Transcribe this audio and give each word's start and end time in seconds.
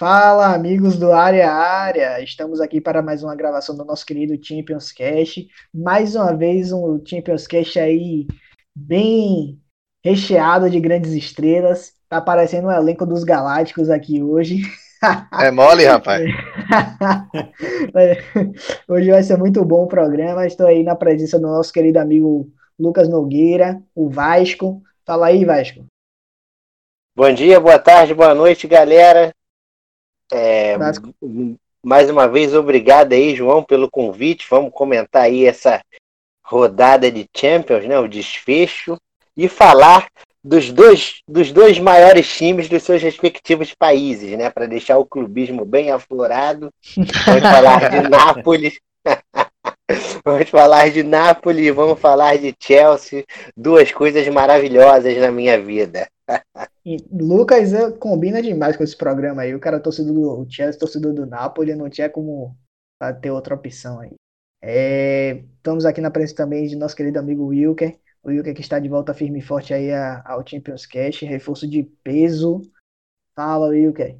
Fala, 0.00 0.54
amigos 0.54 0.98
do 0.98 1.12
Área 1.12 1.52
Área! 1.52 2.22
Estamos 2.22 2.58
aqui 2.58 2.80
para 2.80 3.02
mais 3.02 3.22
uma 3.22 3.36
gravação 3.36 3.76
do 3.76 3.84
nosso 3.84 4.06
querido 4.06 4.34
Champions 4.42 4.92
Cast. 4.92 5.46
Mais 5.74 6.14
uma 6.14 6.34
vez, 6.34 6.72
um 6.72 6.98
Champions 7.04 7.46
Cast 7.46 7.78
aí 7.78 8.26
bem 8.74 9.60
recheado 10.02 10.70
de 10.70 10.80
grandes 10.80 11.12
estrelas. 11.12 11.92
Tá 12.08 12.16
aparecendo 12.16 12.64
o 12.64 12.68
um 12.68 12.72
elenco 12.72 13.04
dos 13.04 13.24
Galácticos 13.24 13.90
aqui 13.90 14.22
hoje. 14.22 14.62
É 15.38 15.50
mole, 15.50 15.84
rapaz. 15.84 16.24
hoje 18.88 19.10
vai 19.10 19.22
ser 19.22 19.36
muito 19.36 19.62
bom 19.66 19.84
o 19.84 19.86
programa. 19.86 20.46
Estou 20.46 20.66
aí 20.66 20.82
na 20.82 20.96
presença 20.96 21.38
do 21.38 21.46
nosso 21.46 21.70
querido 21.70 21.98
amigo 21.98 22.50
Lucas 22.78 23.06
Nogueira, 23.06 23.82
o 23.94 24.08
Vasco. 24.08 24.82
Fala 25.04 25.26
aí, 25.26 25.44
Vasco. 25.44 25.84
Bom 27.14 27.30
dia, 27.34 27.60
boa 27.60 27.78
tarde, 27.78 28.14
boa 28.14 28.34
noite, 28.34 28.66
galera. 28.66 29.30
É, 30.32 30.76
mais 31.82 32.10
uma 32.10 32.28
vez, 32.28 32.54
obrigado 32.54 33.12
aí, 33.12 33.34
João, 33.34 33.62
pelo 33.62 33.90
convite. 33.90 34.46
Vamos 34.50 34.72
comentar 34.72 35.22
aí 35.22 35.46
essa 35.46 35.82
rodada 36.44 37.10
de 37.10 37.26
Champions, 37.34 37.86
né? 37.86 37.98
O 37.98 38.08
desfecho. 38.08 38.98
E 39.36 39.48
falar 39.48 40.08
dos 40.42 40.70
dois, 40.70 41.22
dos 41.26 41.52
dois 41.52 41.78
maiores 41.78 42.28
times 42.36 42.68
dos 42.68 42.82
seus 42.82 43.02
respectivos 43.02 43.74
países, 43.74 44.36
né? 44.36 44.50
Para 44.50 44.66
deixar 44.66 44.98
o 44.98 45.06
clubismo 45.06 45.64
bem 45.64 45.90
aflorado. 45.90 46.70
Vamos 47.26 47.42
falar 47.42 47.90
de 47.90 48.00
Nápoles. 48.08 48.80
vamos 50.24 50.50
falar 50.50 50.90
de 50.90 51.02
Nápoles 51.02 51.66
e 51.66 51.70
vamos 51.70 51.98
falar 51.98 52.36
de 52.38 52.54
Chelsea. 52.58 53.24
Duas 53.56 53.92
coisas 53.92 54.26
maravilhosas 54.28 55.16
na 55.16 55.30
minha 55.30 55.60
vida. 55.60 56.08
Lucas 57.12 57.72
é, 57.72 57.92
combina 57.92 58.42
demais 58.42 58.76
com 58.76 58.82
esse 58.82 58.96
programa 58.96 59.42
aí. 59.42 59.54
O 59.54 59.60
cara 59.60 59.80
torcedor 59.80 60.44
do 60.44 60.50
Chelsea, 60.50 60.78
torcedor 60.78 61.12
do 61.12 61.26
Napoli, 61.26 61.74
não 61.74 61.90
tinha 61.90 62.08
como 62.08 62.56
ter 63.20 63.30
outra 63.30 63.54
opção 63.54 64.00
aí. 64.00 64.14
É, 64.62 65.42
estamos 65.56 65.86
aqui 65.86 66.00
na 66.00 66.10
presença 66.10 66.36
também 66.36 66.66
de 66.66 66.76
nosso 66.76 66.96
querido 66.96 67.18
amigo 67.18 67.46
Wilker. 67.46 67.98
O 68.22 68.28
Wilker 68.28 68.54
que 68.54 68.60
está 68.60 68.78
de 68.78 68.88
volta 68.88 69.14
firme 69.14 69.38
e 69.38 69.42
forte 69.42 69.72
aí 69.72 69.90
ao 70.24 70.46
Champions 70.46 70.84
Cash, 70.84 71.22
reforço 71.22 71.66
de 71.66 71.84
peso. 72.02 72.60
Fala, 73.34 73.68
Wilker. 73.68 74.18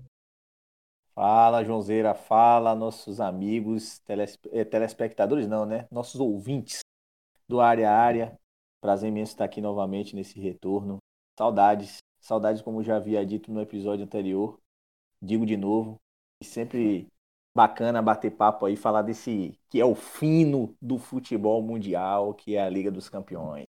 Fala, 1.14 1.62
Joãozeira. 1.62 2.14
Fala, 2.14 2.74
nossos 2.74 3.20
amigos, 3.20 4.00
eh, 4.52 4.64
telespectadores, 4.64 5.47
não, 5.47 5.67
né? 5.67 5.86
Nossos 5.91 6.19
ouvintes 6.19 6.80
do 7.47 7.61
Área 7.61 7.91
Área. 7.91 8.39
Prazer 8.80 9.11
imenso 9.11 9.33
estar 9.33 9.45
aqui 9.45 9.61
novamente 9.61 10.17
nesse 10.17 10.41
retorno. 10.41 10.97
Saudades 11.41 12.00
Saudades, 12.20 12.60
como 12.60 12.83
já 12.83 12.96
havia 12.96 13.24
dito 13.24 13.50
no 13.50 13.62
episódio 13.62 14.05
anterior. 14.05 14.60
Digo 15.22 15.46
de 15.46 15.56
novo. 15.56 15.96
E 16.38 16.44
sempre 16.44 17.08
bacana 17.56 18.02
bater 18.02 18.30
papo 18.30 18.66
aí, 18.66 18.77
falar 18.77 19.00
desse 19.00 19.58
que 19.70 19.80
é 19.80 19.84
o 19.84 19.94
fino 19.94 20.77
do 20.80 20.98
futebol 20.98 21.62
mundial, 21.62 22.34
que 22.34 22.56
é 22.56 22.62
a 22.62 22.68
Liga 22.68 22.91
dos 22.91 23.08
Campeões. 23.08 23.64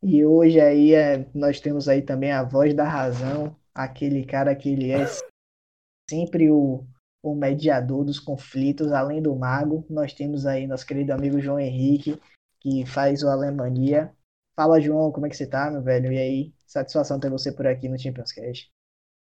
E 0.00 0.24
hoje 0.24 0.60
aí 0.60 0.94
é, 0.94 1.28
nós 1.34 1.60
temos 1.60 1.88
aí 1.88 2.00
também 2.00 2.30
a 2.30 2.44
voz 2.44 2.72
da 2.74 2.84
razão, 2.84 3.56
aquele 3.74 4.24
cara 4.24 4.54
que 4.54 4.68
ele 4.68 4.92
é 4.92 5.04
sempre 6.08 6.48
o, 6.48 6.84
o 7.22 7.34
mediador 7.34 8.04
dos 8.04 8.20
conflitos, 8.20 8.92
além 8.92 9.20
do 9.20 9.34
mago. 9.34 9.84
Nós 9.90 10.12
temos 10.12 10.46
aí 10.46 10.68
nosso 10.68 10.86
querido 10.86 11.12
amigo 11.12 11.40
João 11.40 11.58
Henrique, 11.58 12.20
que 12.60 12.86
faz 12.86 13.24
o 13.24 13.28
Alemanha. 13.28 14.14
Fala, 14.54 14.80
João, 14.80 15.10
como 15.10 15.26
é 15.26 15.30
que 15.30 15.36
você 15.36 15.46
tá, 15.46 15.70
meu 15.70 15.82
velho? 15.82 16.12
E 16.12 16.18
aí, 16.18 16.52
Satisfação 16.72 17.20
ter 17.20 17.28
você 17.28 17.52
por 17.52 17.66
aqui 17.66 17.86
no 17.86 17.98
Champions 17.98 18.32
Cast. 18.32 18.70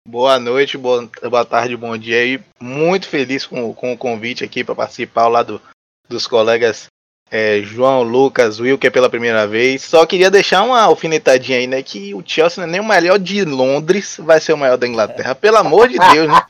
Boa 0.08 0.40
noite, 0.40 0.80
boa, 0.80 1.08
boa 1.30 1.46
tarde, 1.46 1.78
bom 1.78 1.96
dia 1.96 2.25
e 2.25 2.44
muito 2.59 3.08
feliz 3.08 3.46
com, 3.46 3.72
com 3.72 3.94
o 3.94 3.97
convite 3.97 4.44
aqui 4.44 4.64
para 4.64 4.74
participar 4.74 5.24
ao 5.24 5.30
lado 5.30 5.62
dos 6.09 6.25
colegas 6.25 6.88
é, 7.30 7.62
João, 7.62 8.02
Lucas, 8.02 8.59
Wilker 8.59 8.91
pela 8.91 9.09
primeira 9.09 9.46
vez. 9.47 9.84
Só 9.84 10.06
queria 10.08 10.31
deixar 10.31 10.64
uma 10.64 10.81
alfinetadinha 10.81 11.59
aí, 11.59 11.68
né? 11.68 11.84
Que 11.84 12.14
o 12.14 12.24
Chelsea 12.25 12.62
não 12.62 12.69
é 12.69 12.72
nem 12.72 12.81
o 12.81 12.88
melhor 12.88 13.19
de 13.19 13.44
Londres, 13.44 14.18
vai 14.19 14.40
ser 14.40 14.53
o 14.53 14.58
maior 14.58 14.78
da 14.78 14.88
Inglaterra. 14.88 15.34
Pelo 15.35 15.58
amor 15.58 15.88
de 15.88 16.00
Deus, 16.00 16.28
né? 16.28 16.41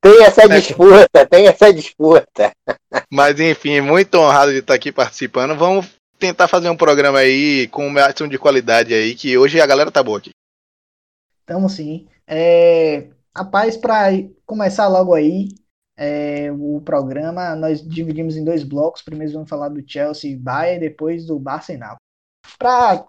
tem 0.00 0.22
essa 0.22 0.48
disputa, 0.48 1.26
tem 1.26 1.46
essa 1.48 1.72
disputa. 1.72 2.52
Mas 3.10 3.40
enfim, 3.40 3.80
muito 3.80 4.16
honrado 4.18 4.52
de 4.52 4.58
estar 4.58 4.74
aqui 4.74 4.92
participando. 4.92 5.56
Vamos 5.56 5.86
tentar 6.18 6.48
fazer 6.48 6.68
um 6.70 6.76
programa 6.76 7.18
aí 7.18 7.68
com 7.68 7.86
uma 7.86 8.06
ação 8.06 8.28
de 8.28 8.38
qualidade 8.38 8.94
aí, 8.94 9.14
que 9.14 9.36
hoje 9.36 9.60
a 9.60 9.66
galera 9.66 9.90
tá 9.90 10.02
boa 10.02 10.18
aqui. 10.18 10.30
Tamo 11.46 11.68
sim. 11.68 12.08
É, 12.26 13.08
rapaz, 13.36 13.76
para 13.76 14.08
começar 14.46 14.88
logo 14.88 15.14
aí 15.14 15.48
é, 15.96 16.50
o 16.52 16.80
programa, 16.80 17.54
nós 17.54 17.86
dividimos 17.86 18.36
em 18.36 18.44
dois 18.44 18.64
blocos. 18.64 19.02
Primeiro 19.02 19.32
vamos 19.32 19.48
falar 19.48 19.68
do 19.68 19.82
Chelsea 19.86 20.32
e 20.32 20.36
Bayern, 20.36 20.80
depois 20.80 21.26
do 21.26 21.38
Napoli. 21.38 21.98
Para 22.58 23.06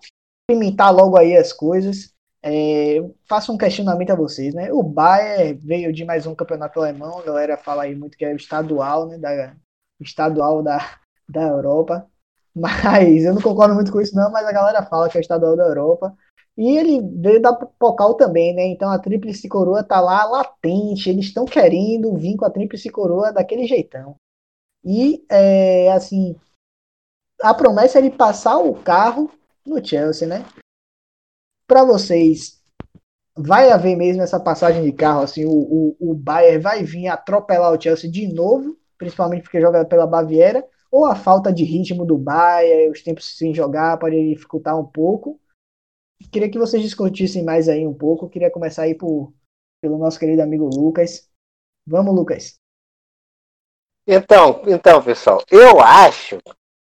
pimentar 0.47 0.93
logo 0.93 1.17
aí 1.17 1.35
as 1.35 1.51
coisas, 1.51 2.13
é, 2.43 2.97
faço 3.27 3.51
um 3.51 3.57
questionamento 3.57 4.11
a 4.11 4.15
vocês, 4.15 4.53
né? 4.53 4.71
O 4.71 4.83
Bayern 4.83 5.59
veio 5.63 5.91
de 5.91 6.05
mais 6.05 6.27
um 6.27 6.35
campeonato 6.35 6.79
alemão, 6.79 7.19
a 7.19 7.23
galera 7.23 7.57
fala 7.57 7.83
aí 7.83 7.95
muito 7.95 8.17
que 8.17 8.25
é 8.25 8.33
o 8.33 8.35
estadual, 8.35 9.07
né? 9.07 9.17
Da, 9.17 9.55
estadual 9.99 10.61
da, 10.61 10.99
da 11.27 11.41
Europa. 11.41 12.07
Mas 12.55 13.25
eu 13.25 13.33
não 13.33 13.41
concordo 13.41 13.75
muito 13.75 13.91
com 13.91 13.99
isso, 13.99 14.15
não, 14.15 14.31
mas 14.31 14.45
a 14.47 14.51
galera 14.51 14.85
fala 14.85 15.09
que 15.09 15.17
é 15.17 15.19
o 15.19 15.21
estadual 15.21 15.57
da 15.57 15.65
Europa. 15.65 16.15
E 16.57 16.77
ele 16.77 17.01
veio 17.01 17.41
da 17.41 17.53
Pocal 17.53 18.13
também, 18.13 18.55
né? 18.55 18.65
Então 18.67 18.89
a 18.89 18.97
Tríplice 18.97 19.49
Coroa 19.49 19.83
tá 19.83 19.99
lá 19.99 20.23
latente. 20.23 21.09
Eles 21.09 21.25
estão 21.25 21.43
querendo 21.43 22.15
vir 22.15 22.37
com 22.37 22.45
a 22.45 22.49
Tríplice 22.49 22.89
Coroa 22.89 23.33
daquele 23.33 23.67
jeitão. 23.67 24.15
E, 24.85 25.25
é, 25.29 25.91
assim, 25.91 26.35
a 27.41 27.53
promessa 27.53 27.97
é 27.97 28.01
ele 28.01 28.11
passar 28.11 28.57
o 28.57 28.73
carro 28.75 29.29
no 29.65 29.85
Chelsea, 29.85 30.27
né? 30.27 30.45
Para 31.67 31.83
vocês, 31.83 32.61
vai 33.35 33.71
haver 33.71 33.97
mesmo 33.97 34.21
essa 34.21 34.39
passagem 34.39 34.83
de 34.83 34.93
carro? 34.93 35.23
Assim, 35.23 35.43
o, 35.43 35.51
o, 35.51 36.11
o 36.11 36.13
Bayern 36.13 36.61
vai 36.61 36.83
vir 36.83 37.07
atropelar 37.07 37.73
o 37.73 37.81
Chelsea 37.81 38.09
de 38.09 38.31
novo, 38.31 38.77
principalmente 38.97 39.43
porque 39.43 39.59
joga 39.59 39.83
pela 39.83 40.07
Baviera? 40.07 40.65
Ou 40.95 41.03
a 41.03 41.13
falta 41.13 41.51
de 41.51 41.65
ritmo 41.65 42.05
do 42.05 42.17
Bayern, 42.17 42.89
os 42.89 43.03
tempos 43.03 43.37
sem 43.37 43.53
jogar, 43.53 43.99
pode 43.99 44.15
dificultar 44.29 44.79
um 44.79 44.85
pouco? 44.85 45.37
Queria 46.31 46.49
que 46.49 46.57
vocês 46.57 46.81
discutissem 46.81 47.43
mais 47.43 47.67
aí 47.67 47.85
um 47.85 47.93
pouco. 47.93 48.29
Queria 48.29 48.49
começar 48.49 48.83
aí 48.83 48.95
por, 48.95 49.33
pelo 49.81 49.97
nosso 49.97 50.17
querido 50.17 50.41
amigo 50.41 50.69
Lucas. 50.73 51.29
Vamos, 51.85 52.15
Lucas. 52.15 52.57
Então, 54.07 54.61
então, 54.65 55.03
pessoal, 55.03 55.43
eu 55.51 55.81
acho, 55.81 56.37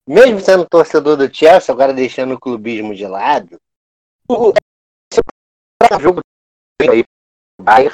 mesmo 0.09 0.41
sendo 0.41 0.67
torcedor 0.67 1.19
do 1.19 1.31
Chelsea, 1.31 1.71
agora 1.71 1.93
deixando 1.93 2.33
o 2.33 2.41
clubismo 2.41 2.95
de 2.95 3.07
lado, 3.07 3.61
o 4.31 4.55
jogo 6.01 6.23
aí 6.91 7.05
vai, 7.61 7.85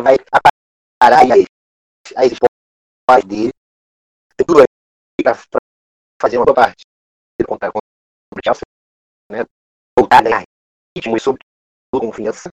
vai 0.00 0.16
parar 0.98 1.26
as 2.16 2.32
hipóteses 2.32 3.28
dele 3.28 3.52
para 5.24 5.34
fazer 6.20 6.36
uma 6.36 6.54
parte 6.54 6.84
contra, 7.46 7.72
contra 7.72 7.88
o 8.34 8.40
Chelsea, 8.44 8.62
né? 9.30 9.44
voltar 9.98 10.18
a 10.18 10.22
ganhar 10.22 10.42
ritmo 10.94 11.16
e 11.16 11.20
sobretudo 11.20 11.48
confiança. 12.00 12.50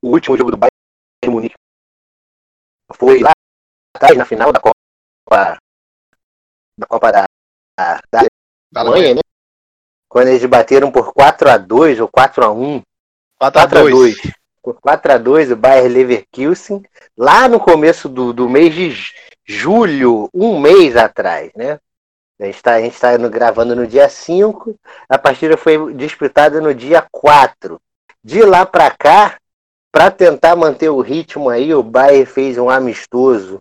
O 0.00 0.10
último 0.10 0.36
jogo 0.36 0.52
do 0.52 0.56
Bayern 0.56 0.70
Munique 1.26 1.56
foi 2.94 3.20
lá 3.20 3.32
atrás 3.94 4.16
na 4.16 4.24
final 4.24 4.52
da 4.52 4.60
Copa 4.60 5.58
da 6.78 6.86
Copa 6.86 7.10
da, 7.10 7.26
da, 7.76 8.26
da 8.70 8.80
Alemanha, 8.80 9.16
né? 9.16 9.20
Quando 10.08 10.28
eles 10.28 10.44
bateram 10.46 10.90
por 10.92 11.12
4 11.12 11.50
a 11.50 11.58
2 11.58 12.00
ou 12.00 12.08
4 12.08 12.44
a 12.44 12.52
1 12.52 12.82
4 13.38 13.60
a 13.60 13.66
2 13.66 14.16
Por 14.62 14.80
4 14.80 15.12
a 15.12 15.18
2 15.18 15.50
o 15.50 15.56
Bayern 15.56 15.88
Leverkusen, 15.88 16.82
lá 17.16 17.48
no 17.48 17.60
começo 17.60 18.08
do, 18.08 18.32
do 18.32 18.48
mês 18.48 18.74
de 18.74 19.12
julho, 19.48 20.28
um 20.34 20.60
mês 20.60 20.94
atrás, 20.94 21.50
né? 21.56 21.80
A 22.38 22.44
gente 22.44 22.56
está 22.56 23.16
tá 23.16 23.28
gravando 23.28 23.74
no 23.74 23.86
dia 23.86 24.08
5, 24.08 24.78
a 25.08 25.18
partida 25.18 25.56
foi 25.56 25.94
disputada 25.94 26.60
no 26.60 26.72
dia 26.74 27.04
4. 27.10 27.80
De 28.22 28.42
lá 28.42 28.66
para 28.66 28.90
cá, 28.90 29.38
para 29.90 30.10
tentar 30.10 30.54
manter 30.54 30.90
o 30.90 31.00
ritmo 31.00 31.48
aí, 31.48 31.74
o 31.74 31.82
Bayern 31.82 32.26
fez 32.26 32.58
um 32.58 32.68
amistoso 32.68 33.58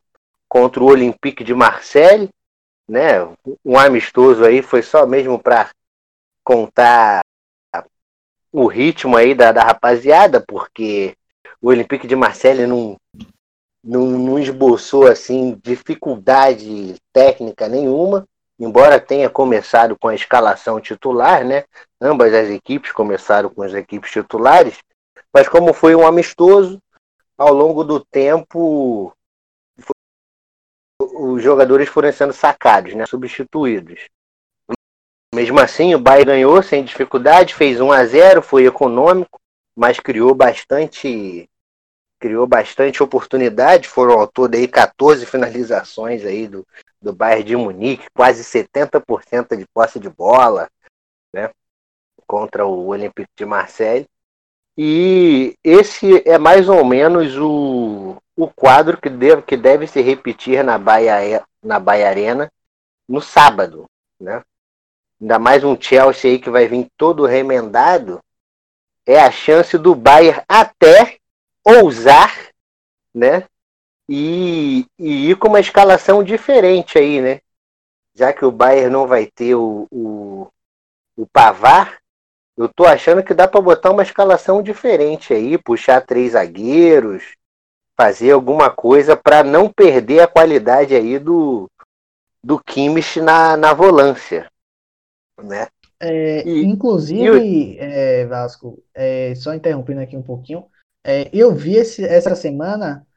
contra 0.47 0.83
o 0.83 0.87
Olympique 0.87 1.43
de 1.43 1.55
Marseille, 1.55 2.29
né? 2.87 3.21
Um 3.65 3.79
amistoso 3.79 4.43
aí 4.43 4.61
foi 4.61 4.83
só 4.83 5.07
mesmo 5.07 5.39
para 5.39 5.71
contar 6.43 7.21
o 8.51 8.67
ritmo 8.67 9.15
aí 9.15 9.33
da, 9.33 9.51
da 9.51 9.63
rapaziada, 9.63 10.43
porque 10.45 11.15
o 11.61 11.69
Olympique 11.69 12.07
de 12.07 12.15
Marseille 12.15 12.67
não, 12.67 12.97
não, 13.87 14.05
não 14.05 14.39
esboçou 14.39 15.07
assim 15.07 15.59
dificuldade 15.63 16.95
técnica 17.13 17.67
nenhuma 17.67 18.27
embora 18.59 18.99
tenha 18.99 19.29
começado 19.29 19.97
com 19.97 20.07
a 20.07 20.15
escalação 20.15 20.81
titular, 20.81 21.45
né? 21.45 21.65
Ambas 22.01 22.33
as 22.33 22.49
equipes 22.49 22.91
começaram 22.91 23.49
com 23.49 23.61
as 23.61 23.73
equipes 23.73 24.11
titulares, 24.11 24.79
mas 25.33 25.47
como 25.47 25.73
foi 25.73 25.95
um 25.95 26.05
amistoso, 26.05 26.81
ao 27.37 27.53
longo 27.53 27.83
do 27.83 28.03
tempo 28.03 29.13
os 30.99 31.43
jogadores 31.43 31.87
foram 31.87 32.11
sendo 32.11 32.33
sacados, 32.33 32.95
né, 32.95 33.05
substituídos. 33.05 34.07
Mesmo 35.33 35.59
assim, 35.59 35.93
o 35.93 35.99
Bayern 35.99 36.31
ganhou 36.31 36.63
sem 36.63 36.83
dificuldade, 36.83 37.53
fez 37.53 37.79
1 37.79 37.91
a 37.91 38.05
0, 38.05 38.41
foi 38.41 38.65
econômico, 38.65 39.39
mas 39.75 39.99
criou 39.99 40.33
bastante 40.33 41.47
criou 42.19 42.47
bastante 42.47 43.01
oportunidade, 43.01 43.87
foram 43.87 44.19
ao 44.19 44.27
todo 44.27 44.55
aí 44.55 44.67
14 44.67 45.25
finalizações 45.25 46.25
aí 46.25 46.47
do, 46.47 46.65
do 47.01 47.13
Bayern 47.13 47.43
de 47.43 47.55
Munique, 47.55 48.07
quase 48.13 48.43
70% 48.43 49.55
de 49.55 49.65
posse 49.73 49.99
de 49.99 50.09
bola, 50.09 50.69
né, 51.33 51.51
contra 52.25 52.65
o 52.65 52.87
Olympique 52.87 53.29
de 53.35 53.45
Marseille. 53.45 54.07
E 54.77 55.55
esse 55.63 56.27
é 56.27 56.37
mais 56.37 56.69
ou 56.69 56.85
menos 56.85 57.35
o, 57.37 58.17
o 58.35 58.47
quadro 58.47 58.99
que 58.99 59.09
deve, 59.09 59.41
que 59.41 59.57
deve 59.57 59.87
se 59.87 60.01
repetir 60.01 60.63
na 60.63 60.77
Bahia, 60.77 61.43
na 61.63 61.79
Bahia 61.79 62.09
Arena 62.09 62.51
no 63.07 63.21
sábado, 63.21 63.85
né? 64.19 64.43
Ainda 65.19 65.39
mais 65.39 65.63
um 65.63 65.79
Chelsea 65.79 66.29
aí 66.29 66.39
que 66.39 66.49
vai 66.49 66.67
vir 66.67 66.87
todo 66.95 67.25
remendado, 67.25 68.19
é 69.03 69.19
a 69.19 69.31
chance 69.31 69.75
do 69.77 69.95
Bayern 69.95 70.43
até 70.47 71.17
ousar, 71.67 72.33
né? 73.13 73.43
E, 74.09 74.85
e 74.97 75.31
ir 75.31 75.35
com 75.35 75.49
uma 75.49 75.59
escalação 75.59 76.23
diferente 76.23 76.97
aí, 76.97 77.21
né? 77.21 77.41
Já 78.15 78.31
que 78.31 78.45
o 78.45 78.51
Bayern 78.51 78.89
não 78.89 79.05
vai 79.05 79.25
ter 79.25 79.55
o, 79.55 79.85
o, 79.91 80.47
o 81.17 81.27
Pavar, 81.27 81.99
eu 82.55 82.69
tô 82.69 82.85
achando 82.85 83.21
que 83.21 83.33
dá 83.33 83.47
para 83.47 83.61
botar 83.61 83.91
uma 83.91 84.01
escalação 84.01 84.63
diferente 84.63 85.33
aí, 85.33 85.57
puxar 85.57 86.01
três 86.01 86.31
zagueiros, 86.31 87.35
fazer 87.95 88.31
alguma 88.31 88.69
coisa 88.69 89.17
para 89.17 89.43
não 89.43 89.69
perder 89.69 90.21
a 90.21 90.27
qualidade 90.27 90.95
aí 90.95 91.19
do, 91.19 91.69
do 92.43 92.57
Kimmich 92.59 93.19
na, 93.19 93.57
na 93.57 93.73
volância, 93.73 94.49
né? 95.43 95.67
É, 95.99 96.47
e, 96.47 96.63
inclusive, 96.63 97.39
e 97.39 97.77
é, 97.79 98.25
Vasco, 98.25 98.81
é, 98.93 99.33
só 99.35 99.53
interrompendo 99.53 100.01
aqui 100.01 100.15
um 100.15 100.21
pouquinho, 100.21 100.65
é, 101.07 101.29
eu 101.33 101.55
vi 101.55 101.75
esse, 101.75 102.03
essa 102.03 102.35
semana 102.35 103.07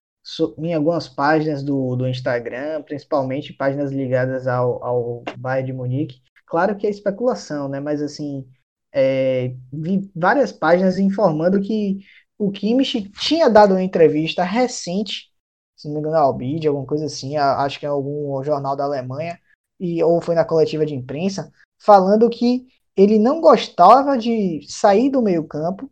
em 0.58 0.74
algumas 0.74 1.08
páginas 1.08 1.62
do, 1.62 1.96
do 1.96 2.06
Instagram, 2.06 2.82
principalmente 2.82 3.52
páginas 3.52 3.90
ligadas 3.90 4.46
ao, 4.46 4.84
ao 4.84 5.24
Bayern 5.36 5.66
de 5.66 5.72
Munique. 5.72 6.22
Claro 6.46 6.76
que 6.76 6.86
é 6.86 6.90
especulação, 6.90 7.68
né? 7.68 7.80
Mas 7.80 8.00
assim, 8.00 8.46
é, 8.92 9.54
vi 9.72 10.08
várias 10.14 10.52
páginas 10.52 10.98
informando 10.98 11.60
que 11.60 11.98
o 12.38 12.50
Kimmich 12.52 13.10
tinha 13.10 13.48
dado 13.50 13.72
uma 13.72 13.82
entrevista 13.82 14.44
recente, 14.44 15.30
se 15.76 15.88
não 15.88 15.94
me 15.94 16.00
engano, 16.00 16.16
ao 16.16 16.34
Bild, 16.34 16.66
alguma 16.68 16.86
coisa 16.86 17.06
assim, 17.06 17.36
acho 17.36 17.80
que 17.80 17.86
é 17.86 17.88
algum 17.88 18.42
jornal 18.44 18.76
da 18.76 18.84
Alemanha, 18.84 19.38
e, 19.80 20.02
ou 20.02 20.20
foi 20.20 20.34
na 20.34 20.44
coletiva 20.44 20.86
de 20.86 20.94
imprensa, 20.94 21.50
falando 21.80 22.30
que 22.30 22.66
ele 22.96 23.18
não 23.18 23.40
gostava 23.40 24.16
de 24.16 24.60
sair 24.68 25.10
do 25.10 25.22
meio-campo, 25.22 25.90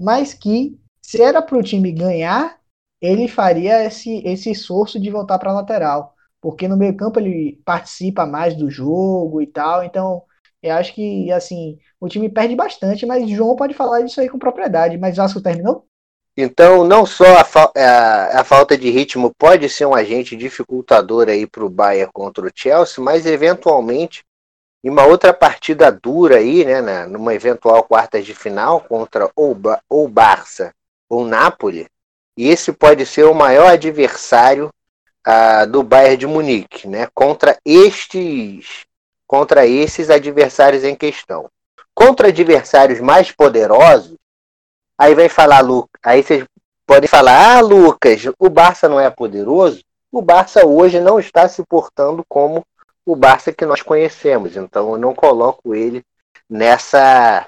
mas 0.00 0.34
que 0.34 0.78
se 1.06 1.22
era 1.22 1.40
para 1.40 1.56
o 1.56 1.62
time 1.62 1.92
ganhar, 1.92 2.58
ele 3.00 3.28
faria 3.28 3.84
esse, 3.84 4.26
esse 4.26 4.50
esforço 4.50 4.98
de 4.98 5.08
voltar 5.08 5.38
para 5.38 5.52
a 5.52 5.54
lateral, 5.54 6.16
porque 6.40 6.66
no 6.66 6.76
meio-campo 6.76 7.20
ele 7.20 7.60
participa 7.64 8.26
mais 8.26 8.56
do 8.56 8.68
jogo 8.68 9.40
e 9.40 9.46
tal, 9.46 9.84
então 9.84 10.24
eu 10.60 10.74
acho 10.74 10.92
que, 10.92 11.30
assim, 11.30 11.78
o 12.00 12.08
time 12.08 12.28
perde 12.28 12.56
bastante, 12.56 13.06
mas 13.06 13.30
João 13.30 13.54
pode 13.54 13.72
falar 13.72 14.00
disso 14.00 14.20
aí 14.20 14.28
com 14.28 14.36
propriedade. 14.36 14.98
Mas 14.98 15.16
Vasco 15.16 15.40
terminou? 15.40 15.86
Então, 16.36 16.82
não 16.82 17.06
só 17.06 17.38
a, 17.38 17.44
fa 17.44 17.70
a, 17.76 18.40
a, 18.40 18.44
falta 18.44 18.76
de 18.76 18.90
ritmo 18.90 19.32
pode 19.38 19.68
ser 19.68 19.86
um 19.86 19.94
agente 19.94 20.34
dificultador 20.34 21.28
aí 21.28 21.46
para 21.46 21.64
o 21.64 21.70
Bayern 21.70 22.10
contra 22.12 22.44
o 22.44 22.50
Chelsea, 22.52 23.02
mas 23.02 23.26
eventualmente, 23.26 24.24
em 24.82 24.90
uma 24.90 25.04
outra 25.04 25.32
partida 25.32 25.92
dura 25.92 26.38
aí, 26.38 26.64
né, 26.64 26.82
né 26.82 27.06
numa 27.06 27.32
eventual 27.32 27.84
quartas 27.84 28.26
de 28.26 28.34
final 28.34 28.80
contra 28.80 29.30
ou, 29.36 29.56
ou 29.88 30.08
Barça 30.08 30.74
ou 31.08 31.24
Napoli, 31.24 31.86
e 32.36 32.48
esse 32.48 32.72
pode 32.72 33.06
ser 33.06 33.24
o 33.24 33.34
maior 33.34 33.72
adversário 33.72 34.70
uh, 35.26 35.66
do 35.66 35.82
Bayern 35.82 36.16
de 36.16 36.26
Munique, 36.26 36.86
né, 36.86 37.08
contra 37.14 37.58
estes 37.64 38.84
contra 39.26 39.66
esses 39.66 40.08
adversários 40.08 40.84
em 40.84 40.94
questão. 40.94 41.50
Contra 41.92 42.28
adversários 42.28 43.00
mais 43.00 43.32
poderosos, 43.32 44.14
aí 44.96 45.16
vem 45.16 45.28
falar, 45.28 45.64
aí 46.00 46.22
vocês 46.22 46.44
podem 46.86 47.08
falar, 47.08 47.56
ah, 47.56 47.60
Lucas, 47.60 48.22
o 48.38 48.48
Barça 48.48 48.88
não 48.88 49.00
é 49.00 49.10
poderoso? 49.10 49.82
O 50.12 50.22
Barça 50.22 50.64
hoje 50.64 51.00
não 51.00 51.18
está 51.18 51.48
se 51.48 51.64
portando 51.64 52.24
como 52.28 52.64
o 53.04 53.16
Barça 53.16 53.52
que 53.52 53.66
nós 53.66 53.82
conhecemos, 53.82 54.56
então 54.56 54.92
eu 54.92 54.98
não 54.98 55.14
coloco 55.14 55.74
ele 55.74 56.04
nessa 56.48 57.46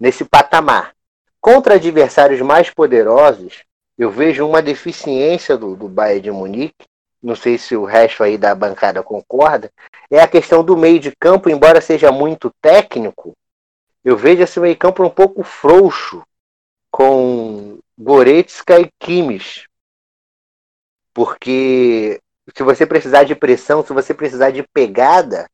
nesse 0.00 0.24
patamar. 0.24 0.92
Contra 1.42 1.74
adversários 1.74 2.40
mais 2.40 2.70
poderosos, 2.70 3.64
eu 3.98 4.12
vejo 4.12 4.46
uma 4.46 4.62
deficiência 4.62 5.58
do, 5.58 5.74
do 5.74 5.88
Bayern 5.88 6.20
de 6.20 6.30
Munique, 6.30 6.86
não 7.20 7.34
sei 7.34 7.58
se 7.58 7.74
o 7.74 7.84
resto 7.84 8.22
aí 8.22 8.38
da 8.38 8.54
bancada 8.54 9.02
concorda, 9.02 9.68
é 10.08 10.20
a 10.20 10.28
questão 10.28 10.62
do 10.62 10.76
meio 10.76 11.00
de 11.00 11.10
campo, 11.16 11.50
embora 11.50 11.80
seja 11.80 12.12
muito 12.12 12.48
técnico, 12.62 13.36
eu 14.04 14.16
vejo 14.16 14.40
esse 14.40 14.60
meio 14.60 14.76
campo 14.76 15.04
um 15.04 15.10
pouco 15.10 15.42
frouxo 15.42 16.22
com 16.92 17.80
Goretzka 17.98 18.78
e 18.78 18.88
Kimmich. 19.00 19.68
Porque 21.12 22.20
se 22.56 22.62
você 22.62 22.86
precisar 22.86 23.24
de 23.24 23.34
pressão, 23.34 23.84
se 23.84 23.92
você 23.92 24.14
precisar 24.14 24.52
de 24.52 24.62
pegada, 24.72 25.50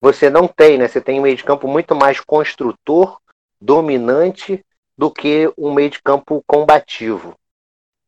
você 0.00 0.30
não 0.30 0.46
tem, 0.46 0.78
né? 0.78 0.86
Você 0.86 1.00
tem 1.00 1.18
um 1.18 1.22
meio 1.22 1.36
de 1.36 1.42
campo 1.42 1.66
muito 1.66 1.96
mais 1.96 2.20
construtor, 2.20 3.20
dominante, 3.60 4.64
do 4.96 5.10
que 5.10 5.52
um 5.56 5.72
meio 5.72 5.90
de 5.90 6.02
campo 6.02 6.42
combativo. 6.46 7.36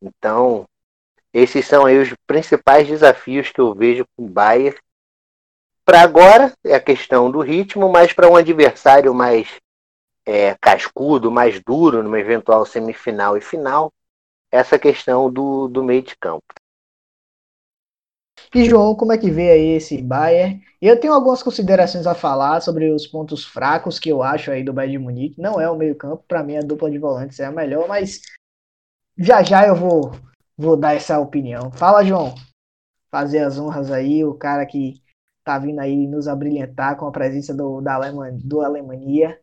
Então, 0.01 0.67
esses 1.33 1.67
são 1.67 1.87
aí 1.87 1.99
os 1.99 2.15
principais 2.27 2.87
desafios 2.87 3.51
que 3.51 3.61
eu 3.61 3.75
vejo 3.75 4.05
com 4.17 4.25
o 4.25 4.29
Bayern. 4.29 4.79
Para 5.85 6.03
agora 6.03 6.53
é 6.65 6.75
a 6.75 6.81
questão 6.81 7.31
do 7.31 7.41
ritmo, 7.41 7.91
mas 7.91 8.13
para 8.13 8.29
um 8.29 8.37
adversário 8.37 9.13
mais 9.13 9.49
é, 10.25 10.57
cascudo, 10.61 11.31
mais 11.31 11.61
duro, 11.61 12.03
numa 12.03 12.19
eventual 12.19 12.65
semifinal 12.65 13.37
e 13.37 13.41
final, 13.41 13.93
essa 14.51 14.79
questão 14.79 15.31
do, 15.31 15.69
do 15.69 15.83
meio 15.83 16.03
de 16.03 16.17
campo. 16.17 16.45
E 18.55 18.65
João, 18.67 18.95
como 18.95 19.13
é 19.13 19.19
que 19.19 19.33
vê 19.33 19.51
aí 19.51 19.69
esse 19.71 20.01
Bayern? 20.01 20.63
Eu 20.81 21.01
tenho 21.01 21.13
algumas 21.13 21.43
considerações 21.43 22.07
a 22.07 22.15
falar 22.15 22.61
sobre 22.61 22.89
os 22.93 23.05
pontos 23.05 23.45
fracos 23.45 23.99
que 23.99 24.09
eu 24.09 24.23
acho 24.23 24.51
aí 24.53 24.63
do 24.63 24.73
Bayern 24.73 24.97
de 24.97 25.03
Munique. 25.03 25.41
Não 25.41 25.61
é 25.61 25.69
o 25.69 25.77
meio 25.77 25.97
campo, 25.97 26.23
para 26.29 26.43
mim 26.45 26.57
a 26.57 26.61
dupla 26.61 26.89
de 26.89 26.99
volantes 26.99 27.41
é 27.41 27.47
a 27.47 27.51
melhor, 27.51 27.89
mas 27.89 28.21
já 29.19 29.43
já 29.43 29.67
eu 29.67 29.75
vou 29.75 30.13
vou 30.57 30.77
dar 30.77 30.95
essa 30.95 31.19
opinião. 31.19 31.73
Fala, 31.73 32.05
João. 32.05 32.33
Fazer 33.11 33.41
as 33.41 33.59
honras 33.59 33.91
aí, 33.91 34.25
o 34.25 34.35
cara 34.35 34.65
que 34.65 35.03
tá 35.45 35.59
vindo 35.59 35.81
aí 35.81 36.07
nos 36.07 36.29
abrilhantar 36.29 36.97
com 36.97 37.07
a 37.07 37.13
presença 37.13 37.53
do, 37.53 37.81
da 37.81 37.95
Aleman, 37.95 38.39
do 38.39 38.61
Alemanha. 38.61 39.37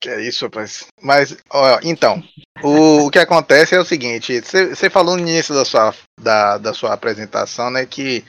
Que 0.00 0.08
é 0.08 0.20
isso, 0.22 0.46
rapaz. 0.46 0.86
Mas, 1.02 1.36
ó, 1.50 1.78
então, 1.82 2.24
o, 2.62 3.06
o 3.06 3.10
que 3.10 3.18
acontece 3.18 3.74
é 3.74 3.78
o 3.78 3.84
seguinte: 3.84 4.40
você 4.40 4.88
falou 4.88 5.14
no 5.16 5.22
início 5.22 5.54
da 5.54 5.64
sua, 5.64 5.94
da, 6.18 6.56
da 6.56 6.72
sua 6.72 6.94
apresentação, 6.94 7.70
né, 7.70 7.84
que 7.84 8.24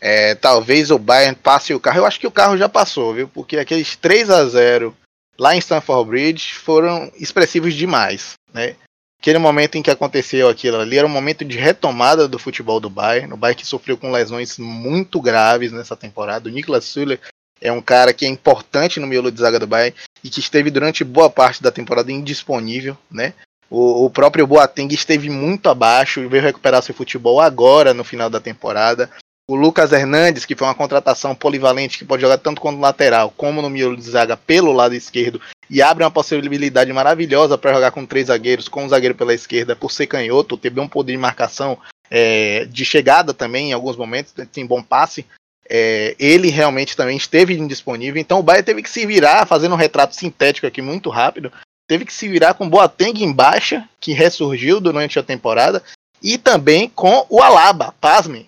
é, 0.00 0.34
talvez 0.34 0.90
o 0.90 0.98
Bayern 0.98 1.36
passe 1.36 1.72
o 1.72 1.78
carro. 1.78 1.98
Eu 1.98 2.06
acho 2.06 2.18
que 2.18 2.26
o 2.26 2.32
carro 2.32 2.56
já 2.56 2.68
passou, 2.68 3.14
viu? 3.14 3.28
Porque 3.28 3.56
aqueles 3.56 3.94
3 3.94 4.30
a 4.30 4.44
0 4.44 4.96
lá 5.38 5.54
em 5.54 5.58
Stamford 5.58 6.10
Bridge 6.10 6.54
foram 6.54 7.10
expressivos 7.16 7.74
demais, 7.74 8.32
né? 8.52 8.74
Aquele 9.20 9.38
momento 9.38 9.76
em 9.78 9.82
que 9.82 9.90
aconteceu 9.90 10.48
aquilo 10.48 10.80
ali 10.80 10.98
era 10.98 11.06
um 11.06 11.10
momento 11.10 11.44
de 11.44 11.56
retomada 11.56 12.26
do 12.26 12.40
futebol 12.40 12.80
do 12.80 12.90
Bayern. 12.90 13.32
O 13.32 13.36
Bayern 13.36 13.60
que 13.60 13.66
sofreu 13.66 13.96
com 13.96 14.10
lesões 14.10 14.58
muito 14.58 15.20
graves 15.20 15.70
nessa 15.70 15.94
temporada. 15.94 16.48
O 16.48 16.52
Niklas 16.52 16.84
Süle 16.84 17.20
é 17.60 17.70
um 17.70 17.80
cara 17.80 18.12
que 18.12 18.26
é 18.26 18.28
importante 18.28 18.98
no 18.98 19.06
miolo 19.06 19.30
de 19.30 19.40
zaga 19.40 19.60
do 19.60 19.68
Bayern 19.68 19.96
e 20.22 20.30
que 20.30 20.40
esteve 20.40 20.70
durante 20.70 21.04
boa 21.04 21.28
parte 21.28 21.62
da 21.62 21.70
temporada 21.70 22.12
indisponível, 22.12 22.96
né? 23.10 23.34
O, 23.70 24.04
o 24.04 24.10
próprio 24.10 24.46
Boateng 24.46 24.92
esteve 24.92 25.30
muito 25.30 25.68
abaixo 25.68 26.20
e 26.20 26.26
veio 26.26 26.42
recuperar 26.42 26.82
seu 26.82 26.94
futebol 26.94 27.40
agora 27.40 27.94
no 27.94 28.04
final 28.04 28.28
da 28.28 28.38
temporada. 28.38 29.08
O 29.48 29.56
Lucas 29.56 29.92
Hernandes, 29.92 30.44
que 30.44 30.54
foi 30.54 30.68
uma 30.68 30.74
contratação 30.74 31.34
polivalente 31.34 31.98
que 31.98 32.04
pode 32.04 32.22
jogar 32.22 32.38
tanto 32.38 32.60
quanto 32.60 32.80
lateral 32.80 33.32
como 33.36 33.60
no 33.60 33.70
miolo 33.70 33.96
de 33.96 34.02
zaga 34.02 34.36
pelo 34.36 34.72
lado 34.72 34.94
esquerdo, 34.94 35.40
e 35.68 35.80
abre 35.80 36.04
uma 36.04 36.10
possibilidade 36.10 36.92
maravilhosa 36.92 37.56
para 37.56 37.72
jogar 37.72 37.90
com 37.90 38.04
três 38.04 38.26
zagueiros, 38.26 38.68
com 38.68 38.84
um 38.84 38.88
zagueiro 38.88 39.14
pela 39.14 39.34
esquerda, 39.34 39.74
por 39.74 39.90
ser 39.90 40.06
canhoto, 40.06 40.56
ter 40.56 40.78
um 40.78 40.86
poder 40.86 41.12
de 41.12 41.18
marcação 41.18 41.78
é, 42.10 42.66
de 42.66 42.84
chegada 42.84 43.32
também 43.32 43.70
em 43.70 43.72
alguns 43.72 43.96
momentos, 43.96 44.34
tem 44.52 44.66
bom 44.66 44.82
passe. 44.82 45.24
É, 45.68 46.14
ele 46.18 46.50
realmente 46.50 46.96
também 46.96 47.16
esteve 47.16 47.54
indisponível, 47.54 48.20
então 48.20 48.40
o 48.40 48.42
Bayern 48.42 48.64
teve 48.64 48.82
que 48.82 48.90
se 48.90 49.06
virar 49.06 49.46
fazendo 49.46 49.72
um 49.72 49.78
retrato 49.78 50.14
sintético 50.14 50.66
aqui 50.66 50.82
muito 50.82 51.08
rápido 51.08 51.52
teve 51.92 52.06
que 52.06 52.12
se 52.14 52.26
virar 52.26 52.54
com 52.54 52.70
Boateng 52.70 53.22
em 53.22 53.30
baixa, 53.30 53.86
que 54.00 54.14
ressurgiu 54.14 54.80
durante 54.80 55.18
a 55.18 55.22
temporada, 55.22 55.82
e 56.22 56.38
também 56.38 56.88
com 56.88 57.26
o 57.28 57.42
Alaba, 57.42 57.94
pasmem. 58.00 58.46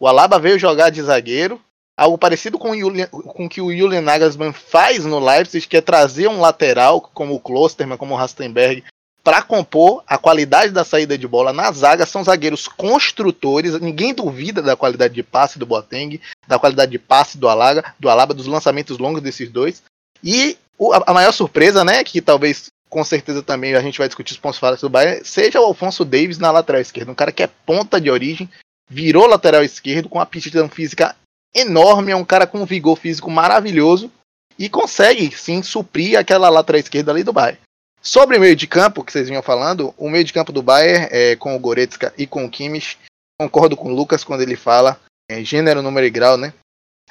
O 0.00 0.08
Alaba 0.08 0.38
veio 0.38 0.58
jogar 0.58 0.90
de 0.90 1.00
zagueiro, 1.00 1.60
algo 1.96 2.18
parecido 2.18 2.58
com 2.58 2.72
o 2.72 3.48
que 3.48 3.60
o 3.60 3.76
Julian 3.76 4.00
Nagelsmann 4.00 4.52
faz 4.52 5.04
no 5.04 5.20
Leipzig, 5.20 5.68
que 5.68 5.76
é 5.76 5.80
trazer 5.80 6.26
um 6.26 6.40
lateral 6.40 7.00
como 7.00 7.34
o 7.34 7.40
Klosterman, 7.40 7.96
como 7.96 8.14
o 8.14 8.16
Rastenberg, 8.16 8.82
para 9.24 9.40
compor 9.40 10.04
a 10.06 10.18
qualidade 10.18 10.70
da 10.70 10.84
saída 10.84 11.16
de 11.16 11.26
bola 11.26 11.52
na 11.52 11.72
zaga. 11.72 12.04
São 12.04 12.22
zagueiros 12.22 12.68
construtores, 12.68 13.80
ninguém 13.80 14.12
duvida 14.12 14.60
da 14.60 14.76
qualidade 14.76 15.14
de 15.14 15.22
passe 15.22 15.58
do 15.58 15.64
Boateng, 15.64 16.20
da 16.46 16.58
qualidade 16.58 16.92
de 16.92 16.98
passe 16.98 17.38
do 17.38 17.48
Alaba, 17.48 17.82
do 17.98 18.10
Alaba, 18.10 18.34
dos 18.34 18.46
lançamentos 18.46 18.98
longos 18.98 19.22
desses 19.22 19.50
dois. 19.50 19.82
E 20.22 20.58
a 21.04 21.14
maior 21.14 21.32
surpresa, 21.32 21.82
né, 21.82 22.04
que 22.04 22.20
talvez 22.20 22.66
com 22.90 23.02
certeza 23.02 23.42
também 23.42 23.74
a 23.74 23.80
gente 23.80 23.98
vai 23.98 24.06
discutir 24.06 24.34
os 24.34 24.38
pontos 24.38 24.58
fortes 24.58 24.80
do 24.80 24.88
Bayern, 24.88 25.24
seja 25.24 25.60
o 25.60 25.64
Alfonso 25.64 26.04
Davis 26.04 26.38
na 26.38 26.52
lateral 26.52 26.80
esquerda, 26.80 27.10
um 27.10 27.14
cara 27.14 27.32
que 27.32 27.42
é 27.42 27.50
ponta 27.66 28.00
de 28.00 28.08
origem, 28.08 28.48
virou 28.88 29.26
lateral 29.26 29.64
esquerdo 29.64 30.08
com 30.08 30.18
uma 30.18 30.22
aptidão 30.22 30.68
física 30.68 31.16
enorme, 31.52 32.12
é 32.12 32.16
um 32.16 32.24
cara 32.24 32.46
com 32.46 32.60
um 32.60 32.64
vigor 32.64 32.96
físico 32.96 33.28
maravilhoso 33.28 34.12
e 34.56 34.68
consegue 34.68 35.36
sim 35.36 35.60
suprir 35.60 36.16
aquela 36.16 36.48
lateral 36.48 36.78
esquerda 36.78 37.10
ali 37.10 37.24
do 37.24 37.32
Bayern. 37.32 37.58
Sobre 38.06 38.38
meio 38.38 38.54
de 38.54 38.66
campo 38.66 39.02
que 39.02 39.10
vocês 39.10 39.28
vinham 39.28 39.42
falando, 39.42 39.94
o 39.96 40.10
meio 40.10 40.24
de 40.24 40.32
campo 40.32 40.52
do 40.52 40.62
Bayern 40.62 41.08
é, 41.10 41.36
com 41.36 41.56
o 41.56 41.58
Goretzka 41.58 42.12
e 42.18 42.26
com 42.26 42.44
o 42.44 42.50
Kimmich, 42.50 42.98
concordo 43.40 43.78
com 43.78 43.90
o 43.90 43.94
Lucas 43.94 44.22
quando 44.22 44.42
ele 44.42 44.56
fala 44.56 45.00
é, 45.30 45.42
gênero, 45.42 45.80
número 45.80 46.06
e 46.06 46.10
grau, 46.10 46.36
né? 46.36 46.52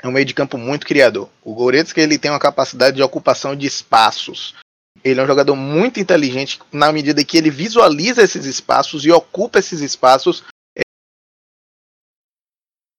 É 0.04 0.08
um 0.08 0.12
meio 0.12 0.26
de 0.26 0.36
campo 0.36 0.56
muito 0.56 0.86
criador. 0.86 1.28
O 1.44 1.56
Goretzka 1.56 2.00
ele 2.00 2.20
tem 2.20 2.30
uma 2.30 2.40
capacidade 2.40 2.96
de 2.96 3.02
ocupação 3.02 3.56
de 3.56 3.66
espaços. 3.66 4.54
Ele 5.04 5.20
é 5.20 5.24
um 5.24 5.28
jogador 5.28 5.56
muito 5.56 6.00
inteligente 6.00 6.60
na 6.72 6.92
medida 6.92 7.26
que 7.26 7.38
ele 7.38 7.50
visualiza 7.50 8.22
esses 8.22 8.46
espaços 8.46 9.04
e 9.04 9.12
ocupa 9.12 9.58
esses 9.58 9.82
espaços 9.82 10.44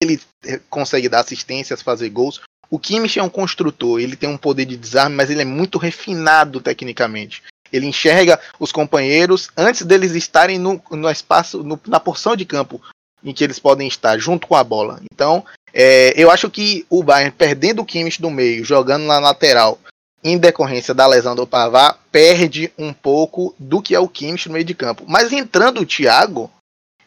ele 0.02 0.20
eh, 0.44 0.60
consegue 0.68 1.08
dar 1.08 1.20
assistências, 1.20 1.80
fazer 1.80 2.10
gols. 2.10 2.40
O 2.68 2.78
Kimmich 2.78 3.20
é 3.20 3.22
um 3.22 3.30
construtor, 3.30 4.00
ele 4.00 4.16
tem 4.16 4.28
um 4.28 4.36
poder 4.36 4.64
de 4.64 4.76
desarme, 4.76 5.14
mas 5.14 5.30
ele 5.30 5.42
é 5.42 5.44
muito 5.44 5.78
refinado 5.78 6.60
tecnicamente. 6.60 7.42
Ele 7.74 7.86
enxerga 7.86 8.38
os 8.60 8.70
companheiros 8.70 9.48
antes 9.56 9.82
deles 9.82 10.12
estarem 10.12 10.58
no, 10.58 10.80
no 10.92 11.10
espaço, 11.10 11.64
no, 11.64 11.80
na 11.86 11.98
porção 11.98 12.36
de 12.36 12.44
campo 12.44 12.80
em 13.24 13.32
que 13.32 13.42
eles 13.42 13.58
podem 13.58 13.88
estar, 13.88 14.18
junto 14.18 14.46
com 14.46 14.54
a 14.54 14.62
bola. 14.62 15.00
Então, 15.12 15.44
é, 15.72 16.12
eu 16.16 16.30
acho 16.30 16.50
que 16.50 16.86
o 16.90 17.02
Bayern, 17.02 17.32
perdendo 17.32 17.82
o 17.82 17.84
Kimmich 17.84 18.20
do 18.20 18.30
meio, 18.30 18.64
jogando 18.64 19.04
na 19.04 19.18
lateral, 19.18 19.78
em 20.22 20.38
decorrência 20.38 20.94
da 20.94 21.06
lesão 21.06 21.34
do 21.34 21.46
Pavá, 21.46 21.98
perde 22.12 22.72
um 22.78 22.92
pouco 22.92 23.54
do 23.58 23.82
que 23.82 23.94
é 23.94 23.98
o 23.98 24.08
Kimmich 24.08 24.46
no 24.46 24.54
meio 24.54 24.64
de 24.64 24.74
campo. 24.74 25.04
Mas 25.06 25.32
entrando 25.32 25.80
o 25.80 25.86
Thiago, 25.86 26.50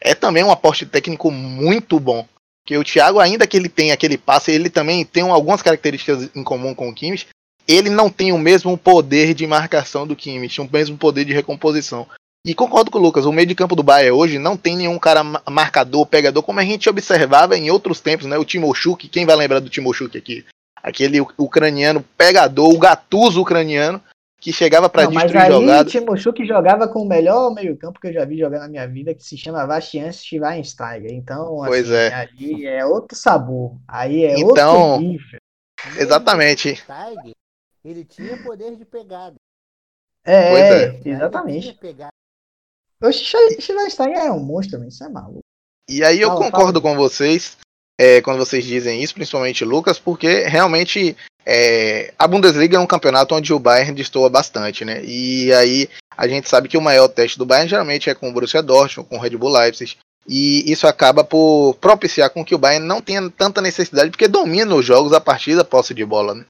é 0.00 0.14
também 0.14 0.44
um 0.44 0.50
aporte 0.50 0.84
técnico 0.84 1.30
muito 1.30 1.98
bom. 1.98 2.26
Que 2.66 2.76
o 2.76 2.84
Thiago, 2.84 3.18
ainda 3.18 3.46
que 3.46 3.56
ele 3.56 3.68
tenha 3.68 3.94
aquele 3.94 4.18
passe, 4.18 4.52
ele 4.52 4.68
também 4.68 5.04
tem 5.04 5.22
algumas 5.22 5.62
características 5.62 6.28
em 6.34 6.44
comum 6.44 6.74
com 6.74 6.88
o 6.88 6.94
Kimmich. 6.94 7.26
Ele 7.68 7.90
não 7.90 8.08
tem 8.08 8.32
o 8.32 8.38
mesmo 8.38 8.78
poder 8.78 9.34
de 9.34 9.46
marcação 9.46 10.06
do 10.06 10.16
Kimmich, 10.16 10.60
o 10.60 10.68
mesmo 10.72 10.96
poder 10.96 11.24
de 11.24 11.34
recomposição. 11.34 12.06
E 12.46 12.54
concordo 12.54 12.90
com 12.90 12.98
o 12.98 13.02
Lucas, 13.02 13.26
o 13.26 13.32
meio 13.32 13.46
de 13.46 13.54
campo 13.54 13.76
do 13.76 13.82
Bayern 13.82 14.12
hoje 14.12 14.38
não 14.38 14.56
tem 14.56 14.74
nenhum 14.76 14.98
cara 14.98 15.22
marcador, 15.50 16.06
pegador, 16.06 16.42
como 16.42 16.60
a 16.60 16.64
gente 16.64 16.88
observava 16.88 17.58
em 17.58 17.70
outros 17.70 18.00
tempos, 18.00 18.26
né? 18.26 18.38
O 18.38 18.44
Timoshuk, 18.44 19.06
quem 19.08 19.26
vai 19.26 19.36
lembrar 19.36 19.60
do 19.60 19.68
Timoshuk 19.68 20.16
aqui? 20.16 20.46
Aquele 20.82 21.20
ucraniano 21.36 22.02
pegador, 22.16 22.72
o 22.72 22.78
gatuso 22.78 23.42
ucraniano, 23.42 24.00
que 24.40 24.52
chegava 24.52 24.88
para 24.88 25.06
destruir 25.06 25.34
mas 25.34 25.44
aí, 25.44 25.52
jogadas. 25.52 25.92
Timoshuk 25.92 26.46
jogava 26.46 26.88
com 26.88 27.02
o 27.02 27.08
melhor 27.08 27.52
meio-campo 27.52 28.00
que 28.00 28.06
eu 28.06 28.12
já 28.12 28.24
vi 28.24 28.38
jogar 28.38 28.60
na 28.60 28.68
minha 28.68 28.86
vida, 28.86 29.12
que 29.12 29.22
se 29.22 29.36
chama 29.36 29.66
Bastian 29.66 30.12
Schweinsteiger. 30.12 31.12
Então, 31.12 31.62
pois 31.66 31.90
assim, 31.90 32.14
é. 32.14 32.14
aí 32.14 32.66
é 32.66 32.86
outro 32.86 33.16
sabor. 33.16 33.76
Aí 33.86 34.24
é 34.24 34.38
então, 34.38 34.92
outro 34.92 35.06
nível. 35.06 35.38
Exatamente. 35.98 36.82
Ele 37.84 38.04
tinha 38.04 38.42
poder 38.42 38.76
de 38.76 38.84
pegada. 38.84 39.36
É, 40.24 40.54
é. 40.54 41.00
exatamente. 41.04 41.78
O 43.00 43.12
Schweinsteiger 43.12 44.18
é 44.18 44.32
um 44.32 44.40
monstro, 44.40 44.84
isso 44.84 45.04
é 45.04 45.08
maluco. 45.08 45.44
E 45.88 46.04
aí 46.04 46.20
eu 46.20 46.28
Fala, 46.28 46.44
concordo 46.44 46.82
fala. 46.82 46.94
com 46.94 47.00
vocês 47.00 47.56
é, 47.98 48.20
quando 48.20 48.38
vocês 48.38 48.64
dizem 48.64 49.02
isso, 49.02 49.14
principalmente 49.14 49.64
Lucas, 49.64 49.98
porque 49.98 50.44
realmente 50.44 51.16
é, 51.44 52.14
a 52.16 52.28
Bundesliga 52.28 52.76
é 52.76 52.80
um 52.80 52.86
campeonato 52.86 53.34
onde 53.34 53.52
o 53.52 53.58
Bayern 53.58 53.92
destoa 53.92 54.30
bastante, 54.30 54.84
né? 54.84 55.02
E 55.04 55.52
aí 55.52 55.88
a 56.16 56.28
gente 56.28 56.48
sabe 56.48 56.68
que 56.68 56.78
o 56.78 56.82
maior 56.82 57.08
teste 57.08 57.38
do 57.38 57.46
Bayern 57.46 57.68
geralmente 57.68 58.08
é 58.08 58.14
com 58.14 58.28
o 58.28 58.32
Borussia 58.32 58.62
Dortmund, 58.62 59.08
com 59.08 59.16
o 59.16 59.18
Red 59.18 59.36
Bull 59.36 59.50
Leipzig. 59.50 59.96
E 60.28 60.70
isso 60.70 60.86
acaba 60.86 61.24
por 61.24 61.74
propiciar 61.80 62.30
com 62.30 62.44
que 62.44 62.54
o 62.54 62.58
Bayern 62.58 62.86
não 62.86 63.00
tenha 63.00 63.28
tanta 63.30 63.62
necessidade, 63.62 64.10
porque 64.10 64.28
domina 64.28 64.74
os 64.74 64.84
jogos 64.84 65.12
a 65.12 65.20
partir 65.20 65.56
da 65.56 65.64
posse 65.64 65.94
de 65.94 66.04
bola, 66.04 66.34
né? 66.34 66.44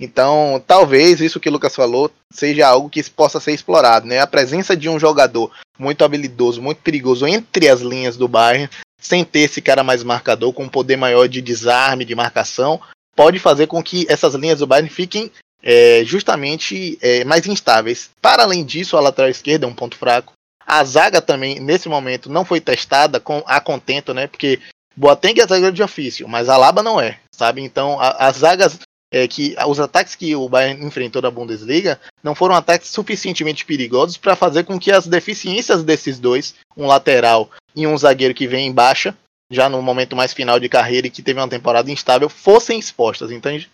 Então, 0.00 0.62
talvez 0.66 1.20
isso 1.20 1.38
que 1.38 1.48
o 1.48 1.52
Lucas 1.52 1.74
falou 1.74 2.10
seja 2.32 2.66
algo 2.66 2.90
que 2.90 3.02
possa 3.10 3.38
ser 3.38 3.52
explorado, 3.52 4.06
né? 4.06 4.18
A 4.18 4.26
presença 4.26 4.76
de 4.76 4.88
um 4.88 4.98
jogador 4.98 5.50
muito 5.78 6.04
habilidoso, 6.04 6.62
muito 6.62 6.78
perigoso 6.78 7.26
entre 7.26 7.68
as 7.68 7.80
linhas 7.80 8.16
do 8.16 8.26
Bayern, 8.26 8.68
sem 9.00 9.24
ter 9.24 9.40
esse 9.40 9.60
cara 9.60 9.82
mais 9.82 10.02
marcador, 10.02 10.52
com 10.52 10.64
um 10.64 10.68
poder 10.68 10.96
maior 10.96 11.28
de 11.28 11.40
desarme, 11.40 12.04
de 12.04 12.14
marcação, 12.14 12.80
pode 13.14 13.38
fazer 13.38 13.66
com 13.66 13.82
que 13.82 14.06
essas 14.08 14.34
linhas 14.34 14.60
do 14.60 14.66
Bayern 14.66 14.88
fiquem 14.88 15.30
é, 15.62 16.02
justamente 16.04 16.98
é, 17.00 17.24
mais 17.24 17.46
instáveis. 17.46 18.10
Para 18.20 18.42
além 18.42 18.64
disso, 18.64 18.96
a 18.96 19.00
lateral 19.00 19.30
esquerda 19.30 19.66
é 19.66 19.68
um 19.68 19.74
ponto 19.74 19.96
fraco. 19.96 20.32
A 20.66 20.82
zaga 20.84 21.20
também, 21.20 21.60
nesse 21.60 21.88
momento, 21.88 22.30
não 22.30 22.44
foi 22.44 22.60
testada 22.60 23.20
com, 23.20 23.42
a 23.46 23.60
contento, 23.60 24.14
né? 24.14 24.26
Porque 24.26 24.60
Boateng 24.96 25.40
é 25.40 25.46
zagueiro 25.46 25.74
de 25.74 25.82
ofício, 25.82 26.28
mas 26.28 26.48
a 26.48 26.56
Laba 26.56 26.82
não 26.82 27.00
é, 27.00 27.18
sabe? 27.34 27.62
Então, 27.62 27.98
as 28.00 28.38
zagas 28.38 28.78
é, 29.12 29.28
que 29.28 29.54
os 29.68 29.78
ataques 29.78 30.14
que 30.14 30.34
o 30.34 30.48
Bayern 30.48 30.84
enfrentou 30.84 31.20
na 31.20 31.30
Bundesliga 31.30 32.00
não 32.22 32.34
foram 32.34 32.54
ataques 32.54 32.88
suficientemente 32.88 33.66
perigosos 33.66 34.16
para 34.16 34.34
fazer 34.34 34.64
com 34.64 34.80
que 34.80 34.90
as 34.90 35.06
deficiências 35.06 35.84
desses 35.84 36.18
dois, 36.18 36.54
um 36.74 36.86
lateral 36.86 37.50
e 37.76 37.86
um 37.86 37.96
zagueiro 37.96 38.34
que 38.34 38.48
vem 38.48 38.68
em 38.68 38.72
baixa, 38.72 39.16
já 39.50 39.68
no 39.68 39.82
momento 39.82 40.16
mais 40.16 40.32
final 40.32 40.58
de 40.58 40.68
carreira 40.68 41.06
e 41.06 41.10
que 41.10 41.22
teve 41.22 41.38
uma 41.38 41.48
temporada 41.48 41.90
instável, 41.90 42.30
fossem 42.30 42.78
expostas, 42.78 43.30
entende? 43.30 43.70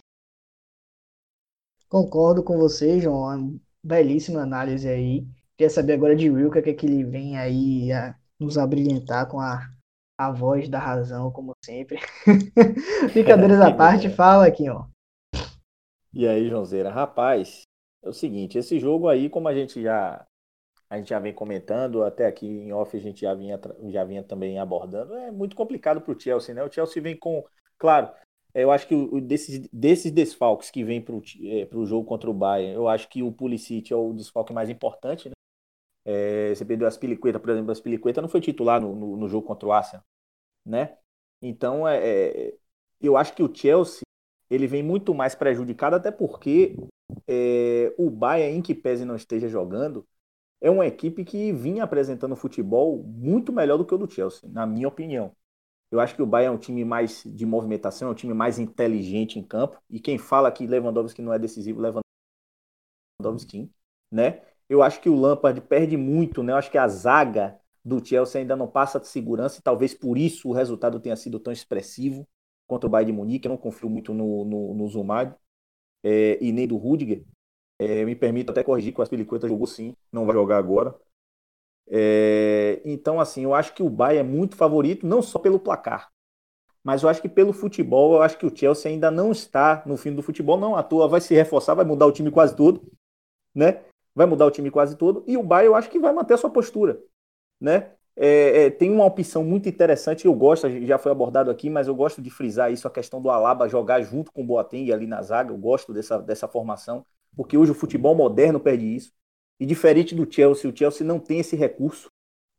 Concordo 1.89 2.43
com 2.43 2.59
você, 2.59 3.01
João. 3.01 3.23
Uma 3.23 3.61
belíssima 3.83 4.43
análise 4.43 4.89
aí. 4.89 5.25
Queria 5.57 5.71
saber 5.71 5.95
agora 5.95 6.17
de 6.17 6.29
Will, 6.29 6.49
o 6.49 6.51
que 6.51 6.59
é 6.59 6.73
que 6.73 6.85
ele 6.85 7.05
vem 7.05 7.39
aí 7.39 7.93
a 7.93 8.15
nos 8.39 8.59
abrilhantar 8.59 9.27
com 9.27 9.41
a, 9.41 9.69
a 10.19 10.31
voz 10.31 10.69
da 10.69 10.79
razão, 10.79 11.31
como 11.31 11.53
sempre. 11.65 11.99
Brincadeiras 13.13 13.61
à 13.61 13.73
parte, 13.73 14.11
fala 14.11 14.47
aqui, 14.47 14.69
ó. 14.69 14.85
E 16.13 16.27
aí, 16.27 16.49
Joãozeira, 16.49 16.91
rapaz, 16.91 17.63
é 18.03 18.09
o 18.09 18.13
seguinte, 18.13 18.59
esse 18.59 18.79
jogo 18.79 19.09
aí, 19.09 19.29
como 19.29 19.49
a 19.49 19.55
gente 19.55 19.83
já 19.83 20.27
a 20.91 20.97
gente 20.97 21.11
já 21.11 21.19
vem 21.19 21.35
comentando, 21.35 22.03
até 22.03 22.27
aqui 22.27 22.47
em 22.47 22.73
off 22.73 22.97
a 22.97 23.01
gente 23.01 23.21
já 23.21 23.35
vinha, 23.35 23.61
já 23.91 24.05
vinha 24.05 24.23
também 24.23 24.59
abordando, 24.59 25.15
é 25.15 25.31
muito 25.31 25.55
complicado 25.55 26.01
para 26.01 26.13
o 26.13 26.19
Chelsea, 26.19 26.55
né? 26.55 26.63
O 26.65 26.73
Chelsea 26.73 27.03
vem 27.03 27.15
com, 27.15 27.45
claro, 27.77 28.11
eu 28.55 28.71
acho 28.71 28.89
que 28.89 29.21
desses, 29.21 29.69
desses 29.71 30.11
desfalques 30.11 30.71
que 30.71 30.83
vem 30.83 31.01
para 31.03 31.15
o 31.15 31.23
é, 31.43 31.87
jogo 31.87 32.07
contra 32.07 32.31
o 32.31 32.35
Bayern, 32.35 32.75
eu 32.75 32.89
acho 32.89 33.07
que 33.09 33.23
o 33.23 33.31
Pulisic 33.31 33.93
é 33.93 33.97
o 33.97 34.15
desfalque 34.15 34.53
mais 34.53 34.71
importante, 34.71 35.29
né? 35.29 35.35
É, 36.07 36.55
você 36.55 36.65
perdeu 36.65 36.89
as 36.89 36.97
Piliqueta, 36.97 37.39
por 37.39 37.51
exemplo, 37.51 37.71
as 37.71 37.81
Piliqueta 37.81 38.23
não 38.23 38.29
foi 38.29 38.41
titular 38.41 38.81
no, 38.81 38.95
no, 38.97 39.17
no 39.17 39.29
jogo 39.29 39.47
contra 39.47 39.69
o 39.69 39.73
Arsenal, 39.73 40.03
né? 40.65 40.97
Então, 41.43 41.87
é, 41.87 41.99
é, 41.99 42.55
eu 43.01 43.17
acho 43.17 43.35
que 43.35 43.43
o 43.43 43.55
Chelsea 43.55 44.08
ele 44.51 44.67
vem 44.67 44.83
muito 44.83 45.15
mais 45.15 45.35
prejudicado, 45.35 45.97
até 45.97 46.11
porque 46.11 46.77
é, 47.27 47.95
o 47.99 48.11
Bayern, 48.11 48.59
em 48.59 48.63
que 48.63 48.75
pese 48.75 49.05
não 49.05 49.17
esteja 49.17 49.49
jogando, 49.49 50.07
é 50.61 50.71
uma 50.71 50.87
equipe 50.87 51.25
que 51.25 51.53
vinha 51.53 51.85
apresentando 51.85 52.37
futebol 52.37 53.03
muito 53.03 53.53
melhor 53.53 53.79
do 53.79 53.85
que 53.87 53.95
o 53.95 53.99
do 53.99 54.11
Chelsea, 54.11 54.49
na 54.51 54.67
minha 54.67 54.89
opinião. 54.89 55.35
Eu 55.91 56.01
acho 56.01 56.15
que 56.15 56.23
o 56.23 56.27
Bayern 56.27 56.55
é 56.55 56.57
um 56.57 56.61
time 56.61 56.85
mais 56.85 57.23
de 57.25 57.47
movimentação, 57.47 58.09
é 58.09 58.11
um 58.11 58.15
time 58.15 58.35
mais 58.35 58.59
inteligente 58.59 59.39
em 59.39 59.43
campo. 59.43 59.81
E 59.89 59.99
quem 60.01 60.19
fala 60.19 60.53
que 60.53 60.67
Lewandowski 60.67 61.23
não 61.23 61.33
é 61.33 61.39
decisivo, 61.39 61.81
Lewandowski, 63.21 63.71
né? 64.11 64.43
Eu 64.69 64.83
acho 64.83 65.01
que 65.01 65.09
o 65.09 65.19
Lampard 65.19 65.61
perde 65.63 65.97
muito, 65.97 66.43
né? 66.43 66.53
Eu 66.53 66.57
acho 66.57 66.71
que 66.71 66.77
a 66.77 66.87
zaga 66.89 67.59
do 67.85 68.05
Chelsea 68.05 68.41
ainda 68.41 68.55
não 68.55 68.69
passa 68.69 69.01
de 69.01 69.09
segurança 69.09 69.61
e 69.61 69.63
talvez 69.63 69.95
por 69.95 70.19
isso 70.19 70.49
o 70.49 70.53
resultado 70.53 71.01
tenha 71.01 71.17
sido 71.17 71.41
tão 71.41 71.53
expressivo 71.53 72.29
contra 72.69 72.87
o 72.87 72.91
Bayern 72.91 73.13
de 73.13 73.19
Munique. 73.19 73.49
Eu 73.49 73.51
não 73.51 73.59
confio 73.59 73.91
muito 73.91 74.15
no, 74.15 74.45
no, 74.45 74.75
no 74.75 74.89
Zumad 74.89 75.35
é, 76.05 76.39
e 76.43 76.53
nem 76.53 76.69
do 76.69 76.77
Rudiger. 76.77 77.25
É, 77.79 78.05
me 78.05 78.15
permito 78.17 78.53
até 78.53 78.65
corrigir 78.65 78.93
que 78.95 79.01
o 79.01 79.03
Aspilicueta 79.03 79.49
jogou 79.49 79.67
sim, 79.67 79.95
não 80.13 80.27
vai 80.27 80.35
jogar 80.35 80.59
agora. 80.59 80.95
É, 81.89 82.81
então, 82.85 83.21
assim, 83.21 83.45
eu 83.45 83.55
acho 83.55 83.75
que 83.75 83.83
o 83.83 83.91
Bayern 83.91 84.29
é 84.29 84.33
muito 84.33 84.57
favorito, 84.57 85.07
não 85.07 85.23
só 85.23 85.39
pelo 85.39 85.59
placar, 85.59 86.11
mas 86.85 87.03
eu 87.03 87.09
acho 87.09 87.23
que 87.23 87.29
pelo 87.29 87.53
futebol, 87.53 88.15
eu 88.15 88.23
acho 88.23 88.39
que 88.39 88.47
o 88.47 88.57
Chelsea 88.57 88.91
ainda 88.91 89.11
não 89.11 89.33
está 89.33 89.83
no 89.87 89.97
fim 89.97 90.15
do 90.15 90.23
futebol, 90.23 90.59
não 90.59 90.77
à 90.77 90.83
toa 90.83 91.09
vai 91.09 91.21
se 91.21 91.35
reforçar, 91.35 91.75
vai 91.75 91.85
mudar 91.85 92.07
o 92.07 92.13
time 92.13 92.31
quase 92.31 92.57
todo, 92.57 92.83
né? 93.55 93.85
vai 94.15 94.27
mudar 94.27 94.47
o 94.47 94.51
time 94.51 94.71
quase 94.71 94.97
todo, 94.97 95.23
e 95.29 95.37
o 95.37 95.45
Bayern 95.45 95.69
eu 95.69 95.75
acho 95.77 95.89
que 95.89 95.99
vai 96.01 96.13
manter 96.13 96.35
a 96.35 96.37
sua 96.37 96.51
postura, 96.51 97.01
né? 97.61 97.93
É, 98.21 98.65
é, 98.65 98.71
tem 98.71 98.91
uma 98.91 99.05
opção 99.05 99.45
muito 99.45 99.69
interessante, 99.69 100.27
eu 100.27 100.35
gosto, 100.35 100.69
já 100.85 100.99
foi 100.99 101.13
abordado 101.13 101.53
aqui, 101.53 101.71
mas 101.71 101.87
eu 101.87 101.95
gosto 101.95 102.21
de 102.21 102.29
frisar 102.31 102.73
isso, 102.73 102.89
a 102.89 102.91
questão 102.91 103.23
do 103.23 103.31
Alaba 103.31 103.69
jogar 103.69 104.03
junto 104.03 104.33
com 104.33 104.43
o 104.43 104.45
Boateng 104.45 104.91
ali 104.91 105.07
na 105.07 105.23
zaga, 105.23 105.53
eu 105.53 105.57
gosto 105.57 105.93
dessa, 105.93 106.19
dessa 106.19 106.49
formação, 106.49 107.07
porque 107.37 107.57
hoje 107.57 107.71
o 107.71 107.75
futebol 107.77 108.17
moderno 108.17 108.59
perde 108.59 108.85
isso, 108.85 109.13
e 109.61 109.65
diferente 109.65 110.17
do 110.17 110.29
Chelsea, 110.29 110.69
o 110.69 110.77
Chelsea 110.77 111.07
não 111.07 111.21
tem 111.21 111.39
esse 111.39 111.55
recurso, 111.55 112.11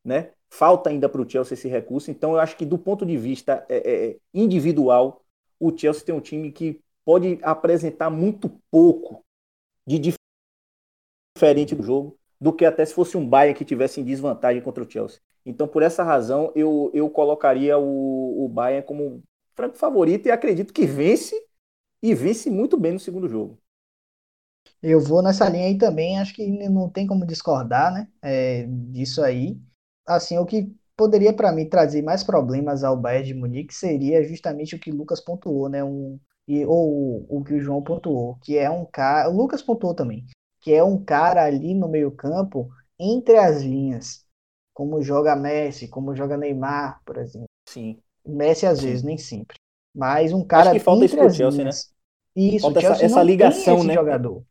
né? 0.02 0.32
Falta 0.50 0.90
ainda 0.90 1.10
para 1.10 1.22
o 1.22 1.30
Chelsea 1.30 1.56
esse 1.56 1.68
recurso, 1.68 2.10
então 2.10 2.32
eu 2.32 2.40
acho 2.40 2.56
que 2.56 2.66
do 2.66 2.78
ponto 2.78 3.06
de 3.06 3.18
vista 3.18 3.66
é, 3.68 3.78
é, 3.78 4.10
é, 4.12 4.18
individual, 4.34 5.22
o 5.60 5.78
Chelsea 5.78 6.06
tem 6.06 6.16
um 6.16 6.22
time 6.22 6.54
que 6.54 6.80
pode 7.04 7.38
apresentar 7.42 8.10
muito 8.10 8.50
pouco 8.72 9.26
de 9.86 10.14
diferente 11.38 11.76
do 11.76 11.84
jogo, 11.84 12.18
do 12.40 12.54
que 12.54 12.64
até 12.64 12.86
se 12.86 12.94
fosse 12.94 13.18
um 13.18 13.28
Bayern 13.28 13.58
que 13.58 13.66
tivesse 13.66 14.00
em 14.00 14.06
desvantagem 14.06 14.62
contra 14.62 14.84
o 14.84 14.90
Chelsea. 14.90 15.20
Então, 15.46 15.68
por 15.68 15.82
essa 15.84 16.04
razão, 16.04 16.52
eu, 16.56 16.92
eu 16.94 17.10
colocaria 17.10 17.78
o, 17.78 18.46
o 18.46 18.50
Bayern 18.50 18.86
como 18.86 19.24
franco 19.56 19.78
favorito 19.78 20.28
e 20.28 20.32
acredito 20.32 20.74
que 20.74 20.86
vence 20.86 21.36
e 22.02 22.16
vence 22.16 22.50
muito 22.50 22.78
bem 22.78 22.94
no 22.94 23.00
segundo 23.00 23.28
jogo. 23.30 23.60
Eu 24.82 25.00
vou 25.02 25.22
nessa 25.22 25.50
linha 25.50 25.66
aí 25.68 25.78
também, 25.78 26.20
acho 26.20 26.34
que 26.34 26.46
não 26.70 26.90
tem 26.90 27.06
como 27.08 27.26
discordar, 27.26 27.94
né, 27.94 28.08
é, 28.22 28.66
disso 28.68 29.22
aí. 29.22 29.60
Assim, 30.08 30.38
o 30.38 30.46
que 30.46 30.74
poderia 30.96 31.34
para 31.34 31.52
mim 31.52 31.68
trazer 31.68 32.02
mais 32.02 32.24
problemas 32.24 32.84
ao 32.84 32.98
Bayern 32.98 33.28
de 33.28 33.34
Munique 33.34 33.74
seria 33.74 34.24
justamente 34.24 34.76
o 34.76 34.80
que 34.80 34.92
o 34.92 34.96
Lucas 34.96 35.20
pontuou, 35.22 35.70
né, 35.70 35.84
um, 35.84 36.20
e, 36.48 36.66
ou 36.66 37.26
o 37.30 37.44
que 37.44 37.54
o 37.54 37.60
João 37.62 37.82
pontuou, 37.84 38.38
que 38.44 38.58
é 38.58 38.70
um 38.70 38.86
cara, 38.86 39.30
o 39.30 39.36
Lucas 39.36 39.62
pontuou 39.62 39.94
também, 39.94 40.26
que 40.62 40.74
é 40.74 40.84
um 40.84 41.04
cara 41.04 41.44
ali 41.46 41.74
no 41.74 41.88
meio 41.90 42.12
campo, 42.12 42.70
entre 42.98 43.38
as 43.38 43.62
linhas, 43.62 44.26
como 44.80 45.02
joga 45.02 45.36
Messi, 45.36 45.90
como 45.90 46.16
joga 46.16 46.38
Neymar, 46.38 47.02
por 47.06 47.18
exemplo. 47.18 47.50
Sim. 47.68 48.00
Messi 48.26 48.66
às 48.66 48.80
Sim. 48.80 48.86
vezes, 48.88 49.04
nem 49.04 49.18
sempre. 49.18 49.58
Mas 49.94 50.32
um 50.32 50.42
cara 50.42 50.70
Acho 50.70 50.80
que 50.80 50.80
falta 50.80 51.04
isso 51.04 51.18
pro 51.18 51.30
Chelsea, 51.30 51.60
linhas. 51.60 51.90
Isso, 52.34 52.62
Falta 52.62 52.80
Chelsea 52.80 52.96
essa- 52.96 53.06
essa 53.18 53.24
ligação, 53.24 53.84
né? 53.84 53.94
jogador. 53.94 54.42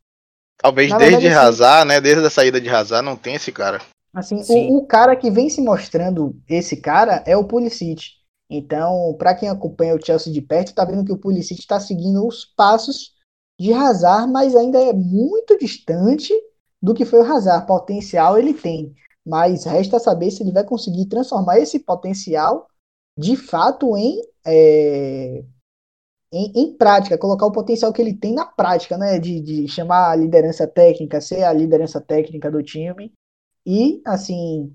Talvez 0.58 0.90
Na 0.90 0.98
desde 0.98 1.14
verdade, 1.16 1.34
assim- 1.34 1.48
Hazard, 1.48 1.88
né? 1.88 2.00
Desde 2.02 2.26
a 2.26 2.28
saída 2.28 2.60
de 2.60 2.68
Hazard 2.68 3.06
não 3.06 3.16
tem 3.16 3.36
esse 3.36 3.50
cara. 3.50 3.80
Assim, 4.12 4.42
Sim. 4.42 4.70
o, 4.70 4.76
o 4.78 4.86
cara 4.86 5.16
que 5.16 5.30
vem 5.30 5.48
se 5.48 5.62
mostrando 5.62 6.36
esse 6.46 6.76
cara 6.76 7.24
é 7.26 7.34
o 7.34 7.44
Pulisic. 7.44 8.02
Então, 8.50 9.14
para 9.18 9.34
quem 9.34 9.48
acompanha 9.48 9.94
o 9.94 10.04
Chelsea 10.04 10.30
de 10.30 10.42
perto, 10.42 10.74
tá 10.74 10.84
vendo 10.84 11.06
que 11.06 11.12
o 11.12 11.18
Pulisic 11.18 11.58
está 11.58 11.80
seguindo 11.80 12.26
os 12.26 12.44
passos 12.44 13.14
de 13.58 13.72
Hazard, 13.72 14.30
mas 14.30 14.54
ainda 14.54 14.78
é 14.78 14.92
muito 14.92 15.56
distante 15.56 16.34
do 16.82 16.92
que 16.92 17.06
foi 17.06 17.20
o 17.20 17.32
Hazard. 17.32 17.66
Potencial 17.66 18.38
ele 18.38 18.52
tem, 18.52 18.94
mas 19.28 19.64
resta 19.64 19.98
saber 19.98 20.30
se 20.30 20.42
ele 20.42 20.52
vai 20.52 20.64
conseguir 20.64 21.06
transformar 21.06 21.58
esse 21.58 21.78
potencial 21.80 22.68
de 23.16 23.36
fato 23.36 23.96
em, 23.96 24.22
é, 24.46 25.44
em, 26.32 26.52
em 26.54 26.76
prática, 26.76 27.18
colocar 27.18 27.46
o 27.46 27.52
potencial 27.52 27.92
que 27.92 28.00
ele 28.00 28.14
tem 28.14 28.34
na 28.34 28.46
prática, 28.46 28.96
né? 28.96 29.18
De, 29.18 29.40
de 29.40 29.68
chamar 29.68 30.10
a 30.10 30.16
liderança 30.16 30.66
técnica, 30.66 31.20
ser 31.20 31.42
a 31.44 31.52
liderança 31.52 32.00
técnica 32.00 32.50
do 32.50 32.62
time. 32.62 33.12
E, 33.66 34.00
assim, 34.06 34.74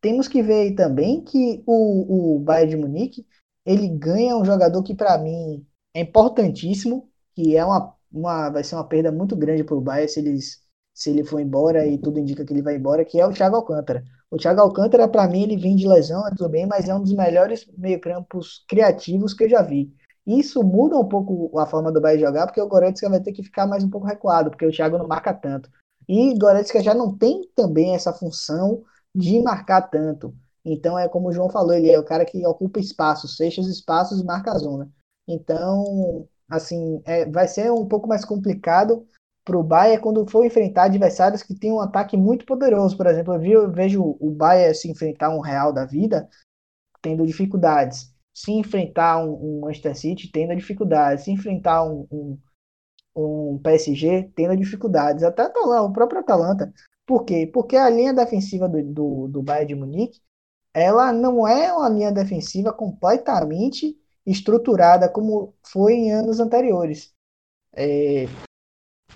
temos 0.00 0.28
que 0.28 0.42
ver 0.42 0.62
aí 0.62 0.74
também 0.74 1.22
que 1.24 1.62
o, 1.66 2.36
o 2.36 2.38
Bayern 2.40 2.70
de 2.70 2.76
Munique, 2.76 3.26
ele 3.64 3.88
ganha 3.88 4.36
um 4.36 4.44
jogador 4.44 4.82
que, 4.82 4.94
para 4.94 5.18
mim, 5.18 5.66
é 5.94 6.00
importantíssimo, 6.00 7.10
que 7.34 7.56
é 7.56 7.64
uma, 7.64 7.94
uma, 8.10 8.50
vai 8.50 8.64
ser 8.64 8.74
uma 8.76 8.88
perda 8.88 9.12
muito 9.12 9.36
grande 9.36 9.64
para 9.64 9.76
o 9.76 9.80
Bayern 9.80 10.08
se, 10.08 10.20
eles, 10.20 10.62
se 10.98 11.10
ele 11.10 11.22
for 11.22 11.40
embora, 11.40 11.86
e 11.86 11.96
tudo 11.96 12.18
indica 12.18 12.44
que 12.44 12.52
ele 12.52 12.60
vai 12.60 12.74
embora, 12.74 13.04
que 13.04 13.20
é 13.20 13.24
o 13.24 13.32
Thiago 13.32 13.54
Alcântara. 13.54 14.02
O 14.28 14.36
Thiago 14.36 14.60
Alcântara, 14.60 15.06
para 15.06 15.28
mim, 15.28 15.44
ele 15.44 15.56
vem 15.56 15.76
de 15.76 15.86
lesão, 15.86 16.26
é 16.26 16.30
tudo 16.30 16.48
bem, 16.48 16.66
mas 16.66 16.88
é 16.88 16.94
um 16.94 17.00
dos 17.00 17.14
melhores 17.14 17.64
meio-campos 17.78 18.64
criativos 18.68 19.32
que 19.32 19.44
eu 19.44 19.48
já 19.48 19.62
vi. 19.62 19.94
Isso 20.26 20.60
muda 20.64 20.98
um 20.98 21.08
pouco 21.08 21.56
a 21.56 21.66
forma 21.66 21.92
do 21.92 22.00
Bayern 22.00 22.24
jogar, 22.24 22.46
porque 22.46 22.60
o 22.60 22.66
Goretzka 22.66 23.08
vai 23.08 23.20
ter 23.20 23.30
que 23.30 23.44
ficar 23.44 23.64
mais 23.64 23.84
um 23.84 23.88
pouco 23.88 24.08
recuado, 24.08 24.50
porque 24.50 24.66
o 24.66 24.72
Thiago 24.72 24.98
não 24.98 25.06
marca 25.06 25.32
tanto. 25.32 25.70
E 26.08 26.36
Goretzka 26.36 26.82
já 26.82 26.92
não 26.92 27.16
tem 27.16 27.48
também 27.54 27.94
essa 27.94 28.12
função 28.12 28.82
de 29.14 29.40
marcar 29.40 29.82
tanto. 29.82 30.34
Então 30.64 30.98
é 30.98 31.08
como 31.08 31.28
o 31.28 31.32
João 31.32 31.48
falou, 31.48 31.74
ele 31.74 31.92
é 31.92 31.98
o 31.98 32.04
cara 32.04 32.24
que 32.24 32.44
ocupa 32.44 32.80
espaços, 32.80 33.36
fecha 33.36 33.60
os 33.60 33.68
espaços 33.68 34.20
e 34.20 34.24
marca 34.24 34.50
a 34.50 34.58
zona. 34.58 34.90
Então, 35.28 36.26
assim, 36.50 37.00
é, 37.04 37.24
vai 37.24 37.46
ser 37.46 37.70
um 37.70 37.86
pouco 37.86 38.08
mais 38.08 38.24
complicado 38.24 39.06
para 39.48 39.58
o 39.58 39.64
Bayern 39.64 40.02
quando 40.02 40.28
for 40.30 40.44
enfrentar 40.44 40.84
adversários 40.84 41.42
que 41.42 41.54
têm 41.54 41.72
um 41.72 41.80
ataque 41.80 42.18
muito 42.18 42.44
poderoso. 42.44 42.96
Por 42.96 43.06
exemplo, 43.06 43.32
eu, 43.34 43.40
vi, 43.40 43.52
eu 43.52 43.72
vejo 43.72 44.16
o 44.20 44.30
Bayern 44.30 44.74
se 44.74 44.90
enfrentar 44.90 45.30
um 45.30 45.40
Real 45.40 45.72
da 45.72 45.86
vida 45.86 46.28
tendo 47.00 47.26
dificuldades. 47.26 48.14
Se 48.34 48.52
enfrentar 48.52 49.24
um, 49.24 49.32
um 49.32 49.60
Manchester 49.62 49.96
City 49.96 50.30
tendo 50.30 50.54
dificuldades. 50.54 51.24
Se 51.24 51.30
enfrentar 51.30 51.82
um, 51.82 52.06
um 52.12 52.38
um 53.16 53.58
PSG 53.58 54.30
tendo 54.36 54.56
dificuldades, 54.56 55.24
até 55.24 55.44
o 55.44 55.92
próprio 55.92 56.20
Atalanta. 56.20 56.72
Por 57.04 57.24
quê? 57.24 57.50
Porque 57.52 57.76
a 57.76 57.90
linha 57.90 58.14
defensiva 58.14 58.68
do, 58.68 58.80
do, 58.84 59.28
do 59.28 59.42
Bayern 59.42 59.66
de 59.66 59.74
Munique, 59.74 60.20
ela 60.72 61.12
não 61.12 61.48
é 61.48 61.72
uma 61.72 61.88
linha 61.88 62.12
defensiva 62.12 62.72
completamente 62.72 63.96
estruturada 64.24 65.08
como 65.08 65.52
foi 65.64 65.94
em 65.94 66.12
anos 66.12 66.38
anteriores. 66.38 67.12
É, 67.74 68.26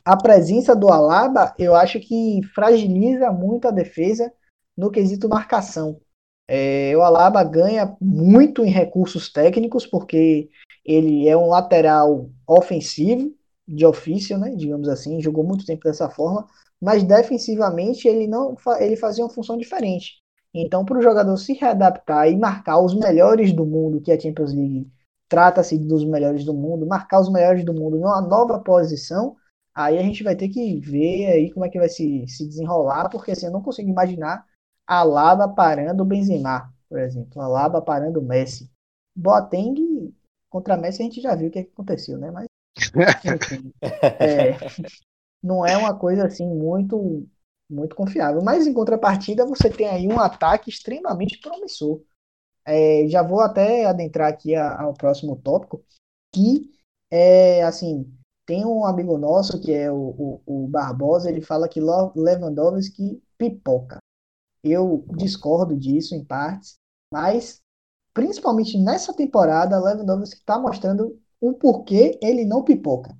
a 0.04 0.16
presença 0.16 0.74
do 0.74 0.88
Alaba, 0.88 1.54
eu 1.58 1.74
acho 1.74 2.00
que 2.00 2.40
fragiliza 2.54 3.30
muito 3.30 3.68
a 3.68 3.70
defesa 3.70 4.32
no 4.76 4.90
quesito 4.90 5.28
marcação. 5.28 6.00
É, 6.48 6.92
o 6.96 7.02
Alaba 7.02 7.42
ganha 7.44 7.96
muito 8.00 8.64
em 8.64 8.70
recursos 8.70 9.30
técnicos, 9.30 9.86
porque 9.86 10.50
ele 10.84 11.28
é 11.28 11.36
um 11.36 11.48
lateral 11.48 12.28
ofensivo, 12.46 13.32
de 13.66 13.86
ofício, 13.86 14.36
né, 14.36 14.50
digamos 14.56 14.88
assim, 14.88 15.20
jogou 15.20 15.44
muito 15.44 15.64
tempo 15.64 15.84
dessa 15.84 16.10
forma, 16.10 16.46
mas 16.80 17.04
defensivamente 17.04 18.08
ele 18.08 18.26
não 18.26 18.56
ele 18.80 18.96
fazia 18.96 19.24
uma 19.24 19.30
função 19.30 19.56
diferente. 19.56 20.20
Então, 20.52 20.84
para 20.84 20.98
o 20.98 21.02
jogador 21.02 21.36
se 21.36 21.54
readaptar 21.54 22.28
e 22.28 22.36
marcar 22.36 22.80
os 22.80 22.92
melhores 22.94 23.52
do 23.52 23.64
mundo, 23.64 24.00
que 24.00 24.12
a 24.12 24.18
Champions 24.20 24.52
League 24.52 24.90
trata-se 25.28 25.78
dos 25.78 26.04
melhores 26.04 26.44
do 26.44 26.52
mundo, 26.52 26.86
marcar 26.86 27.20
os 27.20 27.32
melhores 27.32 27.64
do 27.64 27.72
mundo 27.72 27.96
numa 27.96 28.20
nova 28.20 28.58
posição, 28.58 29.36
aí 29.74 29.98
a 29.98 30.02
gente 30.02 30.22
vai 30.22 30.37
ter 30.37 30.48
que 30.48 30.78
ver 30.80 31.26
aí 31.26 31.50
como 31.52 31.64
é 31.64 31.68
que 31.68 31.78
vai 31.78 31.88
se, 31.88 32.26
se 32.28 32.46
desenrolar, 32.46 33.08
porque 33.08 33.32
assim, 33.32 33.46
eu 33.46 33.52
não 33.52 33.62
consigo 33.62 33.88
imaginar 33.88 34.46
a 34.87 35.02
Laba 35.02 35.48
parando 35.48 36.02
o 36.02 36.06
Benzema, 36.06 36.72
por 36.88 36.98
exemplo, 36.98 37.40
a 37.40 37.48
Laba 37.48 37.80
parando 37.80 38.20
o 38.20 38.24
Messi. 38.24 38.70
Boateng 39.14 40.12
contra 40.50 40.76
Messi 40.76 41.02
a 41.02 41.04
gente 41.04 41.20
já 41.20 41.35
viu 41.35 41.48
o 41.48 41.50
que, 41.50 41.61
é 41.61 41.64
que 41.64 41.70
aconteceu, 41.70 42.18
né? 42.18 42.30
Mas 42.30 42.46
enfim, 43.24 43.72
é, 43.82 44.56
não 45.42 45.64
é 45.64 45.76
uma 45.76 45.96
coisa 45.98 46.26
assim 46.26 46.46
muito 46.46 47.26
muito 47.68 47.96
confiável. 47.96 48.42
Mas 48.42 48.66
em 48.66 48.74
contrapartida 48.74 49.46
você 49.46 49.70
tem 49.70 49.88
aí 49.88 50.06
um 50.06 50.20
ataque 50.20 50.68
extremamente 50.68 51.38
promissor. 51.38 52.02
É, 52.64 53.06
já 53.08 53.22
vou 53.22 53.40
até 53.40 53.87
adentrar 53.87 54.28
aqui 54.28 54.54
a, 54.54 54.82
ao 54.82 54.94
próximo 54.94 55.37
tópico, 55.37 55.85
que 56.32 56.70
é 57.11 57.62
assim, 57.64 58.06
tem 58.52 58.66
um 58.66 58.84
amigo 58.84 59.16
nosso 59.16 59.58
que 59.58 59.72
é 59.72 59.90
o, 59.90 59.96
o, 60.46 60.64
o 60.64 60.68
Barbosa, 60.68 61.30
ele 61.30 61.40
fala 61.40 61.66
que 61.66 61.80
Lewandowski 61.80 63.18
pipoca. 63.38 63.96
Eu 64.62 65.06
discordo 65.16 65.74
disso 65.74 66.14
em 66.14 66.22
partes, 66.22 66.74
mas 67.10 67.62
principalmente 68.12 68.76
nessa 68.76 69.14
temporada, 69.14 69.82
Lewandowski 69.82 70.40
está 70.40 70.58
mostrando 70.58 71.18
o 71.40 71.54
porquê 71.54 72.18
ele 72.22 72.44
não 72.44 72.62
pipoca. 72.62 73.16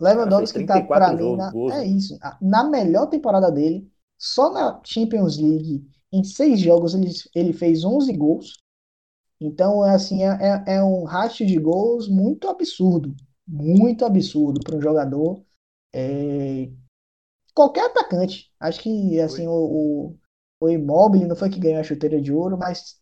Lewandowski 0.00 0.62
está 0.62 0.82
para 0.82 1.12
mim 1.12 1.36
na, 1.36 1.52
é 1.74 1.86
isso, 1.86 2.18
na 2.42 2.64
melhor 2.64 3.06
temporada 3.06 3.52
dele, 3.52 3.88
só 4.18 4.52
na 4.52 4.80
Champions 4.84 5.38
League 5.38 5.88
em 6.12 6.24
seis 6.24 6.58
jogos 6.58 6.96
ele, 6.96 7.12
ele 7.32 7.52
fez 7.52 7.84
11 7.84 8.12
gols. 8.14 8.54
Então 9.40 9.84
assim 9.84 10.24
é, 10.24 10.64
é, 10.66 10.74
é 10.78 10.82
um 10.82 11.04
ratio 11.04 11.46
de 11.46 11.56
gols 11.60 12.08
muito 12.08 12.48
absurdo, 12.48 13.14
muito 13.48 14.04
absurdo 14.04 14.60
para 14.62 14.76
um 14.76 14.80
jogador. 14.80 15.42
É, 15.94 16.70
qualquer 17.54 17.86
atacante, 17.86 18.52
acho 18.60 18.80
que 18.80 19.20
assim 19.20 19.46
o, 19.48 19.52
o, 19.52 20.18
o 20.60 20.68
Immobile 20.68 21.26
não 21.26 21.36
foi 21.36 21.50
que 21.50 21.58
ganhou 21.58 21.80
a 21.80 21.84
chuteira 21.84 22.20
de 22.20 22.32
ouro, 22.32 22.58
mas 22.58 23.00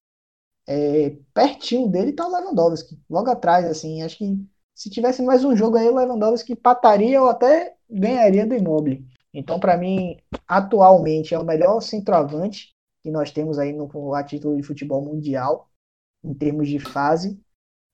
é, 0.67 1.19
pertinho 1.35 1.89
dele 1.89 2.13
tá 2.13 2.27
o 2.27 2.33
Lewandowski, 2.33 3.01
logo 3.11 3.31
atrás, 3.31 3.67
assim, 3.67 4.03
acho 4.03 4.19
que 4.19 4.47
se 4.75 4.91
tivesse 4.91 5.23
mais 5.23 5.45
um 5.45 5.57
jogo 5.57 5.77
aí, 5.77 5.89
o 5.89 5.95
Lewandowski 5.95 6.53
empataria 6.53 7.21
ou 7.23 7.29
até 7.29 7.77
ganharia 7.89 8.47
do 8.47 8.55
Immobile. 8.55 9.07
Então, 9.33 9.61
para 9.61 9.77
mim, 9.77 10.17
atualmente 10.47 11.35
é 11.35 11.39
o 11.39 11.45
melhor 11.45 11.81
centroavante 11.81 12.75
que 13.03 13.11
nós 13.11 13.31
temos 13.31 13.59
aí 13.59 13.73
no 13.73 14.15
a 14.15 14.25
título 14.25 14.57
de 14.57 14.63
futebol 14.63 15.03
mundial, 15.03 15.71
em 16.25 16.35
termos 16.35 16.69
de 16.69 16.79
fase. 16.79 17.41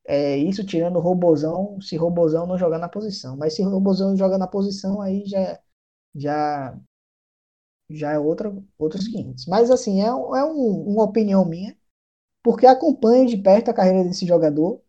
É, 0.07 0.37
isso 0.37 0.65
tirando 0.67 0.97
o 0.97 1.01
Robozão, 1.01 1.81
se 1.81 1.97
Robozão 1.97 2.47
não 2.47 2.59
jogar 2.59 2.79
na 2.79 2.89
posição. 2.89 3.37
Mas 3.37 3.55
se 3.55 3.63
Robozão 3.63 4.17
joga 4.17 4.39
na 4.39 4.47
posição, 4.49 5.01
aí 5.01 5.25
já, 5.27 5.61
já 6.15 6.79
já 7.91 8.13
é 8.13 8.19
outra, 8.19 8.53
outros 8.79 9.07
500. 9.09 9.47
Mas 9.47 9.71
assim, 9.71 10.01
é, 10.03 10.07
é 10.07 10.13
um, 10.45 10.93
uma 10.95 11.05
opinião 11.05 11.45
minha, 11.45 11.77
porque 12.43 12.67
acompanho 12.67 13.27
de 13.29 13.37
perto 13.39 13.71
a 13.71 13.75
carreira 13.75 14.05
desse 14.05 14.27
jogador. 14.27 14.83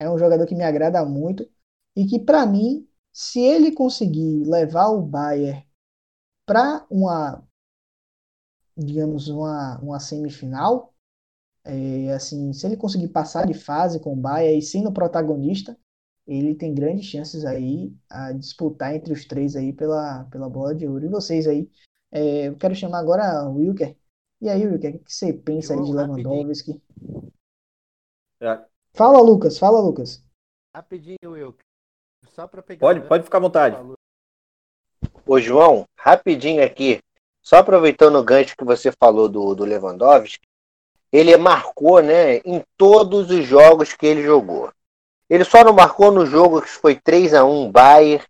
É 0.00 0.10
um 0.10 0.18
jogador 0.18 0.46
que 0.46 0.54
me 0.56 0.64
agrada 0.64 1.04
muito 1.06 1.48
e 1.96 2.06
que 2.06 2.20
para 2.20 2.46
mim, 2.46 2.88
se 3.12 3.40
ele 3.40 3.72
conseguir 3.72 4.44
levar 4.46 4.88
o 4.88 5.02
Bayern 5.02 5.64
para 6.46 6.86
uma 6.90 7.44
digamos 8.76 9.28
uma, 9.28 9.78
uma 9.80 10.00
semifinal, 10.00 10.89
é, 11.70 12.12
assim, 12.12 12.52
se 12.52 12.66
ele 12.66 12.76
conseguir 12.76 13.08
passar 13.08 13.46
de 13.46 13.54
fase 13.54 14.00
com 14.00 14.12
o 14.12 14.16
Bayern 14.16 14.58
e 14.58 14.62
sendo 14.62 14.92
protagonista, 14.92 15.78
ele 16.26 16.54
tem 16.54 16.74
grandes 16.74 17.06
chances 17.06 17.44
aí 17.44 17.94
a 18.08 18.32
disputar 18.32 18.94
entre 18.94 19.12
os 19.12 19.24
três 19.24 19.54
aí 19.54 19.72
pela, 19.72 20.24
pela 20.24 20.48
bola 20.48 20.74
de 20.74 20.86
ouro. 20.86 21.04
E 21.04 21.08
vocês 21.08 21.46
aí, 21.46 21.70
é, 22.10 22.48
eu 22.48 22.56
quero 22.56 22.74
chamar 22.74 22.98
agora 22.98 23.48
o 23.48 23.56
Wilker. 23.56 23.96
E 24.40 24.48
aí, 24.48 24.66
Wilker, 24.66 24.96
o 24.96 24.98
que 24.98 25.12
você 25.12 25.32
pensa 25.32 25.74
aí 25.74 25.82
de 25.82 25.92
Lewandowski? 25.92 26.82
É. 28.40 28.64
Fala, 28.94 29.20
Lucas, 29.20 29.58
fala, 29.58 29.80
Lucas. 29.80 30.22
Rapidinho, 30.74 31.18
Wilker. 31.24 31.64
Só 32.30 32.48
para 32.48 32.62
pegar. 32.62 32.80
Pode, 32.80 33.06
pode 33.06 33.24
ficar 33.24 33.38
à 33.38 33.42
vontade. 33.42 33.76
Ô, 35.24 35.38
João, 35.38 35.84
rapidinho 35.96 36.64
aqui. 36.64 36.98
Só 37.42 37.56
aproveitando 37.56 38.16
o 38.16 38.24
gancho 38.24 38.56
que 38.56 38.64
você 38.64 38.90
falou 38.92 39.28
do, 39.28 39.54
do 39.54 39.64
Lewandowski, 39.64 40.46
ele 41.12 41.36
marcou 41.36 42.02
né, 42.02 42.36
em 42.38 42.62
todos 42.76 43.30
os 43.30 43.44
jogos 43.44 43.92
que 43.92 44.06
ele 44.06 44.22
jogou. 44.22 44.72
Ele 45.28 45.44
só 45.44 45.64
não 45.64 45.72
marcou 45.72 46.10
no 46.10 46.26
jogo 46.26 46.62
que 46.62 46.68
foi 46.68 46.96
3 46.96 47.34
a 47.34 47.44
1 47.44 47.70
Bayern 47.70 48.24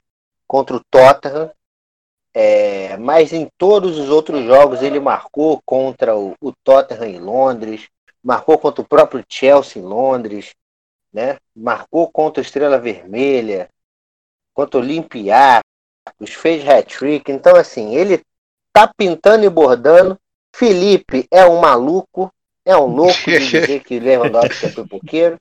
contra 0.47 0.77
o 0.77 0.85
Tottenham. 0.90 1.51
É, 2.33 2.97
mas 2.97 3.33
em 3.33 3.49
todos 3.59 3.99
os 3.99 4.09
outros 4.09 4.45
jogos 4.45 4.83
ele 4.83 5.01
marcou 5.01 5.61
contra 5.64 6.16
o, 6.16 6.37
o, 6.40 6.53
Tottenham 6.62 7.05
em 7.05 7.19
Londres, 7.19 7.88
marcou 8.23 8.57
contra 8.57 8.83
o 8.83 8.87
próprio 8.87 9.25
Chelsea 9.29 9.83
em 9.83 9.85
Londres, 9.85 10.55
né? 11.12 11.38
marcou 11.57 12.09
contra 12.11 12.40
a 12.40 12.45
Estrela 12.45 12.79
Vermelha, 12.79 13.69
contra 14.55 14.79
o 14.79 14.83
Olympiacos, 14.83 15.64
fez 16.29 16.66
hat-trick. 16.69 17.33
Então, 17.33 17.57
assim, 17.57 17.95
ele 17.97 18.23
tá 18.73 18.93
pintando 18.97 19.45
e 19.45 19.51
bordando. 19.51 20.19
Felipe 20.55 21.27
é 21.31 21.45
um 21.47 21.61
maluco, 21.61 22.33
é 22.64 22.77
um 22.77 22.87
louco 22.87 23.25
de 23.25 23.38
dizer 23.51 23.83
que 23.83 23.99
Lewandowski 23.99 24.66
é 24.66 24.70
pipoqueiro. 24.70 25.37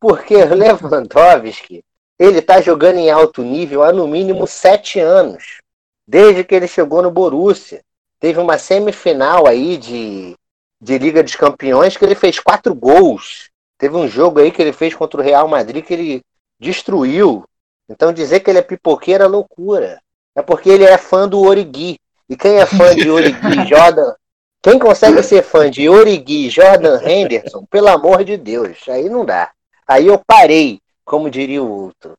Porque 0.00 0.36
o 0.36 0.54
Lewandowski, 0.54 1.84
ele 2.18 2.40
tá 2.40 2.60
jogando 2.60 2.98
em 2.98 3.10
alto 3.10 3.42
nível 3.42 3.82
há 3.82 3.92
no 3.92 4.06
mínimo 4.06 4.46
sete 4.46 5.00
anos. 5.00 5.58
Desde 6.06 6.44
que 6.44 6.54
ele 6.54 6.68
chegou 6.68 7.02
no 7.02 7.10
Borussia. 7.10 7.80
Teve 8.20 8.40
uma 8.40 8.58
semifinal 8.58 9.46
aí 9.46 9.76
de, 9.76 10.34
de 10.80 10.98
Liga 10.98 11.22
dos 11.22 11.36
Campeões 11.36 11.96
que 11.96 12.04
ele 12.04 12.14
fez 12.14 12.40
quatro 12.40 12.74
gols. 12.74 13.48
Teve 13.78 13.96
um 13.96 14.08
jogo 14.08 14.40
aí 14.40 14.50
que 14.50 14.60
ele 14.60 14.72
fez 14.72 14.94
contra 14.94 15.20
o 15.20 15.22
Real 15.24 15.46
Madrid 15.46 15.84
que 15.84 15.94
ele 15.94 16.22
destruiu. 16.58 17.44
Então 17.88 18.12
dizer 18.12 18.40
que 18.40 18.50
ele 18.50 18.58
é 18.58 18.62
pipoqueiro 18.62 19.22
é 19.22 19.26
loucura. 19.26 20.00
É 20.34 20.42
porque 20.42 20.68
ele 20.68 20.84
é 20.84 20.98
fã 20.98 21.28
do 21.28 21.40
Origui. 21.40 21.98
E 22.28 22.36
quem 22.36 22.56
é 22.58 22.66
fã 22.66 22.94
de 22.94 23.08
Origui 23.10 23.66
Jordan. 23.68 24.14
Quem 24.62 24.78
consegue 24.78 25.22
ser 25.22 25.42
fã 25.42 25.70
de 25.70 25.88
Origui 25.88 26.50
Jordan 26.50 27.00
Henderson, 27.02 27.64
pelo 27.66 27.88
amor 27.88 28.24
de 28.24 28.36
Deus, 28.36 28.88
aí 28.88 29.08
não 29.08 29.24
dá. 29.24 29.52
Aí 29.86 30.06
eu 30.06 30.22
parei, 30.26 30.80
como 31.04 31.30
diria 31.30 31.62
o 31.62 31.70
outro. 31.70 32.16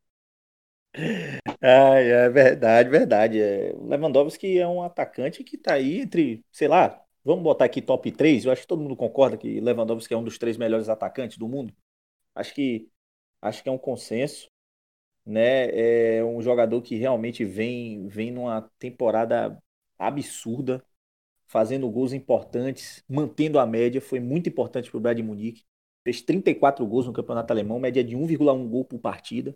Ah, 1.61 1.95
é 1.99 2.29
verdade, 2.29 2.89
verdade. 2.89 3.41
É, 3.41 3.71
o 3.75 3.87
Lewandowski 3.87 4.57
é 4.59 4.67
um 4.67 4.81
atacante 4.81 5.43
que 5.43 5.55
está 5.55 5.73
aí 5.75 6.01
entre, 6.01 6.43
sei 6.51 6.67
lá, 6.67 7.01
vamos 7.23 7.43
botar 7.43 7.65
aqui 7.65 7.81
top 7.81 8.11
3. 8.11 8.45
Eu 8.45 8.51
acho 8.51 8.61
que 8.63 8.67
todo 8.67 8.81
mundo 8.81 8.95
concorda 8.95 9.37
que 9.37 9.59
Lewandowski 9.61 10.13
é 10.13 10.17
um 10.17 10.23
dos 10.23 10.37
três 10.37 10.57
melhores 10.57 10.89
atacantes 10.89 11.37
do 11.37 11.47
mundo. 11.47 11.73
Acho 12.35 12.53
que 12.53 12.89
acho 13.41 13.63
que 13.63 13.69
é 13.69 13.71
um 13.71 13.77
consenso, 13.77 14.49
né? 15.25 16.17
É 16.19 16.23
um 16.23 16.41
jogador 16.41 16.81
que 16.81 16.95
realmente 16.97 17.45
vem 17.45 18.07
vem 18.07 18.31
numa 18.31 18.61
temporada 18.79 19.57
absurda, 19.97 20.83
fazendo 21.49 21.89
gols 21.89 22.13
importantes, 22.13 23.03
mantendo 23.09 23.59
a 23.59 23.65
média, 23.65 23.99
foi 23.99 24.21
muito 24.21 24.47
importante 24.47 24.89
para 24.89 24.97
o 24.97 25.01
Bayern 25.01 25.23
Munique 25.23 25.63
fez 26.03 26.21
34 26.21 26.85
gols 26.85 27.05
no 27.05 27.13
campeonato 27.13 27.51
alemão, 27.53 27.79
média 27.79 28.03
de 28.03 28.15
1,1 28.15 28.67
gol 28.67 28.85
por 28.85 28.99
partida. 28.99 29.55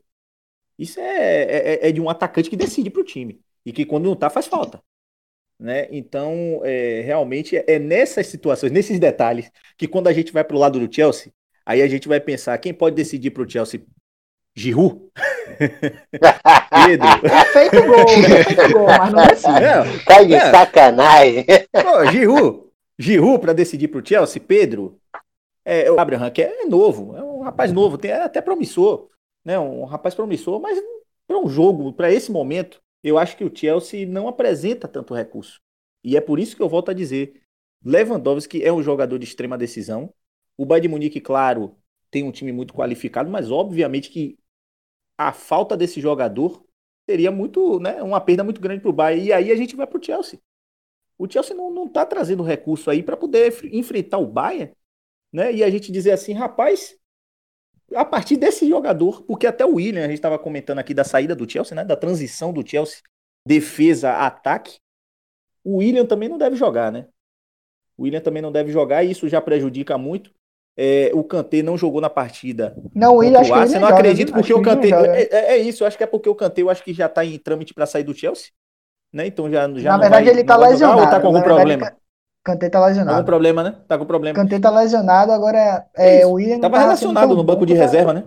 Isso 0.77 0.99
é, 0.99 1.43
é, 1.43 1.89
é 1.89 1.91
de 1.91 2.01
um 2.01 2.09
atacante 2.09 2.49
que 2.49 2.55
decide 2.55 2.89
para 2.89 3.01
o 3.01 3.05
time. 3.05 3.41
E 3.65 3.71
que 3.71 3.85
quando 3.85 4.05
não 4.05 4.15
tá, 4.15 4.29
faz 4.29 4.47
falta. 4.47 4.81
Né? 5.59 5.87
Então, 5.91 6.61
é, 6.63 7.01
realmente 7.01 7.55
é 7.55 7.79
nessas 7.79 8.27
situações, 8.27 8.71
nesses 8.71 8.99
detalhes, 8.99 9.51
que 9.77 9.87
quando 9.87 10.07
a 10.07 10.13
gente 10.13 10.33
vai 10.33 10.43
para 10.43 10.55
o 10.55 10.59
lado 10.59 10.79
do 10.79 10.93
Chelsea, 10.93 11.31
aí 11.65 11.81
a 11.81 11.87
gente 11.87 12.07
vai 12.07 12.19
pensar 12.19 12.57
quem 12.57 12.73
pode 12.73 12.95
decidir 12.95 13.31
para 13.31 13.43
o 13.43 13.49
Chelsea? 13.49 13.85
Giroud? 14.55 15.01
Pedro? 16.85 17.07
É 17.23 17.45
feito 17.45 17.85
gol, 17.85 18.09
é 18.09 18.43
feito 18.43 18.73
gol, 18.73 18.87
mas 18.87 19.13
não 19.13 19.27
decide. 19.27 20.05
tá 20.05 20.23
de 20.23 20.33
é. 20.33 20.51
sacanagem. 20.51 21.45
Pô, 21.71 22.11
Giroud, 22.11 22.63
Giroud 22.97 23.39
para 23.39 23.53
decidir 23.53 23.87
para 23.87 23.99
o 23.99 24.05
Chelsea? 24.05 24.41
Pedro? 24.41 24.99
É, 25.65 25.89
o 25.89 25.99
Abraham, 25.99 26.29
que 26.29 26.41
é 26.41 26.65
novo, 26.65 27.15
é 27.15 27.23
um 27.23 27.41
rapaz 27.41 27.71
novo, 27.71 27.97
tem, 27.97 28.11
é 28.11 28.21
até 28.21 28.41
promissor, 28.41 29.09
né? 29.45 29.57
Um 29.57 29.85
rapaz 29.85 30.13
promissor, 30.13 30.59
mas 30.59 30.77
para 31.25 31.37
um 31.37 31.47
jogo, 31.47 31.93
para 31.93 32.11
esse 32.11 32.31
momento, 32.31 32.81
eu 33.03 33.17
acho 33.17 33.37
que 33.37 33.43
o 33.43 33.55
Chelsea 33.55 34.05
não 34.05 34.27
apresenta 34.27 34.87
tanto 34.87 35.13
recurso. 35.13 35.61
E 36.03 36.17
é 36.17 36.21
por 36.21 36.39
isso 36.39 36.55
que 36.55 36.61
eu 36.61 36.69
volto 36.69 36.89
a 36.89 36.93
dizer: 36.93 37.41
Lewandowski 37.83 38.63
é 38.63 38.71
um 38.71 38.83
jogador 38.83 39.17
de 39.17 39.25
extrema 39.25 39.57
decisão. 39.57 40.13
O 40.57 40.65
Bayern 40.65 40.87
de 40.87 40.91
Munique, 40.91 41.21
claro, 41.21 41.75
tem 42.11 42.23
um 42.23 42.31
time 42.31 42.51
muito 42.51 42.73
qualificado, 42.73 43.29
mas 43.29 43.49
obviamente 43.49 44.09
que 44.09 44.37
a 45.27 45.33
falta 45.33 45.75
desse 45.77 45.99
jogador 46.01 46.63
seria 47.09 47.31
muito, 47.31 47.79
né, 47.79 48.01
uma 48.01 48.21
perda 48.21 48.43
muito 48.43 48.61
grande 48.61 48.81
para 48.81 48.89
o 48.89 48.93
Bayern. 48.93 49.27
E 49.27 49.33
aí 49.33 49.51
a 49.51 49.55
gente 49.55 49.75
vai 49.75 49.85
para 49.85 49.99
o 49.99 50.03
Chelsea. 50.03 50.39
O 51.17 51.29
Chelsea 51.29 51.55
não 51.55 51.85
está 51.85 52.05
trazendo 52.05 52.43
recurso 52.43 52.89
aí 52.89 53.03
para 53.03 53.17
poder 53.17 53.53
enfrentar 53.73 54.17
o 54.17 54.27
Bayern 54.27 54.73
né? 55.33 55.51
E 55.51 55.63
a 55.63 55.69
gente 55.69 55.91
dizer 55.91 56.11
assim, 56.11 56.33
rapaz, 56.33 56.95
a 57.95 58.05
partir 58.05 58.37
desse 58.37 58.69
jogador, 58.69 59.23
porque 59.23 59.47
até 59.47 59.65
o 59.65 59.75
William, 59.75 60.03
a 60.03 60.07
gente 60.07 60.15
estava 60.15 60.37
comentando 60.37 60.77
aqui 60.79 60.93
da 60.93 61.03
saída 61.03 61.35
do 61.35 61.49
Chelsea, 61.49 61.75
né? 61.75 61.83
Da 61.83 61.97
transição 61.97 62.53
do 62.53 62.65
Chelsea, 62.65 63.01
defesa, 63.45 64.13
ataque. 64.13 64.77
O 65.63 65.77
William 65.77 66.05
também 66.05 66.29
não 66.29 66.37
deve 66.37 66.55
jogar, 66.55 66.91
né? 66.91 67.07
O 67.97 68.03
William 68.03 68.21
também 68.21 68.41
não 68.41 68.51
deve 68.51 68.71
jogar 68.71 69.03
e 69.03 69.11
isso 69.11 69.27
já 69.27 69.41
prejudica 69.41 69.97
muito. 69.97 70.31
É, 70.75 71.11
o 71.13 71.23
Kanté 71.23 71.61
não 71.61 71.77
jogou 71.77 72.01
na 72.01 72.09
partida. 72.09 72.75
Não, 72.95 73.15
o 73.15 73.17
William 73.17 73.39
acho 73.39 73.73
que 73.73 73.79
não 73.79 73.87
acredito 73.87 74.33
porque 74.33 74.53
o 74.53 74.61
Kanté 74.61 74.89
é, 74.89 75.21
é, 75.21 75.51
é, 75.53 75.57
isso, 75.57 75.85
acho 75.85 75.97
que 75.97 76.03
é 76.03 76.07
porque 76.07 76.27
o 76.27 76.33
Kanté 76.33 76.63
eu 76.63 76.69
acho 76.69 76.83
que 76.83 76.93
já 76.93 77.05
está 77.05 77.23
em 77.23 77.37
trâmite 77.37 77.73
para 77.73 77.85
sair 77.85 78.03
do 78.03 78.13
Chelsea, 78.13 78.47
né? 79.13 79.27
Então 79.27 79.49
já 79.51 79.71
já 79.75 79.91
Na 79.91 79.97
verdade 79.99 80.25
vai, 80.25 80.33
ele 80.33 80.41
está 80.41 80.57
lesionado. 80.57 80.99
Jogar, 80.99 81.05
ou 81.05 81.15
tá 81.15 81.19
com 81.19 81.27
algum 81.27 81.41
problema? 81.41 81.93
Kanté 82.43 82.69
tá 82.69 82.85
lesionado. 82.85 83.17
Tá 83.17 83.21
com 83.21 83.25
problema, 83.25 83.63
né? 83.63 83.75
Tá 83.87 83.97
com 83.97 84.05
problema. 84.05 84.35
Kanté 84.35 84.59
tá 84.59 84.71
lesionado, 84.71 85.31
agora 85.31 85.85
é, 85.95 86.21
é 86.21 86.25
o 86.25 86.33
William. 86.33 86.59
Tava 86.59 86.75
tá 86.75 86.81
relacionado 86.81 87.35
no 87.35 87.43
banco 87.43 87.65
de 87.65 87.73
reserva, 87.73 88.11
né? 88.11 88.23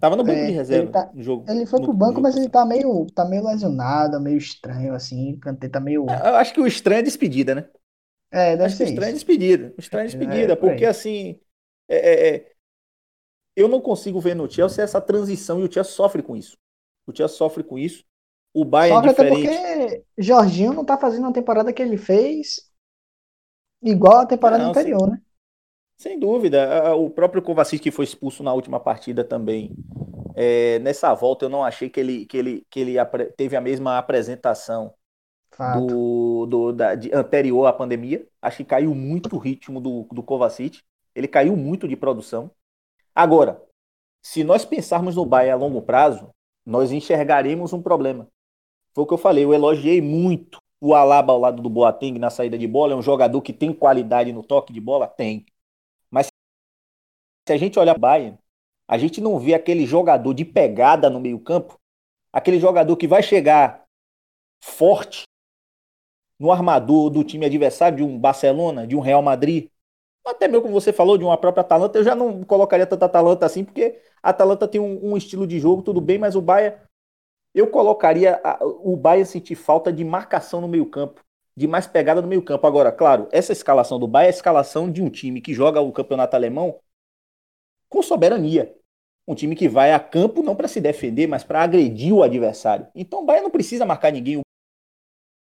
Tava 0.00 0.16
no 0.16 0.22
banco 0.22 0.38
é, 0.38 0.46
de 0.46 0.52
reserva 0.52 0.84
ele 0.84 0.92
tá, 0.92 1.10
no 1.14 1.22
jogo. 1.22 1.44
Ele 1.48 1.64
foi 1.64 1.80
pro 1.80 1.92
banco, 1.92 2.20
mas 2.20 2.36
ele 2.36 2.48
tá 2.48 2.64
meio, 2.66 3.06
tá 3.14 3.24
meio 3.24 3.44
lesionado, 3.44 4.20
meio 4.20 4.36
estranho, 4.36 4.94
assim. 4.94 5.34
O 5.34 5.38
Kanté 5.38 5.68
tá 5.68 5.80
meio. 5.80 6.06
É, 6.10 6.28
eu 6.28 6.36
acho 6.36 6.52
que 6.52 6.60
o 6.60 6.66
estranho 6.66 7.00
é 7.00 7.02
despedida, 7.02 7.54
né? 7.54 7.64
É, 8.30 8.50
deve 8.50 8.64
acho 8.64 8.76
ser. 8.76 8.84
Estranho 8.84 9.10
é 9.10 9.14
despedida. 9.14 9.74
O 9.76 9.80
estranho 9.80 10.04
é 10.04 10.06
despedida, 10.06 10.52
é, 10.52 10.56
porque 10.56 10.84
assim. 10.84 11.38
É, 11.88 12.28
é, 12.28 12.52
eu 13.56 13.68
não 13.68 13.80
consigo 13.80 14.20
ver 14.20 14.34
no 14.34 14.50
Chelsea 14.50 14.84
essa 14.84 15.00
transição 15.00 15.60
e 15.60 15.64
o 15.64 15.72
Chelsea 15.72 15.92
sofre 15.92 16.22
com 16.22 16.36
isso. 16.36 16.56
O 17.06 17.16
Chelsea 17.16 17.36
sofre 17.36 17.64
com 17.64 17.78
isso. 17.78 18.04
O 18.54 18.64
Bayern 18.64 19.08
sofre 19.08 19.26
é 19.26 19.30
diferente. 19.30 19.56
Até 19.56 19.86
porque 19.86 20.04
Jorginho 20.18 20.72
não 20.72 20.84
tá 20.84 20.96
fazendo 20.96 21.26
a 21.26 21.32
temporada 21.32 21.72
que 21.72 21.82
ele 21.82 21.96
fez 21.96 22.68
Igual 23.82 24.18
a 24.18 24.26
temporada 24.26 24.62
Não, 24.62 24.70
anterior, 24.70 25.00
sem, 25.00 25.10
né? 25.10 25.22
Sem 25.96 26.18
dúvida. 26.18 26.94
O 26.96 27.10
próprio 27.10 27.42
Kovacic 27.42 27.82
que 27.82 27.90
foi 27.90 28.04
expulso 28.04 28.42
na 28.42 28.52
última 28.52 28.80
partida 28.80 29.24
também. 29.24 29.72
É, 30.34 30.78
nessa 30.80 31.12
volta 31.14 31.44
eu 31.44 31.48
não 31.48 31.64
achei 31.64 31.88
que 31.88 31.98
ele, 31.98 32.26
que 32.26 32.36
ele, 32.36 32.66
que 32.70 32.80
ele 32.80 32.94
teve 33.36 33.56
a 33.56 33.60
mesma 33.60 33.98
apresentação 33.98 34.94
do, 35.76 36.46
do 36.46 36.72
da, 36.72 36.94
de, 36.94 37.12
anterior 37.12 37.66
à 37.66 37.72
pandemia. 37.72 38.26
Acho 38.40 38.58
que 38.58 38.64
caiu 38.64 38.94
muito 38.94 39.34
o 39.34 39.38
ritmo 39.38 39.80
do, 39.80 40.06
do 40.12 40.22
Kovacic. 40.22 40.80
Ele 41.14 41.28
caiu 41.28 41.56
muito 41.56 41.88
de 41.88 41.96
produção. 41.96 42.50
Agora, 43.14 43.62
se 44.22 44.44
nós 44.44 44.64
pensarmos 44.64 45.16
no 45.16 45.24
Bahia 45.24 45.54
a 45.54 45.56
longo 45.56 45.82
prazo, 45.82 46.30
nós 46.64 46.92
enxergaremos 46.92 47.72
um 47.72 47.82
problema. 47.82 48.28
Foi 48.94 49.04
o 49.04 49.06
que 49.06 49.14
eu 49.14 49.18
falei, 49.18 49.44
eu 49.44 49.54
elogiei 49.54 50.00
muito 50.00 50.60
o 50.80 50.94
Alaba 50.94 51.32
ao 51.32 51.40
lado 51.40 51.62
do 51.62 51.68
Boateng 51.68 52.18
na 52.18 52.30
saída 52.30 52.56
de 52.56 52.66
bola 52.66 52.92
é 52.92 52.96
um 52.96 53.02
jogador 53.02 53.40
que 53.42 53.52
tem 53.52 53.72
qualidade 53.72 54.32
no 54.32 54.42
toque 54.42 54.72
de 54.72 54.80
bola? 54.80 55.08
Tem. 55.08 55.44
Mas 56.10 56.28
se 57.46 57.52
a 57.52 57.56
gente 57.56 57.78
olhar 57.78 57.96
o 57.96 58.00
Bayern, 58.00 58.38
a 58.86 58.96
gente 58.96 59.20
não 59.20 59.38
vê 59.38 59.54
aquele 59.54 59.84
jogador 59.86 60.32
de 60.34 60.44
pegada 60.44 61.10
no 61.10 61.20
meio 61.20 61.40
campo, 61.40 61.78
aquele 62.32 62.60
jogador 62.60 62.96
que 62.96 63.08
vai 63.08 63.22
chegar 63.22 63.84
forte 64.62 65.24
no 66.38 66.52
armador 66.52 67.10
do 67.10 67.24
time 67.24 67.46
adversário, 67.46 67.98
de 67.98 68.02
um 68.04 68.18
Barcelona, 68.18 68.86
de 68.86 68.94
um 68.94 69.00
Real 69.00 69.22
Madrid, 69.22 69.68
até 70.28 70.48
mesmo 70.48 70.62
como 70.62 70.74
você 70.74 70.92
falou, 70.92 71.18
de 71.18 71.24
uma 71.24 71.36
própria 71.36 71.62
Atalanta, 71.62 71.98
eu 71.98 72.04
já 72.04 72.14
não 72.14 72.42
colocaria 72.42 72.86
tanta 72.86 73.06
Atalanta 73.06 73.46
assim, 73.46 73.64
porque 73.64 74.00
a 74.22 74.30
Atalanta 74.30 74.68
tem 74.68 74.80
um, 74.80 75.12
um 75.12 75.16
estilo 75.16 75.46
de 75.46 75.58
jogo, 75.58 75.82
tudo 75.82 76.00
bem, 76.00 76.18
mas 76.18 76.36
o 76.36 76.40
Bahia, 76.42 76.80
eu 77.54 77.68
colocaria 77.68 78.40
a, 78.44 78.64
o 78.64 78.96
Bahia 78.96 79.24
sentir 79.24 79.54
falta 79.54 79.92
de 79.92 80.04
marcação 80.04 80.60
no 80.60 80.68
meio 80.68 80.86
campo, 80.86 81.24
de 81.56 81.66
mais 81.66 81.86
pegada 81.86 82.22
no 82.22 82.28
meio 82.28 82.42
campo. 82.42 82.66
Agora, 82.66 82.92
claro, 82.92 83.28
essa 83.32 83.52
escalação 83.52 83.98
do 83.98 84.06
Bahia 84.06 84.26
é 84.26 84.30
a 84.30 84.30
escalação 84.30 84.90
de 84.90 85.02
um 85.02 85.10
time 85.10 85.40
que 85.40 85.52
joga 85.54 85.80
o 85.80 85.92
campeonato 85.92 86.36
alemão 86.36 86.78
com 87.88 88.02
soberania. 88.02 88.74
Um 89.26 89.34
time 89.34 89.54
que 89.54 89.68
vai 89.68 89.92
a 89.92 90.00
campo 90.00 90.42
não 90.42 90.56
para 90.56 90.68
se 90.68 90.80
defender, 90.80 91.26
mas 91.26 91.44
para 91.44 91.62
agredir 91.62 92.14
o 92.14 92.22
adversário. 92.22 92.86
Então 92.94 93.22
o 93.22 93.24
Bahia 93.24 93.42
não 93.42 93.50
precisa 93.50 93.84
marcar 93.84 94.10
ninguém. 94.10 94.38
O 94.38 94.44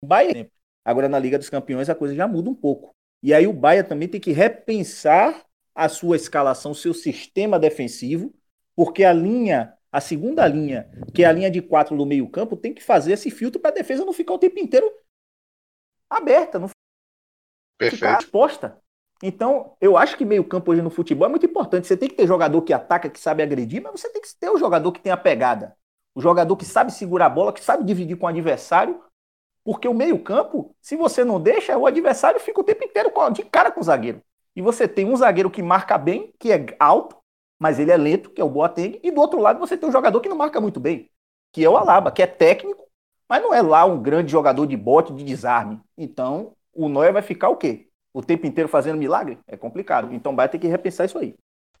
Bahia, 0.06 0.50
agora 0.84 1.08
na 1.08 1.18
Liga 1.18 1.38
dos 1.38 1.50
Campeões 1.50 1.90
a 1.90 1.94
coisa 1.94 2.14
já 2.14 2.26
muda 2.26 2.48
um 2.48 2.54
pouco. 2.54 2.94
E 3.26 3.34
aí 3.34 3.44
o 3.44 3.52
Bahia 3.52 3.82
também 3.82 4.06
tem 4.06 4.20
que 4.20 4.30
repensar 4.30 5.44
a 5.74 5.88
sua 5.88 6.14
escalação, 6.14 6.72
seu 6.72 6.94
sistema 6.94 7.58
defensivo, 7.58 8.32
porque 8.72 9.02
a 9.02 9.12
linha, 9.12 9.74
a 9.90 10.00
segunda 10.00 10.46
linha, 10.46 10.88
que 11.12 11.24
é 11.24 11.26
a 11.26 11.32
linha 11.32 11.50
de 11.50 11.60
quatro 11.60 11.96
do 11.96 12.06
meio-campo, 12.06 12.56
tem 12.56 12.72
que 12.72 12.84
fazer 12.84 13.14
esse 13.14 13.28
filtro 13.28 13.60
para 13.60 13.72
a 13.72 13.74
defesa 13.74 14.04
não 14.04 14.12
ficar 14.12 14.34
o 14.34 14.38
tempo 14.38 14.60
inteiro 14.60 14.88
aberta, 16.08 16.60
não 16.60 16.68
Perfeito. 17.76 17.96
ficar 17.96 18.20
exposta. 18.20 18.80
Então, 19.20 19.76
eu 19.80 19.96
acho 19.96 20.16
que 20.16 20.24
meio-campo 20.24 20.70
hoje 20.70 20.80
no 20.80 20.88
futebol 20.88 21.26
é 21.26 21.30
muito 21.30 21.46
importante. 21.46 21.88
Você 21.88 21.96
tem 21.96 22.08
que 22.08 22.14
ter 22.14 22.28
jogador 22.28 22.62
que 22.62 22.72
ataca, 22.72 23.10
que 23.10 23.18
sabe 23.18 23.42
agredir, 23.42 23.82
mas 23.82 24.00
você 24.00 24.08
tem 24.08 24.22
que 24.22 24.28
ter 24.38 24.50
o 24.50 24.56
jogador 24.56 24.92
que 24.92 25.00
tem 25.00 25.10
a 25.10 25.16
pegada. 25.16 25.76
O 26.14 26.20
jogador 26.20 26.56
que 26.56 26.64
sabe 26.64 26.92
segurar 26.92 27.26
a 27.26 27.30
bola, 27.30 27.52
que 27.52 27.64
sabe 27.64 27.82
dividir 27.82 28.16
com 28.16 28.26
o 28.26 28.28
adversário 28.28 29.02
porque 29.66 29.88
o 29.88 29.92
meio-campo, 29.92 30.72
se 30.80 30.94
você 30.94 31.24
não 31.24 31.40
deixa, 31.40 31.76
o 31.76 31.86
adversário 31.86 32.38
fica 32.38 32.60
o 32.60 32.62
tempo 32.62 32.84
inteiro 32.84 33.10
de 33.32 33.42
cara 33.42 33.72
com 33.72 33.80
o 33.80 33.82
zagueiro. 33.82 34.22
E 34.54 34.62
você 34.62 34.86
tem 34.86 35.04
um 35.04 35.16
zagueiro 35.16 35.50
que 35.50 35.60
marca 35.60 35.98
bem, 35.98 36.32
que 36.38 36.52
é 36.52 36.64
alto, 36.78 37.16
mas 37.58 37.80
ele 37.80 37.90
é 37.90 37.96
lento, 37.96 38.30
que 38.30 38.40
é 38.40 38.44
o 38.44 38.48
Boateng, 38.48 39.00
e 39.02 39.10
do 39.10 39.20
outro 39.20 39.40
lado 39.40 39.58
você 39.58 39.76
tem 39.76 39.88
um 39.88 39.92
jogador 39.92 40.20
que 40.20 40.28
não 40.28 40.36
marca 40.36 40.60
muito 40.60 40.78
bem, 40.78 41.10
que 41.52 41.64
é 41.64 41.68
o 41.68 41.76
Alaba, 41.76 42.12
que 42.12 42.22
é 42.22 42.28
técnico, 42.28 42.86
mas 43.28 43.42
não 43.42 43.52
é 43.52 43.60
lá 43.60 43.84
um 43.84 44.00
grande 44.00 44.30
jogador 44.30 44.66
de 44.66 44.76
bote, 44.76 45.12
de 45.12 45.24
desarme. 45.24 45.80
Então, 45.98 46.52
o 46.72 46.88
Neuer 46.88 47.12
vai 47.12 47.22
ficar 47.22 47.48
o 47.48 47.56
quê? 47.56 47.88
O 48.14 48.22
tempo 48.22 48.46
inteiro 48.46 48.68
fazendo 48.68 48.98
milagre? 48.98 49.36
É 49.48 49.56
complicado. 49.56 50.14
Então 50.14 50.36
vai 50.36 50.48
ter 50.48 50.60
que 50.60 50.68
repensar 50.68 51.06
isso 51.06 51.18
aí. 51.18 51.34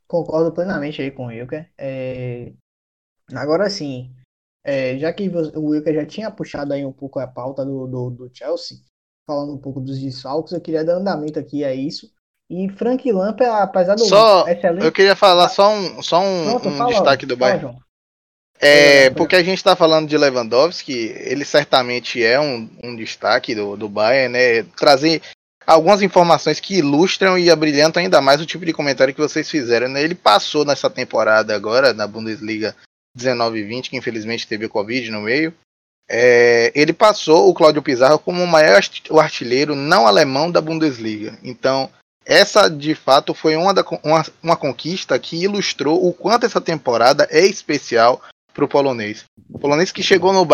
Concordo 0.08 0.50
plenamente 0.50 1.00
aí 1.00 1.12
com 1.12 1.26
o 1.26 1.28
Wilker. 1.28 1.70
É... 1.78 2.52
Agora 3.32 3.70
sim, 3.70 4.12
é, 4.66 4.98
já 4.98 5.12
que 5.12 5.28
o 5.28 5.68
Wilker 5.68 5.94
já 5.94 6.04
tinha 6.04 6.28
puxado 6.28 6.72
aí 6.72 6.84
um 6.84 6.92
pouco 6.92 7.20
a 7.20 7.26
pauta 7.26 7.64
do, 7.64 7.86
do, 7.86 8.10
do 8.10 8.30
Chelsea, 8.34 8.78
falando 9.24 9.54
um 9.54 9.58
pouco 9.58 9.80
dos 9.80 10.00
desfalques, 10.00 10.52
eu 10.52 10.60
queria 10.60 10.84
dar 10.84 10.94
andamento 10.94 11.38
aqui 11.38 11.64
a 11.64 11.72
isso. 11.72 12.10
E 12.50 12.68
Frank 12.70 13.10
Lampard, 13.12 13.62
apesar 13.62 13.94
do 13.94 14.04
só, 14.04 14.46
excelente... 14.48 14.84
Eu 14.84 14.90
queria 14.90 15.14
falar 15.14 15.48
só 15.50 15.72
um, 15.72 16.02
só 16.02 16.20
um, 16.20 16.44
Pronto, 16.46 16.68
um 16.68 16.76
fala, 16.76 16.90
destaque 16.90 17.24
do 17.24 17.36
Bayern. 17.36 17.78
É, 18.58 19.10
porque 19.10 19.36
a 19.36 19.42
gente 19.42 19.58
está 19.58 19.76
falando 19.76 20.08
de 20.08 20.18
Lewandowski, 20.18 21.14
ele 21.16 21.44
certamente 21.44 22.20
é 22.20 22.40
um, 22.40 22.68
um 22.82 22.96
destaque 22.96 23.54
do, 23.54 23.76
do 23.76 23.88
Bayern, 23.88 24.32
né? 24.32 24.64
Trazer 24.76 25.22
algumas 25.64 26.02
informações 26.02 26.58
que 26.58 26.78
ilustram 26.78 27.38
e 27.38 27.50
abrilhantam 27.50 28.02
ainda 28.02 28.20
mais 28.20 28.40
o 28.40 28.46
tipo 28.46 28.66
de 28.66 28.72
comentário 28.72 29.14
que 29.14 29.20
vocês 29.20 29.48
fizeram. 29.48 29.88
Né? 29.88 30.02
Ele 30.02 30.14
passou 30.16 30.64
nessa 30.64 30.90
temporada 30.90 31.54
agora 31.54 31.92
na 31.92 32.06
Bundesliga 32.06 32.74
19 33.16 33.58
e 33.58 33.62
20, 33.64 33.90
que 33.90 33.96
infelizmente 33.96 34.46
teve 34.46 34.68
Covid 34.68 35.10
no 35.10 35.22
meio. 35.22 35.52
É, 36.08 36.70
ele 36.74 36.92
passou 36.92 37.48
o 37.48 37.54
Cláudio 37.54 37.82
Pizarro 37.82 38.18
como 38.18 38.42
o 38.42 38.46
maior 38.46 38.80
artilheiro 39.18 39.74
não 39.74 40.06
alemão 40.06 40.50
da 40.50 40.60
Bundesliga. 40.60 41.36
Então, 41.42 41.90
essa 42.24 42.68
de 42.68 42.94
fato 42.94 43.34
foi 43.34 43.56
uma, 43.56 43.74
da, 43.74 43.84
uma, 44.04 44.24
uma 44.42 44.56
conquista 44.56 45.18
que 45.18 45.42
ilustrou 45.42 46.06
o 46.06 46.12
quanto 46.12 46.46
essa 46.46 46.60
temporada 46.60 47.26
é 47.30 47.44
especial 47.44 48.22
para 48.54 48.64
o 48.64 48.68
polonês. 48.68 49.24
O 49.50 49.58
polonês 49.58 49.90
que 49.90 50.02
chegou 50.02 50.32
no, 50.32 50.46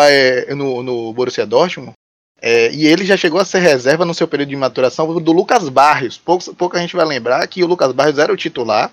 no, 0.57 0.83
no 0.83 1.13
Borussia 1.13 1.47
Dortmund 1.47 1.93
é, 2.41 2.73
e 2.73 2.87
ele 2.87 3.05
já 3.05 3.17
chegou 3.17 3.41
a 3.41 3.45
ser 3.45 3.61
reserva 3.61 4.05
no 4.05 4.15
seu 4.15 4.27
período 4.27 4.49
de 4.49 4.57
maturação 4.57 5.21
do 5.21 5.33
Lucas 5.33 5.69
Barrios. 5.69 6.19
Pouco, 6.19 6.55
pouco 6.55 6.77
a 6.77 6.81
gente 6.81 6.97
vai 6.97 7.07
lembrar 7.07 7.47
que 7.47 7.63
o 7.63 7.67
Lucas 7.67 7.93
Barrios 7.93 8.19
era 8.19 8.33
o 8.33 8.37
titular. 8.37 8.93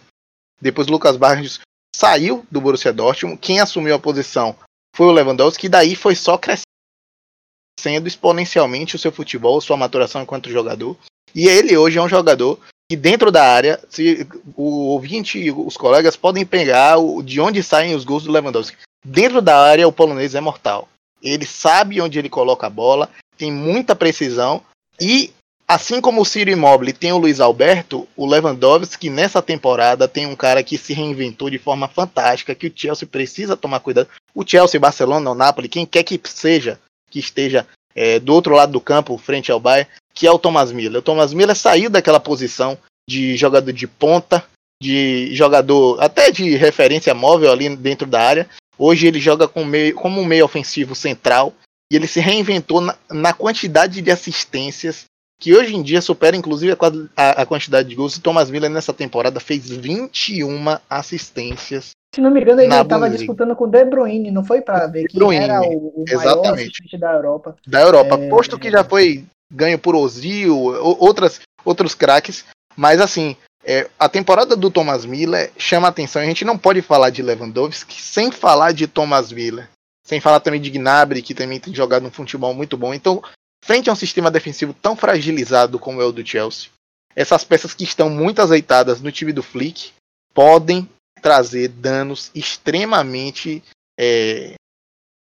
Depois 0.61 0.87
o 0.87 0.91
Lucas 0.91 1.17
Barrios 1.17 1.59
saiu 1.99 2.45
do 2.49 2.61
Borussia 2.61 2.93
Dortmund. 2.93 3.37
Quem 3.41 3.59
assumiu 3.59 3.93
a 3.93 3.99
posição 3.99 4.55
foi 4.95 5.07
o 5.07 5.11
Lewandowski, 5.11 5.65
e 5.65 5.69
daí 5.69 5.95
foi 5.95 6.15
só 6.15 6.37
crescendo 6.37 8.07
exponencialmente 8.07 8.95
o 8.95 8.99
seu 8.99 9.11
futebol, 9.11 9.59
sua 9.59 9.75
maturação 9.75 10.21
enquanto 10.21 10.49
jogador. 10.49 10.97
E 11.35 11.47
ele 11.47 11.75
hoje 11.75 11.97
é 11.97 12.01
um 12.01 12.07
jogador 12.07 12.57
que 12.89 12.95
dentro 12.95 13.31
da 13.31 13.45
área, 13.45 13.79
se 13.89 14.25
o 14.55 14.87
ouvinte 14.87 15.37
e 15.37 15.51
os 15.51 15.75
colegas 15.75 16.15
podem 16.15 16.45
pegar 16.45 16.97
o, 16.97 17.21
de 17.21 17.41
onde 17.41 17.61
saem 17.61 17.93
os 17.93 18.05
gols 18.05 18.23
do 18.23 18.31
Lewandowski. 18.31 18.77
Dentro 19.05 19.41
da 19.41 19.57
área, 19.57 19.87
o 19.87 19.91
polonês 19.91 20.35
é 20.35 20.41
mortal. 20.41 20.87
Ele 21.21 21.45
sabe 21.45 22.01
onde 22.01 22.17
ele 22.17 22.29
coloca 22.29 22.65
a 22.65 22.69
bola, 22.69 23.09
tem 23.37 23.51
muita 23.51 23.93
precisão 23.93 24.63
e 24.99 25.33
Assim 25.69 26.01
como 26.01 26.21
o 26.21 26.25
Ciro 26.25 26.49
Immobile 26.49 26.91
tem 26.91 27.11
o 27.13 27.19
Luiz 27.19 27.39
Alberto, 27.39 28.07
o 28.17 28.25
Lewandowski 28.25 29.07
nessa 29.07 29.39
temporada 29.39 30.07
tem 30.07 30.25
um 30.25 30.35
cara 30.35 30.63
que 30.63 30.79
se 30.79 30.93
reinventou 30.93 31.47
de 31.47 31.59
forma 31.59 31.87
fantástica, 31.87 32.55
que 32.55 32.65
o 32.65 32.73
Chelsea 32.75 33.07
precisa 33.07 33.55
tomar 33.55 33.79
cuidado. 33.79 34.09
O 34.33 34.43
Chelsea, 34.43 34.79
Barcelona, 34.79 35.29
o 35.29 35.35
Napoli, 35.35 35.69
quem 35.69 35.85
quer 35.85 36.01
que 36.01 36.19
seja 36.23 36.79
que 37.11 37.19
esteja 37.19 37.67
é, 37.93 38.19
do 38.19 38.33
outro 38.33 38.55
lado 38.55 38.71
do 38.71 38.81
campo, 38.81 39.15
frente 39.19 39.51
ao 39.51 39.59
Bayern, 39.59 39.87
que 40.11 40.25
é 40.25 40.31
o 40.31 40.39
Thomas 40.39 40.71
Miller. 40.71 41.01
O 41.01 41.03
Thomas 41.03 41.35
Miller 41.35 41.55
saiu 41.55 41.87
daquela 41.91 42.19
posição 42.19 42.75
de 43.07 43.37
jogador 43.37 43.71
de 43.71 43.85
ponta, 43.85 44.43
de 44.81 45.29
jogador 45.35 46.01
até 46.01 46.31
de 46.31 46.55
referência 46.55 47.13
móvel 47.13 47.51
ali 47.51 47.75
dentro 47.75 48.07
da 48.07 48.19
área. 48.19 48.49
Hoje 48.75 49.05
ele 49.05 49.19
joga 49.19 49.47
com 49.47 49.63
meio, 49.63 49.93
como 49.93 50.19
um 50.19 50.25
meio 50.25 50.45
ofensivo 50.45 50.95
central 50.95 51.53
e 51.91 51.95
ele 51.95 52.07
se 52.07 52.19
reinventou 52.19 52.81
na, 52.81 52.97
na 53.07 53.33
quantidade 53.33 54.01
de 54.01 54.09
assistências 54.09 55.08
que 55.39 55.55
hoje 55.55 55.75
em 55.75 55.81
dia 55.81 56.01
supera 56.01 56.35
inclusive 56.35 56.75
a, 57.15 57.41
a, 57.41 57.45
quantidade 57.45 57.87
de 57.87 57.95
gols. 57.95 58.17
O 58.17 58.21
Thomas 58.21 58.49
Miller 58.49 58.69
nessa 58.69 58.93
temporada 58.93 59.39
fez 59.39 59.69
21 59.69 60.77
assistências. 60.89 61.91
Se 62.13 62.21
não 62.21 62.31
me 62.31 62.41
engano, 62.41 62.61
ele 62.61 62.73
estava 62.73 63.09
disputando 63.09 63.55
com 63.55 63.65
o 63.65 63.67
De 63.67 63.85
Bruyne, 63.85 64.31
não 64.31 64.43
foi 64.43 64.61
para 64.61 64.87
ver 64.87 65.07
quem 65.07 65.37
era 65.37 65.61
o, 65.61 66.01
o 66.01 66.05
Exatamente. 66.07 66.97
da 66.97 67.13
Europa. 67.13 67.55
Da 67.65 67.81
Europa, 67.81 68.15
é... 68.15 68.29
posto 68.29 68.59
que 68.59 68.69
já 68.69 68.83
foi 68.83 69.23
ganho 69.51 69.79
por 69.79 69.95
Ozil, 69.95 70.57
outras, 70.57 71.39
outros 71.63 71.95
craques, 71.95 72.45
mas 72.75 72.99
assim, 72.99 73.35
é, 73.63 73.87
a 73.99 74.09
temporada 74.09 74.55
do 74.55 74.71
Thomas 74.71 75.05
Miller 75.05 75.51
chama 75.57 75.87
atenção. 75.87 76.21
A 76.21 76.25
gente 76.25 76.45
não 76.45 76.57
pode 76.57 76.81
falar 76.81 77.09
de 77.09 77.21
Lewandowski 77.21 78.01
sem 78.01 78.31
falar 78.31 78.71
de 78.71 78.87
Thomas 78.87 79.31
Miller. 79.31 79.69
Sem 80.03 80.19
falar 80.19 80.39
também 80.39 80.59
de 80.59 80.71
Gnabry, 80.71 81.21
que 81.21 81.35
também 81.35 81.59
tem 81.59 81.73
jogado 81.73 82.07
um 82.07 82.11
futebol 82.11 82.53
muito 82.53 82.75
bom. 82.75 82.93
Então, 82.93 83.21
frente 83.63 83.89
a 83.89 83.93
um 83.93 83.95
sistema 83.95 84.31
defensivo 84.31 84.73
tão 84.73 84.95
fragilizado 84.95 85.79
como 85.79 86.01
é 86.01 86.05
o 86.05 86.11
do 86.11 86.25
Chelsea, 86.25 86.69
essas 87.15 87.43
peças 87.43 87.73
que 87.73 87.83
estão 87.83 88.09
muito 88.09 88.41
azeitadas 88.41 89.01
no 89.01 89.11
time 89.11 89.33
do 89.33 89.43
Flick 89.43 89.91
podem 90.33 90.87
trazer 91.21 91.67
danos 91.67 92.31
extremamente 92.33 93.63
é, 93.99 94.53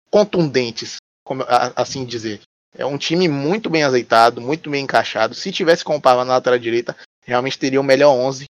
contundentes, 0.09 0.97
como 1.23 1.43
assim 1.75 2.05
dizer. 2.05 2.41
É 2.73 2.85
um 2.85 2.97
time 2.97 3.27
muito 3.27 3.69
bem 3.69 3.83
azeitado, 3.83 4.39
muito 4.39 4.69
bem 4.69 4.83
encaixado. 4.83 5.35
Se 5.35 5.51
tivesse 5.51 5.83
com 5.83 5.95
o 5.95 6.01
Pava 6.01 6.23
na 6.23 6.33
lateral 6.33 6.57
direita, 6.57 6.95
realmente 7.25 7.59
teria 7.59 7.81
o 7.81 7.83
melhor 7.83 8.13
11. 8.13 8.45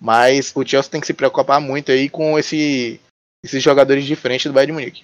Mas 0.00 0.50
o 0.54 0.66
Chelsea 0.66 0.90
tem 0.90 1.00
que 1.00 1.06
se 1.06 1.14
preocupar 1.14 1.60
muito 1.60 1.92
aí 1.92 2.08
com 2.08 2.38
esse, 2.38 3.00
esses 3.44 3.62
jogadores 3.62 4.04
de 4.04 4.16
frente 4.16 4.48
do 4.48 4.54
Bayern 4.54 4.72
de 4.72 4.78
Munique. 4.78 5.02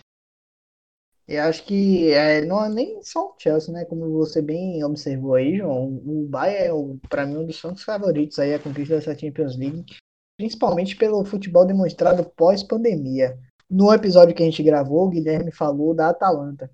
Eu 1.29 1.43
acho 1.43 1.65
que 1.65 2.13
é, 2.13 2.45
não 2.45 2.65
é 2.65 2.69
nem 2.69 3.03
só 3.03 3.31
o 3.31 3.35
Chelsea, 3.37 3.75
né? 3.75 3.85
Como 3.85 4.09
você 4.13 4.41
bem 4.41 4.83
observou 4.85 5.35
aí, 5.35 5.57
João, 5.57 6.01
o 6.05 6.27
Bayern 6.29 7.01
é, 7.03 7.09
para 7.09 7.27
mim, 7.27 7.39
um 7.39 7.47
dos 7.47 7.61
pontos 7.61 7.83
favoritos 7.83 8.39
aí 8.39 8.55
a 8.55 8.61
conquista 8.61 8.95
dessa 8.95 9.19
Champions 9.19 9.57
League, 9.57 9.85
principalmente 10.37 10.97
pelo 10.97 11.25
futebol 11.25 11.67
demonstrado 11.67 12.25
pós-pandemia. 12.37 13.37
No 13.69 13.93
episódio 13.93 14.35
que 14.37 14.43
a 14.43 14.47
gente 14.47 14.63
gravou, 14.63 15.07
o 15.07 15.11
Guilherme 15.11 15.51
falou 15.51 15.93
da 15.93 16.11
Atalanta. 16.11 16.71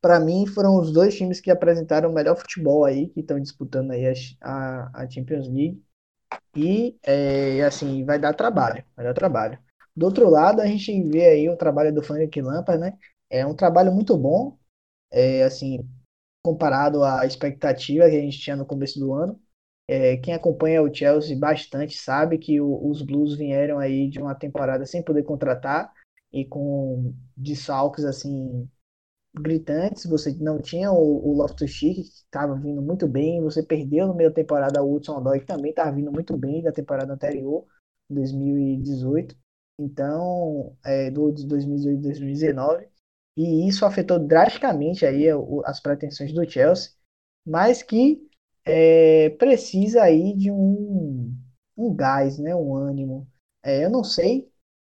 Para 0.00 0.20
mim, 0.20 0.46
foram 0.46 0.76
os 0.78 0.92
dois 0.92 1.16
times 1.16 1.40
que 1.40 1.50
apresentaram 1.50 2.08
o 2.08 2.14
melhor 2.14 2.36
futebol 2.36 2.84
aí, 2.84 3.08
que 3.08 3.18
estão 3.20 3.40
disputando 3.40 3.90
aí 3.90 4.06
a, 4.06 4.12
a, 4.40 5.02
a 5.02 5.10
Champions 5.10 5.48
League. 5.48 5.82
E, 6.56 6.96
é, 7.02 7.62
assim, 7.64 8.04
vai 8.04 8.18
dar 8.18 8.32
trabalho, 8.34 8.84
vai 8.94 9.04
dar 9.04 9.14
trabalho. 9.14 9.58
Do 9.96 10.06
outro 10.06 10.30
lado, 10.30 10.60
a 10.60 10.66
gente 10.66 11.02
vê 11.10 11.26
aí 11.26 11.48
o 11.48 11.56
trabalho 11.56 11.92
do 11.92 12.02
Frank 12.02 12.40
Lampard, 12.40 12.80
né? 12.80 12.96
É 13.30 13.46
um 13.46 13.54
trabalho 13.54 13.92
muito 13.92 14.16
bom, 14.16 14.58
é, 15.10 15.42
assim, 15.44 15.88
comparado 16.42 17.04
à 17.04 17.26
expectativa 17.26 18.08
que 18.08 18.16
a 18.16 18.20
gente 18.20 18.38
tinha 18.38 18.56
no 18.56 18.66
começo 18.66 18.98
do 18.98 19.12
ano. 19.12 19.40
É, 19.88 20.16
quem 20.18 20.34
acompanha 20.34 20.82
o 20.82 20.94
Chelsea 20.94 21.38
bastante 21.38 21.96
sabe 21.98 22.38
que 22.38 22.60
o, 22.60 22.88
os 22.90 23.02
Blues 23.02 23.36
vieram 23.36 23.78
aí 23.78 24.08
de 24.10 24.20
uma 24.20 24.34
temporada 24.34 24.84
sem 24.86 25.02
poder 25.02 25.22
contratar 25.24 25.92
e 26.32 26.44
com 26.44 27.14
desfalques 27.36 28.04
assim 28.04 28.68
gritantes, 29.34 30.06
você 30.06 30.34
não 30.40 30.60
tinha 30.60 30.90
o, 30.92 31.28
o 31.28 31.36
Loftus-Cheek, 31.36 32.02
que 32.02 32.08
estava 32.08 32.54
vindo 32.56 32.82
muito 32.82 33.06
bem, 33.06 33.42
você 33.42 33.62
perdeu 33.62 34.06
no 34.06 34.14
meio 34.14 34.30
da 34.30 34.34
temporada 34.34 34.82
o 34.82 34.94
Hudson 34.94 35.18
Odoi, 35.18 35.40
que 35.40 35.46
também 35.46 35.70
estava 35.70 35.92
vindo 35.92 36.10
muito 36.12 36.36
bem 36.36 36.62
da 36.62 36.72
temporada 36.72 37.12
anterior, 37.12 37.66
2018, 38.10 39.36
então, 39.78 40.76
é, 40.84 41.10
do, 41.10 41.30
de 41.32 41.46
2018 41.46 42.02
2019, 42.02 42.88
e 43.38 43.68
isso 43.68 43.86
afetou 43.86 44.18
drasticamente 44.18 45.06
aí 45.06 45.26
as 45.64 45.80
pretensões 45.80 46.32
do 46.32 46.48
Chelsea, 46.48 46.90
mas 47.46 47.82
que 47.82 48.20
é, 48.64 49.30
precisa 49.30 50.02
aí 50.02 50.34
de 50.36 50.50
um, 50.50 51.32
um 51.76 51.94
gás, 51.94 52.38
né, 52.38 52.54
um 52.54 52.74
ânimo. 52.74 53.28
É, 53.62 53.84
eu 53.84 53.90
não 53.90 54.02
sei 54.02 54.50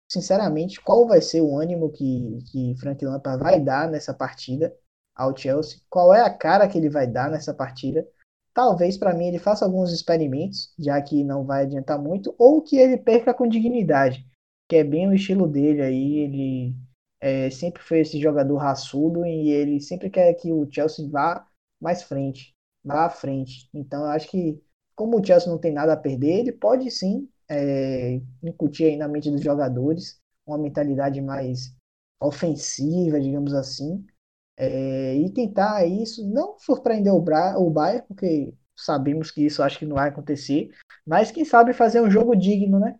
sinceramente, 0.09 0.79
qual 0.81 1.05
vai 1.05 1.21
ser 1.21 1.41
o 1.41 1.57
ânimo 1.59 1.91
que, 1.91 2.39
que 2.49 2.75
Frank 2.79 3.03
Lampard 3.03 3.43
vai 3.43 3.59
dar 3.59 3.89
nessa 3.89 4.13
partida 4.13 4.73
ao 5.13 5.35
Chelsea? 5.35 5.81
Qual 5.89 6.13
é 6.13 6.21
a 6.21 6.33
cara 6.33 6.67
que 6.67 6.77
ele 6.77 6.89
vai 6.89 7.05
dar 7.05 7.29
nessa 7.29 7.53
partida? 7.53 8.07
Talvez 8.53 8.97
para 8.97 9.13
mim 9.13 9.27
ele 9.27 9.37
faça 9.37 9.65
alguns 9.65 9.91
experimentos, 9.91 10.73
já 10.79 11.01
que 11.01 11.23
não 11.23 11.45
vai 11.45 11.63
adiantar 11.63 11.99
muito, 11.99 12.33
ou 12.37 12.61
que 12.61 12.77
ele 12.77 12.97
perca 12.97 13.33
com 13.33 13.47
dignidade, 13.47 14.25
que 14.69 14.77
é 14.77 14.83
bem 14.83 15.07
o 15.07 15.13
estilo 15.13 15.47
dele 15.47 15.81
aí. 15.81 16.17
Ele 16.19 16.75
é, 17.19 17.49
sempre 17.49 17.81
foi 17.81 17.99
esse 18.01 18.19
jogador 18.21 18.57
raçudo 18.57 19.25
e 19.25 19.49
ele 19.49 19.79
sempre 19.81 20.09
quer 20.09 20.33
que 20.35 20.51
o 20.51 20.67
Chelsea 20.71 21.09
vá 21.09 21.45
mais 21.79 22.03
frente, 22.03 22.55
vá 22.83 23.05
à 23.05 23.09
frente. 23.09 23.69
Então 23.73 24.03
eu 24.03 24.09
acho 24.11 24.29
que, 24.29 24.61
como 24.95 25.19
o 25.19 25.25
Chelsea 25.25 25.49
não 25.49 25.57
tem 25.59 25.71
nada 25.73 25.93
a 25.93 25.97
perder, 25.97 26.39
ele 26.39 26.51
pode 26.51 26.89
sim 26.91 27.29
é, 27.49 28.21
incutir 28.43 28.87
aí 28.87 28.97
na 28.97 29.07
mente 29.07 29.31
dos 29.31 29.41
jogadores 29.43 30.19
uma 30.45 30.57
mentalidade 30.57 31.21
mais 31.21 31.75
ofensiva, 32.19 33.19
digamos 33.19 33.53
assim, 33.53 34.05
é, 34.57 35.15
e 35.15 35.31
tentar 35.33 35.85
isso, 35.87 36.27
não 36.27 36.57
surpreender 36.59 37.13
o, 37.13 37.21
Bra 37.21 37.57
o 37.59 37.69
Bayern, 37.69 38.05
porque 38.07 38.53
sabemos 38.75 39.31
que 39.31 39.45
isso 39.45 39.63
acho 39.63 39.79
que 39.79 39.85
não 39.85 39.95
vai 39.95 40.09
acontecer, 40.09 40.71
mas 41.05 41.31
quem 41.31 41.45
sabe 41.45 41.73
fazer 41.73 42.01
um 42.01 42.09
jogo 42.11 42.35
digno, 42.35 42.79
né? 42.79 42.99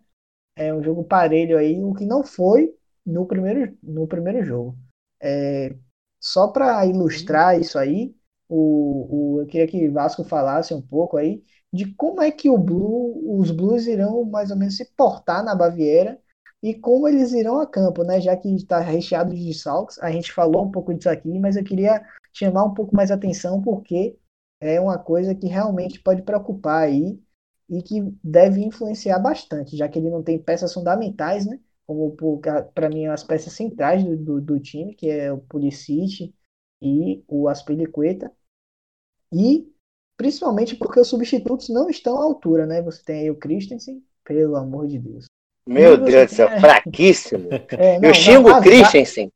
É 0.56 0.74
um 0.74 0.82
jogo 0.82 1.04
parelho 1.04 1.58
aí, 1.58 1.82
o 1.84 1.94
que 1.94 2.06
não 2.06 2.24
foi 2.24 2.74
no 3.08 3.26
primeiro, 3.26 3.76
no 3.82 4.06
primeiro 4.06 4.44
jogo. 4.44 4.78
É, 5.20 5.74
só 6.20 6.48
para 6.48 6.84
ilustrar 6.86 7.58
isso 7.60 7.78
aí, 7.78 8.14
o, 8.48 9.36
o, 9.36 9.40
eu 9.42 9.46
queria 9.46 9.66
que 9.66 9.88
Vasco 9.88 10.24
falasse 10.24 10.74
um 10.74 10.82
pouco 10.82 11.16
aí 11.16 11.42
de 11.72 11.92
como 11.94 12.22
é 12.22 12.30
que 12.30 12.48
o 12.48 12.58
Blue, 12.58 13.40
os 13.40 13.50
Blues 13.50 13.86
irão 13.86 14.24
mais 14.24 14.50
ou 14.50 14.56
menos 14.56 14.76
se 14.76 14.84
portar 14.96 15.44
na 15.44 15.54
Baviera 15.54 16.18
e 16.62 16.74
como 16.74 17.06
eles 17.08 17.32
irão 17.32 17.60
a 17.60 17.66
campo, 17.66 18.02
né? 18.04 18.20
Já 18.20 18.36
que 18.36 18.48
está 18.54 18.80
recheado 18.80 19.34
de 19.34 19.54
saltos, 19.54 19.98
a 20.00 20.10
gente 20.10 20.32
falou 20.32 20.64
um 20.64 20.70
pouco 20.70 20.94
disso 20.94 21.08
aqui, 21.10 21.38
mas 21.38 21.56
eu 21.56 21.64
queria 21.64 22.04
chamar 22.32 22.64
um 22.64 22.74
pouco 22.74 22.96
mais 22.96 23.10
atenção 23.10 23.62
porque 23.62 24.18
é 24.60 24.80
uma 24.80 24.98
coisa 24.98 25.34
que 25.34 25.46
realmente 25.46 26.00
pode 26.00 26.22
preocupar 26.22 26.84
aí 26.84 27.20
e 27.68 27.82
que 27.82 28.00
deve 28.24 28.62
influenciar 28.64 29.18
bastante, 29.18 29.76
já 29.76 29.88
que 29.88 29.98
ele 29.98 30.10
não 30.10 30.22
tem 30.22 30.38
peças 30.42 30.72
fundamentais, 30.72 31.46
né? 31.46 31.60
Como 31.88 32.14
para 32.74 32.90
mim 32.90 33.06
as 33.06 33.24
peças 33.24 33.54
centrais 33.54 34.04
do, 34.04 34.16
do, 34.16 34.40
do, 34.40 34.60
time, 34.60 34.94
que 34.94 35.08
é 35.08 35.32
o 35.32 35.38
Pulisic 35.38 36.34
e 36.82 37.24
o 37.26 37.48
Aspilicueta. 37.48 38.30
E 39.32 39.72
Principalmente 40.18 40.74
porque 40.74 40.98
os 40.98 41.06
substitutos 41.06 41.68
não 41.68 41.88
estão 41.88 42.18
à 42.18 42.24
altura, 42.24 42.66
né? 42.66 42.82
Você 42.82 43.00
tem 43.04 43.20
aí 43.20 43.30
o 43.30 43.36
Christensen, 43.36 44.02
pelo 44.24 44.56
amor 44.56 44.88
de 44.88 44.98
Deus. 44.98 45.26
Meu 45.64 45.96
Deus 45.96 46.32
do 46.32 46.34
céu, 46.34 46.48
é... 46.48 46.60
fraquíssimo. 46.60 47.48
É, 47.78 48.00
não, 48.00 48.08
eu 48.08 48.14
xingo 48.14 48.50
o 48.50 48.60
Christensen. 48.60 49.30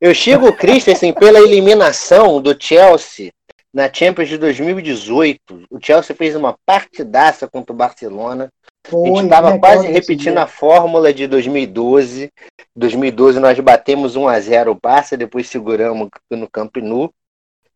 Eu 0.00 0.14
xingo 0.14 0.46
o 0.46 0.56
Christensen 0.56 1.12
pela 1.12 1.40
eliminação 1.40 2.40
do 2.40 2.54
Chelsea 2.56 3.32
na 3.74 3.92
Champions 3.92 4.28
de 4.28 4.38
2018. 4.38 5.64
O 5.68 5.78
Chelsea 5.82 6.14
fez 6.14 6.36
uma 6.36 6.56
partidaça 6.64 7.48
contra 7.48 7.72
o 7.72 7.76
Barcelona. 7.76 8.48
Foi, 8.88 9.02
a 9.02 9.14
gente 9.14 9.24
estava 9.24 9.58
quase 9.58 9.86
repetindo 9.86 10.38
a 10.38 10.46
fórmula 10.46 11.12
de 11.12 11.26
2012. 11.26 12.32
2012 12.74 13.38
nós 13.38 13.58
batemos 13.60 14.16
1 14.16 14.28
a 14.28 14.40
0 14.40 14.70
o 14.72 14.74
Barça, 14.74 15.16
depois 15.16 15.48
seguramos 15.48 16.08
no 16.30 16.48
Camp 16.48 16.76
Nou. 16.78 17.12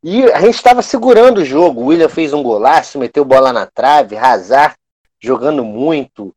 E 0.03 0.25
a 0.33 0.41
gente 0.41 0.55
estava 0.55 0.83
segurando 0.83 1.39
o 1.39 1.45
jogo. 1.45 1.83
O 1.83 1.87
William 1.87 2.09
fez 2.09 2.33
um 2.33 2.43
golaço, 2.43 2.99
meteu 2.99 3.25
bola 3.25 3.53
na 3.53 3.67
trave, 3.67 4.17
Hazard 4.17 4.75
jogando 5.23 5.65
muito, 5.65 6.35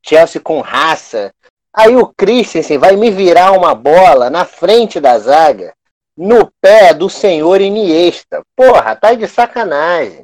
Chelsea 0.00 0.40
com 0.40 0.60
raça. 0.60 1.34
Aí 1.74 1.96
o 1.96 2.06
Christensen 2.06 2.78
vai 2.78 2.94
me 2.94 3.10
virar 3.10 3.52
uma 3.52 3.74
bola 3.74 4.30
na 4.30 4.44
frente 4.44 5.00
da 5.00 5.18
zaga, 5.18 5.74
no 6.16 6.52
pé 6.60 6.94
do 6.94 7.10
senhor 7.10 7.60
Iniesta. 7.60 8.42
Porra, 8.54 8.94
tá 8.94 9.14
de 9.14 9.26
sacanagem. 9.26 10.22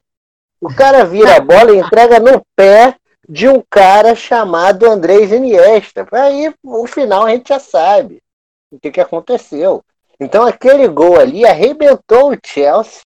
O 0.61 0.73
cara 0.75 1.05
vira 1.05 1.37
a 1.37 1.41
bola 1.41 1.73
e 1.73 1.79
entrega 1.79 2.21
no 2.21 2.43
pé 2.55 2.95
de 3.29 3.47
um 3.49 3.63
cara 3.69 4.15
chamado 4.15 4.87
Andrés 4.87 5.31
Iniesta. 5.31 6.07
Aí 6.13 6.55
o 6.63 6.87
final 6.87 7.27
a 7.27 7.31
gente 7.31 7.49
já 7.49 7.59
sabe 7.59 8.23
o 8.71 8.81
que, 8.81 8.91
que 8.91 9.01
aconteceu. 9.01 9.85
Então 10.19 10.47
aquele 10.47 10.89
gol 10.89 11.19
ali 11.21 11.45
arrebentou 11.45 12.33
o 12.33 12.39
Chelsea. 12.45 13.03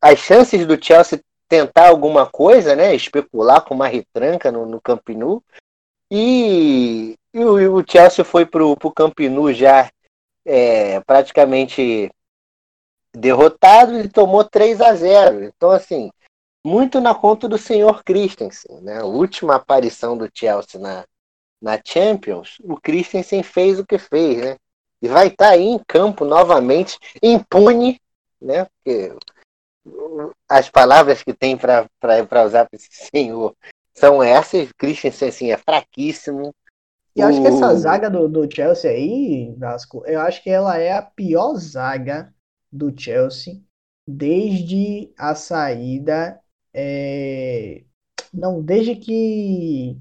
As 0.00 0.18
chances 0.18 0.66
do 0.66 0.82
Chelsea 0.82 1.20
tentar 1.48 1.88
alguma 1.88 2.26
coisa, 2.26 2.76
né, 2.76 2.94
especular 2.94 3.64
com 3.64 3.74
uma 3.74 3.88
retranca 3.88 4.52
no, 4.52 4.66
no. 4.66 5.42
E, 6.10 7.16
e 7.32 7.38
o, 7.44 7.76
o, 7.76 7.84
Chelsea 7.88 8.24
foi 8.24 8.44
pro, 8.44 8.76
pro 8.76 8.92
Camp 8.92 9.18
Nou 9.20 9.52
já 9.52 9.90
é, 10.44 11.00
praticamente 11.00 12.10
derrotado 13.16 13.98
e 13.98 14.08
tomou 14.08 14.44
3 14.44 14.80
a 14.80 14.94
0. 14.94 15.44
Então 15.44 15.70
assim, 15.70 16.10
muito 16.68 17.00
na 17.00 17.14
conta 17.14 17.48
do 17.48 17.58
senhor 17.58 18.04
Christensen, 18.04 18.80
né? 18.82 19.00
A 19.00 19.04
última 19.04 19.56
aparição 19.56 20.16
do 20.16 20.28
Chelsea 20.32 20.80
na, 20.80 21.04
na 21.60 21.80
Champions, 21.84 22.58
o 22.62 22.76
Christensen 22.80 23.42
fez 23.42 23.78
o 23.78 23.86
que 23.86 23.98
fez, 23.98 24.38
né? 24.38 24.56
e 25.00 25.08
vai 25.08 25.28
estar 25.28 25.46
tá 25.46 25.50
aí 25.52 25.64
em 25.64 25.78
campo 25.86 26.24
novamente, 26.24 26.98
impune, 27.22 28.00
né? 28.40 28.64
Porque 28.64 29.12
as 30.48 30.68
palavras 30.68 31.22
que 31.22 31.32
tem 31.32 31.56
para 31.56 31.88
usar 32.44 32.66
para 32.66 32.76
esse 32.76 33.08
senhor 33.12 33.54
são 33.94 34.22
essas. 34.22 34.70
Christensen 34.72 35.28
assim, 35.28 35.52
é 35.52 35.56
fraquíssimo. 35.56 36.54
E 37.16 37.22
acho 37.22 37.40
que 37.40 37.48
essa 37.48 37.74
zaga 37.74 38.08
do, 38.08 38.28
do 38.28 38.48
Chelsea 38.52 38.90
aí, 38.90 39.52
Vasco, 39.58 40.04
eu 40.06 40.20
acho 40.20 40.42
que 40.42 40.50
ela 40.50 40.78
é 40.78 40.92
a 40.92 41.02
pior 41.02 41.54
zaga 41.56 42.32
do 42.70 42.92
Chelsea 42.96 43.60
desde 44.06 45.12
a 45.18 45.34
saída. 45.34 46.38
É... 46.72 47.84
Não, 48.32 48.62
desde 48.62 48.94
que 48.96 49.98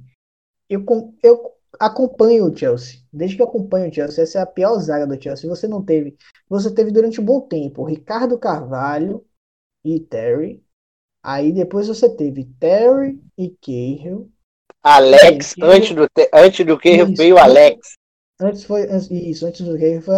eu, 0.70 0.84
eu 1.24 1.54
acompanho 1.80 2.46
o 2.46 2.56
Chelsea. 2.56 3.00
Desde 3.12 3.36
que 3.36 3.42
eu 3.42 3.48
acompanho 3.48 3.90
o 3.90 3.94
Chelsea, 3.94 4.24
essa 4.24 4.40
é 4.40 4.42
a 4.42 4.46
pior 4.46 4.78
zaga 4.80 5.08
do 5.08 5.22
Chelsea. 5.22 5.50
Você 5.50 5.68
não 5.68 5.84
teve. 5.84 6.18
Você 6.50 6.74
teve 6.74 6.92
durante 6.92 7.22
um 7.22 7.26
bom 7.26 7.42
tempo 7.42 7.84
Ricardo 7.84 8.38
Carvalho 8.38 9.26
e 9.84 10.00
Terry. 10.00 10.64
Aí 11.24 11.52
depois 11.52 11.88
você 11.88 12.10
teve 12.10 12.46
Terry 12.60 13.22
e 13.38 13.50
Cahill. 13.62 14.32
Alex, 14.84 15.56
Cahill. 15.56 15.72
antes 15.74 15.96
do, 15.96 16.08
antes 16.34 16.66
do 16.66 16.80
Cahill 16.80 17.16
veio 17.16 17.38
Alex. 17.38 17.96
Antes 18.40 18.64
foi. 18.64 18.86
Isso, 19.12 19.46
antes 19.46 19.66
do 19.66 19.78
Cahill 19.78 20.02
foi 20.02 20.16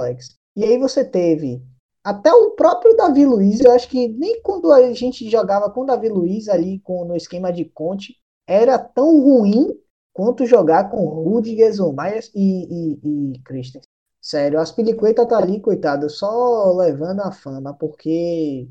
Alex. 0.00 0.36
E 0.56 0.64
aí 0.64 0.78
você 0.78 1.04
teve 1.04 1.62
até 2.02 2.32
o 2.32 2.52
próprio 2.52 2.96
Davi 2.96 3.26
Luiz, 3.26 3.60
eu 3.60 3.72
acho 3.72 3.88
que 3.88 4.08
nem 4.08 4.40
quando 4.42 4.72
a 4.72 4.92
gente 4.92 5.28
jogava 5.28 5.70
com 5.70 5.82
o 5.82 5.86
Davi 5.86 6.08
Luiz 6.08 6.48
ali 6.48 6.80
com, 6.80 7.04
no 7.04 7.16
esquema 7.16 7.52
de 7.52 7.64
Conte, 7.64 8.16
era 8.46 8.78
tão 8.78 9.20
ruim 9.20 9.78
quanto 10.12 10.46
jogar 10.46 10.90
com 10.90 11.04
Rudiger, 11.04 11.72
Zomaias 11.72 12.30
e, 12.34 12.98
e, 13.02 13.34
e 13.34 13.38
Christensen. 13.42 13.88
Sério, 14.20 14.58
a 14.58 14.62
Aspilicueta 14.62 15.26
tá 15.26 15.38
ali, 15.38 15.60
coitado, 15.60 16.10
só 16.10 16.72
levando 16.76 17.20
a 17.20 17.32
fama, 17.32 17.72
porque 17.72 18.68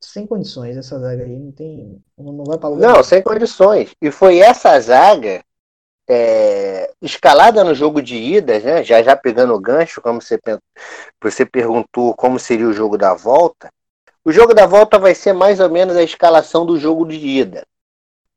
sem 0.00 0.26
condições 0.26 0.76
essa 0.76 0.98
zaga 0.98 1.24
aí, 1.24 1.38
não 1.38 1.52
tem. 1.52 2.02
Não 2.18 2.44
vai 2.44 2.58
para 2.58 2.68
lugar. 2.68 2.94
Não, 2.94 3.02
sem 3.02 3.22
condições. 3.22 3.94
E 4.00 4.10
foi 4.10 4.38
essa 4.38 4.78
zaga 4.80 5.42
é, 6.12 6.92
escalada 7.00 7.64
no 7.64 7.74
jogo 7.74 8.02
de 8.02 8.16
idas, 8.16 8.62
né? 8.62 8.82
Já 8.84 9.02
já 9.02 9.16
pegando 9.16 9.54
o 9.54 9.60
gancho, 9.60 10.00
como 10.00 10.20
você, 10.20 10.38
você 11.20 11.46
perguntou 11.46 12.14
como 12.14 12.38
seria 12.38 12.68
o 12.68 12.72
jogo 12.72 12.98
da 12.98 13.14
volta. 13.14 13.70
O 14.24 14.30
jogo 14.30 14.54
da 14.54 14.66
volta 14.66 14.98
vai 14.98 15.14
ser 15.14 15.32
mais 15.32 15.58
ou 15.58 15.68
menos 15.70 15.96
a 15.96 16.02
escalação 16.02 16.64
do 16.64 16.78
jogo 16.78 17.04
de 17.06 17.16
ida. 17.16 17.66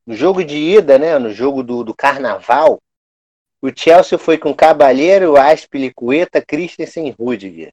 No 0.06 0.16
jogo 0.16 0.44
de 0.44 0.56
ida, 0.56 0.98
né, 0.98 1.18
no 1.20 1.32
jogo 1.32 1.64
do, 1.64 1.84
do 1.84 1.94
Carnaval, 1.96 2.80
o 3.62 3.70
Chelsea 3.76 4.18
foi 4.18 4.38
com 4.38 4.54
Cabalheiro, 4.54 5.38
Aspilicueta, 5.38 6.42
Christensen 6.42 7.08
e 7.08 7.12
Rudiger. 7.12 7.72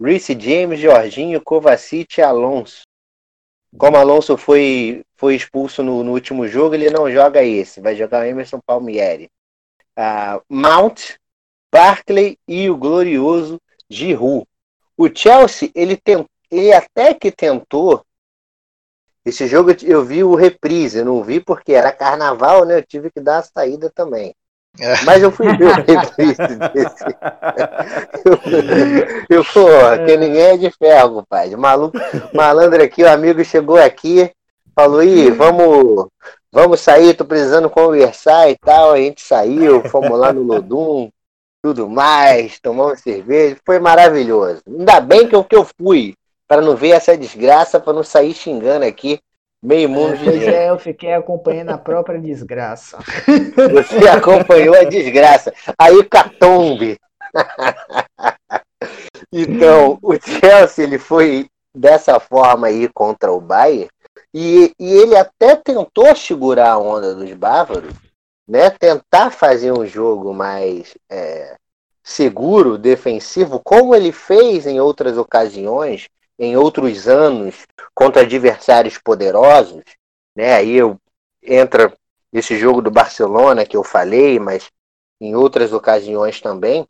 Reece 0.00 0.38
James, 0.38 0.80
Jorginho, 0.80 1.40
Kovacic 1.40 2.18
e 2.18 2.22
Alonso. 2.22 2.82
Como 3.76 3.96
Alonso 3.96 4.36
foi, 4.36 5.04
foi 5.16 5.34
expulso 5.34 5.82
no, 5.82 6.04
no, 6.04 6.12
último 6.12 6.46
jogo, 6.46 6.74
ele 6.74 6.90
não 6.90 7.10
joga 7.10 7.42
esse, 7.42 7.80
vai 7.80 7.96
jogar 7.96 8.22
o 8.22 8.24
Emerson 8.24 8.60
Palmieri. 8.64 9.28
Uh, 9.96 10.42
Mount, 10.48 11.14
Barkley 11.72 12.38
e 12.46 12.68
o 12.68 12.76
glorioso 12.76 13.60
Giroud. 13.88 14.46
O 14.96 15.08
Chelsea, 15.12 15.70
ele, 15.74 15.96
tem, 15.96 16.24
ele 16.50 16.72
até 16.72 17.14
que 17.14 17.30
tentou. 17.30 18.04
Esse 19.24 19.46
jogo 19.46 19.70
eu- 19.70 19.88
eu 19.88 20.04
vi 20.04 20.22
o 20.22 20.34
reprise, 20.34 20.98
eu 20.98 21.04
não 21.04 21.22
vi 21.22 21.40
porque 21.40 21.72
era 21.72 21.92
carnaval, 21.92 22.64
né? 22.64 22.78
Eu 22.78 22.82
tive 22.82 23.10
que 23.10 23.20
dar 23.20 23.38
a 23.38 23.42
saída 23.42 23.90
também. 23.94 24.34
É. 24.78 25.02
Mas 25.04 25.22
eu 25.22 25.30
fui 25.30 25.56
ver 25.56 25.66
o 25.66 25.74
reprise 25.74 26.36
desse. 26.72 27.04
Eu, 29.30 29.44
porra, 29.44 30.04
que 30.04 30.16
ninguém 30.16 30.42
é 30.42 30.56
de 30.56 30.70
ferro, 30.72 31.24
pai. 31.28 31.54
Maluco, 31.54 31.96
malandro 32.32 32.82
aqui, 32.82 33.04
o 33.04 33.08
amigo 33.08 33.44
chegou 33.44 33.76
aqui, 33.76 34.32
falou, 34.74 35.02
ih, 35.02 35.30
vamos, 35.30 36.08
vamos 36.54 36.80
sair, 36.80 37.14
tô 37.14 37.24
precisando 37.24 37.68
conversar 37.68 38.48
e 38.48 38.56
tal. 38.56 38.92
A 38.92 38.98
gente 38.98 39.20
saiu, 39.20 39.82
fomos 39.90 40.16
lá 40.16 40.32
no 40.32 40.42
Lodum, 40.42 41.10
tudo 41.60 41.90
mais, 41.90 42.60
tomamos 42.60 43.00
cerveja, 43.00 43.56
foi 43.66 43.80
maravilhoso. 43.80 44.62
Ainda 44.66 45.00
bem 45.00 45.26
que 45.26 45.34
eu, 45.34 45.42
que 45.42 45.56
eu 45.56 45.66
fui, 45.78 46.14
para 46.46 46.62
não 46.62 46.76
ver 46.76 46.90
essa 46.90 47.16
desgraça, 47.18 47.80
para 47.80 47.92
não 47.92 48.04
sair 48.04 48.32
xingando 48.32 48.84
aqui 48.84 49.18
meio 49.60 49.88
mundo 49.88 50.16
de 50.16 50.24
Pois 50.24 50.40
gente. 50.40 50.54
é, 50.54 50.70
eu 50.70 50.78
fiquei 50.78 51.12
acompanhando 51.12 51.70
a 51.70 51.78
própria 51.78 52.20
desgraça. 52.20 52.98
Você 53.72 54.06
acompanhou 54.08 54.76
a 54.76 54.84
desgraça. 54.84 55.52
Aí 55.76 56.04
Catombe. 56.04 56.98
então, 59.32 59.98
o 60.02 60.14
Chelsea 60.20 60.84
ele 60.84 60.98
foi 60.98 61.46
dessa 61.74 62.20
forma 62.20 62.68
aí 62.68 62.88
contra 62.94 63.32
o 63.32 63.40
Bayern 63.40 63.88
e, 64.34 64.74
e 64.80 64.92
ele 64.92 65.16
até 65.16 65.54
tentou 65.54 66.14
segurar 66.16 66.72
a 66.72 66.78
onda 66.78 67.14
dos 67.14 67.32
bávaros, 67.34 67.94
né? 68.48 68.68
Tentar 68.68 69.30
fazer 69.30 69.72
um 69.72 69.86
jogo 69.86 70.34
mais 70.34 70.96
é, 71.08 71.56
seguro, 72.02 72.76
defensivo, 72.76 73.60
como 73.62 73.94
ele 73.94 74.10
fez 74.10 74.66
em 74.66 74.80
outras 74.80 75.16
ocasiões, 75.16 76.08
em 76.36 76.56
outros 76.56 77.06
anos, 77.06 77.64
contra 77.94 78.22
adversários 78.22 78.98
poderosos, 78.98 79.84
né? 80.34 80.54
Aí 80.56 80.74
eu, 80.74 80.98
entra 81.40 81.96
esse 82.32 82.58
jogo 82.58 82.82
do 82.82 82.90
Barcelona 82.90 83.64
que 83.64 83.76
eu 83.76 83.84
falei, 83.84 84.40
mas 84.40 84.68
em 85.20 85.36
outras 85.36 85.72
ocasiões 85.72 86.40
também. 86.40 86.84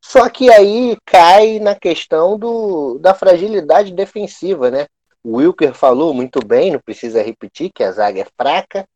Só 0.00 0.30
que 0.30 0.50
aí 0.50 0.96
cai 1.04 1.58
na 1.58 1.74
questão 1.74 2.38
do, 2.38 2.98
da 2.98 3.12
fragilidade 3.14 3.92
defensiva, 3.92 4.70
né? 4.70 4.86
O 5.22 5.36
Wilker 5.36 5.74
falou 5.74 6.14
muito 6.14 6.44
bem, 6.44 6.72
não 6.72 6.80
precisa 6.80 7.22
repetir 7.22 7.70
que 7.72 7.82
a 7.82 7.92
zaga 7.92 8.20
é 8.20 8.26
fraca. 8.36 8.86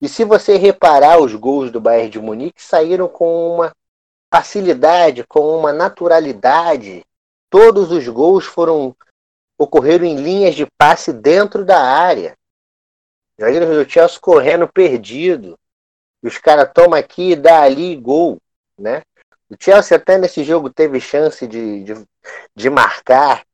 E 0.00 0.08
se 0.08 0.24
você 0.24 0.56
reparar, 0.56 1.20
os 1.20 1.34
gols 1.34 1.70
do 1.70 1.80
Bayern 1.80 2.10
de 2.10 2.18
Munique 2.18 2.62
saíram 2.62 3.08
com 3.08 3.54
uma 3.54 3.72
facilidade, 4.32 5.24
com 5.26 5.56
uma 5.56 5.72
naturalidade. 5.72 7.04
Todos 7.50 7.90
os 7.90 8.06
gols 8.08 8.44
foram 8.44 8.94
ocorreram 9.58 10.06
em 10.06 10.16
linhas 10.16 10.54
de 10.54 10.66
passe 10.78 11.12
dentro 11.12 11.66
da 11.66 11.82
área. 11.82 12.34
Jogadores 13.38 13.68
do 13.68 13.90
Chelsea 13.90 14.18
correndo 14.18 14.66
perdido. 14.66 15.58
Os 16.22 16.38
caras 16.38 16.70
tomam 16.72 16.98
aqui 16.98 17.32
e 17.32 17.36
dá 17.36 17.62
ali 17.62 17.94
gol, 17.96 18.38
né? 18.78 19.02
O 19.50 19.56
Chelsea 19.58 19.96
até 19.96 20.16
nesse 20.16 20.44
jogo 20.44 20.70
teve 20.70 21.00
chance 21.00 21.46
de, 21.46 21.84
de, 21.84 22.06
de 22.54 22.70
marcar, 22.70 23.44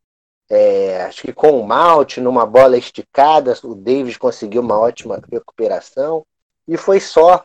é, 0.49 1.03
acho 1.03 1.23
que 1.23 1.33
com 1.33 1.59
o 1.59 1.67
Malte, 1.67 2.21
numa 2.21 2.47
bola 2.47 2.77
esticada, 2.77 3.55
o 3.65 3.75
Davis 3.75 4.17
conseguiu 4.17 4.63
uma 4.63 4.79
ótima 4.79 5.21
recuperação, 5.31 6.25
e 6.69 6.77
foi 6.77 7.01
só, 7.01 7.45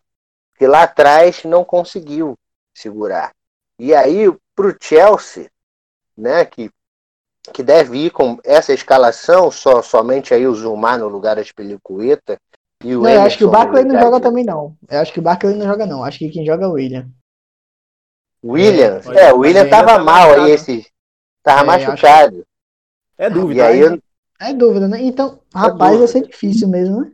que 0.58 0.68
lá 0.68 0.84
atrás 0.84 1.43
não 1.43 1.64
conseguiu 1.64 2.36
segurar. 2.74 3.32
E 3.80 3.93
aí, 3.93 4.32
para 4.56 4.68
o 4.68 4.76
Chelsea, 4.80 5.49
né, 6.16 6.45
que, 6.45 6.70
que 7.54 7.64
deve 7.64 7.97
ir 7.97 8.12
com 8.12 8.38
essa 8.43 8.74
escalação, 8.74 9.49
só, 9.49 9.82
somente 9.82 10.34
aí 10.34 10.45
o 10.45 10.54
Zumar 10.54 10.99
no 10.99 11.08
lugar 11.08 11.36
da 11.36 11.41
Espelicueta, 11.41 12.38
e 12.84 12.95
o 12.95 13.02
Não, 13.02 13.10
eu 13.12 13.22
acho 13.22 13.38
que 13.38 13.45
o 13.45 13.49
Barkley 13.49 13.86
não 13.86 13.99
joga 13.99 14.18
de- 14.18 14.24
também, 14.24 14.43
não. 14.43 14.76
Eu 14.89 14.99
acho 14.99 15.14
que 15.14 15.20
o 15.20 15.24
Barkley 15.24 15.56
não 15.56 15.66
joga, 15.66 15.86
não. 15.86 16.04
Acho 16.04 16.20
que 16.20 16.30
quem 16.30 16.45
joga 16.45 16.66
é 16.66 16.68
o 16.68 16.74
William. 16.74 17.10
William, 18.43 18.99
É, 19.06 19.28
é, 19.28 19.34
o 19.34 19.39
William 19.39 19.70
tava 19.70 19.93
tá 19.93 19.99
mal 19.99 20.34
aí 20.34 20.52
esse. 20.52 20.88
Tava 21.43 21.62
É, 21.62 21.64
machucado. 21.64 22.45
É 23.22 23.30
dúvida. 23.30 23.67
aí 23.67 23.80
eu- 23.80 23.99
É 24.39 24.53
dúvida, 24.53 24.88
né? 24.88 24.99
Então, 25.03 25.39
rapaz, 25.53 25.99
vai 25.99 26.07
ser 26.07 26.28
difícil 26.28 26.67
mesmo, 26.67 27.01
né? 27.01 27.11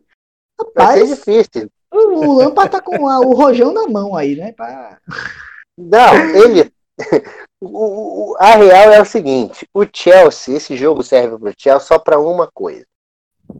vai 0.73 0.95
ser 0.97 1.03
Rapaz, 1.03 1.09
difícil. 1.09 1.69
o 1.93 1.97
o 1.97 2.37
Lampard 2.37 2.71
tá 2.71 2.81
com 2.81 3.07
a- 3.09 3.19
o 3.19 3.33
rojão 3.33 3.73
na 3.73 3.87
mão 3.87 4.15
aí, 4.15 4.35
né? 4.35 4.53
Pra... 4.53 4.97
Não, 5.77 6.13
ele. 6.35 6.71
o- 7.61 8.31
o- 8.31 8.35
a 8.39 8.55
real 8.55 8.91
é 8.93 9.01
o 9.01 9.05
seguinte: 9.05 9.67
o 9.73 9.85
Chelsea, 9.93 10.55
esse 10.55 10.77
jogo 10.77 11.03
serve 11.03 11.37
pro 11.37 11.53
Chelsea 11.57 11.79
só 11.87 11.99
para 11.99 12.19
uma 12.19 12.49
coisa. 12.51 12.85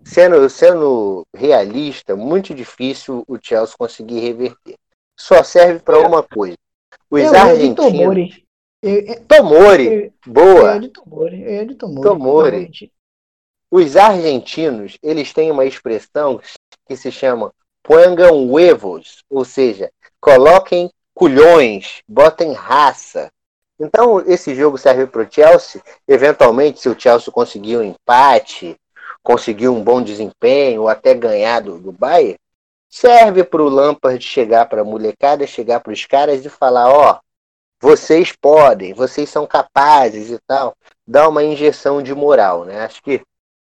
Sendo, 0.05 0.49
sendo 0.49 1.23
realista, 1.35 2.15
muito 2.15 2.53
difícil 2.53 3.23
o 3.27 3.37
Chelsea 3.41 3.75
conseguir 3.77 4.19
reverter. 4.19 4.75
Só 5.19 5.43
serve 5.43 5.79
para 5.79 5.99
uma 5.99 6.23
coisa. 6.23 6.57
Os 7.11 7.21
eu 7.21 7.31
de 7.31 7.35
argentinos. 7.37 8.41
Eu, 8.88 9.01
eu, 9.01 9.25
Tomori, 9.25 9.85
eu, 9.85 9.93
eu 9.93 10.13
boa. 10.25 10.73
ia 10.73 10.79
de 10.79 10.89
Tomori. 10.89 11.41
Eu 11.41 11.49
ia 11.51 11.65
de 11.65 11.75
Tomori. 11.75 12.09
Tomori. 12.09 12.91
Os 13.69 13.97
argentinos, 13.97 14.97
eles 15.03 15.33
têm 15.33 15.51
uma 15.51 15.65
expressão 15.65 16.39
que 16.88 16.95
se 16.95 17.11
chama 17.11 17.53
pongan 17.83 18.31
huevos, 18.31 19.23
ou 19.29 19.43
seja, 19.43 19.91
coloquem 20.21 20.89
culhões, 21.13 22.01
botem 22.07 22.53
raça. 22.53 23.31
Então, 23.79 24.19
esse 24.21 24.55
jogo 24.55 24.77
serve 24.77 25.05
para 25.07 25.21
o 25.21 25.31
Chelsea. 25.31 25.81
Eventualmente, 26.07 26.79
se 26.79 26.89
o 26.89 26.99
Chelsea 26.99 27.31
conseguir 27.31 27.77
um 27.77 27.83
empate, 27.83 28.75
conseguir 29.21 29.67
um 29.67 29.83
bom 29.83 30.01
desempenho, 30.01 30.83
ou 30.83 30.89
até 30.89 31.13
ganhar 31.13 31.61
do, 31.61 31.77
do 31.77 31.91
Bayern, 31.91 32.38
serve 32.89 33.43
para 33.43 33.61
o 33.61 33.69
Lampard 33.69 34.23
chegar 34.23 34.67
para 34.67 34.81
a 34.81 34.85
molecada, 34.85 35.45
chegar 35.45 35.79
para 35.79 35.93
os 35.93 36.05
caras 36.05 36.45
e 36.45 36.49
falar: 36.49 36.89
ó, 36.89 37.19
vocês 37.82 38.32
podem, 38.32 38.93
vocês 38.93 39.30
são 39.30 39.45
capazes 39.45 40.30
e 40.30 40.39
tal. 40.47 40.75
Dar 41.05 41.30
uma 41.30 41.43
injeção 41.43 42.01
de 42.01 42.13
moral, 42.13 42.65
né? 42.65 42.82
Acho 42.82 43.01
que 43.01 43.21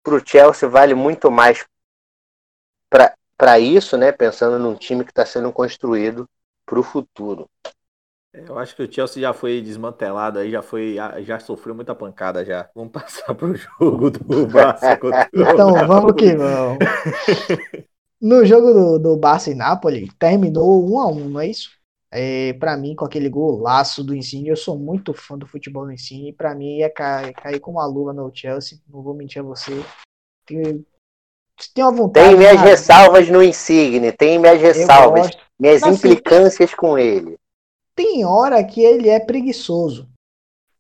para 0.03 0.15
o 0.15 0.23
Chelsea 0.25 0.69
vale 0.69 0.95
muito 0.95 1.31
mais 1.31 1.65
para 3.37 3.59
isso, 3.59 3.97
né? 3.97 4.13
Pensando 4.13 4.59
num 4.59 4.75
time 4.75 5.05
que 5.05 5.11
está 5.11 5.25
sendo 5.25 5.53
construído 5.53 6.29
para 6.67 6.79
o 6.79 6.83
futuro. 6.83 7.49
Eu 8.33 8.59
acho 8.59 8.75
que 8.75 8.83
o 8.83 8.91
Chelsea 8.91 9.21
já 9.21 9.33
foi 9.35 9.61
desmantelado 9.61 10.39
aí, 10.39 10.51
já 10.51 10.63
foi, 10.63 10.97
já 11.21 11.39
sofreu 11.39 11.75
muita 11.75 11.95
pancada 11.95 12.45
já. 12.45 12.69
Vamos 12.75 12.93
passar 12.93 13.35
pro 13.35 13.55
jogo 13.55 14.11
do 14.11 14.47
Barça 14.47 14.97
contra 14.99 15.29
o 15.33 15.43
Então, 15.43 15.87
vamos 15.87 16.13
que 16.15 16.35
vamos. 16.35 16.79
No 18.23 18.45
jogo 18.47 18.73
do, 18.73 18.99
do 19.01 19.17
Barça 19.17 19.51
e 19.51 19.55
Napoli, 19.55 20.09
terminou 20.17 20.89
1 20.89 21.01
a 21.01 21.07
1 21.09 21.29
não 21.29 21.41
é 21.41 21.49
isso? 21.49 21.73
É, 22.15 22.53
para 22.55 22.77
mim, 22.77 22.95
com 22.95 23.07
aquele 23.07 23.31
golaço 23.31 24.05
do 24.05 24.15
Insigne, 24.15 24.51
eu 24.51 24.57
sou 24.57 24.79
muito 24.79 25.15
fã 25.15 25.39
do 25.39 25.47
futebol 25.47 25.87
do 25.87 25.93
Insigne, 25.93 26.29
e 26.29 26.33
pra 26.33 26.55
mim 26.55 26.77
ia 26.77 26.91
cair, 26.91 27.33
cair 27.33 27.59
com 27.59 27.71
uma 27.71 27.87
luva 27.87 28.13
no 28.13 28.31
Chelsea, 28.35 28.79
não 28.87 29.03
vou 29.03 29.15
mentir 29.15 29.41
a 29.41 29.45
você. 29.45 29.73
Tem, 30.45 30.85
tem 31.75 31.83
uma 31.83 31.91
vontade. 31.91 32.29
Tem 32.29 32.37
minhas 32.37 32.61
ressalvas 32.61 33.31
no 33.31 33.43
Insigne, 33.43 34.13
tem 34.13 34.39
minhas 34.39 34.61
ressalvas, 34.61 35.31
minhas 35.59 35.81
Mas, 35.81 35.85
assim, 35.85 36.09
implicâncias 36.09 36.75
com 36.75 36.99
ele. 36.99 37.39
Tem 37.97 38.27
hora 38.27 38.63
que 38.63 38.83
ele 38.83 39.09
é 39.09 39.19
preguiçoso, 39.19 40.07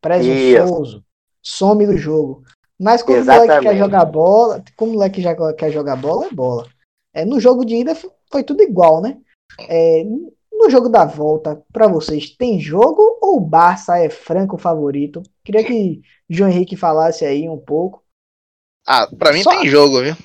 presunçoso, 0.02 1.02
some 1.42 1.86
do 1.86 1.96
jogo. 1.96 2.42
Mas 2.78 3.02
quando 3.02 3.22
o 3.22 3.24
moleque 3.24 3.46
quer 3.46 3.52
Exatamente. 3.52 3.78
jogar 3.78 4.04
bola, 4.04 4.64
como 4.76 4.90
o 4.90 4.94
moleque 4.94 5.22
já 5.22 5.54
quer 5.54 5.70
jogar 5.70 5.96
bola, 5.96 6.26
é 6.26 6.30
bola. 6.30 6.68
É, 7.14 7.24
no 7.24 7.40
jogo 7.40 7.64
de 7.64 7.76
ida 7.76 7.94
foi 8.30 8.42
tudo 8.42 8.62
igual, 8.62 9.00
né? 9.00 9.18
É, 9.60 10.04
no 10.62 10.70
jogo 10.70 10.88
da 10.88 11.04
volta, 11.04 11.62
pra 11.72 11.86
vocês, 11.88 12.30
tem 12.30 12.60
jogo 12.60 13.18
ou 13.20 13.36
o 13.36 13.40
Barça 13.40 13.98
é 13.98 14.08
franco 14.08 14.56
favorito? 14.56 15.22
Queria 15.44 15.64
que 15.64 16.02
João 16.28 16.50
Henrique 16.50 16.76
falasse 16.76 17.24
aí 17.24 17.48
um 17.48 17.58
pouco. 17.58 18.02
Ah, 18.86 19.06
pra 19.06 19.32
mim 19.32 19.42
Só- 19.42 19.50
tem 19.50 19.68
jogo, 19.68 20.02
viu? 20.02 20.16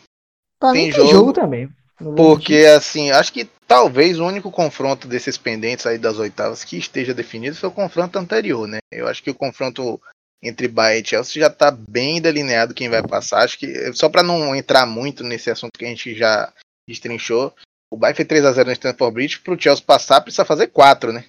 Pra 0.59 0.71
Tem 0.71 0.87
mim 0.87 0.91
tem 0.93 0.99
jogo. 1.01 1.11
jogo 1.11 1.33
também. 1.33 1.69
Porque, 2.15 2.53
mentir. 2.53 2.69
assim, 2.69 3.09
acho 3.11 3.33
que 3.33 3.45
talvez 3.67 4.19
o 4.19 4.25
único 4.25 4.51
confronto 4.51 5.07
desses 5.07 5.35
pendentes 5.37 5.85
aí 5.87 5.97
das 5.97 6.19
oitavas 6.19 6.63
que 6.63 6.77
esteja 6.77 7.13
definido 7.13 7.55
foi 7.55 7.69
o 7.69 7.73
confronto 7.73 8.19
anterior, 8.19 8.67
né? 8.67 8.77
Eu 8.91 9.07
acho 9.07 9.23
que 9.23 9.31
o 9.31 9.35
confronto 9.35 9.99
entre 10.43 10.67
Bayern 10.67 11.01
e 11.03 11.09
Chelsea 11.09 11.41
já 11.41 11.49
tá 11.49 11.71
bem 11.71 12.21
delineado 12.21 12.75
quem 12.75 12.87
vai 12.87 13.01
passar. 13.01 13.43
Acho 13.43 13.57
que, 13.57 13.91
só 13.93 14.07
pra 14.09 14.21
não 14.21 14.55
entrar 14.55 14.85
muito 14.85 15.23
nesse 15.23 15.49
assunto 15.49 15.71
que 15.77 15.85
a 15.85 15.87
gente 15.87 16.13
já 16.13 16.53
destrinchou, 16.87 17.51
o 17.91 17.97
Bayern 17.97 18.15
fez 18.15 18.27
3x0 18.27 18.65
no 18.65 18.71
Stamford 18.71 19.13
Bridge, 19.13 19.39
pro 19.39 19.59
Chelsea 19.59 19.83
passar 19.85 20.21
precisa 20.21 20.45
fazer 20.45 20.67
4, 20.67 21.13
né? 21.13 21.25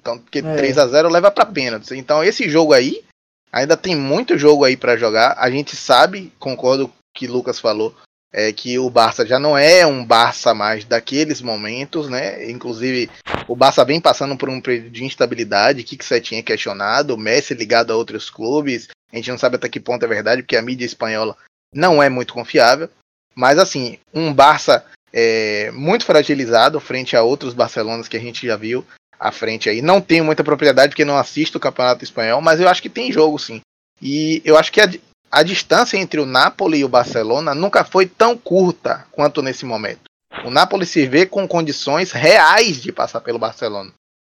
Então, 0.00 0.18
porque 0.18 0.38
É. 0.38 0.42
3x0 0.42 1.10
leva 1.10 1.30
pra 1.30 1.44
pênaltis. 1.44 1.90
Então, 1.92 2.22
esse 2.22 2.48
jogo 2.48 2.72
aí, 2.72 3.04
ainda 3.52 3.76
tem 3.76 3.94
muito 3.96 4.38
jogo 4.38 4.64
aí 4.64 4.76
pra 4.76 4.96
jogar. 4.96 5.36
A 5.38 5.50
gente 5.50 5.76
sabe, 5.76 6.32
concordo 6.38 6.88
com 6.88 6.94
o 6.94 6.98
que 7.14 7.26
o 7.26 7.32
Lucas 7.32 7.60
falou, 7.60 7.94
é 8.32 8.52
que 8.52 8.78
o 8.78 8.90
Barça 8.90 9.26
já 9.26 9.38
não 9.38 9.56
é 9.56 9.86
um 9.86 10.04
Barça 10.04 10.54
mais 10.54 10.84
daqueles 10.84 11.40
momentos, 11.40 12.08
né? 12.08 12.50
Inclusive, 12.50 13.10
o 13.46 13.56
Barça 13.56 13.84
vem 13.84 14.00
passando 14.00 14.36
por 14.36 14.48
um 14.48 14.60
período 14.60 14.90
de 14.90 15.04
instabilidade, 15.04 15.82
que 15.82 16.02
você 16.02 16.20
tinha 16.20 16.42
questionado, 16.42 17.14
o 17.14 17.18
Messi 17.18 17.54
ligado 17.54 17.90
a 17.90 17.96
outros 17.96 18.28
clubes, 18.28 18.88
a 19.10 19.16
gente 19.16 19.30
não 19.30 19.38
sabe 19.38 19.56
até 19.56 19.68
que 19.68 19.80
ponto 19.80 20.04
é 20.04 20.08
verdade, 20.08 20.42
porque 20.42 20.56
a 20.56 20.62
mídia 20.62 20.84
espanhola 20.84 21.36
não 21.74 22.02
é 22.02 22.08
muito 22.08 22.34
confiável. 22.34 22.88
Mas 23.34 23.58
assim, 23.58 23.98
um 24.12 24.32
Barça 24.32 24.84
é, 25.12 25.70
muito 25.72 26.04
fragilizado 26.04 26.80
frente 26.80 27.16
a 27.16 27.22
outros 27.22 27.54
Barcelonas 27.54 28.08
que 28.08 28.16
a 28.16 28.20
gente 28.20 28.46
já 28.46 28.56
viu 28.56 28.84
à 29.18 29.32
frente 29.32 29.68
aí. 29.68 29.82
Não 29.82 30.00
tenho 30.00 30.24
muita 30.24 30.44
propriedade 30.44 30.90
porque 30.90 31.04
não 31.04 31.16
assisto 31.16 31.58
o 31.58 31.60
Campeonato 31.60 32.04
Espanhol, 32.04 32.40
mas 32.40 32.60
eu 32.60 32.68
acho 32.68 32.82
que 32.82 32.88
tem 32.88 33.12
jogo 33.12 33.38
sim. 33.38 33.60
E 34.00 34.40
eu 34.44 34.56
acho 34.56 34.70
que 34.70 34.80
a, 34.80 34.90
a 35.30 35.42
distância 35.42 35.96
entre 35.96 36.20
o 36.20 36.26
Napoli 36.26 36.78
e 36.78 36.84
o 36.84 36.88
Barcelona 36.88 37.54
nunca 37.54 37.84
foi 37.84 38.06
tão 38.06 38.36
curta 38.36 39.06
quanto 39.10 39.42
nesse 39.42 39.64
momento. 39.64 40.02
O 40.44 40.50
Napoli 40.50 40.86
se 40.86 41.06
vê 41.06 41.26
com 41.26 41.48
condições 41.48 42.12
reais 42.12 42.80
de 42.80 42.92
passar 42.92 43.20
pelo 43.20 43.38
Barcelona. 43.38 43.92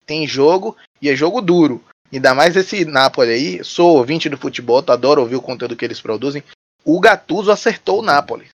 Tem 0.05 0.28
jogo 0.28 0.76
e 1.01 1.09
é 1.09 1.15
jogo 1.15 1.41
duro. 1.41 1.84
Ainda 2.11 2.34
mais 2.34 2.55
esse 2.55 2.84
Napoli 2.86 3.32
aí. 3.32 3.63
Sou 3.63 3.97
ouvinte 3.97 4.28
do 4.28 4.38
futebol, 4.38 4.84
adoro 4.88 5.22
ouvir 5.22 5.36
o 5.36 5.41
conteúdo 5.41 5.76
que 5.76 5.86
eles 5.86 6.01
produzem. 6.01 6.43
O 6.84 6.99
Gattuso 6.99 7.51
acertou 7.51 7.99
o 7.99 8.03
Napoli. 8.03 8.47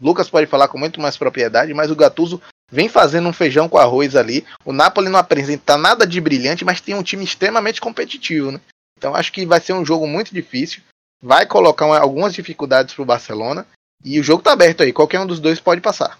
Lucas 0.00 0.30
pode 0.30 0.46
falar 0.46 0.68
com 0.68 0.78
muito 0.78 1.00
mais 1.00 1.16
propriedade, 1.16 1.74
mas 1.74 1.90
o 1.90 1.96
Gattuso 1.96 2.40
vem 2.70 2.88
fazendo 2.88 3.28
um 3.28 3.32
feijão 3.32 3.68
com 3.68 3.78
arroz 3.78 4.16
ali. 4.16 4.44
O 4.64 4.72
Napoli 4.72 5.08
não 5.08 5.18
apresenta 5.18 5.76
nada 5.76 6.06
de 6.06 6.20
brilhante, 6.20 6.64
mas 6.64 6.80
tem 6.80 6.94
um 6.94 7.02
time 7.02 7.24
extremamente 7.24 7.80
competitivo, 7.80 8.50
né? 8.50 8.60
Então 8.96 9.14
acho 9.14 9.32
que 9.32 9.44
vai 9.44 9.60
ser 9.60 9.72
um 9.72 9.84
jogo 9.84 10.06
muito 10.06 10.32
difícil. 10.32 10.82
Vai 11.22 11.46
colocar 11.46 11.84
algumas 11.98 12.32
dificuldades 12.32 12.94
para 12.94 13.02
o 13.02 13.06
Barcelona. 13.06 13.66
E 14.02 14.18
o 14.18 14.22
jogo 14.22 14.42
tá 14.42 14.52
aberto 14.52 14.82
aí, 14.82 14.92
qualquer 14.92 15.20
um 15.20 15.26
dos 15.26 15.40
dois 15.40 15.60
pode 15.60 15.80
passar. 15.80 16.18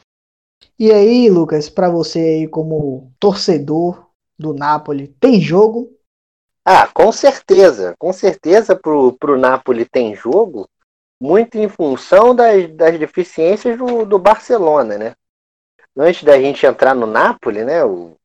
E 0.78 0.90
aí, 0.92 1.30
Lucas, 1.30 1.70
para 1.70 1.88
você 1.88 2.18
aí 2.18 2.48
como 2.48 3.10
torcedor 3.18 4.06
do 4.38 4.52
Napoli, 4.52 5.08
tem 5.20 5.40
jogo? 5.40 5.90
Ah, 6.64 6.86
com 6.86 7.10
certeza. 7.12 7.94
Com 7.98 8.12
certeza 8.12 8.76
pro, 8.76 9.12
pro 9.12 9.38
Napoli 9.38 9.84
tem 9.84 10.14
jogo, 10.14 10.68
muito 11.20 11.58
em 11.58 11.68
função 11.68 12.34
das, 12.34 12.68
das 12.72 12.98
deficiências 12.98 13.76
do, 13.76 14.06
do 14.06 14.18
Barcelona, 14.18 14.96
né? 14.96 15.14
Antes 15.96 16.24
da 16.24 16.40
gente 16.40 16.64
entrar 16.64 16.94
no 16.94 17.06
Napoli, 17.06 17.64
né? 17.64 17.84
O, 17.84 18.16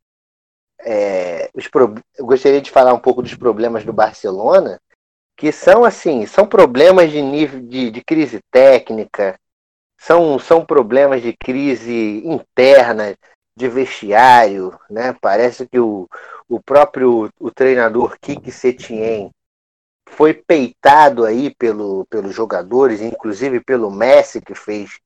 é, 0.80 1.50
os 1.54 1.68
pro, 1.68 1.96
eu 2.18 2.26
gostaria 2.26 2.62
de 2.62 2.72
falar 2.72 2.94
um 2.94 3.00
pouco 3.00 3.22
dos 3.22 3.34
problemas 3.34 3.84
do 3.84 3.92
Barcelona, 3.92 4.80
que 5.36 5.52
são 5.52 5.84
assim, 5.84 6.26
são 6.26 6.48
problemas 6.48 7.12
de 7.12 7.22
nível 7.22 7.62
de, 7.62 7.92
de 7.92 8.02
crise 8.04 8.40
técnica, 8.50 9.38
são, 10.00 10.40
são 10.40 10.66
problemas 10.66 11.22
de 11.22 11.34
crise 11.34 12.22
interna, 12.26 13.16
de 13.58 13.68
vestiário, 13.68 14.78
né? 14.90 15.16
Parece 15.20 15.68
que 15.68 15.80
o, 15.80 16.08
o 16.48 16.62
próprio 16.62 17.30
o 17.40 17.52
treinador 17.52 18.18
Kiki 18.20 18.52
Setien 18.52 19.32
foi 20.10 20.34
peitado 20.34 21.26
aí 21.26 21.54
pelo, 21.56 22.06
pelos 22.10 22.34
jogadores, 22.34 23.02
inclusive 23.02 23.60
pelo 23.60 23.90
Messi 23.90 24.40
que 24.42 24.54
fez, 24.54 25.00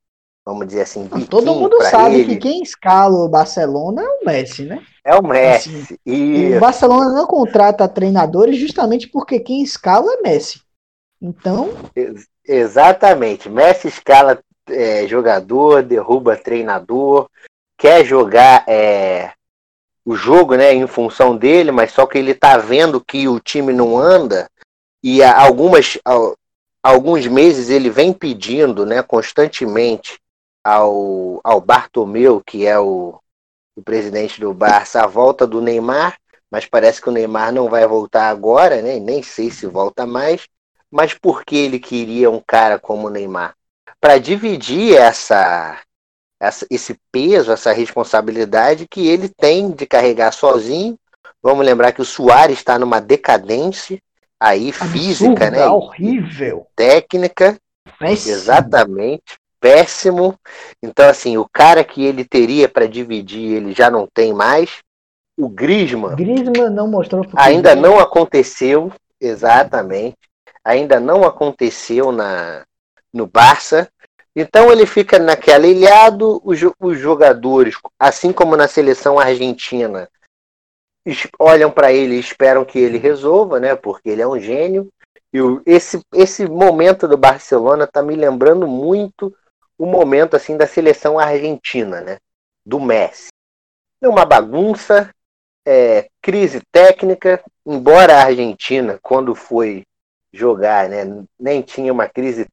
vamos 0.45 0.67
dizer 0.67 0.81
assim, 0.81 1.07
todo 1.29 1.55
mundo 1.55 1.81
sabe 1.83 2.19
ele. 2.19 2.35
que 2.35 2.37
quem 2.37 2.61
escala 2.61 3.15
o 3.15 3.29
Barcelona 3.29 4.01
é 4.01 4.07
o 4.07 4.25
Messi, 4.25 4.63
né? 4.63 4.83
É 5.03 5.15
o 5.15 5.23
Messi. 5.23 5.75
Assim, 5.75 5.97
e... 6.05 6.55
O 6.55 6.59
Barcelona 6.59 7.11
não 7.13 7.25
contrata 7.25 7.87
treinadores 7.87 8.57
justamente 8.57 9.07
porque 9.07 9.39
quem 9.39 9.63
escala 9.63 10.13
é 10.13 10.21
Messi. 10.21 10.61
Então. 11.21 11.71
Ex 11.95 12.27
exatamente. 12.45 13.49
Messi 13.49 13.87
escala 13.87 14.39
é, 14.69 15.07
jogador, 15.07 15.83
derruba 15.83 16.35
treinador, 16.35 17.29
quer 17.77 18.03
jogar 18.03 18.63
é, 18.67 19.31
o 20.05 20.15
jogo 20.15 20.55
né, 20.55 20.73
em 20.73 20.87
função 20.87 21.35
dele, 21.35 21.71
mas 21.71 21.91
só 21.91 22.05
que 22.05 22.17
ele 22.17 22.33
tá 22.33 22.57
vendo 22.57 22.99
que 22.99 23.27
o 23.27 23.39
time 23.39 23.73
não 23.73 23.97
anda 23.97 24.49
e 25.03 25.23
há 25.23 25.41
algumas 25.41 25.97
há 26.05 26.33
alguns 26.83 27.27
meses 27.27 27.69
ele 27.69 27.89
vem 27.89 28.13
pedindo 28.13 28.85
né, 28.85 29.01
constantemente 29.01 30.19
ao, 30.63 31.39
ao 31.43 31.61
Bartomeu, 31.61 32.41
que 32.45 32.65
é 32.65 32.79
o, 32.79 33.19
o 33.75 33.81
presidente 33.81 34.39
do 34.39 34.53
Barça, 34.53 35.03
a 35.03 35.07
volta 35.07 35.47
do 35.47 35.61
Neymar, 35.61 36.17
mas 36.51 36.65
parece 36.65 37.01
que 37.01 37.09
o 37.09 37.11
Neymar 37.11 37.51
não 37.51 37.69
vai 37.69 37.85
voltar 37.87 38.29
agora, 38.29 38.81
né? 38.81 38.99
Nem 38.99 39.21
sei 39.21 39.51
se 39.51 39.67
volta 39.67 40.05
mais. 40.05 40.47
Mas 40.91 41.13
por 41.13 41.45
que 41.45 41.55
ele 41.55 41.79
queria 41.79 42.31
um 42.31 42.41
cara 42.45 42.79
como 42.79 43.07
o 43.07 43.09
Neymar? 43.09 43.55
Para 44.01 44.17
dividir 44.17 44.95
essa 44.95 45.79
esse 46.69 46.97
peso, 47.11 47.51
essa 47.51 47.73
responsabilidade 47.73 48.87
que 48.89 49.05
ele 49.05 49.27
tem 49.27 49.71
de 49.71 49.85
carregar 49.85 50.31
sozinho. 50.31 50.97
Vamos 51.43 51.65
lembrar 51.65 51.91
que 51.91 52.01
o 52.01 52.05
Soares 52.05 52.57
está 52.57 52.79
numa 52.79 53.01
decadência 53.01 54.01
aí 54.39 54.69
Absurda, 54.69 54.91
física, 54.91 55.51
né? 55.51 55.67
Horrível. 55.67 56.67
Técnica. 56.75 57.57
Péssimo. 57.99 58.35
Exatamente. 58.35 59.37
Péssimo. 59.59 60.35
Então, 60.81 61.09
assim, 61.09 61.37
o 61.37 61.47
cara 61.51 61.83
que 61.83 62.03
ele 62.05 62.23
teria 62.23 62.69
para 62.69 62.87
dividir, 62.87 63.55
ele 63.55 63.73
já 63.73 63.89
não 63.89 64.07
tem 64.07 64.33
mais. 64.33 64.77
O 65.37 65.49
Grisman. 65.49 66.15
Grisman 66.15 66.69
não 66.69 66.87
mostrou. 66.87 67.25
Ainda 67.35 67.75
não 67.75 67.99
aconteceu. 67.99 68.91
Exatamente. 69.19 70.17
Ainda 70.63 70.99
não 70.99 71.23
aconteceu 71.23 72.11
na, 72.11 72.63
no 73.13 73.27
Barça. 73.27 73.89
Então 74.35 74.71
ele 74.71 74.85
fica 74.85 75.19
naquela 75.19 75.67
ilhado, 75.67 76.41
os, 76.45 76.59
os 76.79 76.97
jogadores, 76.97 77.75
assim 77.99 78.31
como 78.31 78.55
na 78.55 78.67
seleção 78.67 79.19
argentina, 79.19 80.07
olham 81.39 81.72
para 81.72 81.91
ele 81.91 82.16
e 82.16 82.20
esperam 82.20 82.66
que 82.66 82.80
ele 82.80 82.97
resolva, 82.97 83.60
né? 83.60 83.76
Porque 83.76 84.10
ele 84.10 84.22
é 84.22 84.28
um 84.28 84.39
gênio. 84.39 84.89
E 85.32 85.41
o, 85.41 85.62
esse, 85.66 86.01
esse 86.14 86.47
momento 86.47 87.07
do 87.07 87.18
Barcelona 87.18 87.86
está 87.86 88.01
me 88.01 88.16
lembrando 88.16 88.68
muito 88.68 89.36
o 89.78 89.86
momento 89.86 90.36
assim 90.36 90.57
da 90.57 90.68
seleção 90.68 91.20
argentina, 91.20 92.01
né? 92.01 92.18
Do 92.66 92.80
Messi. 92.80 93.30
É 94.01 94.07
uma 94.07 94.26
bagunça, 94.26 95.14
é, 95.66 96.10
crise 96.22 96.62
técnica, 96.72 97.43
embora 97.66 98.16
a 98.16 98.26
Argentina, 98.26 98.99
quando 99.01 99.36
foi 99.36 99.84
jogar, 100.32 100.89
né, 100.89 101.03
nem 101.39 101.62
tinha 101.62 101.91
uma 101.91 102.07
crise 102.07 102.47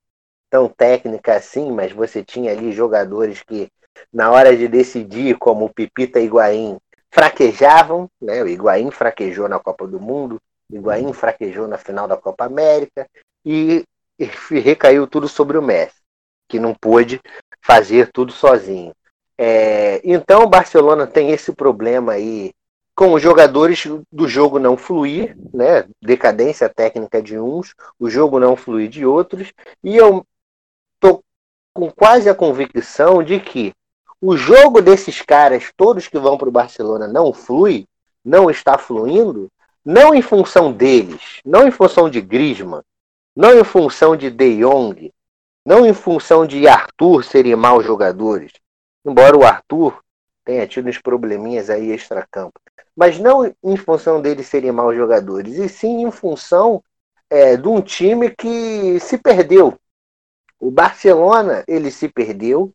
tão 0.51 0.69
técnica 0.69 1.35
assim, 1.35 1.71
mas 1.71 1.93
você 1.93 2.25
tinha 2.25 2.53
ali 2.53 2.73
jogadores 2.73 3.43
que, 3.43 3.71
na 4.13 4.31
hora 4.31 4.57
de 4.57 4.69
decidir, 4.69 5.37
como 5.39 5.67
o 5.67 5.73
Pipita 5.73 6.21
Higuaín, 6.21 6.79
fraquejavam, 7.17 8.11
né? 8.21 8.43
O 8.43 8.47
Higuaín 8.47 8.91
fraquejou 8.91 9.49
na 9.49 9.59
Copa 9.59 9.87
do 9.87 9.99
Mundo, 9.99 10.39
o 10.71 10.77
Higuaín 10.77 11.15
fraquejou 11.15 11.67
na 11.67 11.79
final 11.79 12.07
da 12.07 12.15
Copa 12.15 12.45
América 12.45 13.09
e, 13.43 13.83
e 14.19 14.25
recaiu 14.61 15.07
tudo 15.07 15.27
sobre 15.27 15.57
o 15.57 15.63
Messi, 15.63 15.97
que 16.47 16.61
não 16.61 16.75
pôde 16.75 17.19
fazer 17.63 18.13
tudo 18.13 18.33
sozinho. 18.33 18.93
É, 19.39 20.03
então 20.05 20.43
o 20.43 20.49
Barcelona 20.49 21.07
tem 21.07 21.31
esse 21.31 21.55
problema 21.55 22.13
aí 22.13 22.53
com 22.95 23.15
os 23.15 23.23
jogadores 23.23 23.87
do 24.13 24.29
jogo 24.29 24.59
não 24.59 24.77
fluir, 24.77 25.35
né? 25.55 25.87
Decadência 26.03 26.69
técnica 26.69 27.23
de 27.23 27.39
uns, 27.39 27.75
o 27.99 28.11
jogo 28.11 28.39
não 28.39 28.55
fluir 28.57 28.91
de 28.91 29.07
outros, 29.07 29.55
e 29.83 29.97
eu 29.97 30.23
com 31.77 31.91
quase 31.91 32.27
a 32.27 32.35
convicção 32.35 33.23
de 33.23 33.39
que 33.39 33.75
o 34.21 34.37
jogo 34.37 34.81
desses 34.81 35.23
caras, 35.23 35.73
todos 35.77 36.09
que 36.09 36.19
vão 36.19 36.39
para 36.39 36.49
o 36.49 36.53
Barcelona, 36.53 37.07
não 37.07 37.33
flui, 37.33 37.87
não 38.25 38.51
está 38.51 38.79
fluindo, 38.79 39.51
não 39.85 40.15
em 40.15 40.23
função 40.23 40.73
deles, 40.73 41.41
não 41.45 41.67
em 41.67 41.71
função 41.71 42.11
de 42.11 42.21
Griezmann, 42.21 42.83
não 43.35 43.59
em 43.59 43.65
função 43.65 44.17
de 44.17 44.31
De 44.31 44.59
Jong, 44.59 45.13
não 45.65 45.87
em 45.87 45.93
função 45.93 46.47
de 46.47 46.67
Arthur 46.67 47.25
serem 47.25 47.55
maus 47.55 47.85
jogadores, 47.85 48.53
embora 49.05 49.37
o 49.37 49.45
Arthur 49.45 50.03
tenha 50.45 50.67
tido 50.67 50.89
uns 50.89 50.99
probleminhas 50.99 51.69
aí 51.69 51.91
extra-campo, 51.91 52.61
mas 52.97 53.19
não 53.19 53.53
em 53.63 53.77
função 53.77 54.23
deles 54.23 54.47
serem 54.47 54.73
maus 54.73 54.97
jogadores, 54.97 55.57
e 55.57 55.69
sim 55.69 56.03
em 56.03 56.11
função 56.11 56.83
é, 57.29 57.57
de 57.57 57.69
um 57.69 57.81
time 57.81 58.31
que 58.31 58.99
se 59.01 59.19
perdeu, 59.19 59.79
o 60.59 60.71
Barcelona, 60.71 61.65
ele 61.69 61.91
se 61.91 62.09
perdeu. 62.09 62.73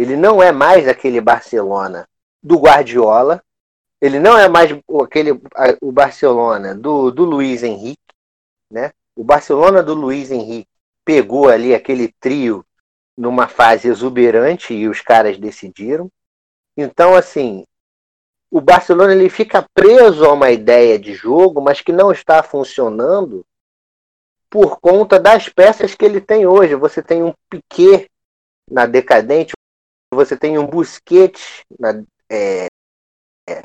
Ele 0.00 0.16
não 0.16 0.42
é 0.42 0.50
mais 0.50 0.88
aquele 0.88 1.20
Barcelona 1.20 2.08
do 2.42 2.56
Guardiola. 2.56 3.44
Ele 4.00 4.18
não 4.18 4.38
é 4.38 4.48
mais 4.48 4.70
aquele 5.02 5.38
o 5.82 5.92
Barcelona 5.92 6.74
do, 6.74 7.10
do 7.10 7.22
Luiz 7.22 7.62
Henrique, 7.62 8.00
né? 8.72 8.92
O 9.14 9.22
Barcelona 9.22 9.82
do 9.82 9.92
Luiz 9.92 10.30
Henrique 10.30 10.70
pegou 11.04 11.50
ali 11.50 11.74
aquele 11.74 12.14
trio 12.18 12.64
numa 13.14 13.46
fase 13.46 13.88
exuberante 13.88 14.72
e 14.72 14.88
os 14.88 15.02
caras 15.02 15.36
decidiram. 15.36 16.10
Então, 16.74 17.14
assim, 17.14 17.66
o 18.50 18.58
Barcelona 18.58 19.12
ele 19.12 19.28
fica 19.28 19.68
preso 19.74 20.24
a 20.24 20.32
uma 20.32 20.50
ideia 20.50 20.98
de 20.98 21.12
jogo, 21.12 21.60
mas 21.60 21.82
que 21.82 21.92
não 21.92 22.10
está 22.10 22.42
funcionando 22.42 23.44
por 24.48 24.80
conta 24.80 25.20
das 25.20 25.50
peças 25.50 25.94
que 25.94 26.06
ele 26.06 26.22
tem 26.22 26.46
hoje. 26.46 26.74
Você 26.74 27.02
tem 27.02 27.22
um 27.22 27.34
Piquet 27.50 28.10
na 28.66 28.86
decadente, 28.86 29.52
você 30.12 30.36
tem 30.36 30.58
um 30.58 30.66
Busquets 30.66 31.64
na, 31.78 32.02
é, 32.30 32.66
é, 33.48 33.62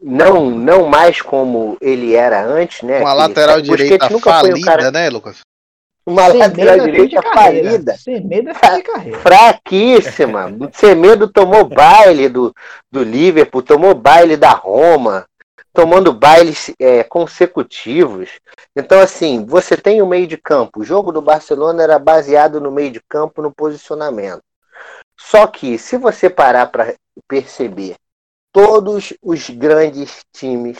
não, 0.00 0.50
não 0.50 0.86
mais 0.86 1.22
como 1.22 1.76
ele 1.80 2.14
era 2.14 2.44
antes, 2.44 2.82
né? 2.82 3.00
Uma 3.00 3.12
Que 3.12 3.18
lateral 3.18 3.60
direita 3.60 4.08
nunca 4.08 4.40
foi 4.40 4.50
um 4.50 4.52
falida, 4.52 4.66
cara- 4.66 4.90
né, 4.90 5.08
Lucas? 5.08 5.40
Uma 6.06 6.26
lateral 6.26 6.80
direita 6.80 7.22
falida. 7.22 7.96
Semedo 7.96 8.50
é 8.50 8.54
fim 8.54 8.76
de 8.76 8.82
carreira. 8.82 9.18
fraquíssima. 9.20 10.52
Semedo 10.74 11.28
tomou 11.28 11.64
baile 11.64 12.28
do, 12.28 12.54
do 12.92 13.02
Liverpool, 13.02 13.62
tomou 13.62 13.94
baile 13.94 14.36
da 14.36 14.50
Roma, 14.50 15.24
tomando 15.72 16.12
bailes 16.12 16.70
é, 16.78 17.02
consecutivos. 17.04 18.28
Então, 18.76 19.00
assim, 19.00 19.46
você 19.46 19.78
tem 19.78 20.02
o 20.02 20.06
meio 20.06 20.26
de 20.26 20.36
campo. 20.36 20.80
O 20.80 20.84
jogo 20.84 21.10
do 21.10 21.22
Barcelona 21.22 21.82
era 21.82 21.98
baseado 21.98 22.60
no 22.60 22.70
meio 22.70 22.90
de 22.90 23.00
campo, 23.08 23.40
no 23.40 23.50
posicionamento. 23.50 24.42
Só 25.16 25.46
que, 25.46 25.78
se 25.78 25.96
você 25.96 26.28
parar 26.28 26.66
para 26.66 26.94
perceber, 27.28 27.96
todos 28.52 29.12
os 29.22 29.50
grandes 29.50 30.24
times 30.32 30.78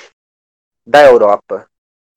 da 0.86 1.04
Europa, 1.04 1.68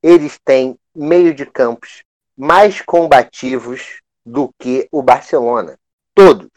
eles 0.04 0.38
têm 0.44 0.78
meio 0.94 1.34
de 1.34 1.46
campos 1.46 2.04
mais 2.36 2.82
combativos 2.82 4.02
do 4.26 4.54
que 4.60 4.88
o 4.92 5.02
Barcelona. 5.02 5.80
Todos. 6.14 6.50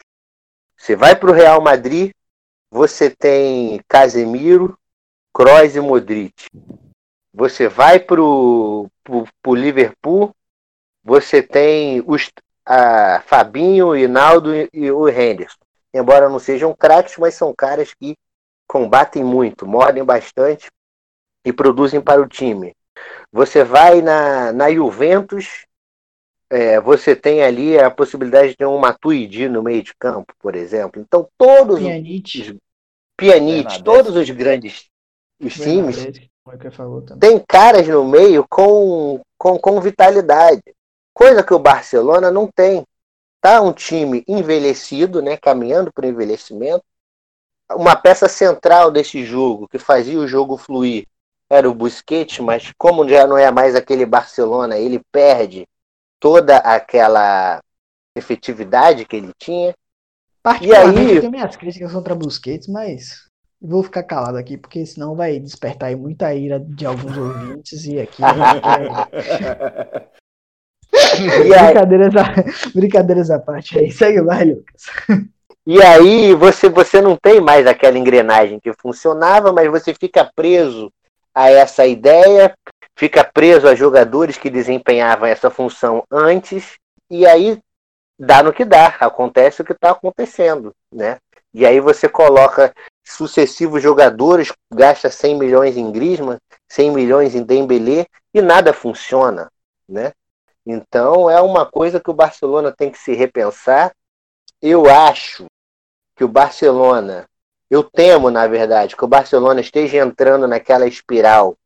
Você 0.77 0.97
vai 0.97 1.15
para 1.15 1.31
o 1.31 1.35
Real 1.35 1.61
Madrid, 1.61 2.13
você 2.71 3.11
tem 3.11 3.81
Casemiro, 3.89 4.79
Kroos 5.33 5.77
e 5.77 5.81
Modric. 5.81 6.47
Você 7.33 7.69
vai 7.69 8.01
para 8.01 8.21
o 8.21 8.89
Liverpool, 9.47 10.35
você 11.03 11.43
tem 11.43 12.03
os 12.07 12.31
a 12.73 13.21
Fabinho, 13.23 13.97
Hinaldo 13.97 14.55
e, 14.55 14.71
e 14.73 14.93
o 14.93 15.09
Henderson. 15.09 15.59
Embora 15.93 16.29
não 16.29 16.39
sejam 16.39 16.73
craques, 16.73 17.16
mas 17.18 17.35
são 17.35 17.53
caras 17.53 17.93
que 17.93 18.16
combatem 18.68 19.25
muito, 19.25 19.66
mordem 19.66 20.05
bastante 20.05 20.71
e 21.45 21.53
produzem 21.53 22.01
para 22.01 22.21
o 22.21 22.29
time. 22.29 22.73
Você 23.33 23.64
vai 23.64 24.01
na, 24.01 24.53
na 24.53 24.73
Juventus, 24.73 25.66
é, 26.49 26.81
você 26.81 27.16
tem 27.16 27.43
ali 27.43 27.77
a 27.77 27.91
possibilidade 27.91 28.51
de 28.51 28.59
ter 28.59 28.66
um 28.66 28.79
Matuidi 28.79 29.49
no 29.49 29.64
meio 29.64 29.83
de 29.83 29.93
campo, 29.97 30.33
por 30.39 30.55
exemplo. 30.55 31.03
Então, 31.03 31.29
todos 31.37 31.77
os 31.77 31.83
Pjanic. 31.83 32.61
Pjanic, 33.16 33.55
Bernadette. 33.64 33.83
todos 33.83 34.14
os 34.14 34.31
grandes 34.31 34.89
os 35.41 35.55
times 35.55 35.99
é 35.99 36.12
também. 36.12 37.18
tem 37.18 37.45
caras 37.49 37.89
no 37.89 38.05
meio 38.05 38.47
com, 38.49 39.21
com, 39.37 39.59
com 39.59 39.81
vitalidade. 39.81 40.62
Coisa 41.15 41.43
que 41.43 41.55
o 41.55 41.59
Barcelona 41.59 42.31
não 42.31 42.47
tem. 42.47 42.85
Tá 43.41 43.61
um 43.61 43.73
time 43.73 44.23
envelhecido, 44.29 45.23
né, 45.23 45.37
caminhando 45.37 45.93
para 45.93 46.07
o 46.07 46.09
envelhecimento. 46.09 46.85
Uma 47.73 47.97
peça 47.97 48.29
central 48.29 48.91
desse 48.91 49.25
jogo, 49.25 49.69
que 49.69 49.79
fazia 49.79 50.19
o 50.19 50.27
jogo 50.27 50.57
fluir, 50.57 51.07
era 51.49 51.69
o 51.69 51.75
Busquets, 51.75 52.39
mas 52.41 52.73
como 52.77 53.09
já 53.09 53.27
não 53.27 53.39
é 53.39 53.51
mais 53.51 53.75
aquele 53.75 54.05
Barcelona, 54.05 54.77
ele 54.79 55.01
perde 55.11 55.67
toda 56.21 56.59
aquela 56.59 57.61
efetividade 58.15 59.05
que 59.05 59.17
ele 59.17 59.33
tinha. 59.39 59.75
Particularmente, 60.43 60.99
E 60.99 61.03
aí? 61.03 61.15
eu 61.17 61.21
tenho 61.21 61.33
minhas 61.33 61.57
críticas 61.57 61.93
contra 61.93 62.15
Busquets, 62.15 62.69
mas 62.69 63.27
vou 63.61 63.83
ficar 63.83 64.03
calado 64.03 64.39
aqui, 64.39 64.57
porque 64.57 64.85
senão 64.87 65.15
vai 65.15 65.39
despertar 65.39 65.87
aí 65.89 65.97
muita 65.97 66.35
ira 66.35 66.61
de 66.61 66.87
alguns 66.87 67.17
ouvintes 67.17 67.85
e 67.85 68.01
aqui. 68.01 68.23
Brincadeiras, 71.49 72.16
à... 72.16 72.35
brincadeiras 72.75 73.31
à 73.31 73.39
parte 73.39 73.79
aí. 73.79 73.91
Segue 73.91 74.21
lá, 74.21 74.43
Lucas. 74.43 74.87
E 75.66 75.81
aí 75.83 76.35
você, 76.35 76.68
você 76.68 77.01
não 77.01 77.16
tem 77.16 77.41
mais 77.41 77.66
aquela 77.66 77.99
engrenagem 77.99 78.59
que 78.59 78.73
funcionava, 78.73 79.53
mas 79.53 79.71
você 79.71 79.95
fica 79.95 80.29
preso 80.35 80.91
a 81.35 81.51
essa 81.51 81.87
ideia, 81.87 82.55
fica 82.97 83.23
preso 83.23 83.68
a 83.68 83.75
jogadores 83.75 84.37
que 84.37 84.51
desempenhavam 84.51 85.29
essa 85.29 85.51
função 85.51 86.03
antes, 86.11 86.75
e 87.11 87.27
aí 87.27 87.59
dá 88.18 88.43
no 88.43 88.53
que 88.53 88.64
dá, 88.64 88.87
acontece 89.01 89.62
o 89.62 89.64
que 89.64 89.73
está 89.73 89.91
acontecendo, 89.91 90.75
né? 90.93 91.18
E 91.53 91.66
aí 91.66 91.81
você 91.81 92.09
coloca 92.09 92.73
sucessivos 93.05 93.83
jogadores, 93.83 94.53
gasta 94.73 95.11
100 95.11 95.39
milhões 95.39 95.77
em 95.77 95.91
Griezmann, 95.91 96.39
100 96.68 96.91
milhões 96.93 97.35
em 97.35 97.43
Dembélé, 97.43 98.07
e 98.33 98.41
nada 98.41 98.73
funciona, 98.73 99.51
né? 99.89 100.12
Então 100.67 101.31
é 101.31 101.41
uma 101.41 101.65
coisa 101.67 102.01
que 102.01 102.11
o 102.11 102.15
Barcelona 102.15 102.73
tem 102.73 102.91
que 102.91 102.99
se 102.99 103.15
repensar. 103.15 103.95
Eu 104.61 104.89
acho 104.89 105.47
que 106.17 106.25
o 106.25 106.29
Barcelona, 106.29 107.27
eu 107.71 107.83
temo, 107.83 108.31
na 108.31 108.47
verdade, 108.47 108.97
que 108.97 109.05
o 109.05 109.09
Barcelona 109.09 109.61
esteja 109.61 109.99
entrando 109.99 110.47
naquela 110.47 110.87
espiral 110.87 111.57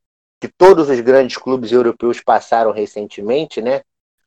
que 0.40 0.48
todos 0.48 0.90
os 0.90 1.00
grandes 1.00 1.36
clubes 1.36 1.72
europeus 1.72 2.20
passaram 2.20 2.70
recentemente, 2.70 3.60
né? 3.62 3.82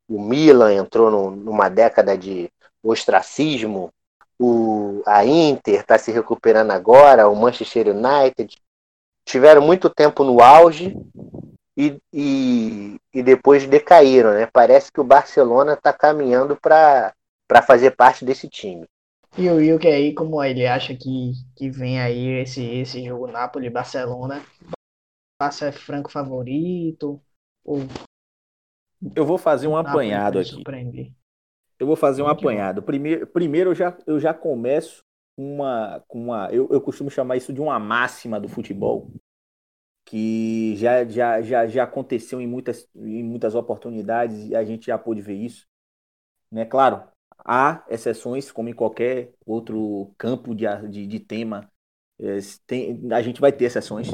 O 0.09 0.21
Milan 0.21 0.73
entrou 0.73 1.11
num- 1.11 1.31
numa 1.31 1.69
década 1.69 2.17
de 2.17 2.49
ostracismo, 2.83 3.91
o, 4.39 5.01
a 5.05 5.25
Inter 5.25 5.81
está 5.81 5.97
se 5.97 6.11
recuperando 6.11 6.71
agora, 6.71 7.27
o 7.27 7.35
Manchester 7.35 7.87
United 7.89 8.57
tiveram 9.25 9.61
muito 9.61 9.89
tempo 9.89 10.23
no 10.23 10.41
auge 10.41 10.95
e, 11.77 12.01
e, 12.11 12.99
e 13.13 13.21
depois 13.21 13.67
decaíram, 13.67 14.33
né? 14.33 14.47
Parece 14.51 14.91
que 14.91 14.99
o 14.99 15.03
Barcelona 15.03 15.73
está 15.73 15.93
caminhando 15.93 16.57
para 16.57 17.13
fazer 17.67 17.91
parte 17.91 18.25
desse 18.25 18.49
time. 18.49 18.85
E 19.37 19.47
o 19.71 19.77
que 19.77 19.87
aí, 19.87 20.15
como 20.15 20.43
ele 20.43 20.65
acha 20.65 20.95
que, 20.95 21.33
que 21.55 21.69
vem 21.69 22.01
aí 22.01 22.41
esse, 22.41 22.63
esse 22.63 23.05
jogo 23.05 23.27
Napoli-Barcelona, 23.27 24.43
Barça 25.39 25.67
é 25.67 25.71
franco 25.71 26.11
favorito? 26.11 27.21
Ou 27.63 27.81
Eu 29.15 29.23
vou 29.23 29.37
fazer 29.37 29.67
um 29.67 29.77
apanhado 29.77 30.39
aqui. 30.39 30.49
surpreender? 30.49 31.11
Eu 31.79 31.85
vou 31.85 31.95
fazer 31.95 32.23
um 32.23 32.25
bom. 32.25 32.31
apanhado. 32.31 32.81
Primeiro, 32.81 33.27
primeiro 33.27 33.69
eu, 33.69 33.75
já, 33.75 33.95
eu 34.07 34.19
já 34.19 34.33
começo 34.33 35.03
com 35.35 35.55
uma. 35.55 36.03
Com 36.07 36.23
uma 36.23 36.49
eu, 36.51 36.67
eu 36.71 36.81
costumo 36.81 37.11
chamar 37.11 37.37
isso 37.37 37.53
de 37.53 37.61
uma 37.61 37.77
máxima 37.79 38.39
do 38.39 38.49
futebol, 38.49 39.11
que 40.07 40.73
já, 40.77 41.03
já, 41.05 41.41
já, 41.41 41.67
já 41.67 41.83
aconteceu 41.83 42.39
em 42.39 42.47
muitas, 42.47 42.87
em 42.95 43.23
muitas 43.23 43.55
oportunidades 43.55 44.47
e 44.49 44.55
a 44.55 44.63
gente 44.63 44.85
já 44.87 44.97
pôde 44.97 45.21
ver 45.21 45.33
isso. 45.33 45.67
Né? 46.49 46.65
Claro, 46.65 47.03
há 47.39 47.83
exceções, 47.89 48.49
como 48.49 48.69
em 48.69 48.73
qualquer 48.73 49.33
outro 49.45 50.13
campo 50.17 50.55
de, 50.55 50.65
de, 50.89 51.05
de 51.05 51.19
tema, 51.19 51.69
é, 52.19 52.37
tem, 52.65 53.11
a 53.11 53.21
gente 53.21 53.41
vai 53.41 53.51
ter 53.51 53.65
exceções, 53.65 54.07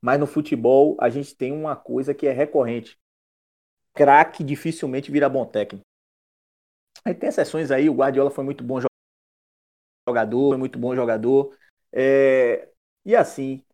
mas 0.00 0.18
no 0.18 0.26
futebol 0.26 0.96
a 1.00 1.08
gente 1.08 1.36
tem 1.36 1.52
uma 1.52 1.76
coisa 1.76 2.12
que 2.12 2.26
é 2.26 2.32
recorrente. 2.32 2.98
Craque 3.94 4.42
dificilmente 4.42 5.12
vira 5.12 5.28
bom 5.28 5.46
técnico. 5.46 5.86
Aí 7.04 7.14
tem 7.14 7.28
exceções 7.28 7.70
aí, 7.70 7.88
o 7.88 7.94
Guardiola 7.94 8.32
foi 8.32 8.42
muito 8.42 8.64
bom 8.64 8.80
jogador, 10.08 10.50
foi 10.50 10.58
muito 10.58 10.76
bom 10.76 10.92
jogador. 10.96 11.56
É, 11.92 12.68
e 13.04 13.14
assim, 13.14 13.64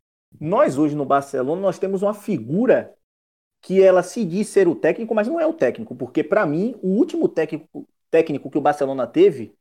nós 0.41 0.79
hoje 0.79 0.95
no 0.95 1.05
Barcelona, 1.05 1.61
nós 1.61 1.79
temos 1.79 2.03
uma 2.03 2.15
figura 2.15 2.95
que 3.61 3.81
ela 3.81 4.03
se 4.03 4.25
diz 4.25 4.49
ser 4.49 4.67
o 4.67 4.75
técnico, 4.75 5.15
mas 5.15 5.29
não 5.29 5.41
é 5.41 5.47
o 5.47 5.55
técnico, 5.55 5.95
porque 5.95 6.25
para 6.25 6.45
mim, 6.45 6.75
o 6.83 6.89
último 6.89 7.29
técnico, 7.29 7.89
técnico 8.11 8.51
que 8.51 8.59
o 8.59 8.63
Barcelona 8.63 9.07
teve 9.07 9.55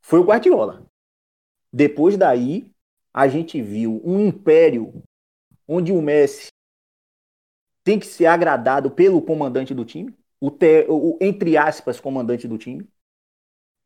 foi 0.00 0.18
o 0.18 0.24
Guardiola. 0.24 0.86
Depois 1.72 2.16
daí, 2.16 2.72
a 3.12 3.28
gente 3.28 3.60
viu 3.60 4.00
um 4.04 4.26
império 4.26 5.02
onde 5.66 5.92
o 5.92 6.00
Messi 6.00 6.48
tem 7.84 7.98
que 7.98 8.06
ser 8.06 8.26
agradado 8.26 8.90
pelo 8.90 9.20
comandante 9.20 9.74
do 9.74 9.84
time, 9.84 10.14
o, 10.40 10.50
te, 10.50 10.86
o 10.88 11.18
entre 11.20 11.56
aspas 11.56 12.00
comandante 12.00 12.48
do 12.48 12.56
time. 12.56 12.88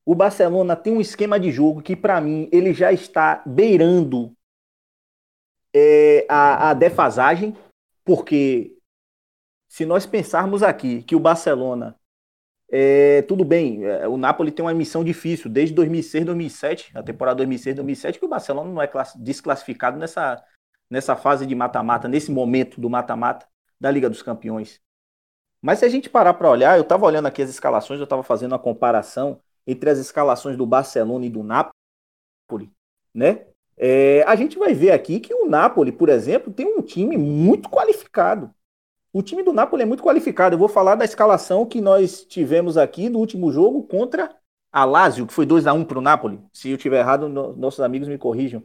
O 0.05 0.15
Barcelona 0.15 0.77
tem 0.77 0.93
um 0.93 1.01
esquema 1.01 1.39
de 1.39 1.51
jogo 1.51 1.83
que 1.83 1.97
para 1.97 2.21
mim 2.21 2.49
ele 2.53 2.73
já 2.75 2.93
está 2.93 3.43
beirando 3.47 4.37
é, 5.75 6.27
a, 6.29 6.71
a 6.71 6.75
defasagem, 6.75 7.57
porque 8.05 8.77
se 9.69 9.87
nós 9.87 10.07
pensarmos 10.07 10.63
aqui 10.63 11.03
que 11.03 11.17
o 11.17 11.21
Barcelona 11.21 11.97
é, 12.75 13.21
tudo 13.23 13.45
bem, 13.45 13.85
é, 13.85 14.09
o 14.09 14.17
Napoli 14.17 14.51
tem 14.51 14.65
uma 14.65 14.73
missão 14.73 15.05
difícil 15.05 15.51
desde 15.51 15.75
2006, 15.75 16.25
2007, 16.25 16.97
a 16.97 17.03
temporada 17.03 17.37
2006, 17.37 17.77
2007, 17.77 18.19
que 18.19 18.25
o 18.25 18.29
Barcelona 18.29 18.71
não 18.71 18.81
é 18.81 18.91
desclassificado 19.17 19.99
nessa, 19.99 20.43
nessa 20.89 21.15
fase 21.15 21.45
de 21.45 21.55
mata-mata, 21.55 22.09
nesse 22.09 22.31
momento 22.31 22.81
do 22.81 22.89
mata-mata 22.89 23.47
da 23.79 23.91
Liga 23.91 24.09
dos 24.09 24.23
Campeões. 24.23 24.81
Mas 25.61 25.81
se 25.81 25.85
a 25.85 25.89
gente 25.89 26.09
parar 26.09 26.33
para 26.33 26.49
olhar, 26.49 26.79
eu 26.79 26.83
estava 26.83 27.05
olhando 27.05 27.27
aqui 27.27 27.43
as 27.43 27.51
escalações, 27.51 28.01
eu 28.01 28.05
estava 28.05 28.23
fazendo 28.23 28.53
uma 28.53 28.59
comparação 28.59 29.39
entre 29.67 29.91
as 29.91 29.99
escalações 29.99 30.57
do 30.57 30.65
Barcelona 30.65 31.27
e 31.27 31.31
do 31.31 31.43
Napoli, 31.43 32.73
né? 33.15 33.47
É, 33.77 34.23
a 34.27 34.35
gente 34.37 34.59
vai 34.59 34.75
ver 34.75 34.91
aqui 34.91 35.19
que 35.21 35.35
o 35.35 35.47
Napoli, 35.47 35.91
por 35.93 36.09
exemplo, 36.09 36.53
tem 36.53 36.67
um 36.67 36.83
time 36.83 37.17
muito 37.17 37.69
qualificado. 37.69 38.53
O 39.13 39.23
time 39.23 39.43
do 39.43 39.53
Napoli 39.53 39.83
é 39.83 39.87
muito 39.87 40.03
qualificado. 40.03 40.55
Eu 40.55 40.59
vou 40.59 40.69
falar 40.69 40.95
da 40.95 41.05
escalação 41.05 41.67
que 41.67 41.81
nós 41.81 42.25
tivemos 42.25 42.77
aqui 42.77 43.09
do 43.09 43.19
último 43.19 43.53
jogo 43.53 43.83
contra 43.83 44.35
a 44.73 44.85
Lazio, 44.85 45.27
que 45.27 45.35
foi 45.35 45.45
2 45.45 45.67
a 45.67 45.73
1 45.73 45.85
para 45.85 45.99
o 45.99 46.03
Napoli. 46.03 46.41
Se 46.53 46.71
eu 46.71 46.79
tiver 46.79 47.01
errado, 47.01 47.29
no, 47.29 47.55
nossos 47.55 47.81
amigos 47.81 48.09
me 48.09 48.17
corrijam. 48.17 48.63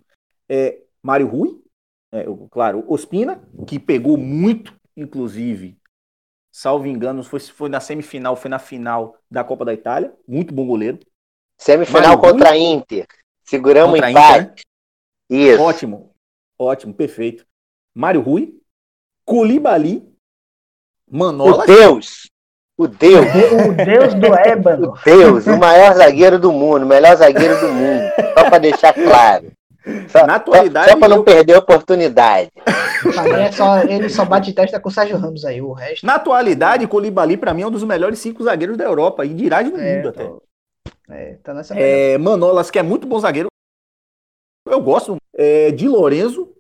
É, 0.48 0.80
Mário 1.04 1.28
Rui, 1.28 1.62
é, 2.12 2.26
claro, 2.50 2.86
Ospina, 2.88 3.42
que 3.68 3.78
pegou 3.78 4.18
muito, 4.18 4.74
inclusive, 4.96 5.78
salvo 6.50 6.88
engano, 6.88 7.24
foi, 7.24 7.42
foi 7.42 7.68
na 7.68 7.82
semifinal, 7.82 8.38
foi 8.38 8.50
na 8.50 8.60
final 8.60 9.18
da 9.30 9.44
Copa 9.44 9.66
da 9.66 9.74
Itália. 9.74 10.14
Muito 10.26 10.54
bom 10.54 10.66
goleiro. 10.66 11.00
Semifinal 11.58 12.02
Mário 12.02 12.22
contra 12.22 12.50
Rui, 12.52 12.58
a 12.58 12.60
Inter. 12.60 13.08
Seguramos 13.44 13.98
empate. 13.98 14.12
Inter, 14.12 14.48
né? 14.48 14.56
Isso. 15.30 15.62
Ótimo, 15.62 16.12
ótimo, 16.58 16.94
perfeito. 16.94 17.46
Mário 17.94 18.22
Rui, 18.22 18.54
Colibali, 19.26 20.08
Manolas. 21.10 21.64
O 21.64 21.66
Deus! 21.66 22.30
O 22.78 22.88
Deus! 22.88 23.26
O 23.26 23.74
Deus 23.74 24.14
do 24.14 24.28
Ébano. 24.38 24.92
O 24.92 24.98
Deus, 25.04 25.48
o 25.48 25.58
maior 25.58 25.94
zagueiro 25.96 26.38
do 26.38 26.52
mundo, 26.52 26.84
o 26.84 26.88
melhor 26.88 27.16
zagueiro 27.16 27.60
do 27.60 27.70
mundo. 27.70 28.04
Só 28.38 28.50
para 28.50 28.60
deixar 28.60 28.94
claro. 28.94 29.52
Só, 30.10 30.28
Na 30.28 30.36
atualidade. 30.36 30.88
Só, 30.88 30.94
só 30.94 31.00
para 31.00 31.08
não 31.08 31.18
eu... 31.18 31.24
perder 31.24 31.54
a 31.54 31.60
oportunidade. 31.60 32.52
É 33.38 33.52
só, 33.52 33.80
ele 33.84 34.10
só 34.10 34.26
bate 34.26 34.52
testa 34.54 34.80
com 34.80 34.90
o 34.90 34.92
Sérgio 34.92 35.18
Ramos 35.18 35.46
aí, 35.46 35.62
o 35.62 35.72
resto. 35.72 36.06
Na 36.06 36.16
atualidade, 36.16 36.88
Colibali, 36.88 37.38
para 37.38 37.54
mim, 37.54 37.62
é 37.62 37.68
um 37.68 37.72
dos 37.72 37.84
melhores 37.84 38.20
cinco 38.20 38.44
zagueiros 38.44 38.78
da 38.78 38.84
Europa 38.84 39.26
e 39.26 39.34
de 39.34 39.46
irade 39.46 39.70
do 39.70 39.80
é, 39.80 39.96
mundo 39.96 40.12
tô... 40.12 40.22
até. 40.22 40.48
É, 41.10 41.38
tá 41.42 41.54
nessa 41.54 41.74
é, 41.78 42.18
Manolas, 42.18 42.70
que 42.70 42.80
é 42.80 42.84
muito 42.84 43.08
bom 43.08 43.20
zagueiro. 43.20 43.48
Eu 44.70 44.82
gosto. 44.82 45.18
É, 45.34 45.72
de 45.72 45.88
Lorenzo. 45.88 46.54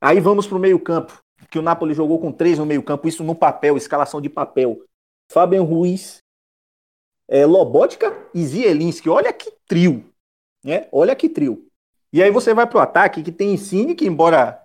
Aí 0.00 0.20
vamos 0.20 0.46
pro 0.46 0.58
meio-campo. 0.58 1.18
Que 1.50 1.58
o 1.58 1.62
Napoli 1.62 1.94
jogou 1.94 2.20
com 2.20 2.32
três 2.32 2.58
no 2.58 2.66
meio-campo, 2.66 3.06
isso 3.06 3.22
no 3.22 3.34
papel, 3.34 3.76
escalação 3.76 4.20
de 4.20 4.28
papel. 4.28 4.82
Fabian 5.30 5.62
Ruiz, 5.62 6.18
é, 7.28 7.44
Lobotka 7.44 8.12
e 8.34 8.44
Zielinski. 8.44 9.08
Olha 9.08 9.32
que 9.32 9.52
trio. 9.66 10.04
Né? 10.64 10.88
Olha 10.90 11.14
que 11.14 11.28
trio. 11.28 11.66
E 12.12 12.22
aí 12.22 12.30
você 12.30 12.54
vai 12.54 12.66
pro 12.66 12.78
ataque 12.78 13.22
que 13.22 13.32
tem 13.32 13.52
Insigne, 13.52 13.94
que 13.94 14.06
embora 14.06 14.64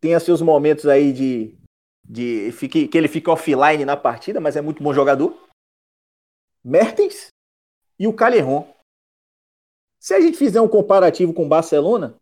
tenha 0.00 0.18
seus 0.20 0.42
momentos 0.42 0.86
aí 0.86 1.12
de, 1.12 1.56
de 2.04 2.52
fique, 2.52 2.88
que 2.88 2.98
ele 2.98 3.08
fica 3.08 3.30
offline 3.30 3.84
na 3.84 3.96
partida, 3.96 4.40
mas 4.40 4.56
é 4.56 4.60
muito 4.60 4.82
bom 4.82 4.92
jogador. 4.92 5.36
Mertens 6.64 7.28
e 7.98 8.06
o 8.06 8.12
Calerron. 8.12 8.68
Se 10.02 10.14
a 10.14 10.20
gente 10.20 10.36
fizer 10.36 10.60
um 10.60 10.66
comparativo 10.66 11.32
com 11.32 11.44
o 11.44 11.48
Barcelona, 11.48 12.16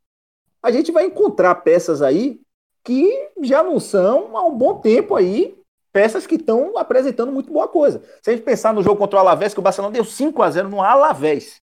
a 0.62 0.70
gente 0.70 0.93
vai 0.93 1.07
encontrar 1.07 1.55
peças 1.55 2.03
aí 2.03 2.39
que 2.85 3.31
já 3.41 3.62
não 3.62 3.81
são 3.81 4.37
há 4.37 4.45
um 4.45 4.55
bom 4.55 4.78
tempo 4.78 5.16
aí 5.16 5.59
peças 5.91 6.26
que 6.26 6.35
estão 6.35 6.76
apresentando 6.76 7.33
muito 7.33 7.51
boa 7.51 7.66
coisa. 7.66 8.03
Se 8.20 8.28
a 8.28 8.35
gente 8.35 8.45
pensar 8.45 8.74
no 8.74 8.83
jogo 8.83 8.99
contra 8.99 9.16
o 9.16 9.20
Alavés, 9.20 9.55
que 9.55 9.61
o 9.61 9.62
Barcelona 9.62 9.95
deu 9.95 10.05
5 10.05 10.43
a 10.43 10.51
0 10.51 10.68
no 10.68 10.83
Alavés, 10.83 11.57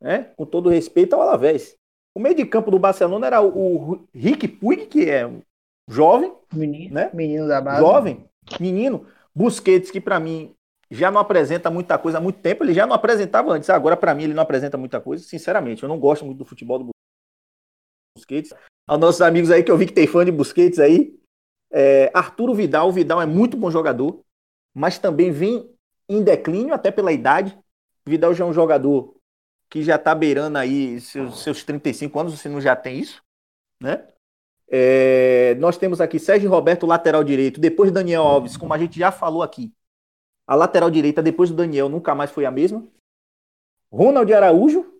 né? 0.00 0.30
com 0.36 0.46
todo 0.46 0.70
respeito 0.70 1.14
ao 1.14 1.22
Alavés. 1.22 1.74
O 2.14 2.20
meio 2.20 2.36
de 2.36 2.46
campo 2.46 2.70
do 2.70 2.78
Barcelona 2.78 3.26
era 3.26 3.42
o, 3.42 3.94
o 3.94 4.08
Rick 4.14 4.46
Puig, 4.46 4.86
que 4.86 5.10
é 5.10 5.28
jovem, 5.88 6.32
menino, 6.52 6.94
né? 6.94 7.10
menino 7.12 7.48
da 7.48 7.60
base. 7.60 7.80
Jovem, 7.80 8.24
menino. 8.60 9.08
Busquets, 9.34 9.90
que 9.90 10.00
para 10.00 10.20
mim 10.20 10.54
já 10.94 11.10
não 11.10 11.20
apresenta 11.20 11.70
muita 11.70 11.98
coisa 11.98 12.18
há 12.18 12.20
muito 12.20 12.40
tempo, 12.40 12.64
ele 12.64 12.74
já 12.74 12.86
não 12.86 12.94
apresentava 12.94 13.52
antes. 13.52 13.68
Agora, 13.70 13.96
para 13.96 14.14
mim, 14.14 14.24
ele 14.24 14.34
não 14.34 14.42
apresenta 14.42 14.76
muita 14.76 15.00
coisa, 15.00 15.24
sinceramente. 15.24 15.82
Eu 15.82 15.88
não 15.88 15.98
gosto 15.98 16.24
muito 16.24 16.38
do 16.38 16.44
futebol 16.44 16.78
do 16.78 16.90
Busquets. 18.16 18.52
Aos 18.86 19.00
nossos 19.00 19.20
amigos 19.20 19.50
aí 19.50 19.62
que 19.62 19.70
eu 19.70 19.76
vi 19.76 19.86
que 19.86 19.92
tem 19.92 20.06
fã 20.06 20.24
de 20.24 20.30
Busquets 20.30 20.78
aí, 20.78 21.18
é, 21.72 22.10
Arturo 22.14 22.54
Vidal, 22.54 22.88
o 22.88 22.92
Vidal 22.92 23.20
é 23.20 23.26
muito 23.26 23.56
bom 23.56 23.70
jogador, 23.70 24.22
mas 24.72 24.98
também 24.98 25.30
vem 25.30 25.74
em 26.08 26.22
declínio, 26.22 26.74
até 26.74 26.90
pela 26.90 27.12
idade. 27.12 27.58
Vidal 28.06 28.34
já 28.34 28.44
é 28.44 28.46
um 28.46 28.52
jogador 28.52 29.16
que 29.70 29.82
já 29.82 29.96
está 29.96 30.14
beirando 30.14 30.58
aí 30.58 31.00
seus, 31.00 31.42
seus 31.42 31.64
35 31.64 32.20
anos, 32.20 32.38
você 32.38 32.48
não 32.48 32.60
já 32.60 32.76
tem 32.76 33.00
isso, 33.00 33.22
né? 33.80 34.06
É, 34.68 35.54
nós 35.56 35.76
temos 35.76 36.00
aqui 36.00 36.18
Sérgio 36.18 36.50
Roberto, 36.50 36.86
lateral 36.86 37.24
direito, 37.24 37.60
depois 37.60 37.90
Daniel 37.90 38.22
Alves, 38.22 38.56
como 38.56 38.72
a 38.72 38.78
gente 38.78 38.98
já 38.98 39.10
falou 39.10 39.42
aqui. 39.42 39.72
A 40.46 40.54
lateral 40.54 40.90
direita, 40.90 41.22
depois 41.22 41.50
do 41.50 41.56
Daniel, 41.56 41.88
nunca 41.88 42.14
mais 42.14 42.30
foi 42.30 42.44
a 42.44 42.50
mesma. 42.50 42.86
Ronald 43.90 44.32
Araújo, 44.32 44.94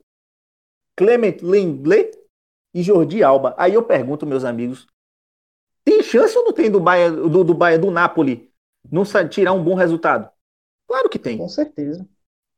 Clement 0.97 1.39
Lenglet 1.43 2.17
e 2.73 2.83
Jordi 2.83 3.23
Alba. 3.23 3.55
Aí 3.59 3.75
eu 3.75 3.83
pergunto, 3.83 4.27
meus 4.27 4.45
amigos, 4.45 4.87
tem 5.85 6.03
chance 6.03 6.37
ou 6.37 6.45
não 6.45 6.53
tem 6.53 6.71
do 6.71 6.81
Bayern, 6.81 7.29
do, 7.29 7.45
do, 7.45 7.55
Bayern, 7.55 7.85
do 7.85 7.91
Napoli 7.91 8.51
não 8.91 9.03
tirar 9.29 9.53
um 9.53 9.63
bom 9.63 9.75
resultado? 9.75 10.31
Claro 10.87 11.09
que 11.09 11.19
tem. 11.19 11.39
Com 11.39 11.49
certeza. 11.49 12.07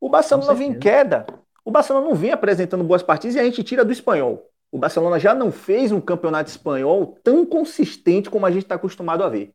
O 0.01 0.09
Barcelona 0.09 0.55
vem 0.55 0.70
em 0.70 0.78
queda. 0.78 1.26
O 1.64 1.70
Barcelona 1.70 2.07
não 2.07 2.14
vem 2.14 2.30
apresentando 2.30 2.84
boas 2.84 3.03
partidas 3.03 3.37
e 3.37 3.41
a 3.41 3.45
gente 3.45 3.64
tira 3.64 3.84
do 3.84 3.93
espanhol. 3.93 4.49
O 4.70 4.78
Barcelona 4.78 5.18
já 5.18 5.34
não 5.34 5.51
fez 5.51 5.91
um 5.91 6.01
campeonato 6.01 6.51
espanhol 6.51 7.18
tão 7.24 7.47
consistente 7.47 8.28
como 8.28 8.47
a 8.47 8.51
gente 8.51 8.64
está 8.64 8.74
acostumado 8.74 9.24
a 9.24 9.28
ver. 9.28 9.55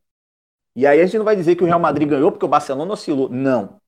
E 0.74 0.86
aí 0.86 1.00
a 1.00 1.04
gente 1.04 1.18
não 1.18 1.24
vai 1.24 1.36
dizer 1.36 1.56
que 1.56 1.62
o 1.62 1.66
Real 1.66 1.80
Madrid 1.80 2.08
ganhou 2.08 2.32
porque 2.32 2.44
o 2.44 2.48
Barcelona 2.48 2.92
oscilou. 2.92 3.28
Não. 3.28 3.80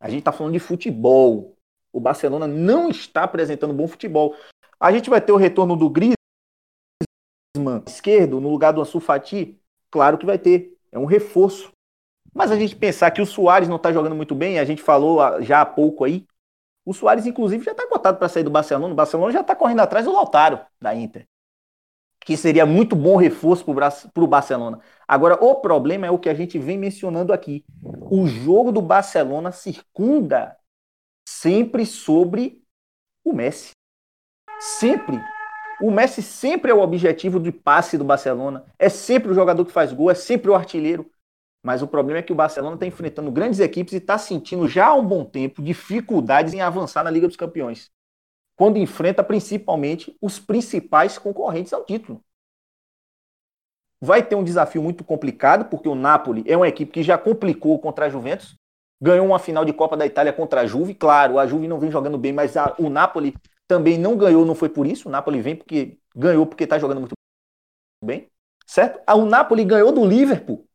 A 0.00 0.08
gente 0.08 0.20
está 0.20 0.32
falando 0.32 0.52
de 0.52 0.58
futebol. 0.58 1.56
O 1.92 2.00
Barcelona 2.00 2.46
não 2.46 2.90
está 2.90 3.24
apresentando 3.24 3.74
bom 3.74 3.88
futebol. 3.88 4.36
A 4.78 4.92
gente 4.92 5.08
vai 5.10 5.20
ter 5.20 5.32
o 5.32 5.36
retorno 5.36 5.74
do 5.74 5.88
Gris 5.88 6.14
esquerdo 7.86 8.40
no 8.40 8.50
lugar 8.50 8.72
do 8.72 8.80
Ansu 8.80 9.00
Fati? 9.00 9.58
Claro 9.90 10.18
que 10.18 10.26
vai 10.26 10.38
ter. 10.38 10.76
É 10.92 10.98
um 10.98 11.06
reforço. 11.06 11.72
Mas 12.34 12.50
a 12.50 12.56
gente 12.56 12.76
pensar 12.76 13.10
que 13.10 13.22
o 13.22 13.26
Soares 13.26 13.68
não 13.68 13.76
está 13.76 13.92
jogando 13.92 14.14
muito 14.14 14.34
bem, 14.34 14.58
a 14.58 14.64
gente 14.64 14.82
falou 14.82 15.42
já 15.42 15.62
há 15.62 15.66
pouco 15.66 16.04
aí. 16.04 16.26
O 16.84 16.92
Soares, 16.92 17.26
inclusive, 17.26 17.64
já 17.64 17.72
está 17.72 17.88
cotado 17.88 18.18
para 18.18 18.28
sair 18.28 18.44
do 18.44 18.50
Barcelona. 18.50 18.92
O 18.92 18.96
Barcelona 18.96 19.32
já 19.32 19.40
está 19.40 19.56
correndo 19.56 19.80
atrás 19.80 20.04
do 20.04 20.12
Lautaro 20.12 20.60
da 20.80 20.94
Inter. 20.94 21.26
Que 22.26 22.36
seria 22.36 22.66
muito 22.66 22.94
bom 22.94 23.16
reforço 23.16 23.64
para 23.64 24.24
o 24.24 24.26
Barcelona. 24.26 24.80
Agora, 25.08 25.42
o 25.42 25.54
problema 25.54 26.06
é 26.06 26.10
o 26.10 26.18
que 26.18 26.28
a 26.28 26.34
gente 26.34 26.58
vem 26.58 26.76
mencionando 26.76 27.32
aqui. 27.32 27.64
O 28.10 28.26
jogo 28.26 28.70
do 28.70 28.82
Barcelona 28.82 29.50
circunda 29.50 30.54
sempre 31.26 31.86
sobre 31.86 32.62
o 33.24 33.32
Messi. 33.32 33.70
Sempre 34.60 35.18
o 35.80 35.90
Messi 35.90 36.22
sempre 36.22 36.70
é 36.70 36.74
o 36.74 36.80
objetivo 36.80 37.38
de 37.38 37.52
passe 37.52 37.98
do 37.98 38.04
Barcelona, 38.04 38.64
é 38.78 38.88
sempre 38.88 39.30
o 39.30 39.34
jogador 39.34 39.64
que 39.64 39.72
faz 39.72 39.92
gol, 39.92 40.10
é 40.10 40.14
sempre 40.14 40.50
o 40.50 40.54
artilheiro. 40.54 41.10
Mas 41.62 41.82
o 41.82 41.86
problema 41.86 42.20
é 42.20 42.22
que 42.22 42.32
o 42.32 42.36
Barcelona 42.36 42.74
está 42.74 42.86
enfrentando 42.86 43.30
grandes 43.30 43.60
equipes 43.60 43.92
e 43.92 43.96
está 43.96 44.16
sentindo 44.16 44.68
já 44.68 44.86
há 44.86 44.94
um 44.94 45.04
bom 45.04 45.24
tempo 45.24 45.60
dificuldades 45.60 46.54
em 46.54 46.60
avançar 46.60 47.02
na 47.02 47.10
Liga 47.10 47.26
dos 47.26 47.36
Campeões. 47.36 47.90
Quando 48.56 48.78
enfrenta 48.78 49.22
principalmente 49.22 50.16
os 50.20 50.38
principais 50.38 51.18
concorrentes 51.18 51.72
ao 51.72 51.84
título. 51.84 52.24
Vai 54.00 54.22
ter 54.22 54.34
um 54.34 54.44
desafio 54.44 54.82
muito 54.82 55.04
complicado, 55.04 55.66
porque 55.70 55.88
o 55.88 55.94
Napoli 55.94 56.44
é 56.46 56.56
uma 56.56 56.68
equipe 56.68 56.92
que 56.92 57.02
já 57.02 57.16
complicou 57.16 57.78
contra 57.78 58.06
a 58.06 58.08
Juventus. 58.08 58.56
Ganhou 59.00 59.26
uma 59.26 59.38
final 59.38 59.64
de 59.64 59.72
Copa 59.72 59.96
da 59.96 60.06
Itália 60.06 60.32
contra 60.32 60.62
a 60.62 60.66
Juve. 60.66 60.94
Claro, 60.94 61.38
a 61.38 61.46
Juve 61.46 61.68
não 61.68 61.78
vem 61.78 61.90
jogando 61.90 62.18
bem, 62.18 62.32
mas 62.32 62.56
a, 62.56 62.74
o 62.78 62.88
Napoli 62.88 63.34
também 63.66 63.98
não 63.98 64.16
ganhou, 64.16 64.44
não 64.44 64.54
foi 64.54 64.68
por 64.68 64.86
isso. 64.86 65.08
O 65.08 65.12
Napoli 65.12 65.40
vem 65.40 65.56
porque 65.56 65.98
ganhou 66.14 66.46
porque 66.46 66.64
está 66.64 66.78
jogando 66.78 67.00
muito 67.00 67.14
bem, 68.02 68.30
certo? 68.66 69.00
Ah, 69.06 69.14
o 69.14 69.26
Napoli 69.26 69.64
ganhou 69.64 69.92
do 69.92 70.04
Liverpool. 70.04 70.66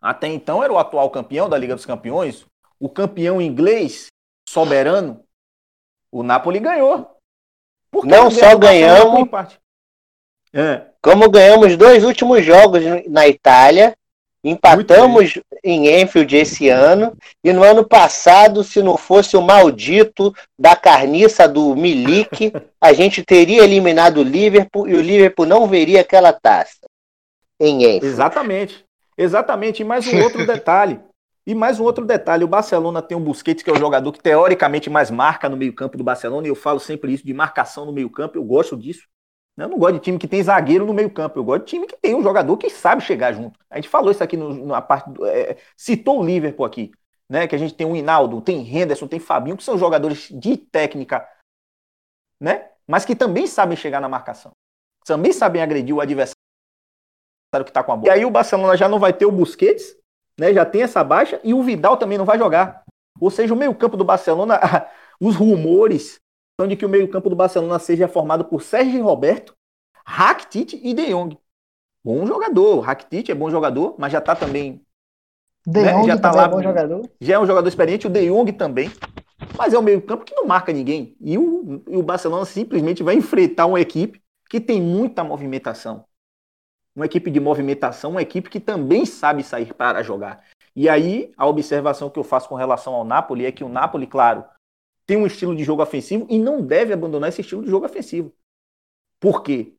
Até 0.00 0.28
então 0.28 0.62
era 0.62 0.72
o 0.72 0.78
atual 0.78 1.10
campeão 1.10 1.48
da 1.48 1.56
Liga 1.56 1.74
dos 1.74 1.86
Campeões, 1.86 2.46
o 2.78 2.88
campeão 2.88 3.40
inglês 3.40 4.06
soberano. 4.48 5.23
O 6.14 6.22
Napoli 6.22 6.60
ganhou. 6.60 7.10
não 8.04 8.30
só 8.30 8.56
ganhamos, 8.56 9.28
é. 10.52 10.82
como 11.02 11.28
ganhamos 11.28 11.76
dois 11.76 12.04
últimos 12.04 12.44
jogos 12.44 12.82
na 13.08 13.26
Itália 13.26 13.96
Empatamos 14.44 15.38
em 15.64 15.88
Enfield 15.88 16.36
esse 16.36 16.68
ano 16.68 17.16
e 17.42 17.50
no 17.50 17.62
ano 17.62 17.82
passado, 17.82 18.62
se 18.62 18.82
não 18.82 18.98
fosse 18.98 19.38
o 19.38 19.42
maldito 19.42 20.34
da 20.58 20.76
carniça 20.76 21.48
do 21.48 21.74
Milik, 21.74 22.52
a 22.78 22.92
gente 22.92 23.24
teria 23.24 23.64
eliminado 23.64 24.18
o 24.18 24.22
Liverpool 24.22 24.86
e 24.86 24.94
o 24.94 25.00
Liverpool 25.00 25.46
não 25.46 25.66
veria 25.66 26.02
aquela 26.02 26.30
taça 26.30 26.86
em 27.58 27.84
Enfield. 27.84 28.06
Exatamente. 28.06 28.84
Exatamente. 29.16 29.80
E 29.80 29.84
mais 29.84 30.06
um 30.06 30.22
outro 30.22 30.46
detalhe. 30.46 31.00
E 31.46 31.54
mais 31.54 31.78
um 31.78 31.84
outro 31.84 32.06
detalhe, 32.06 32.42
o 32.42 32.48
Barcelona 32.48 33.02
tem 33.02 33.16
um 33.16 33.22
Busquets 33.22 33.62
que 33.62 33.68
é 33.68 33.72
o 33.72 33.78
jogador 33.78 34.10
que 34.12 34.20
teoricamente 34.20 34.88
mais 34.88 35.10
marca 35.10 35.48
no 35.48 35.56
meio-campo 35.56 35.98
do 35.98 36.04
Barcelona, 36.04 36.46
e 36.46 36.50
eu 36.50 36.54
falo 36.54 36.80
sempre 36.80 37.12
isso 37.12 37.26
de 37.26 37.34
marcação 37.34 37.84
no 37.84 37.92
meio-campo, 37.92 38.38
eu 38.38 38.44
gosto 38.44 38.76
disso. 38.76 39.06
Eu 39.56 39.68
não 39.68 39.78
gosto 39.78 39.94
de 39.94 40.00
time 40.00 40.18
que 40.18 40.26
tem 40.26 40.42
zagueiro 40.42 40.84
no 40.84 40.92
meio-campo. 40.92 41.38
Eu 41.38 41.44
gosto 41.44 41.64
de 41.64 41.70
time 41.70 41.86
que 41.86 41.96
tem 41.96 42.14
um 42.14 42.22
jogador 42.22 42.56
que 42.56 42.68
sabe 42.68 43.02
chegar 43.02 43.32
junto. 43.32 43.58
A 43.70 43.76
gente 43.76 43.88
falou 43.88 44.10
isso 44.10 44.22
aqui 44.22 44.36
no, 44.36 44.66
na 44.66 44.82
parte. 44.82 45.08
É, 45.26 45.56
citou 45.76 46.20
o 46.20 46.24
Liverpool 46.24 46.66
aqui, 46.66 46.90
né? 47.28 47.46
Que 47.46 47.54
a 47.54 47.58
gente 47.58 47.72
tem 47.74 47.86
o 47.86 47.94
Hinaldo, 47.94 48.40
tem 48.40 48.66
Henderson, 48.66 49.06
tem 49.06 49.20
Fabinho, 49.20 49.56
que 49.56 49.62
são 49.62 49.78
jogadores 49.78 50.28
de 50.28 50.56
técnica, 50.56 51.28
né? 52.40 52.68
Mas 52.84 53.04
que 53.04 53.14
também 53.14 53.46
sabem 53.46 53.76
chegar 53.76 54.00
na 54.00 54.08
marcação. 54.08 54.50
Também 55.06 55.32
sabem 55.32 55.62
agredir 55.62 55.94
o 55.94 56.00
adversário 56.00 56.34
que 57.62 57.70
está 57.70 57.84
com 57.84 57.92
a 57.92 57.96
bola. 57.96 58.08
E 58.08 58.10
aí 58.10 58.24
o 58.24 58.30
Barcelona 58.30 58.76
já 58.76 58.88
não 58.88 58.98
vai 58.98 59.12
ter 59.12 59.26
o 59.26 59.30
Busquets, 59.30 59.96
né? 60.38 60.52
Já 60.52 60.64
tem 60.64 60.82
essa 60.82 61.02
baixa, 61.04 61.40
e 61.44 61.54
o 61.54 61.62
Vidal 61.62 61.96
também 61.96 62.18
não 62.18 62.24
vai 62.24 62.38
jogar. 62.38 62.84
Ou 63.20 63.30
seja, 63.30 63.54
o 63.54 63.56
meio-campo 63.56 63.96
do 63.96 64.04
Barcelona. 64.04 64.58
Os 65.20 65.36
rumores 65.36 66.20
são 66.60 66.66
de 66.66 66.76
que 66.76 66.84
o 66.84 66.88
meio-campo 66.88 67.30
do 67.30 67.36
Barcelona 67.36 67.78
seja 67.78 68.08
formado 68.08 68.44
por 68.44 68.62
Sérgio 68.62 69.04
Roberto, 69.04 69.54
Rakitic 70.04 70.74
e 70.82 70.92
De 70.92 71.06
Jong. 71.06 71.38
Bom 72.04 72.26
jogador. 72.26 72.80
Rakitic 72.80 73.30
é 73.30 73.34
bom 73.34 73.48
jogador, 73.48 73.94
mas 73.96 74.12
já 74.12 74.18
está 74.18 74.34
também. 74.34 74.82
De 75.66 75.80
né? 75.82 75.92
Jong 75.92 76.06
Já 76.06 76.18
tá 76.18 76.32
lá- 76.32 76.44
é 76.44 76.48
bom 76.48 76.62
jogador. 76.62 77.08
Já 77.20 77.34
é 77.34 77.38
um 77.38 77.46
jogador 77.46 77.68
experiente, 77.68 78.06
o 78.06 78.10
De 78.10 78.26
Jong 78.28 78.52
também. 78.52 78.90
Mas 79.56 79.72
é 79.72 79.78
um 79.78 79.82
meio-campo 79.82 80.24
que 80.24 80.34
não 80.34 80.46
marca 80.46 80.72
ninguém. 80.72 81.16
E 81.20 81.38
o, 81.38 81.82
e 81.88 81.96
o 81.96 82.02
Barcelona 82.02 82.44
simplesmente 82.44 83.02
vai 83.02 83.14
enfrentar 83.14 83.66
uma 83.66 83.80
equipe 83.80 84.20
que 84.50 84.60
tem 84.60 84.80
muita 84.80 85.24
movimentação. 85.24 86.04
Uma 86.94 87.06
equipe 87.06 87.30
de 87.30 87.40
movimentação, 87.40 88.12
uma 88.12 88.22
equipe 88.22 88.48
que 88.48 88.60
também 88.60 89.04
sabe 89.04 89.42
sair 89.42 89.74
para 89.74 90.02
jogar. 90.02 90.44
E 90.76 90.88
aí, 90.88 91.32
a 91.36 91.46
observação 91.46 92.10
que 92.10 92.18
eu 92.18 92.24
faço 92.24 92.48
com 92.48 92.54
relação 92.54 92.94
ao 92.94 93.04
Napoli 93.04 93.46
é 93.46 93.52
que 93.52 93.64
o 93.64 93.68
Napoli, 93.68 94.06
claro, 94.06 94.44
tem 95.06 95.16
um 95.16 95.26
estilo 95.26 95.54
de 95.54 95.64
jogo 95.64 95.82
ofensivo 95.82 96.26
e 96.30 96.38
não 96.38 96.62
deve 96.62 96.92
abandonar 96.92 97.28
esse 97.28 97.40
estilo 97.40 97.62
de 97.62 97.70
jogo 97.70 97.86
ofensivo. 97.86 98.32
Por 99.20 99.42
quê? 99.42 99.74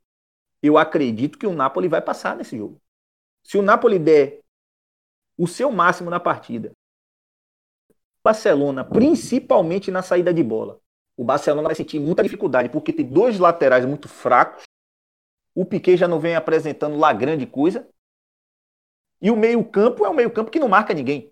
Eu 0.62 0.78
acredito 0.78 1.38
que 1.38 1.48
o 1.48 1.54
Napoli 1.54 1.88
vai 1.88 2.02
passar 2.02 2.36
nesse 2.36 2.58
jogo. 2.58 2.82
Se 3.44 3.58
o 3.58 3.62
Napoli 3.62 4.00
der 4.00 4.42
o 5.38 5.48
seu 5.48 5.72
máximo 5.72 6.10
na 6.10 6.20
partida, 6.20 6.72
Barcelona, 8.24 8.84
principalmente 8.84 9.92
na 9.92 10.02
saída 10.02 10.34
de 10.34 10.44
bola, 10.44 10.80
o 11.16 11.24
Barcelona 11.24 11.68
vai 11.68 11.76
sentir 11.76 12.00
muita 12.00 12.24
dificuldade, 12.24 12.70
porque 12.70 12.92
tem 12.92 13.06
dois 13.06 13.38
laterais 13.38 13.86
muito 13.86 14.10
fracos. 14.10 14.64
O 15.56 15.66
Piquet 15.66 15.96
já 15.96 16.08
não 16.08 16.20
vem 16.20 16.36
apresentando 16.36 16.98
lá 16.98 17.14
grande 17.14 17.48
coisa. 17.48 17.88
E 19.22 19.32
o 19.32 19.38
meio-campo 19.38 20.06
é 20.06 20.10
um 20.10 20.14
meio-campo 20.14 20.52
que 20.52 20.60
não 20.60 20.68
marca 20.68 20.94
ninguém. 20.94 21.32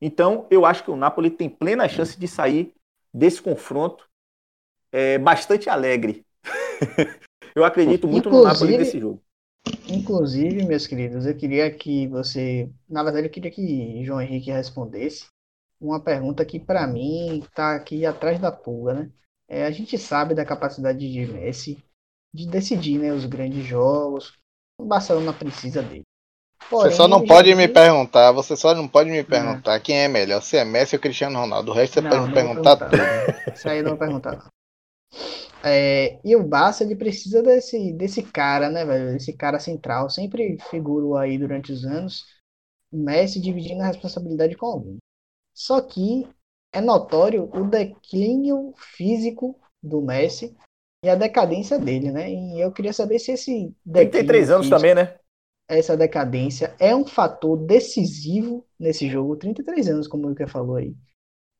Então, 0.00 0.46
eu 0.48 0.64
acho 0.64 0.84
que 0.84 0.90
o 0.90 0.96
Napoli 0.96 1.28
tem 1.28 1.50
plena 1.50 1.88
chance 1.88 2.18
de 2.18 2.28
sair 2.28 2.72
desse 3.12 3.42
confronto 3.42 4.08
é, 4.92 5.18
bastante 5.18 5.68
alegre. 5.68 6.24
eu 7.54 7.64
acredito 7.64 8.06
muito 8.06 8.30
no 8.30 8.42
Napoli 8.44 8.74
Inclusive- 8.74 8.78
nesse 8.78 9.00
jogo. 9.00 9.22
Inclusive, 9.90 10.64
meus 10.64 10.86
queridos, 10.86 11.26
eu 11.26 11.36
queria 11.36 11.70
que 11.70 12.06
você. 12.06 12.70
Na 12.88 13.02
verdade, 13.02 13.26
eu 13.26 13.30
queria 13.30 13.50
que 13.50 14.04
João 14.04 14.20
Henrique 14.20 14.50
respondesse 14.50 15.26
uma 15.80 16.00
pergunta 16.00 16.44
que, 16.44 16.58
para 16.60 16.86
mim, 16.86 17.44
tá 17.54 17.74
aqui 17.74 18.06
atrás 18.06 18.38
da 18.38 18.52
pulga, 18.52 18.94
né? 18.94 19.10
É, 19.48 19.64
a 19.64 19.70
gente 19.70 19.98
sabe 19.98 20.34
da 20.34 20.44
capacidade 20.44 21.10
de 21.10 21.26
Messi 21.26 21.82
de 22.34 22.46
decidir, 22.48 22.98
né, 22.98 23.12
os 23.12 23.24
grandes 23.26 23.64
jogos. 23.66 24.38
O 24.80 24.84
Barcelona 24.84 25.32
precisa 25.32 25.82
dele. 25.82 26.04
Você 26.80 26.90
só 26.90 27.06
Porém, 27.06 27.08
não 27.08 27.22
pode 27.22 27.54
me 27.54 27.68
vi- 27.68 27.68
perguntar, 27.68 28.32
você 28.32 28.56
só 28.56 28.74
não 28.74 28.88
pode 28.88 29.10
me 29.10 29.22
perguntar 29.22 29.78
quem 29.80 29.98
é 29.98 30.08
melhor, 30.08 30.40
se 30.42 30.56
é 30.56 30.64
Messi 30.64 30.96
ou 30.96 31.00
Cristiano 31.02 31.38
Ronaldo. 31.38 31.70
O 31.70 31.74
resto 31.74 31.94
você 31.94 32.02
Não, 32.02 32.08
pode 32.08 32.28
não 32.28 32.42
me 32.42 32.48
perguntar 32.48 32.76
perguntar. 32.78 32.90
tudo. 32.90 33.26
Isso 33.54 33.68
aí 33.68 33.78
eu 33.78 33.84
não 33.84 33.90
vou 33.90 33.98
perguntar. 33.98 34.32
não. 34.36 34.50
É, 35.64 36.18
e 36.24 36.36
o 36.36 36.42
Barça, 36.46 36.84
ele 36.84 36.96
precisa 36.96 37.42
desse, 37.42 37.92
desse 37.92 38.22
cara, 38.22 38.70
né, 38.70 38.84
velho? 38.84 39.16
Esse 39.16 39.32
cara 39.32 39.58
central. 39.58 40.10
Sempre 40.10 40.58
figurou 40.70 41.16
aí 41.16 41.38
durante 41.38 41.72
os 41.72 41.84
anos. 41.84 42.24
O 42.92 42.98
Messi 42.98 43.40
dividindo 43.40 43.82
a 43.82 43.86
responsabilidade 43.86 44.56
com 44.56 44.66
alguém. 44.66 44.98
Só 45.54 45.80
que 45.80 46.28
é 46.72 46.80
notório 46.80 47.50
o 47.54 47.66
declínio 47.68 48.72
físico 48.76 49.58
do 49.82 50.02
Messi 50.02 50.56
e 51.04 51.08
a 51.08 51.14
decadência 51.14 51.78
dele, 51.78 52.10
né? 52.10 52.30
E 52.30 52.60
eu 52.60 52.72
queria 52.72 52.92
saber 52.92 53.18
se 53.18 53.32
esse 53.32 53.74
declínio 53.84 54.10
33 54.10 54.50
anos 54.50 54.66
físico, 54.66 54.76
também, 54.76 54.94
né? 54.94 55.18
essa 55.68 55.96
decadência 55.96 56.74
é 56.78 56.96
um 56.96 57.06
fator 57.06 57.56
decisivo 57.58 58.66
nesse 58.80 59.08
jogo. 59.08 59.36
33 59.36 59.88
anos, 59.88 60.08
como 60.08 60.24
o 60.24 60.30
Lucas 60.30 60.50
falou 60.50 60.76
aí. 60.76 60.96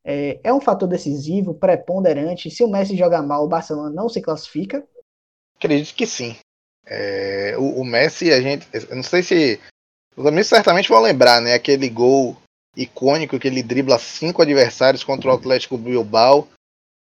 É, 0.05 0.41
é 0.43 0.53
um 0.53 0.61
fator 0.61 0.89
decisivo, 0.89 1.55
preponderante. 1.55 2.51
Se 2.51 2.65
o 2.65 2.69
Messi 2.69 2.97
jogar 2.97 3.23
mal, 3.23 3.45
o 3.45 3.49
Barcelona 3.49 3.91
não 3.91 4.09
se 4.09 4.23
classifica. 4.23 4.83
Acredito 5.57 5.95
que 5.95 6.07
sim. 6.07 6.35
É, 6.87 7.55
o, 7.59 7.81
o 7.81 7.85
Messi, 7.85 8.33
a 8.33 8.41
gente. 8.41 8.67
Eu 8.73 8.97
não 8.97 9.03
sei 9.03 9.23
se. 9.23 9.61
Os 10.17 10.25
amigos 10.25 10.47
certamente 10.47 10.89
vão 10.89 11.03
lembrar, 11.03 11.41
né? 11.43 11.53
Aquele 11.53 11.89
gol 11.91 12.37
icônico 12.75 13.39
que 13.39 13.47
ele 13.47 13.63
dribla 13.63 13.99
cinco 13.99 14.41
adversários 14.41 15.05
contra 15.05 15.31
o 15.31 15.35
Atlético 15.35 15.77
Bilbao. 15.77 16.49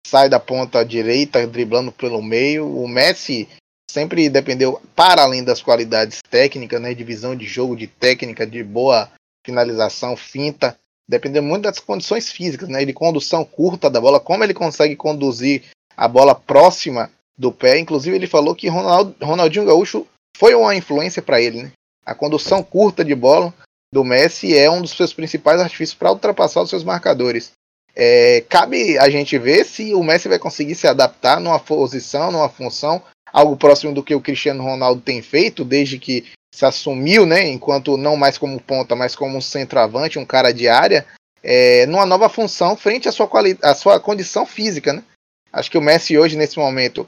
Sai 0.05 0.29
da 0.29 0.39
ponta 0.39 0.85
direita, 0.85 1.47
driblando 1.47 1.91
pelo 1.91 2.21
meio. 2.21 2.67
O 2.67 2.87
Messi 2.87 3.49
sempre 3.89 4.29
dependeu, 4.29 4.79
para 4.95 5.23
além 5.23 5.43
das 5.43 5.63
qualidades 5.63 6.19
técnicas, 6.29 6.79
né? 6.79 6.93
De 6.93 7.03
visão 7.03 7.35
de 7.35 7.47
jogo, 7.47 7.75
de 7.75 7.87
técnica, 7.87 8.45
de 8.45 8.63
boa 8.63 9.09
finalização, 9.43 10.15
finta. 10.15 10.77
Dependeu 11.09 11.41
muito 11.41 11.63
das 11.63 11.79
condições 11.79 12.31
físicas, 12.31 12.69
né? 12.69 12.85
De 12.85 12.93
condução 12.93 13.43
curta 13.43 13.89
da 13.89 13.99
bola, 13.99 14.19
como 14.19 14.43
ele 14.43 14.53
consegue 14.53 14.95
conduzir 14.95 15.63
a 15.97 16.07
bola 16.07 16.35
próxima 16.35 17.09
do 17.35 17.51
pé. 17.51 17.79
Inclusive, 17.79 18.15
ele 18.15 18.27
falou 18.27 18.53
que 18.53 18.67
Ronaldo, 18.67 19.15
Ronaldinho 19.19 19.65
Gaúcho 19.65 20.05
foi 20.37 20.53
uma 20.53 20.75
influência 20.75 21.19
para 21.19 21.41
ele. 21.41 21.63
Né? 21.63 21.71
A 22.05 22.13
condução 22.13 22.61
curta 22.61 23.03
de 23.03 23.15
bola 23.15 23.51
do 23.91 24.03
Messi 24.03 24.55
é 24.55 24.69
um 24.69 24.83
dos 24.83 24.91
seus 24.91 25.13
principais 25.13 25.59
artifícios 25.59 25.97
para 25.97 26.11
ultrapassar 26.11 26.61
os 26.61 26.69
seus 26.69 26.83
marcadores. 26.83 27.53
É, 27.95 28.43
cabe 28.49 28.97
a 28.97 29.09
gente 29.09 29.37
ver 29.37 29.65
se 29.65 29.93
o 29.93 30.03
Messi 30.03 30.27
vai 30.27 30.37
conseguir 30.37 30.75
se 30.75 30.85
adaptar 30.85 31.39
numa 31.39 31.59
posição, 31.59 32.31
numa 32.31 32.49
função, 32.49 33.01
algo 33.31 33.55
próximo 33.55 33.93
do 33.93 34.03
que 34.03 34.13
o 34.13 34.21
Cristiano 34.21 34.63
Ronaldo 34.63 35.01
tem 35.01 35.21
feito 35.21 35.63
desde 35.63 35.97
que 35.97 36.25
se 36.53 36.65
assumiu, 36.65 37.25
né, 37.25 37.47
enquanto 37.47 37.97
não 37.97 38.15
mais 38.15 38.37
como 38.37 38.61
ponta, 38.61 38.95
mas 38.95 39.15
como 39.15 39.37
um 39.37 39.41
centroavante, 39.41 40.17
um 40.17 40.25
cara 40.25 40.53
de 40.53 40.67
área, 40.67 41.05
é, 41.43 41.85
numa 41.85 42.05
nova 42.05 42.29
função 42.29 42.77
frente 42.77 43.09
à 43.09 43.11
sua, 43.11 43.29
à 43.61 43.75
sua 43.75 43.99
condição 43.99 44.45
física. 44.45 44.93
Né? 44.93 45.03
Acho 45.51 45.69
que 45.69 45.77
o 45.77 45.81
Messi 45.81 46.17
hoje, 46.17 46.37
nesse 46.37 46.57
momento, 46.57 47.07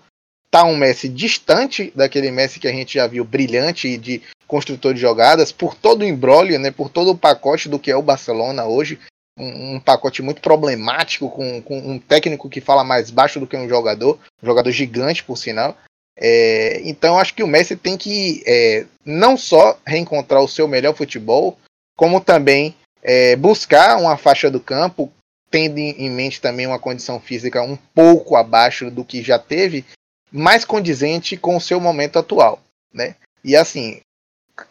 tá 0.52 0.66
um 0.66 0.76
Messi 0.76 1.08
distante 1.08 1.94
daquele 1.96 2.30
Messi 2.30 2.60
que 2.60 2.68
a 2.68 2.72
gente 2.72 2.96
já 2.96 3.08
viu 3.08 3.24
brilhante 3.24 3.88
e 3.88 3.98
de 3.98 4.22
construtor 4.46 4.94
de 4.94 5.00
jogadas, 5.00 5.52
por 5.52 5.76
todo 5.76 6.02
o 6.02 6.06
embrólio, 6.06 6.60
né, 6.60 6.72
por 6.72 6.90
todo 6.90 7.12
o 7.12 7.18
pacote 7.18 7.68
do 7.68 7.80
que 7.80 7.92
é 7.92 7.96
o 7.96 8.02
Barcelona 8.02 8.66
hoje, 8.66 9.00
um, 9.38 9.76
um 9.76 9.80
pacote 9.80 10.22
muito 10.22 10.42
problemático, 10.42 11.30
com, 11.30 11.62
com, 11.62 11.78
um 11.78 12.00
técnico 12.00 12.50
que 12.50 12.60
fala 12.60 12.84
mais 12.84 13.12
baixo 13.12 13.40
do 13.40 13.48
que 13.48 13.56
um 13.56 13.70
jogador, 13.70 14.20
um 14.42 14.46
jogador 14.46 14.72
gigante, 14.72 15.24
por 15.24 15.38
sinal. 15.38 15.78
É, 16.20 16.82
então 16.84 17.20
acho 17.20 17.34
que 17.34 17.44
o 17.44 17.48
Messi 17.48 17.76
tem 17.76 17.96
que 17.96 18.44
é, 18.48 18.86
não 19.06 19.38
só 19.38 19.80
reencontrar 19.86 20.42
o 20.42 20.48
seu 20.48 20.68
melhor 20.68 20.96
futebol, 20.96 21.58
como 21.96 22.20
também 22.20 22.76
é, 23.04 23.36
buscar 23.36 23.98
uma 23.98 24.18
faixa 24.18 24.50
do 24.50 24.60
campo, 24.60 25.12
tendo 25.52 25.78
em 25.78 26.10
mente 26.10 26.42
também 26.42 26.66
uma 26.66 26.80
condição 26.80 27.20
física 27.20 27.62
um 27.62 27.78
pouco 27.94 28.36
abaixo 28.36 28.90
do 28.90 29.06
que 29.06 29.22
já 29.22 29.38
teve, 29.38 29.86
mais 30.32 30.66
condizente 30.66 31.38
com 31.38 31.56
o 31.56 31.62
seu 31.62 31.80
momento 31.80 32.20
atual, 32.20 32.60
né? 32.94 33.16
E 33.44 33.56
assim, 33.56 34.02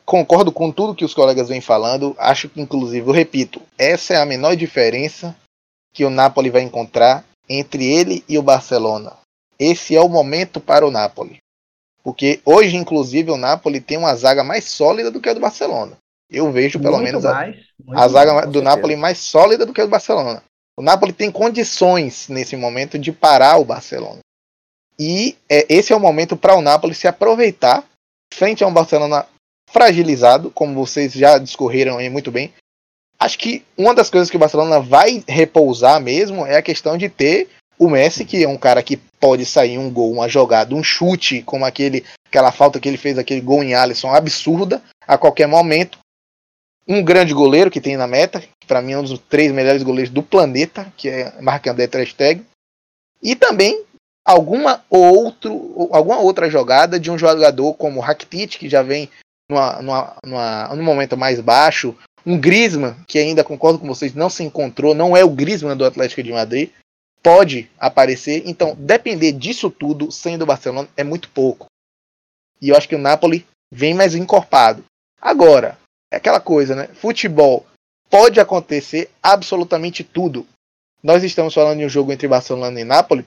concordo 0.05 0.53
com 0.53 0.71
tudo 0.71 0.95
que 0.95 1.05
os 1.05 1.15
colegas 1.15 1.49
vêm 1.49 1.61
falando, 1.61 2.15
acho 2.19 2.49
que 2.49 2.61
inclusive, 2.61 3.07
eu 3.07 3.13
repito, 3.13 3.61
essa 3.79 4.15
é 4.15 4.17
a 4.17 4.27
menor 4.27 4.57
diferença 4.57 5.37
que 5.93 6.05
o 6.05 6.11
Napoli 6.11 6.51
vai 6.51 6.63
encontrar 6.63 7.25
entre 7.49 7.85
ele 7.85 8.25
e 8.29 8.39
o 8.39 8.43
Barcelona. 8.43 9.13
Esse 9.59 9.97
é 9.97 10.01
o 10.01 10.09
momento 10.09 10.61
para 10.61 10.87
o 10.87 10.91
Napoli. 10.91 11.39
Porque 12.03 12.41
hoje, 12.45 12.77
inclusive, 12.77 13.31
o 13.31 13.37
Napoli 13.37 13.81
tem 13.81 13.97
uma 13.97 14.15
zaga 14.15 14.45
mais 14.45 14.65
sólida 14.65 15.11
do 15.11 15.21
que 15.21 15.29
a 15.29 15.35
do 15.35 15.41
Barcelona. 15.41 15.97
Eu 16.31 16.53
vejo, 16.53 16.79
pelo 16.79 16.95
muito 16.95 17.05
menos, 17.05 17.25
a, 17.25 17.33
mais. 17.33 17.57
muito 17.85 17.99
a 17.99 18.09
zaga 18.09 18.35
mais. 18.35 18.51
do. 18.51 18.63
Napoli 18.63 18.97
mais 18.97 19.19
sólida 19.19 19.65
do 19.65 19.73
que 19.73 19.81
a 19.81 19.85
do 19.85 19.91
Barcelona. 19.91 20.43
O 20.79 20.83
Napoli 20.83 21.13
tem 21.13 21.31
condições 21.31 22.29
nesse 22.29 22.57
momento 22.57 22.99
de 22.99 23.11
parar 23.11 23.57
o 23.57 23.65
Barcelona. 23.65 24.21
E 24.99 25.37
é, 25.49 25.67
esse 25.69 25.93
é 25.93 25.97
o 25.97 26.01
momento 26.01 26.37
para 26.37 26.55
o 26.55 26.63
Napoli 26.63 26.95
se 26.95 27.09
aproveitar 27.09 27.85
frente 28.33 28.63
a 28.63 28.67
um 28.67 28.73
Barcelona 28.73 29.27
fragilizado, 29.77 30.51
como 30.51 30.75
vocês 30.75 31.13
já 31.13 31.37
discorreram 31.37 31.99
aí 31.99 32.09
muito 32.09 32.33
bem. 32.33 32.51
Acho 33.19 33.39
que 33.39 33.63
uma 33.77 33.95
das 33.95 34.09
coisas 34.09 34.31
que 34.31 34.37
o 34.37 34.41
Barcelona 34.41 34.81
vai 34.81 35.23
repousar 35.29 36.01
mesmo 36.01 36.47
é 36.47 36.57
a 36.57 36.63
questão 36.63 36.97
de 36.97 37.11
ter 37.11 37.49
o 37.79 37.91
Messi, 37.91 38.25
que 38.25 38.43
é 38.43 38.49
um 38.49 38.57
cara 38.57 38.83
que 38.83 38.97
pode 38.97 39.45
sair 39.45 39.77
um 39.77 39.91
gol, 39.91 40.13
uma 40.13 40.31
jogada, 40.31 40.75
um 40.75 40.83
chute, 40.83 41.43
como 41.43 41.67
aquele, 41.67 42.07
aquela 42.27 42.51
falta 42.51 42.81
que 42.81 42.89
ele 42.89 42.97
fez, 42.97 43.19
aquele 43.19 43.43
gol 43.43 43.63
em 43.63 43.75
Alisson, 43.75 44.09
absurda, 44.09 44.83
a 45.07 45.19
qualquer 45.19 45.47
momento. 45.47 45.99
Um 46.89 47.03
grande 47.03 47.35
goleiro 47.35 47.71
que 47.71 47.81
tem 47.81 47.99
na 47.99 48.07
meta, 48.07 48.41
que 48.41 48.67
para 48.67 48.81
mim 48.81 48.93
é 48.93 48.99
um 48.99 49.03
dos 49.03 49.19
três 49.29 49.53
melhores 49.53 49.83
goleiros 49.83 50.11
do 50.11 50.23
planeta, 50.23 50.91
que 50.97 51.11
é 51.11 51.39
Marc-André 51.39 51.87
Ter. 51.87 52.41
E 53.23 53.37
também 53.37 53.85
alguma, 54.25 54.83
outro, 54.89 55.91
alguma 55.93 56.19
outra 56.19 56.49
jogada 56.49 56.99
de 56.99 57.11
um 57.11 57.19
jogador 57.19 57.75
como 57.75 58.01
Rakitic, 58.01 58.59
que 58.59 58.71
já 58.71 58.83
vem 58.83 59.11
numa, 59.51 59.83
numa, 59.83 60.17
numa, 60.25 60.75
num 60.75 60.83
momento 60.83 61.17
mais 61.17 61.41
baixo. 61.41 61.97
Um 62.25 62.39
Griezmann, 62.39 62.97
que 63.07 63.19
ainda 63.19 63.45
concordo 63.45 63.79
com 63.79 63.87
vocês, 63.87 64.15
não 64.15 64.29
se 64.29 64.43
encontrou, 64.43 64.95
não 64.95 65.17
é 65.17 65.25
o 65.25 65.31
Griezmann 65.31 65.77
do 65.77 65.85
Atlético 65.85 66.23
de 66.23 66.33
Madrid 66.33 66.71
pode 67.27 67.69
aparecer. 67.77 68.45
Então, 68.47 68.77
depender 68.79 69.33
disso 69.33 69.69
tudo, 69.69 70.13
sendo 70.13 70.43
o 70.43 70.47
Barcelona, 70.47 70.89
é 70.97 71.03
muito 71.03 71.29
pouco. 71.31 71.67
E 72.63 72.69
eu 72.69 72.77
acho 72.77 72.89
que 72.89 72.95
o 72.95 73.01
Napoli 73.01 73.45
vem 73.69 73.95
mais 73.95 74.15
encorpado. 74.15 74.85
Agora, 75.21 75.77
é 76.13 76.19
aquela 76.19 76.39
coisa, 76.39 76.77
né? 76.77 76.87
Futebol 76.95 77.67
pode 78.09 78.39
acontecer 78.39 79.11
absolutamente 79.21 80.05
tudo. 80.05 80.47
nós 81.03 81.25
estamos 81.25 81.53
falando 81.53 81.79
de 81.79 81.85
um 81.85 81.89
jogo 81.89 82.13
entre 82.13 82.29
Barcelona 82.29 82.81
e 82.81 82.85
Nápoles, 82.85 83.25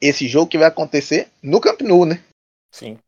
esse 0.00 0.26
jogo 0.26 0.50
que 0.50 0.56
vai 0.56 0.68
acontecer 0.68 1.28
no 1.42 1.60
Camp 1.60 1.82
Nou, 1.82 2.06
né? 2.06 2.22
Sim. 2.72 2.98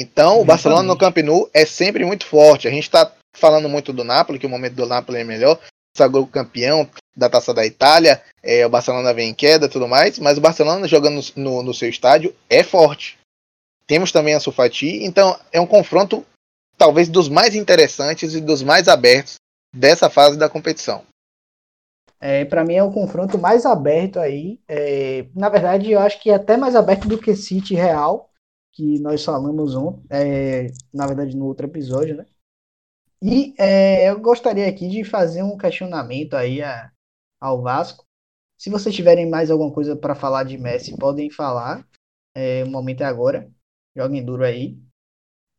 Então, 0.00 0.40
o 0.40 0.44
Barcelona 0.46 0.82
no 0.82 0.96
Camp 0.96 1.18
Nou 1.18 1.50
é 1.52 1.66
sempre 1.66 2.06
muito 2.06 2.24
forte. 2.24 2.66
A 2.66 2.70
gente 2.70 2.84
está 2.84 3.12
falando 3.36 3.68
muito 3.68 3.92
do 3.92 4.02
Napoli, 4.02 4.38
que 4.38 4.46
o 4.46 4.48
momento 4.48 4.74
do 4.74 4.86
Napoli 4.86 5.18
é 5.18 5.24
melhor. 5.24 5.60
Sagrou 5.94 6.26
campeão 6.26 6.88
da 7.14 7.28
Taça 7.28 7.52
da 7.52 7.66
Itália, 7.66 8.22
é, 8.42 8.64
o 8.64 8.70
Barcelona 8.70 9.12
vem 9.12 9.28
em 9.28 9.34
queda 9.34 9.66
e 9.66 9.68
tudo 9.68 9.86
mais, 9.86 10.18
mas 10.18 10.38
o 10.38 10.40
Barcelona 10.40 10.88
jogando 10.88 11.20
no, 11.36 11.62
no, 11.62 11.74
seu 11.74 11.88
estádio 11.88 12.34
é 12.48 12.62
forte. 12.62 13.18
Temos 13.86 14.10
também 14.10 14.34
a 14.34 14.40
Sufati, 14.40 15.04
então 15.04 15.38
é 15.52 15.60
um 15.60 15.66
confronto 15.66 16.24
talvez 16.78 17.08
dos 17.08 17.28
mais 17.28 17.54
interessantes 17.54 18.34
e 18.34 18.40
dos 18.40 18.62
mais 18.62 18.88
abertos 18.88 19.34
dessa 19.74 20.08
fase 20.08 20.38
da 20.38 20.48
competição. 20.48 21.02
É, 22.20 22.44
para 22.44 22.64
mim 22.64 22.74
é 22.74 22.82
o 22.82 22.92
confronto 22.92 23.36
mais 23.36 23.66
aberto 23.66 24.18
aí. 24.18 24.60
É, 24.66 25.26
na 25.34 25.50
verdade, 25.50 25.90
eu 25.90 26.00
acho 26.00 26.20
que 26.22 26.30
é 26.30 26.34
até 26.34 26.56
mais 26.56 26.74
aberto 26.74 27.06
do 27.08 27.18
que 27.18 27.34
City 27.34 27.74
Real, 27.74 28.29
que 28.72 28.98
nós 29.00 29.24
falamos 29.24 29.74
ontem, 29.74 30.06
é, 30.10 30.66
na 30.92 31.06
verdade 31.06 31.36
no 31.36 31.46
outro 31.46 31.66
episódio, 31.66 32.16
né? 32.16 32.26
E 33.22 33.54
é, 33.58 34.10
eu 34.10 34.18
gostaria 34.20 34.68
aqui 34.68 34.88
de 34.88 35.04
fazer 35.04 35.42
um 35.42 35.58
questionamento 35.58 36.34
aí 36.34 36.62
a, 36.62 36.90
ao 37.40 37.60
Vasco. 37.60 38.04
Se 38.58 38.70
vocês 38.70 38.94
tiverem 38.94 39.28
mais 39.28 39.50
alguma 39.50 39.72
coisa 39.72 39.94
para 39.94 40.14
falar 40.14 40.44
de 40.44 40.56
Messi, 40.56 40.96
podem 40.96 41.30
falar. 41.30 41.86
É, 42.34 42.64
o 42.64 42.70
momento 42.70 43.02
é 43.02 43.06
agora. 43.06 43.50
Joguem 43.94 44.24
duro 44.24 44.44
aí. 44.44 44.78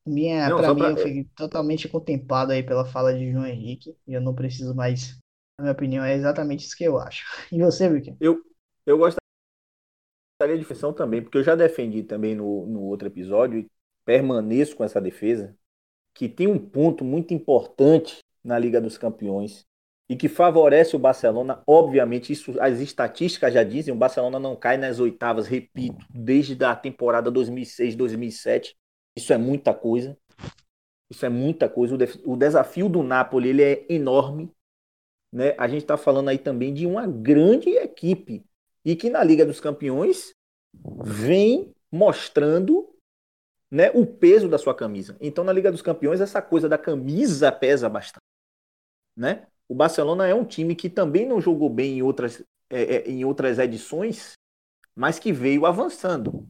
Minha, 0.07 0.49
para 0.55 0.74
mim, 0.74 0.80
pra... 0.80 0.89
eu 0.91 0.97
fui 0.97 1.30
totalmente 1.36 1.88
contemplado 1.88 2.51
aí 2.51 2.64
pela 2.64 2.86
fala 2.86 3.14
de 3.14 3.32
João 3.32 3.45
Henrique. 3.45 3.95
E 4.07 4.14
eu 4.14 4.22
não 4.22 4.34
preciso 4.34 4.74
mais 4.74 5.22
na 5.62 5.66
minha 5.66 5.74
opinião, 5.74 6.03
é 6.03 6.16
exatamente 6.16 6.66
isso 6.66 6.76
que 6.76 6.84
eu 6.84 6.97
acho. 6.97 7.24
E 7.51 7.59
você, 7.59 7.88
Vicky? 7.88 8.16
Eu, 8.20 8.41
eu 8.86 8.97
gostaria 8.97 9.20
de 10.47 10.57
defensão 10.57 10.93
também, 10.93 11.21
porque 11.21 11.37
eu 11.37 11.43
já 11.43 11.55
defendi 11.55 12.03
também 12.03 12.35
no, 12.35 12.65
no 12.65 12.81
outro 12.83 13.07
episódio 13.07 13.59
e 13.59 13.67
permaneço 14.05 14.75
com 14.75 14.83
essa 14.83 14.99
defesa, 14.99 15.55
que 16.13 16.27
tem 16.27 16.47
um 16.47 16.59
ponto 16.59 17.03
muito 17.03 17.33
importante 17.33 18.19
na 18.43 18.57
Liga 18.59 18.81
dos 18.81 18.97
Campeões 18.97 19.65
e 20.09 20.15
que 20.15 20.27
favorece 20.27 20.95
o 20.95 20.99
Barcelona. 20.99 21.61
Obviamente, 21.65 22.33
isso 22.33 22.59
as 22.59 22.79
estatísticas 22.79 23.53
já 23.53 23.63
dizem, 23.63 23.93
o 23.93 23.97
Barcelona 23.97 24.39
não 24.39 24.55
cai 24.55 24.77
nas 24.77 24.99
oitavas, 24.99 25.47
repito, 25.47 26.05
desde 26.09 26.61
a 26.63 26.75
temporada 26.75 27.31
2006-2007. 27.31 28.75
Isso 29.15 29.31
é 29.31 29.37
muita 29.37 29.73
coisa. 29.73 30.17
Isso 31.09 31.25
é 31.25 31.29
muita 31.29 31.69
coisa. 31.69 31.95
O, 32.25 32.35
desafio 32.35 32.89
do 32.89 33.03
Napoli 33.03 33.49
ele 33.49 33.63
é 33.63 33.85
enorme 33.89 34.51
né, 35.31 35.55
a 35.57 35.67
gente 35.67 35.83
está 35.83 35.95
falando 35.95 36.29
aí 36.29 36.37
também 36.37 36.73
de 36.73 36.85
uma 36.85 37.07
grande 37.07 37.69
equipe 37.69 38.43
e 38.86 38.95
que 38.95 39.09
na 39.09 39.23
Liga 39.23 39.45
dos 39.45 39.59
Campeões 39.59 40.34
vem 41.03 41.73
mostrando 41.91 42.89
né, 43.69 43.91
o 43.91 44.05
peso 44.05 44.49
da 44.49 44.57
sua 44.57 44.75
camisa. 44.75 45.15
Então, 45.21 45.43
na 45.43 45.53
Liga 45.53 45.71
dos 45.71 45.82
Campeões, 45.82 46.19
essa 46.19 46.41
coisa 46.41 46.67
da 46.67 46.77
camisa 46.77 47.51
pesa 47.51 47.88
bastante. 47.88 48.23
Né? 49.15 49.47
O 49.67 49.75
Barcelona 49.75 50.27
é 50.27 50.36
um 50.36 50.45
time 50.45 50.75
que 50.75 50.89
também 50.89 51.25
não 51.25 51.39
jogou 51.39 51.69
bem 51.69 51.99
em 51.99 52.01
outras, 52.01 52.43
é, 52.69 52.95
é, 52.95 53.09
em 53.09 53.23
outras 53.23 53.59
edições, 53.59 54.34
mas 54.95 55.19
que 55.19 55.32
veio 55.32 55.65
avançando. 55.65 56.47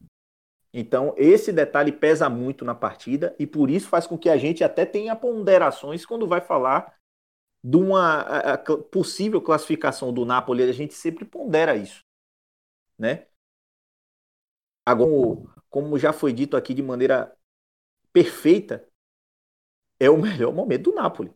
Então, 0.74 1.14
esse 1.16 1.52
detalhe 1.52 1.92
pesa 1.92 2.28
muito 2.28 2.64
na 2.64 2.74
partida 2.74 3.36
e 3.38 3.46
por 3.46 3.70
isso 3.70 3.88
faz 3.88 4.06
com 4.06 4.16
que 4.16 4.30
a 4.30 4.36
gente 4.36 4.64
até 4.64 4.86
tenha 4.86 5.14
ponderações 5.14 6.06
quando 6.06 6.26
vai 6.26 6.40
falar 6.40 6.96
de 7.62 7.76
uma 7.76 8.22
a, 8.22 8.54
a 8.54 8.58
possível 8.58 9.40
classificação 9.40 10.12
do 10.12 10.24
Napoli, 10.24 10.64
a 10.64 10.72
gente 10.72 10.94
sempre 10.94 11.24
pondera 11.24 11.76
isso, 11.76 12.00
né? 13.02 13.26
Agora, 14.86 15.42
como 15.68 15.98
já 15.98 16.12
foi 16.12 16.32
dito 16.32 16.56
aqui 16.56 16.72
de 16.72 16.82
maneira 16.82 17.36
perfeita, 18.12 18.86
é 19.98 20.08
o 20.08 20.16
melhor 20.16 20.54
momento 20.54 20.84
do 20.84 20.94
Napoli. 20.94 21.32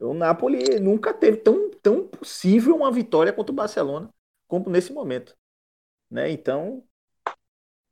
O 0.00 0.12
Napoli 0.12 0.80
nunca 0.80 1.14
teve 1.14 1.38
tão, 1.38 1.70
tão 1.82 2.08
possível 2.08 2.74
uma 2.76 2.90
vitória 2.90 3.32
contra 3.32 3.52
o 3.52 3.54
Barcelona 3.54 4.12
como 4.48 4.68
nesse 4.70 4.92
momento. 4.92 5.36
Né? 6.10 6.30
Então, 6.30 6.82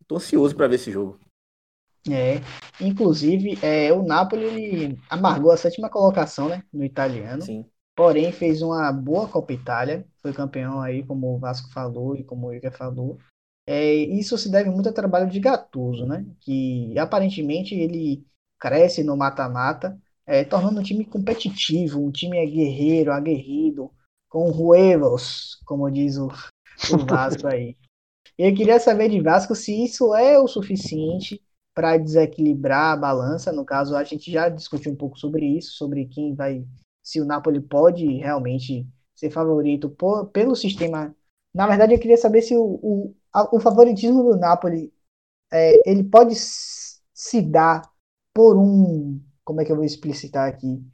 estou 0.01 0.17
ansioso 0.17 0.57
para 0.57 0.67
ver 0.67 0.77
esse 0.77 0.91
jogo. 0.91 1.21
É, 2.09 2.37
inclusive, 2.81 3.59
é, 3.63 3.93
o 3.93 4.03
Napoli 4.03 4.45
ele 4.45 4.99
amargou 5.11 5.51
a 5.51 5.57
sétima 5.57 5.91
colocação, 5.91 6.49
né, 6.49 6.63
no 6.73 6.85
italiano. 6.85 7.43
Sim. 7.43 7.69
Porém, 7.97 8.30
fez 8.30 8.61
uma 8.61 8.92
boa 8.92 9.26
Copa 9.26 9.55
Itália, 9.55 10.07
foi 10.20 10.32
campeão 10.32 10.80
aí, 10.80 11.03
como 11.03 11.34
o 11.34 11.38
Vasco 11.38 11.72
falou 11.72 12.14
e 12.14 12.22
como 12.22 12.49
o 12.49 12.55
Iker 12.55 12.76
falou. 12.76 13.18
É, 13.66 13.94
isso 13.94 14.36
se 14.36 14.51
deve 14.51 14.70
muito 14.70 14.88
ao 14.88 14.94
trabalho 14.94 15.28
de 15.28 15.40
Gattuso, 15.40 16.07
né, 16.07 16.24
que 16.40 16.97
aparentemente 16.99 17.74
ele 17.74 18.24
cresce 18.61 19.03
no 19.03 19.16
mata-mata, 19.16 19.99
é, 20.26 20.44
tornando 20.44 20.80
um 20.80 20.82
time 20.82 21.05
competitivo, 21.05 22.01
um 22.01 22.11
time 22.11 22.44
guerreiro, 22.47 23.12
aguerrido, 23.12 23.90
com 24.28 24.51
huevos, 24.51 25.61
como 25.64 25.90
diz 25.90 26.16
o, 26.16 26.26
o 26.26 26.99
Vasco 27.09 27.49
aí. 27.49 27.76
Eu 28.38 28.55
queria 28.55 28.78
saber 28.78 29.09
de 29.09 29.20
Vasco 29.20 29.55
se 29.55 29.84
isso 29.84 30.14
é 30.14 30.38
o 30.38 30.47
suficiente 30.47 31.40
para 31.74 31.97
desequilibrar 31.97 32.92
a 32.92 32.97
balança. 32.97 33.53
No 33.53 33.64
caso, 33.64 33.97
a 33.97 34.05
gente 34.05 34.30
já 34.30 34.49
discutiu 34.49 34.92
um 34.92 34.97
pouco 34.97 35.18
sobre 35.18 35.47
isso, 35.47 35.72
sobre 35.72 36.07
quem 36.07 36.34
vai, 36.34 36.64
se 37.07 37.21
o 37.21 37.25
Napoli 37.25 37.61
pode 37.61 38.05
realmente 38.17 38.85
ser 39.15 39.31
favorito 39.31 39.89
por, 39.89 40.27
pelo 40.31 40.57
sistema. 40.57 41.15
Na 41.55 41.65
verdade, 41.69 41.95
eu 41.95 42.01
queria 42.01 42.17
saber 42.17 42.43
se 42.43 42.57
o, 42.57 42.65
o, 42.65 43.15
a, 43.33 43.55
o 43.55 43.61
favoritismo 43.61 44.25
do 44.25 44.37
Napoli 44.37 44.93
é, 45.53 45.89
ele 45.89 46.03
pode 46.03 46.35
se 46.35 47.41
dar 47.41 47.89
por 48.35 48.57
um, 48.57 49.23
como 49.45 49.61
é 49.61 49.65
que 49.65 49.71
eu 49.71 49.77
vou 49.77 49.85
explicitar 49.85 50.49
aqui, 50.49 50.85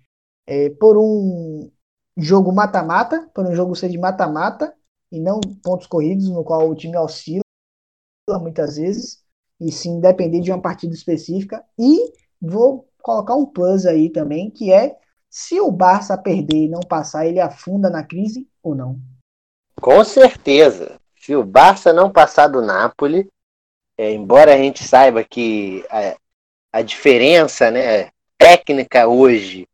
é, 0.46 0.68
por 0.68 0.98
um 0.98 1.72
jogo 2.14 2.52
mata-mata, 2.52 3.30
por 3.34 3.46
um 3.46 3.54
jogo 3.54 3.74
ser 3.74 3.88
de 3.88 3.96
mata-mata 3.96 4.76
e 5.10 5.18
não 5.18 5.40
pontos 5.62 5.86
corridos, 5.86 6.28
no 6.28 6.44
qual 6.44 6.68
o 6.68 6.74
time 6.74 6.98
oscila 6.98 7.42
muitas 8.38 8.76
vezes 8.76 9.24
e 9.58 9.72
sim 9.72 9.98
depender 9.98 10.40
de 10.40 10.52
uma 10.52 10.60
partida 10.60 10.92
específica. 10.92 11.64
E 11.78 12.12
vou 12.38 12.86
colocar 13.02 13.34
um 13.34 13.46
plus 13.46 13.86
aí 13.86 14.10
também, 14.10 14.50
que 14.50 14.70
é 14.70 14.94
se 15.34 15.58
o 15.58 15.72
Barça 15.72 16.18
perder 16.18 16.66
e 16.66 16.68
não 16.68 16.80
passar, 16.80 17.26
ele 17.26 17.40
afunda 17.40 17.88
na 17.88 18.04
crise 18.04 18.46
ou 18.62 18.74
não? 18.74 19.00
Com 19.80 20.04
certeza. 20.04 21.00
Se 21.16 21.34
o 21.34 21.42
Barça 21.42 21.90
não 21.90 22.12
passar 22.12 22.48
do 22.48 22.60
Napoli, 22.60 23.26
é, 23.96 24.12
embora 24.12 24.52
a 24.52 24.58
gente 24.58 24.84
saiba 24.84 25.24
que 25.24 25.86
a, 25.88 26.16
a 26.70 26.82
diferença 26.82 27.70
né, 27.70 28.10
técnica 28.36 29.08
hoje 29.08 29.66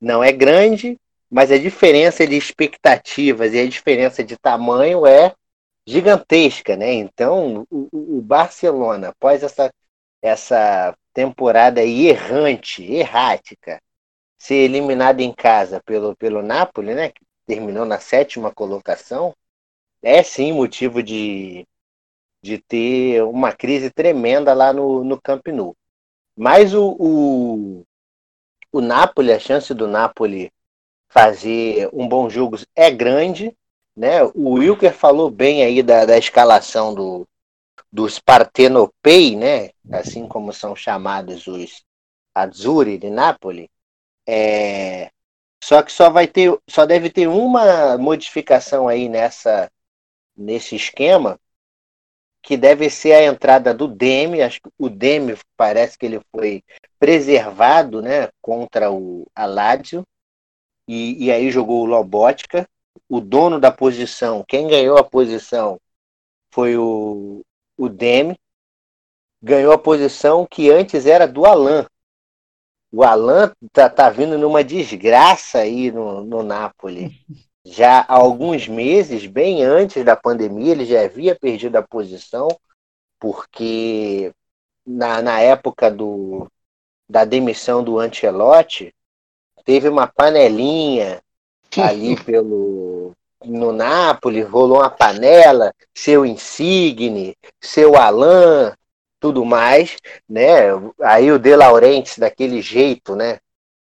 não 0.00 0.22
é 0.22 0.30
grande, 0.30 0.96
mas 1.28 1.50
a 1.50 1.58
diferença 1.58 2.24
de 2.24 2.36
expectativas 2.36 3.52
e 3.52 3.58
a 3.58 3.68
diferença 3.68 4.22
de 4.22 4.36
tamanho 4.36 5.04
é 5.04 5.34
gigantesca, 5.84 6.76
né? 6.76 6.92
Então, 6.92 7.66
o, 7.68 7.88
o 7.92 8.22
Barcelona, 8.22 9.08
após 9.08 9.42
essa, 9.42 9.72
essa 10.22 10.96
temporada 11.12 11.82
errante, 11.82 12.84
errática, 12.84 13.80
ser 14.40 14.54
eliminado 14.54 15.20
em 15.20 15.32
casa 15.32 15.82
pelo, 15.84 16.16
pelo 16.16 16.42
Napoli, 16.42 16.94
né? 16.94 17.10
Que 17.10 17.20
terminou 17.46 17.84
na 17.84 18.00
sétima 18.00 18.50
colocação, 18.52 19.34
é 20.02 20.22
sim 20.22 20.52
motivo 20.52 21.02
de, 21.02 21.66
de 22.42 22.58
ter 22.58 23.22
uma 23.22 23.52
crise 23.52 23.90
tremenda 23.90 24.54
lá 24.54 24.72
no, 24.72 25.04
no 25.04 25.20
Camp 25.20 25.46
Nou. 25.48 25.76
Mas 26.36 26.72
o, 26.74 26.96
o, 26.98 27.84
o 28.72 28.80
Napoli, 28.80 29.32
a 29.32 29.38
chance 29.38 29.74
do 29.74 29.86
Napoli 29.86 30.50
fazer 31.08 31.90
um 31.92 32.08
bom 32.08 32.30
jogo 32.30 32.56
é 32.74 32.90
grande, 32.90 33.54
né? 33.94 34.22
O 34.34 34.52
Wilker 34.54 34.94
falou 34.94 35.30
bem 35.30 35.62
aí 35.62 35.82
da, 35.82 36.06
da 36.06 36.16
escalação 36.16 36.94
do, 36.94 37.28
dos 37.92 38.18
Partenopei, 38.18 39.36
né? 39.36 39.70
assim 39.92 40.26
como 40.26 40.52
são 40.52 40.74
chamados 40.74 41.46
os 41.46 41.84
Azzurri 42.34 42.96
de 42.96 43.10
Nápoles. 43.10 43.68
É... 44.30 45.10
Só 45.62 45.82
que 45.82 45.92
só 45.92 46.10
vai 46.10 46.26
ter, 46.26 46.56
só 46.68 46.86
deve 46.86 47.10
ter 47.10 47.28
uma 47.28 47.98
modificação 47.98 48.88
aí 48.88 49.08
nessa 49.08 49.70
nesse 50.36 50.74
esquema, 50.76 51.38
que 52.42 52.56
deve 52.56 52.88
ser 52.88 53.12
a 53.12 53.24
entrada 53.24 53.74
do 53.74 53.86
Demi. 53.86 54.42
Acho 54.42 54.60
que 54.62 54.70
o 54.78 54.88
Demi 54.88 55.36
parece 55.56 55.98
que 55.98 56.06
ele 56.06 56.20
foi 56.34 56.62
preservado, 56.98 58.00
né, 58.02 58.30
contra 58.40 58.90
o 58.90 59.26
Aladio. 59.34 60.04
E, 60.88 61.26
e 61.26 61.32
aí 61.32 61.50
jogou 61.50 61.82
o 61.82 61.86
Lobotka 61.86 62.66
o 63.08 63.20
dono 63.20 63.58
da 63.58 63.72
posição, 63.72 64.44
quem 64.46 64.68
ganhou 64.68 64.96
a 64.96 65.04
posição 65.04 65.80
foi 66.52 66.76
o, 66.76 67.42
o 67.76 67.88
Demi, 67.88 68.38
ganhou 69.42 69.72
a 69.72 69.78
posição 69.78 70.46
que 70.46 70.70
antes 70.70 71.06
era 71.06 71.26
do 71.26 71.44
Alan. 71.44 71.86
O 72.92 73.04
Alan 73.04 73.52
tá, 73.72 73.88
tá 73.88 74.10
vindo 74.10 74.36
numa 74.36 74.64
desgraça 74.64 75.58
aí 75.58 75.92
no, 75.92 76.24
no 76.24 76.42
Napoli. 76.42 77.12
Já 77.64 78.00
há 78.00 78.14
alguns 78.14 78.66
meses, 78.66 79.26
bem 79.26 79.62
antes 79.62 80.04
da 80.04 80.16
pandemia, 80.16 80.72
ele 80.72 80.84
já 80.84 81.02
havia 81.02 81.36
perdido 81.36 81.76
a 81.76 81.82
posição, 81.82 82.48
porque 83.18 84.32
na, 84.84 85.22
na 85.22 85.40
época 85.40 85.90
do, 85.90 86.50
da 87.08 87.24
demissão 87.24 87.84
do 87.84 87.98
Ancelotti, 87.98 88.94
teve 89.64 89.88
uma 89.88 90.06
panelinha 90.06 91.22
ali 91.76 92.16
pelo 92.24 93.12
no 93.44 93.72
Napoli, 93.72 94.42
rolou 94.42 94.80
uma 94.80 94.90
panela, 94.90 95.72
seu 95.94 96.26
Insigne, 96.26 97.34
seu 97.58 97.96
Alain, 97.96 98.72
tudo 99.20 99.44
mais, 99.44 99.96
né? 100.28 100.70
Aí 101.02 101.30
o 101.30 101.38
De 101.38 101.54
Laurentiis 101.54 102.18
daquele 102.18 102.62
jeito, 102.62 103.14
né, 103.14 103.38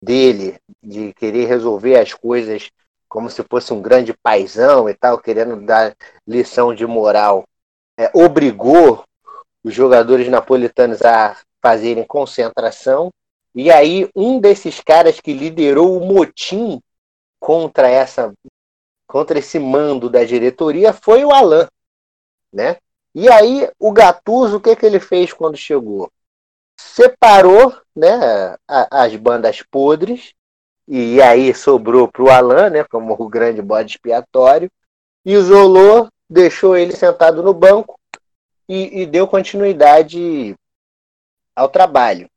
dele 0.01 0.59
de 0.81 1.13
querer 1.13 1.45
resolver 1.45 1.97
as 1.99 2.13
coisas 2.13 2.69
como 3.07 3.29
se 3.29 3.43
fosse 3.43 3.73
um 3.73 3.81
grande 3.81 4.13
paisão 4.13 4.87
e 4.87 4.93
tal, 4.93 5.17
querendo 5.17 5.59
dar 5.65 5.95
lição 6.27 6.75
de 6.75 6.85
moral, 6.85 7.43
é, 7.97 8.09
obrigou 8.13 9.03
os 9.63 9.73
jogadores 9.73 10.29
napolitanos 10.29 11.01
a 11.01 11.35
fazerem 11.61 12.05
concentração. 12.05 13.09
E 13.53 13.71
aí 13.71 14.07
um 14.15 14.39
desses 14.39 14.79
caras 14.79 15.19
que 15.19 15.33
liderou 15.33 15.97
o 15.97 16.05
motim 16.05 16.79
contra 17.39 17.89
essa 17.89 18.31
contra 19.07 19.39
esse 19.39 19.57
mando 19.57 20.07
da 20.07 20.23
diretoria 20.23 20.93
foi 20.93 21.25
o 21.25 21.31
Alain, 21.31 21.65
né? 22.53 22.77
E 23.13 23.29
aí 23.29 23.69
o 23.79 23.91
Gattuso, 23.91 24.57
o 24.57 24.61
que 24.61 24.75
que 24.75 24.85
ele 24.85 24.99
fez 24.99 25.33
quando 25.33 25.57
chegou? 25.57 26.11
Separou, 26.79 27.75
né, 27.95 28.55
as 28.67 29.15
bandas 29.15 29.61
podres 29.63 30.33
e 30.87 31.21
aí 31.21 31.53
sobrou 31.53 32.07
para 32.07 32.23
o 32.23 32.29
Alain, 32.29 32.69
né, 32.71 32.83
como 32.83 33.13
o 33.13 33.29
grande 33.29 33.61
bode 33.61 33.91
expiatório, 33.91 34.71
isolou, 35.25 36.09
deixou 36.29 36.77
ele 36.77 36.95
sentado 36.95 37.43
no 37.43 37.53
banco 37.53 37.99
e, 38.67 39.01
e 39.01 39.05
deu 39.05 39.27
continuidade 39.27 40.55
ao 41.55 41.69
trabalho. 41.69 42.29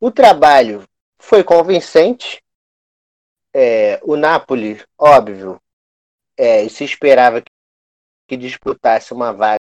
O 0.00 0.10
trabalho 0.10 0.84
foi 1.18 1.42
convincente. 1.42 2.42
É, 3.52 3.98
o 4.02 4.14
Napoli, 4.14 4.80
óbvio, 4.96 5.60
é, 6.36 6.68
se 6.68 6.84
esperava 6.84 7.42
que 8.26 8.36
disputasse 8.36 9.12
uma 9.12 9.32
vaga 9.32 9.57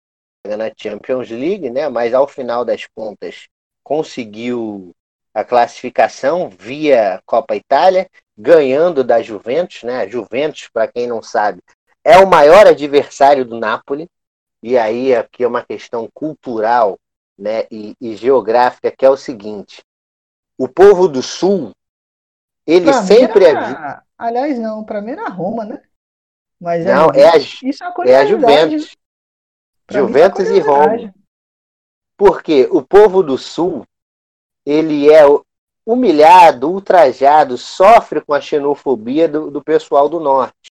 na 0.44 0.70
Champions 0.76 1.30
League, 1.30 1.70
né? 1.70 1.88
Mas 1.88 2.12
ao 2.12 2.26
final 2.26 2.64
das 2.64 2.86
contas 2.86 3.46
conseguiu 3.82 4.94
a 5.32 5.44
classificação 5.44 6.48
via 6.50 7.22
Copa 7.24 7.54
Itália, 7.56 8.08
ganhando 8.36 9.04
da 9.04 9.22
Juventus, 9.22 9.82
né? 9.82 10.00
A 10.00 10.08
Juventus, 10.08 10.68
para 10.72 10.88
quem 10.88 11.06
não 11.06 11.22
sabe, 11.22 11.60
é 12.04 12.18
o 12.18 12.28
maior 12.28 12.66
adversário 12.66 13.44
do 13.44 13.58
Napoli. 13.58 14.08
E 14.62 14.76
aí 14.76 15.14
aqui 15.14 15.44
é 15.44 15.48
uma 15.48 15.64
questão 15.64 16.08
cultural, 16.12 16.98
né? 17.38 17.64
E, 17.70 17.94
e 18.00 18.14
geográfica 18.16 18.90
que 18.90 19.04
é 19.04 19.10
o 19.10 19.16
seguinte: 19.16 19.82
o 20.58 20.68
povo 20.68 21.08
do 21.08 21.22
Sul, 21.22 21.72
ele 22.66 22.86
Pra 22.86 23.02
sempre 23.02 23.44
era- 23.44 24.02
é 24.08 24.12
Aliás, 24.18 24.56
não, 24.56 24.84
pra 24.84 25.00
mim 25.00 25.12
era 25.12 25.28
Roma, 25.28 25.64
né? 25.64 25.82
Mas 26.60 26.84
Não, 26.84 27.10
é 27.10 27.28
a, 27.28 27.36
isso 27.38 27.82
é 27.82 27.88
uma 27.88 28.04
é 28.06 28.16
a 28.16 28.24
Juventus. 28.24 28.96
Pra 29.92 30.00
é 30.00 30.02
Juventus 30.02 30.48
e 30.48 30.58
Roma. 30.58 31.14
Porque 32.16 32.68
o 32.70 32.82
povo 32.82 33.22
do 33.22 33.36
Sul, 33.36 33.84
ele 34.64 35.12
é 35.12 35.22
humilhado, 35.84 36.70
ultrajado, 36.70 37.58
sofre 37.58 38.20
com 38.20 38.32
a 38.32 38.40
xenofobia 38.40 39.28
do, 39.28 39.50
do 39.50 39.62
pessoal 39.62 40.08
do 40.08 40.20
Norte. 40.20 40.70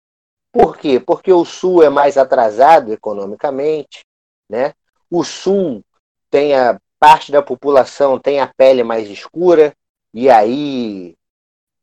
Por 0.51 0.78
quê? 0.78 0.99
Porque 0.99 1.32
o 1.32 1.45
Sul 1.45 1.84
é 1.84 1.89
mais 1.89 2.18
atrasado 2.18 2.91
economicamente, 2.91 4.05
né? 4.49 4.74
O 5.09 5.24
Sul 5.24 5.84
tem 6.30 6.55
a 6.55 6.80
parte 6.99 7.32
da 7.32 7.41
população 7.41 8.20
tem 8.20 8.39
a 8.39 8.47
pele 8.47 8.84
mais 8.84 9.09
escura 9.09 9.74
e 10.13 10.30
aí 10.30 11.15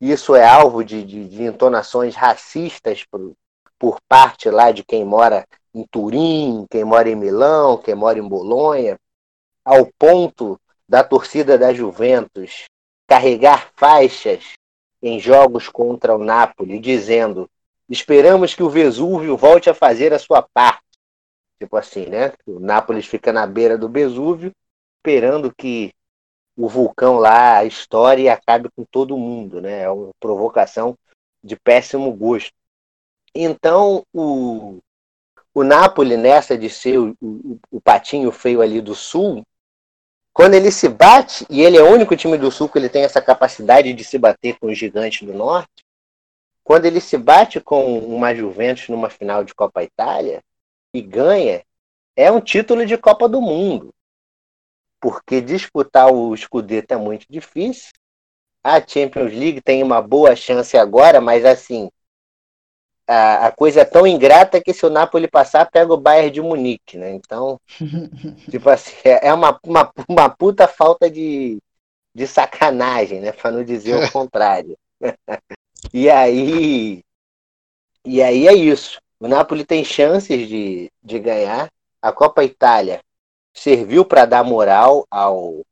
isso 0.01 0.35
é 0.35 0.47
alvo 0.47 0.85
de, 0.85 1.05
de, 1.05 1.29
de 1.29 1.43
entonações 1.45 2.15
racistas 2.15 3.05
por, 3.05 3.33
por 3.79 3.99
parte 4.09 4.51
lá 4.51 4.73
de 4.73 4.85
quem 4.85 5.05
mora 5.05 5.47
em 5.75 5.85
Turim, 5.91 6.67
quem 6.71 6.85
mora 6.85 7.09
em 7.09 7.17
Milão, 7.17 7.77
quem 7.77 7.95
mora 7.95 8.19
em 8.19 8.27
Bolonha, 8.27 8.99
ao 9.65 9.87
ponto 9.99 10.61
da 10.89 11.03
torcida 11.03 11.59
da 11.59 11.73
Juventus 11.73 12.65
carregar 13.07 13.71
faixas 13.75 14.53
em 15.03 15.19
jogos 15.19 15.69
contra 15.69 16.15
o 16.15 16.25
Napoli, 16.25 16.79
dizendo: 16.79 17.51
esperamos 17.89 18.55
que 18.55 18.63
o 18.63 18.71
Vesúvio 18.71 19.37
volte 19.37 19.69
a 19.69 19.75
fazer 19.75 20.13
a 20.13 20.19
sua 20.19 20.43
parte. 20.43 20.83
Tipo 21.59 21.77
assim, 21.77 22.07
né? 22.07 22.33
O 22.47 22.61
Napoli 22.61 23.03
fica 23.03 23.33
na 23.33 23.47
beira 23.47 23.77
do 23.77 23.89
Vesúvio, 23.89 24.53
esperando 24.99 25.53
que 25.55 25.93
o 26.57 26.69
vulcão 26.69 27.17
lá 27.19 27.65
estoure 27.65 28.23
e 28.23 28.29
acabe 28.29 28.69
com 28.77 28.85
todo 28.85 29.17
mundo, 29.17 29.61
né? 29.61 29.83
É 29.83 29.91
uma 29.91 30.11
provocação 30.21 30.97
de 31.43 31.57
péssimo 31.57 32.13
gosto. 32.13 32.53
Então, 33.35 34.05
o, 34.13 34.79
o 35.55 35.63
Napoli, 35.63 36.17
nessa 36.17 36.59
de 36.59 36.69
ser 36.69 36.99
o, 36.99 37.17
o, 37.23 37.59
o 37.71 37.81
patinho 37.81 38.33
feio 38.33 38.61
ali 38.61 38.81
do 38.81 38.95
Sul, 38.95 39.47
quando 40.33 40.55
ele 40.55 40.73
se 40.73 40.89
bate, 40.89 41.47
e 41.49 41.63
ele 41.63 41.77
é 41.77 41.83
o 41.83 41.93
único 41.93 42.17
time 42.17 42.37
do 42.37 42.51
Sul 42.51 42.69
que 42.69 42.77
ele 42.77 42.89
tem 42.89 43.05
essa 43.05 43.23
capacidade 43.23 43.93
de 43.93 44.03
se 44.03 44.19
bater 44.19 44.59
com 44.59 44.67
os 44.67 44.77
gigantes 44.77 45.25
do 45.25 45.33
Norte, 45.33 45.85
quando 46.65 46.87
ele 46.87 47.01
se 47.01 47.17
bate 47.17 47.61
com 47.61 47.99
uma 47.99 48.35
Juventus 48.35 48.89
numa 48.89 49.09
final 49.09 49.45
de 49.45 49.55
Copa 49.55 49.85
Itália 49.85 50.43
e 50.93 51.01
ganha, 51.01 51.63
é 52.17 52.33
um 52.33 52.41
título 52.41 52.85
de 52.85 52.99
Copa 52.99 53.29
do 53.29 53.41
Mundo. 53.41 53.95
Porque 55.01 55.41
disputar 55.41 56.13
o 56.13 56.37
Scudetto 56.37 56.95
é 56.95 56.97
muito 56.97 57.27
difícil. 57.31 57.93
A 58.63 58.81
Champions 58.81 59.33
League 59.33 59.61
tem 59.61 59.83
uma 59.83 60.01
boa 60.01 60.35
chance 60.35 60.77
agora, 60.77 61.21
mas 61.21 61.45
assim, 61.45 61.91
a, 63.07 63.47
a 63.47 63.53
coisa 63.53 63.83
é 63.83 63.85
tão 63.85 64.07
ingrata 64.07 64.61
que 64.61 64.73
se 64.73 64.85
o 64.87 64.91
Napoli 64.91 65.29
passar, 65.29 65.71
pega 65.71 65.93
o 65.93 66.01
Bayern 66.01 66.31
de 66.31 66.41
Munique, 66.41 66.97
né? 66.97 67.13
Então, 67.13 67.61
tipo 68.51 68.69
assim, 68.71 68.95
é 69.05 69.33
uma, 69.33 69.59
uma, 69.65 69.93
uma 70.09 70.29
puta 70.29 70.67
falta 70.67 71.11
de, 71.11 71.59
de 72.15 72.27
sacanagem, 72.27 73.21
né? 73.21 73.33
Para 73.33 73.51
não 73.51 73.65
dizer 73.65 74.03
o 74.03 74.11
contrário. 74.11 74.77
e 75.93 76.09
aí, 76.09 77.03
e 78.05 78.23
aí 78.23 78.49
é 78.49 78.55
isso. 78.55 79.01
O 79.21 79.29
Napoli 79.29 79.65
tem 79.65 79.85
chances 79.85 80.49
de, 80.49 80.91
de 81.03 81.19
ganhar. 81.19 81.71
A 82.01 82.13
Copa 82.13 82.45
Itália 82.45 83.01
serviu 83.53 84.05
para 84.05 84.27
dar 84.27 84.45
moral 84.45 85.07
ao, 85.11 85.65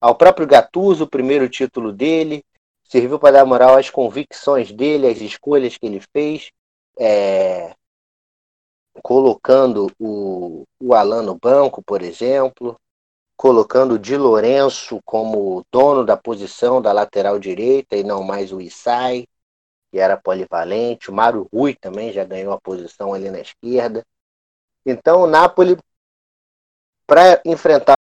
ao 0.00 0.14
próprio 0.14 0.46
Gattuso, 0.46 1.04
o 1.04 1.08
primeiro 1.08 1.48
título 1.48 1.92
dele, 1.92 2.44
serviu 2.84 3.18
para 3.18 3.38
dar 3.38 3.44
moral 3.46 3.76
às 3.76 3.88
convicções 3.88 4.70
dele, 4.70 5.08
às 5.08 5.20
escolhas 5.20 5.76
que 5.78 5.86
ele 5.86 6.00
fez, 6.12 6.50
é, 6.98 7.74
colocando 9.02 9.90
o, 9.98 10.64
o 10.80 10.94
Alan 10.94 11.22
no 11.22 11.34
banco, 11.38 11.82
por 11.82 12.02
exemplo, 12.02 12.76
colocando 13.36 13.94
o 13.94 13.98
Di 13.98 14.16
Lorenzo 14.16 15.00
como 15.04 15.64
dono 15.72 16.04
da 16.04 16.16
posição 16.16 16.80
da 16.80 16.92
lateral 16.92 17.38
direita 17.38 17.96
e 17.96 18.04
não 18.04 18.22
mais 18.22 18.52
o 18.52 18.60
Isai, 18.60 19.26
que 19.90 19.98
era 19.98 20.16
polivalente. 20.16 21.10
O 21.10 21.14
Mário 21.14 21.48
Rui 21.52 21.74
também 21.74 22.12
já 22.12 22.24
ganhou 22.24 22.52
a 22.52 22.60
posição 22.60 23.12
ali 23.12 23.30
na 23.30 23.40
esquerda. 23.40 24.04
Então 24.86 25.22
o 25.22 25.26
Napoli, 25.26 25.76
para 27.06 27.40
enfrentar 27.44 27.94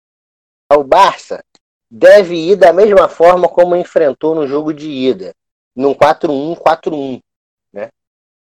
o 0.72 0.84
Barça, 0.84 1.42
deve 1.90 2.36
ir 2.36 2.56
da 2.56 2.72
mesma 2.72 3.08
forma 3.08 3.48
como 3.48 3.74
enfrentou 3.74 4.34
no 4.34 4.46
jogo 4.46 4.72
de 4.72 4.88
ida, 4.88 5.34
num 5.74 5.94
4-1-4-1, 5.94 7.16
né? 7.16 7.20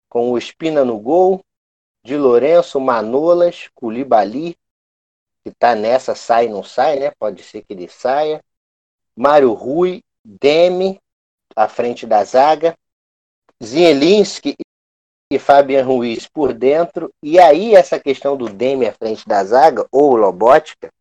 Com 0.09 0.31
o 0.31 0.39
Espina 0.39 0.85
no 0.85 0.99
gol, 0.99 1.45
de 2.05 2.17
Lourenço, 2.17 2.81
Manolas, 2.81 3.69
Culibali, 3.75 4.57
que 5.45 5.51
tá 5.51 5.75
nessa, 5.75 6.15
sai 6.15 6.49
não 6.49 6.63
sai, 6.63 6.99
né? 6.99 7.11
Pode 7.19 7.43
ser 7.43 7.63
que 7.63 7.73
ele 7.73 7.89
saia. 7.89 8.43
Mário 9.17 9.53
Rui, 9.53 10.03
Demi, 10.25 11.01
à 11.55 11.69
frente 11.69 12.07
da 12.07 12.23
zaga, 12.25 12.77
Zielinski 13.63 14.57
e 15.31 15.39
Fabian 15.39 15.85
Ruiz 15.85 16.27
por 16.27 16.53
dentro. 16.53 17.13
E 17.23 17.39
aí, 17.39 17.75
essa 17.75 17.99
questão 17.99 18.37
do 18.37 18.49
Demi 18.49 18.87
à 18.87 18.93
frente 18.93 19.27
da 19.27 19.45
zaga, 19.45 19.87
ou 19.91 20.17
Lobótica, 20.17 20.93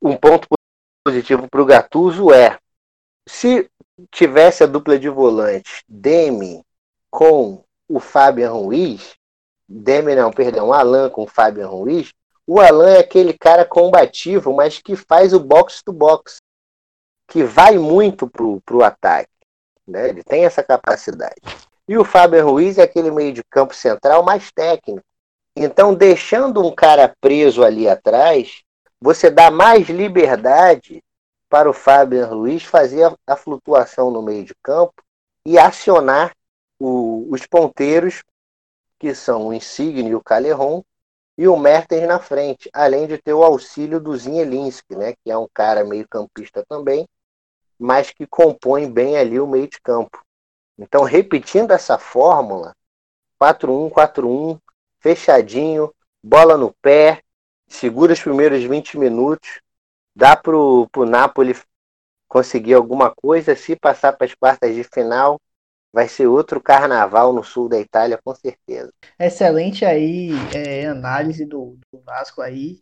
um 0.00 0.16
ponto 0.16 0.48
positivo 1.04 1.48
para 1.48 1.62
o 1.62 1.66
Gattuso 1.66 2.32
é 2.32 2.58
se 3.28 3.70
tivesse 4.10 4.64
a 4.64 4.66
dupla 4.66 4.98
de 4.98 5.08
volantes 5.08 5.82
Demi 5.88 6.64
com 7.10 7.62
o 7.94 8.00
Fabian 8.00 8.52
Ruiz, 8.52 9.14
Demi 9.68 10.14
não, 10.14 10.30
perdão, 10.30 10.72
Alan 10.72 11.10
com 11.10 11.24
o 11.24 11.26
Fabian 11.26 11.68
Ruiz, 11.68 12.10
o 12.46 12.58
Alan 12.58 12.90
é 12.90 13.00
aquele 13.00 13.34
cara 13.34 13.66
combativo, 13.66 14.52
mas 14.54 14.78
que 14.78 14.96
faz 14.96 15.34
o 15.34 15.38
box 15.38 15.82
to 15.82 15.92
box, 15.92 16.38
que 17.28 17.44
vai 17.44 17.76
muito 17.76 18.26
pro, 18.26 18.62
pro 18.62 18.82
ataque, 18.82 19.30
né? 19.86 20.08
Ele 20.08 20.22
tem 20.22 20.44
essa 20.46 20.62
capacidade. 20.62 21.40
E 21.86 21.98
o 21.98 22.04
Fábio 22.04 22.48
Ruiz 22.48 22.78
é 22.78 22.82
aquele 22.82 23.10
meio 23.10 23.32
de 23.32 23.44
campo 23.44 23.74
central 23.74 24.22
mais 24.22 24.50
técnico. 24.50 25.04
Então, 25.54 25.94
deixando 25.94 26.66
um 26.66 26.74
cara 26.74 27.14
preso 27.20 27.62
ali 27.62 27.86
atrás, 27.86 28.62
você 28.98 29.28
dá 29.28 29.50
mais 29.50 29.88
liberdade 29.88 31.02
para 31.50 31.68
o 31.68 31.74
Fábio 31.74 32.26
Ruiz 32.26 32.62
fazer 32.62 33.04
a, 33.04 33.14
a 33.26 33.36
flutuação 33.36 34.10
no 34.10 34.22
meio 34.22 34.44
de 34.44 34.54
campo 34.62 34.94
e 35.44 35.58
acionar 35.58 36.32
o, 36.82 37.28
os 37.30 37.46
ponteiros, 37.46 38.24
que 38.98 39.14
são 39.14 39.48
o 39.48 39.54
Insigne 39.54 40.10
e 40.10 40.14
o 40.14 40.22
Calerron, 40.22 40.82
e 41.38 41.46
o 41.46 41.56
Mertens 41.56 42.06
na 42.06 42.18
frente, 42.18 42.68
além 42.72 43.06
de 43.06 43.18
ter 43.18 43.32
o 43.32 43.44
auxílio 43.44 44.00
do 44.00 44.16
Zinhelinski, 44.16 44.96
né, 44.96 45.14
que 45.14 45.30
é 45.30 45.38
um 45.38 45.48
cara 45.54 45.84
meio 45.84 46.06
campista 46.08 46.64
também, 46.68 47.08
mas 47.78 48.10
que 48.10 48.26
compõe 48.26 48.90
bem 48.90 49.16
ali 49.16 49.38
o 49.38 49.46
meio 49.46 49.68
de 49.68 49.80
campo. 49.80 50.22
Então, 50.76 51.04
repetindo 51.04 51.70
essa 51.70 51.98
fórmula, 51.98 52.74
4-1, 53.40 53.90
4-1, 53.90 54.60
fechadinho, 54.98 55.92
bola 56.22 56.56
no 56.56 56.72
pé, 56.82 57.22
segura 57.68 58.12
os 58.12 58.22
primeiros 58.22 58.62
20 58.62 58.98
minutos, 58.98 59.60
dá 60.14 60.36
pro, 60.36 60.88
pro 60.90 61.06
Napoli 61.06 61.56
conseguir 62.28 62.74
alguma 62.74 63.14
coisa, 63.14 63.54
se 63.54 63.76
passar 63.76 64.12
para 64.12 64.26
as 64.26 64.34
quartas 64.34 64.74
de 64.74 64.84
final, 64.84 65.40
vai 65.92 66.08
ser 66.08 66.26
outro 66.26 66.60
carnaval 66.60 67.32
no 67.32 67.44
sul 67.44 67.68
da 67.68 67.78
Itália, 67.78 68.18
com 68.22 68.34
certeza. 68.34 68.92
Excelente 69.18 69.84
aí 69.84 70.30
é, 70.54 70.86
análise 70.86 71.44
do, 71.44 71.78
do 71.92 72.00
Vasco 72.00 72.40
aí. 72.40 72.80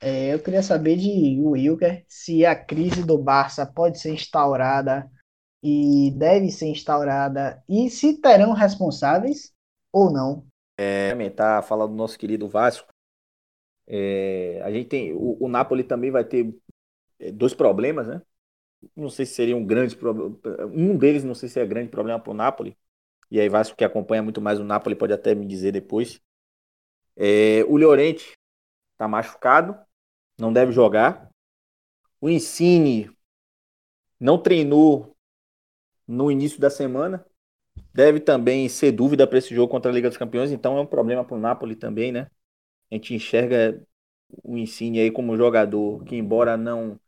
É, 0.00 0.34
eu 0.34 0.42
queria 0.42 0.62
saber 0.62 0.96
de 0.96 1.40
Wilker 1.40 2.04
se 2.08 2.44
a 2.44 2.54
crise 2.54 3.04
do 3.04 3.18
Barça 3.18 3.66
pode 3.66 3.98
ser 3.98 4.12
instaurada 4.12 5.10
e 5.62 6.12
deve 6.16 6.50
ser 6.50 6.66
instaurada 6.66 7.62
e 7.68 7.90
se 7.90 8.20
terão 8.20 8.52
responsáveis 8.52 9.52
ou 9.92 10.10
não. 10.12 10.46
É, 10.78 11.10
comentar, 11.10 11.62
falar 11.62 11.86
do 11.86 11.94
nosso 11.94 12.18
querido 12.18 12.48
Vasco. 12.48 12.88
É, 13.86 14.60
a 14.62 14.70
gente 14.70 14.88
tem 14.88 15.12
o, 15.14 15.36
o 15.40 15.48
Napoli 15.48 15.84
também 15.84 16.10
vai 16.10 16.24
ter 16.24 16.54
é, 17.18 17.30
dois 17.32 17.54
problemas, 17.54 18.06
né? 18.06 18.20
Não 18.94 19.08
sei 19.08 19.26
se 19.26 19.34
seria 19.34 19.56
um 19.56 19.64
grande 19.64 19.96
problema. 19.96 20.36
Um 20.72 20.96
deles 20.96 21.24
não 21.24 21.34
sei 21.34 21.48
se 21.48 21.58
é 21.60 21.66
grande 21.66 21.88
problema 21.90 22.20
para 22.20 22.30
o 22.30 22.34
Napoli. 22.34 22.76
E 23.30 23.40
aí 23.40 23.48
Vasco 23.48 23.76
que 23.76 23.84
acompanha 23.84 24.22
muito 24.22 24.40
mais 24.40 24.60
o 24.60 24.64
Napoli 24.64 24.94
pode 24.94 25.12
até 25.12 25.34
me 25.34 25.46
dizer 25.46 25.72
depois. 25.72 26.20
É, 27.16 27.64
o 27.64 27.76
Llorente 27.76 28.36
está 28.92 29.08
machucado, 29.08 29.76
não 30.38 30.52
deve 30.52 30.72
jogar. 30.72 31.30
O 32.20 32.28
Insigne 32.28 33.10
não 34.18 34.40
treinou 34.40 35.14
no 36.06 36.30
início 36.30 36.60
da 36.60 36.70
semana. 36.70 37.24
Deve 37.92 38.20
também 38.20 38.68
ser 38.68 38.92
dúvida 38.92 39.26
para 39.26 39.38
esse 39.38 39.54
jogo 39.54 39.70
contra 39.70 39.90
a 39.90 39.94
Liga 39.94 40.08
dos 40.08 40.18
Campeões, 40.18 40.50
então 40.52 40.78
é 40.78 40.80
um 40.80 40.86
problema 40.86 41.24
para 41.24 41.36
o 41.36 41.40
Napoli 41.40 41.76
também, 41.76 42.12
né? 42.12 42.30
A 42.90 42.94
gente 42.94 43.14
enxerga 43.14 43.82
o 44.42 44.56
Insigne 44.56 45.00
aí 45.00 45.10
como 45.10 45.36
jogador 45.36 46.04
que, 46.04 46.16
embora 46.16 46.56
não, 46.56 46.98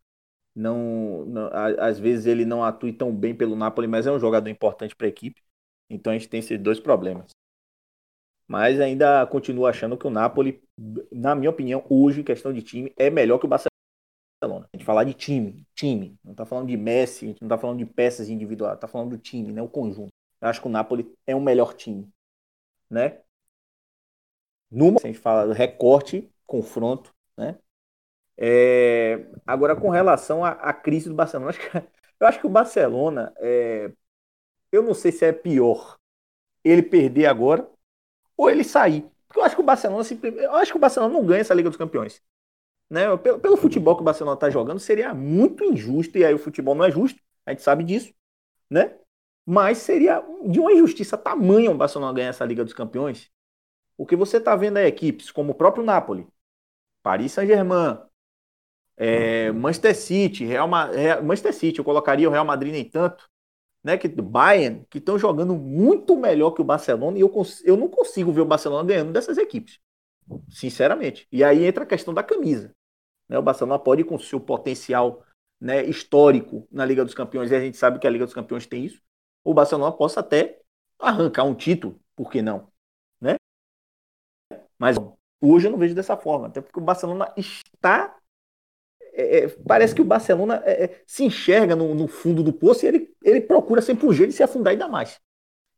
não, 0.59 1.25
não 1.27 1.51
às 1.79 1.99
vezes 1.99 2.27
ele 2.27 2.45
não 2.45 2.65
atue 2.65 2.93
tão 2.93 3.15
bem 3.15 3.35
pelo 3.35 3.57
Napoli, 3.57 3.87
mas 3.87 4.07
é 4.07 4.13
um 4.13 4.19
jogador 4.19 4.49
importante 4.51 4.95
para 4.97 5.07
a 5.07 5.11
equipe. 5.11 5.41
Então 5.89 6.13
a 6.13 6.19
gente 6.19 6.29
tem 6.29 6.41
esses 6.41 6.59
dois 6.59 6.81
problemas. 6.81 7.31
Mas 8.47 8.81
ainda 8.81 9.27
continuo 9.27 9.67
achando 9.67 9.97
que 9.97 10.07
o 10.07 10.11
Napoli, 10.11 10.63
na 11.13 11.35
minha 11.35 11.51
opinião, 11.51 11.85
hoje, 11.89 12.25
questão 12.25 12.53
de 12.53 12.63
time, 12.63 12.93
é 12.97 13.11
melhor 13.11 13.39
que 13.39 13.45
o 13.45 13.49
Barcelona. 13.49 14.69
A 14.73 14.77
gente 14.77 14.85
falar 14.87 15.05
de 15.05 15.15
time, 15.15 15.67
time. 15.75 16.17
Não 16.25 16.33
está 16.33 16.47
falando 16.47 16.69
de 16.69 16.77
Messi, 16.77 17.27
a 17.27 17.29
gente 17.29 17.43
não 17.43 17.47
está 17.47 17.59
falando 17.59 17.79
de 17.79 17.87
peças 17.87 18.29
individuais, 18.29 18.75
está 18.75 18.89
falando 18.89 19.11
do 19.11 19.19
time, 19.19 19.53
né? 19.53 19.63
O 19.63 19.69
conjunto. 19.69 20.11
Eu 20.41 20.49
acho 20.49 20.61
que 20.63 20.69
o 20.69 20.71
Napoli 20.71 21.13
é 21.27 21.35
um 21.37 21.41
melhor 21.41 21.75
time, 21.75 22.09
né? 22.91 23.21
Numa, 24.71 24.99
a 25.03 25.07
gente 25.07 25.19
fala 25.19 25.53
recorte, 25.55 26.31
confronto, 26.47 27.15
né? 27.37 27.59
É, 28.41 29.27
agora, 29.45 29.75
com 29.75 29.91
relação 29.91 30.45
à, 30.45 30.51
à, 30.51 30.73
crise 30.73 31.09
do 31.09 31.15
Barcelona, 31.15 31.51
acho 31.51 31.61
que, 31.61 31.77
eu 32.21 32.27
acho 32.27 32.41
que 32.41 32.47
o 32.47 32.51
Barcelona, 32.51 33.33
é, 33.39 33.91
eu 34.71 34.83
não 34.83 34.95
sei 34.95 35.11
se 35.11 35.25
é 35.25 35.33
pior 35.33 35.99
ele 36.65 36.83
perder 36.83 37.27
agora 37.27 37.69
ou 38.37 38.49
ele 38.49 38.63
sair. 38.65 39.05
Porque 39.27 39.41
eu 39.41 39.45
acho 39.45 39.57
que 39.57 39.61
o 39.61 39.65
Barcelona, 39.65 40.05
eu 40.23 40.55
acho 40.55 40.73
que 40.73 40.79
o 40.79 40.81
Barcelona 40.81 41.13
não 41.13 41.27
ganha 41.27 41.41
essa 41.41 41.55
Liga 41.55 41.69
dos 41.69 41.77
Campeões. 41.77 42.23
Né? 42.89 43.15
Pelo, 43.19 43.39
pelo 43.41 43.57
futebol 43.57 43.97
que 43.97 44.03
o 44.03 44.05
Barcelona 44.05 44.35
está 44.35 44.49
jogando, 44.49 44.79
seria 44.79 45.13
muito 45.13 45.65
injusto, 45.65 46.17
e 46.17 46.25
aí 46.25 46.33
o 46.33 46.39
futebol 46.39 46.75
não 46.75 46.85
é 46.85 46.91
justo, 46.91 47.21
a 47.45 47.51
gente 47.51 47.63
sabe 47.63 47.85
disso, 47.85 48.15
né? 48.71 48.97
Mas 49.45 49.79
seria 49.79 50.23
de 50.47 50.61
uma 50.61 50.73
injustiça 50.73 51.17
tamanha 51.19 51.71
o 51.71 51.75
Barcelona 51.77 52.13
ganhar 52.13 52.29
essa 52.29 52.45
Liga 52.45 52.65
dos 52.65 52.75
Campeões. 52.75 53.31
O 53.97 54.07
que 54.07 54.17
você 54.17 54.39
está 54.39 54.55
vendo 54.57 54.79
é 54.79 54.87
equipes 54.87 55.31
como 55.31 55.53
o 55.53 55.55
próprio 55.55 55.85
Napoli, 55.85 56.27
Paris 57.03 57.33
Saint-Germain, 57.33 57.99
é, 58.99 59.53
Manchester 59.53 59.97
City, 59.97 60.45
Real, 60.45 60.69
Real, 60.69 61.23
Manchester 61.23 61.55
City, 61.55 61.79
eu 61.79 61.85
colocaria 61.85 62.29
o 62.29 62.33
Real 62.33 62.45
Madrid 62.45 62.73
nem 62.73 62.85
tanto, 62.85 63.29
né, 63.83 63.97
que 63.97 64.09
Bayern, 64.09 64.85
que 64.91 64.99
estão 64.99 65.17
jogando 65.19 65.55
muito 65.55 66.17
melhor 66.17 66.51
que 66.51 66.61
o 66.61 66.65
Barcelona, 66.65 67.17
e 67.17 67.21
eu, 67.21 67.33
eu 67.65 67.77
não 67.77 67.89
consigo 67.89 68.33
ver 68.33 68.41
o 68.41 68.45
Barcelona 68.45 68.87
ganhando 68.87 69.13
dessas 69.13 69.39
equipes, 69.39 69.79
sinceramente. 70.51 71.29
E 71.31 71.45
aí 71.45 71.65
entra 71.65 71.85
a 71.85 71.87
questão 71.87 72.13
da 72.13 72.23
camisa. 72.23 72.75
Né? 73.29 73.39
O 73.39 73.43
Barcelona 73.43 73.79
pode, 73.79 74.03
com 74.03 74.19
seu 74.19 74.41
potencial 74.41 75.25
né, 75.61 75.85
histórico 75.85 76.67
na 76.71 76.85
Liga 76.85 77.05
dos 77.05 77.15
Campeões, 77.15 77.51
e 77.53 77.55
a 77.55 77.61
gente 77.61 77.77
sabe 77.77 78.01
que 78.01 78.07
a 78.07 78.11
Liga 78.11 78.25
dos 78.25 78.35
Campeões 78.35 78.67
tem 78.67 78.85
isso, 78.85 79.01
o 79.45 79.55
Barcelona 79.55 79.93
possa 79.93 80.21
até 80.21 80.61
arrancar 80.99 81.45
um 81.45 81.55
título, 81.55 82.01
por 82.17 82.31
que 82.31 82.43
não? 82.43 82.71
Né? 83.21 83.37
Mas 84.77 84.97
hoje 85.41 85.69
eu 85.69 85.71
não 85.71 85.79
vejo 85.79 85.95
dessa 85.95 86.17
forma, 86.17 86.49
até 86.49 86.61
porque 86.61 86.81
o 86.81 86.83
Barcelona 86.83 87.33
está. 87.37 88.17
É, 89.19 89.45
é 89.45 89.49
parece 89.67 89.95
que 89.95 90.03
o 90.03 90.05
Barcelona 90.05 90.63
é, 90.65 90.85
é, 90.85 91.03
se 91.07 91.25
enxerga 91.25 91.75
no, 91.75 91.95
no, 91.95 92.07
fundo 92.07 92.43
do 92.43 92.53
poço 92.53 92.85
e 92.85 92.89
ele, 92.89 93.11
ele 93.23 93.41
procura 93.41 93.83
sempre 93.83 94.07
um 94.07 94.13
jeito 94.13 94.31
de 94.31 94.37
se 94.37 94.43
afundar 94.43 94.73
ainda 94.73 94.89
mais. 94.89 95.21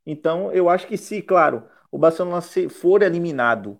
Então, 0.05 0.51
eu 0.51 0.69
acho 0.69 0.87
que 0.87 0.97
se, 0.97 1.21
claro, 1.21 1.63
o 1.91 1.97
Barcelona 1.97 2.41
se 2.41 2.69
for 2.69 3.01
eliminado, 3.01 3.79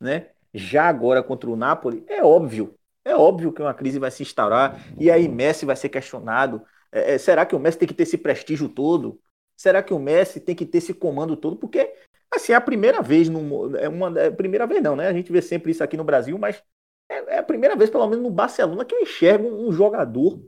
né, 0.00 0.28
já 0.52 0.88
agora 0.88 1.22
contra 1.22 1.50
o 1.50 1.56
Napoli, 1.56 2.04
é 2.08 2.22
óbvio 2.24 2.76
é 3.04 3.14
óbvio 3.14 3.52
que 3.52 3.60
uma 3.60 3.74
crise 3.74 3.98
vai 3.98 4.10
se 4.10 4.22
instaurar 4.22 4.82
e 4.98 5.10
aí 5.10 5.28
Messi 5.28 5.66
vai 5.66 5.76
ser 5.76 5.88
questionado. 5.90 6.62
É, 6.90 7.18
será 7.18 7.44
que 7.44 7.54
o 7.54 7.58
Messi 7.58 7.78
tem 7.78 7.88
que 7.88 7.94
ter 7.94 8.04
esse 8.04 8.16
prestígio 8.16 8.68
todo? 8.68 9.20
Será 9.56 9.82
que 9.82 9.92
o 9.92 9.98
Messi 9.98 10.40
tem 10.40 10.54
que 10.54 10.64
ter 10.64 10.78
esse 10.78 10.94
comando 10.94 11.36
todo? 11.36 11.56
Porque, 11.56 11.92
assim, 12.30 12.52
é 12.52 12.56
a 12.56 12.60
primeira 12.60 13.02
vez, 13.02 13.28
no, 13.28 13.76
é 13.76 13.88
uma 13.88 14.18
é 14.18 14.30
primeira 14.30 14.66
vez 14.66 14.82
não, 14.82 14.96
né? 14.96 15.06
A 15.08 15.12
gente 15.12 15.30
vê 15.30 15.42
sempre 15.42 15.70
isso 15.70 15.84
aqui 15.84 15.96
no 15.96 16.04
Brasil, 16.04 16.38
mas 16.38 16.62
é, 17.08 17.34
é 17.34 17.38
a 17.38 17.42
primeira 17.42 17.76
vez, 17.76 17.90
pelo 17.90 18.06
menos 18.06 18.24
no 18.24 18.30
Barcelona, 18.30 18.84
que 18.84 18.94
eu 18.94 19.00
enxergo 19.00 19.48
um 19.48 19.72
jogador 19.72 20.40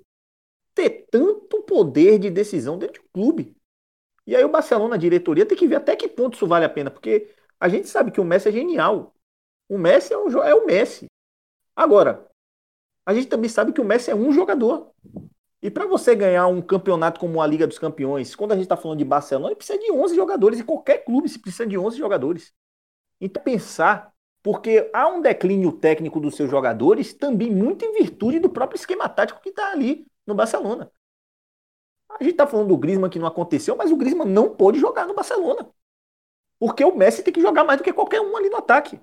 ter 0.75 1.07
tanto 1.11 1.63
poder 1.63 2.19
de 2.19 2.31
decisão 2.31 2.79
dentro 2.79 3.03
do 3.03 3.09
clube. 3.09 3.57
E 4.27 4.37
aí 4.37 4.45
o 4.45 4.49
Barcelona, 4.49 4.97
a 4.97 4.99
diretoria, 4.99 5.47
tem 5.47 5.57
que 5.57 5.67
ver 5.67 5.77
até 5.77 5.97
que 5.97 6.09
ponto 6.09 6.35
isso 6.35 6.47
vale 6.47 6.65
a 6.65 6.69
pena, 6.69 6.91
porque 6.91 7.33
a 7.59 7.69
gente 7.69 7.89
sabe 7.89 8.11
que 8.11 8.21
o 8.21 8.25
Messi 8.25 8.49
é 8.49 8.53
genial. 8.53 9.15
O 9.69 9.79
Messi 9.79 10.13
é, 10.13 10.19
um, 10.19 10.43
é 10.43 10.55
o 10.55 10.67
Messi. 10.67 11.07
Agora, 11.75 12.29
a 13.05 13.15
gente 13.15 13.29
também 13.29 13.49
sabe 13.49 13.73
que 13.73 13.81
o 13.81 13.85
Messi 13.85 14.11
é 14.11 14.15
um 14.15 14.33
jogador. 14.33 14.91
E 15.63 15.71
para 15.71 15.87
você 15.87 16.15
ganhar 16.15 16.47
um 16.47 16.61
campeonato 16.61 17.19
como 17.19 17.41
a 17.41 17.47
Liga 17.47 17.67
dos 17.67 17.79
Campeões, 17.79 18.35
quando 18.35 18.53
a 18.53 18.55
gente 18.55 18.65
está 18.65 18.77
falando 18.77 18.99
de 18.99 19.05
Barcelona, 19.05 19.49
ele 19.49 19.57
precisa 19.57 19.79
de 19.79 19.91
11 19.91 20.15
jogadores. 20.15 20.61
E 20.61 20.65
qualquer 20.65 21.05
clube 21.05 21.29
se 21.29 21.39
precisa 21.39 21.67
de 21.67 21.79
11 21.79 21.97
jogadores. 21.97 22.53
Então, 23.21 23.43
pensar, 23.43 24.13
porque 24.47 24.89
há 24.95 25.09
um 25.09 25.21
declínio 25.21 25.73
técnico 25.73 26.21
dos 26.21 26.37
seus 26.37 26.49
jogadores, 26.49 27.13
também 27.13 27.51
muito 27.51 27.85
em 27.85 27.93
virtude 27.95 28.39
do 28.39 28.49
próprio 28.49 28.79
esquema 28.79 29.09
tático 29.09 29.41
que 29.41 29.49
está 29.49 29.73
ali 29.73 30.07
no 30.25 30.37
Barcelona. 30.37 30.89
A 32.09 32.23
gente 32.23 32.35
está 32.35 32.47
falando 32.47 32.69
do 32.69 32.79
Griezmann 32.79 33.11
que 33.11 33.19
não 33.19 33.27
aconteceu, 33.27 33.75
mas 33.75 33.91
o 33.91 33.97
Griezmann 33.97 34.29
não 34.29 34.55
pode 34.55 34.79
jogar 34.79 35.05
no 35.05 35.17
Barcelona. 35.17 35.69
Porque 36.61 36.85
o 36.85 36.95
Messi 36.95 37.25
tem 37.25 37.35
que 37.35 37.41
jogar 37.41 37.65
mais 37.65 37.81
do 37.81 37.83
que 37.83 37.93
qualquer 37.93 38.21
um 38.21 38.37
ali 38.37 38.49
no 38.49 38.59
ataque. 38.59 39.01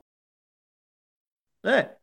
Né? 1.61 1.93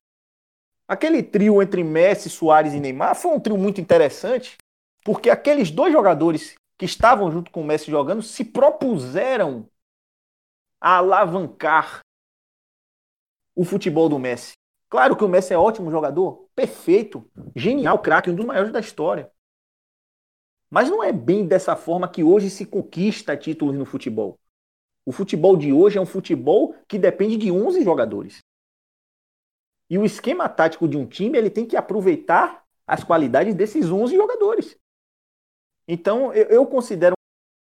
Aquele 0.86 1.22
trio 1.22 1.62
entre 1.62 1.82
Messi, 1.82 2.28
Soares 2.28 2.74
e 2.74 2.78
Neymar 2.78 3.14
foi 3.14 3.30
um 3.30 3.40
trio 3.40 3.56
muito 3.56 3.80
interessante, 3.80 4.58
porque 5.02 5.30
aqueles 5.30 5.70
dois 5.70 5.94
jogadores 5.94 6.56
que 6.76 6.84
estavam 6.84 7.32
junto 7.32 7.50
com 7.50 7.62
o 7.62 7.64
Messi 7.64 7.90
jogando 7.90 8.20
se 8.20 8.44
propuseram 8.44 9.66
a 10.78 10.98
alavancar 10.98 12.02
o 13.54 13.64
futebol 13.64 14.08
do 14.08 14.18
Messi. 14.18 14.54
Claro 14.88 15.16
que 15.16 15.24
o 15.24 15.28
Messi 15.28 15.52
é 15.52 15.58
ótimo 15.58 15.90
jogador, 15.90 16.48
perfeito, 16.54 17.28
genial, 17.54 17.98
craque, 18.00 18.30
um 18.30 18.34
dos 18.34 18.44
maiores 18.44 18.72
da 18.72 18.80
história. 18.80 19.30
Mas 20.68 20.88
não 20.88 21.02
é 21.02 21.12
bem 21.12 21.46
dessa 21.46 21.76
forma 21.76 22.08
que 22.08 22.22
hoje 22.22 22.48
se 22.50 22.64
conquista 22.64 23.36
títulos 23.36 23.74
no 23.74 23.84
futebol. 23.84 24.38
O 25.04 25.12
futebol 25.12 25.56
de 25.56 25.72
hoje 25.72 25.98
é 25.98 26.00
um 26.00 26.06
futebol 26.06 26.74
que 26.86 26.98
depende 26.98 27.36
de 27.36 27.50
11 27.50 27.82
jogadores. 27.82 28.38
E 29.88 29.98
o 29.98 30.04
esquema 30.04 30.48
tático 30.48 30.86
de 30.86 30.96
um 30.96 31.06
time, 31.06 31.36
ele 31.36 31.50
tem 31.50 31.66
que 31.66 31.76
aproveitar 31.76 32.64
as 32.86 33.02
qualidades 33.02 33.54
desses 33.54 33.90
11 33.90 34.14
jogadores. 34.14 34.76
Então, 35.88 36.32
eu, 36.32 36.46
eu 36.46 36.66
considero 36.66 37.14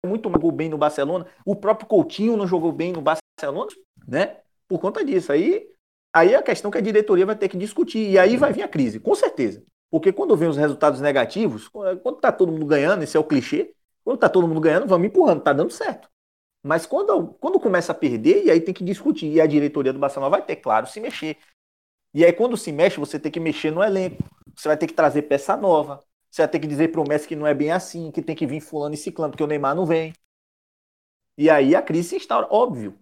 muito 0.05 0.29
jogou 0.29 0.51
bem 0.51 0.69
no 0.69 0.77
Barcelona. 0.77 1.27
O 1.45 1.55
próprio 1.55 1.87
Coutinho 1.87 2.35
não 2.35 2.47
jogou 2.47 2.71
bem 2.71 2.91
no 2.91 3.01
Barcelona, 3.01 3.69
né? 4.07 4.41
Por 4.67 4.79
conta 4.79 5.05
disso. 5.05 5.31
Aí, 5.31 5.71
aí 6.15 6.33
é 6.33 6.37
a 6.37 6.43
questão 6.43 6.71
que 6.71 6.77
a 6.77 6.81
diretoria 6.81 7.25
vai 7.25 7.35
ter 7.35 7.49
que 7.49 7.57
discutir. 7.57 8.09
E 8.09 8.17
aí 8.17 8.37
vai 8.37 8.53
vir 8.53 8.63
a 8.63 8.67
crise, 8.67 8.99
com 8.99 9.13
certeza. 9.13 9.61
Porque 9.91 10.13
quando 10.13 10.35
vem 10.35 10.47
os 10.47 10.57
resultados 10.57 11.01
negativos, 11.01 11.67
quando 11.67 12.19
tá 12.19 12.31
todo 12.31 12.51
mundo 12.51 12.65
ganhando, 12.65 13.03
esse 13.03 13.17
é 13.17 13.19
o 13.19 13.23
clichê, 13.23 13.73
quando 14.03 14.19
tá 14.19 14.29
todo 14.29 14.47
mundo 14.47 14.61
ganhando, 14.61 14.87
vamos 14.87 15.07
empurrando, 15.07 15.41
tá 15.41 15.51
dando 15.51 15.71
certo. 15.71 16.09
Mas 16.63 16.85
quando, 16.85 17.27
quando 17.39 17.59
começa 17.59 17.91
a 17.91 17.95
perder, 17.95 18.45
e 18.45 18.51
aí 18.51 18.59
tem 18.59 18.73
que 18.73 18.83
discutir. 18.83 19.31
E 19.31 19.41
a 19.41 19.45
diretoria 19.45 19.93
do 19.93 19.99
Barcelona 19.99 20.29
vai 20.29 20.41
ter, 20.41 20.55
claro, 20.55 20.87
se 20.87 20.99
mexer. 20.99 21.37
E 22.13 22.23
aí, 22.25 22.31
quando 22.31 22.55
se 22.55 22.71
mexe, 22.71 22.99
você 22.99 23.19
tem 23.19 23.31
que 23.31 23.39
mexer 23.39 23.71
no 23.71 23.83
elenco. 23.83 24.23
Você 24.55 24.69
vai 24.69 24.77
ter 24.77 24.87
que 24.87 24.93
trazer 24.93 25.23
peça 25.23 25.55
nova. 25.57 26.03
Você 26.31 26.41
vai 26.41 26.49
ter 26.49 26.59
que 26.59 26.67
dizer 26.67 26.91
pro 26.91 27.07
Messi 27.07 27.27
que 27.27 27.35
não 27.35 27.45
é 27.45 27.53
bem 27.53 27.71
assim, 27.71 28.09
que 28.09 28.21
tem 28.21 28.35
que 28.35 28.47
vir 28.47 28.61
fulano 28.61 28.95
e 28.95 28.97
ciclano, 28.97 29.31
porque 29.31 29.43
o 29.43 29.47
Neymar 29.47 29.75
não 29.75 29.85
vem. 29.85 30.13
E 31.37 31.49
aí 31.49 31.75
a 31.75 31.81
crise 31.81 32.09
se 32.09 32.15
instaura, 32.15 32.47
óbvio. 32.49 32.97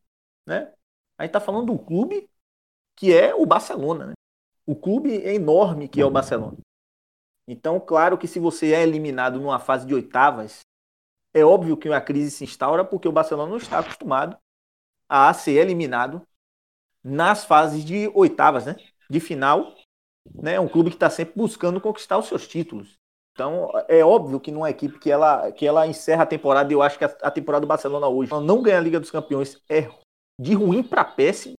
Né? 0.46 0.72
A 1.18 1.24
gente 1.24 1.32
tá 1.32 1.40
falando 1.40 1.68
do 1.68 1.80
clube 1.80 2.28
que 2.96 3.14
é 3.14 3.34
o 3.34 3.46
Barcelona. 3.46 4.08
Né? 4.08 4.14
O 4.66 4.76
clube 4.76 5.18
é 5.18 5.34
enorme 5.34 5.88
que 5.88 6.02
é 6.02 6.06
o 6.06 6.12
Barcelona. 6.12 6.58
Então, 7.48 7.80
claro 7.80 8.18
que 8.18 8.28
se 8.28 8.40
você 8.40 8.74
é 8.74 8.84
eliminado 8.84 9.40
numa 9.40 9.60
fase 9.60 9.86
de 9.86 9.94
oitavas, 9.94 10.60
é 11.34 11.44
óbvio 11.44 11.76
que 11.76 11.90
a 11.90 12.00
crise 12.00 12.32
se 12.32 12.44
instaura 12.44 12.86
porque 12.86 13.08
o 13.08 13.12
Barcelona 13.12 13.50
não 13.50 13.58
está 13.58 13.80
acostumado 13.80 14.38
a 15.10 15.34
ser 15.34 15.54
eliminado 15.54 16.26
nas 17.04 17.44
fases 17.44 17.84
de 17.84 18.10
oitavas, 18.14 18.66
né? 18.66 18.76
De 19.10 19.20
final, 19.20 19.76
né? 20.34 20.54
É 20.54 20.60
um 20.60 20.70
clube 20.70 20.90
que 20.90 20.96
está 20.96 21.10
sempre 21.10 21.34
buscando 21.36 21.82
conquistar 21.82 22.18
os 22.18 22.28
seus 22.28 22.48
títulos. 22.48 22.98
Então, 23.34 23.72
é 23.88 24.06
óbvio 24.06 24.40
que 24.40 24.52
numa 24.52 24.70
equipe 24.70 25.00
que 25.00 25.12
ela, 25.12 25.52
que 25.52 25.66
ela 25.66 25.88
encerra 25.88 26.24
a 26.24 26.28
temporada, 26.28 26.72
e 26.72 26.76
eu 26.76 26.84
acho 26.84 26.98
que 26.98 27.04
a, 27.04 27.18
a 27.24 27.32
temporada 27.32 27.62
do 27.62 27.68
Barcelona 27.68 28.08
hoje 28.08 28.32
não 28.32 28.62
ganha 28.62 28.78
a 28.78 28.82
Liga 28.82 29.00
dos 29.00 29.12
Campeões 29.12 29.60
é 29.68 29.90
de 30.40 30.54
ruim 30.54 30.84
para 30.84 31.04
péssimo 31.04 31.56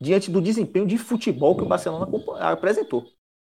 diante 0.00 0.30
do 0.30 0.40
desempenho 0.40 0.86
de 0.86 0.98
futebol 0.98 1.56
que 1.56 1.62
o 1.62 1.68
Barcelona 1.68 2.06
apresentou. 2.40 3.02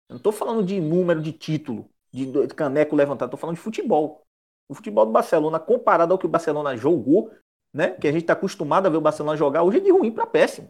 Eu 0.08 0.14
não 0.14 0.18
estou 0.18 0.32
falando 0.32 0.64
de 0.64 0.80
número 0.80 1.22
de 1.22 1.32
título, 1.32 1.90
de, 2.12 2.48
caneco 2.50 2.96
levantado, 2.96 3.28
estou 3.28 3.40
falando 3.40 3.56
de 3.56 3.62
futebol. 3.62 4.26
O 4.68 4.74
futebol 4.74 5.06
do 5.06 5.12
Barcelona, 5.12 5.60
comparado 5.60 6.14
ao 6.14 6.20
que 6.20 6.26
o 6.26 6.30
Barcelona 6.30 6.76
jogou, 6.76 7.32
né, 7.74 7.92
que 7.92 8.08
a 8.08 8.12
gente 8.12 8.22
está 8.22 8.34
acostumado 8.34 8.86
a 8.86 8.90
ver 8.90 8.98
o 8.98 9.02
Barcelona 9.02 9.38
jogar, 9.38 9.64
hoje 9.64 9.78
é 9.78 9.82
de 9.82 9.92
ruim 9.92 10.12
para 10.12 10.26
péssimo. 10.26 10.70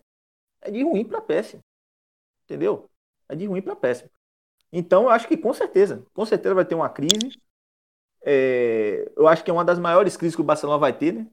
É 0.61 0.69
de 0.71 0.83
ruim 0.83 1.05
para 1.05 1.21
péssimo. 1.21 1.61
Entendeu? 2.43 2.89
É 3.27 3.35
de 3.35 3.45
ruim 3.45 3.61
para 3.61 3.75
péssimo. 3.75 4.09
Então, 4.71 5.03
eu 5.03 5.09
acho 5.09 5.27
que 5.27 5.37
com 5.37 5.53
certeza, 5.53 6.05
com 6.13 6.25
certeza 6.25 6.55
vai 6.55 6.65
ter 6.65 6.75
uma 6.75 6.89
crise. 6.89 7.41
É, 8.21 9.11
eu 9.15 9.27
acho 9.27 9.43
que 9.43 9.49
é 9.49 9.53
uma 9.53 9.65
das 9.65 9.79
maiores 9.79 10.17
crises 10.17 10.35
que 10.35 10.41
o 10.41 10.45
Barcelona 10.45 10.77
vai 10.77 10.97
ter, 10.97 11.13
né? 11.13 11.27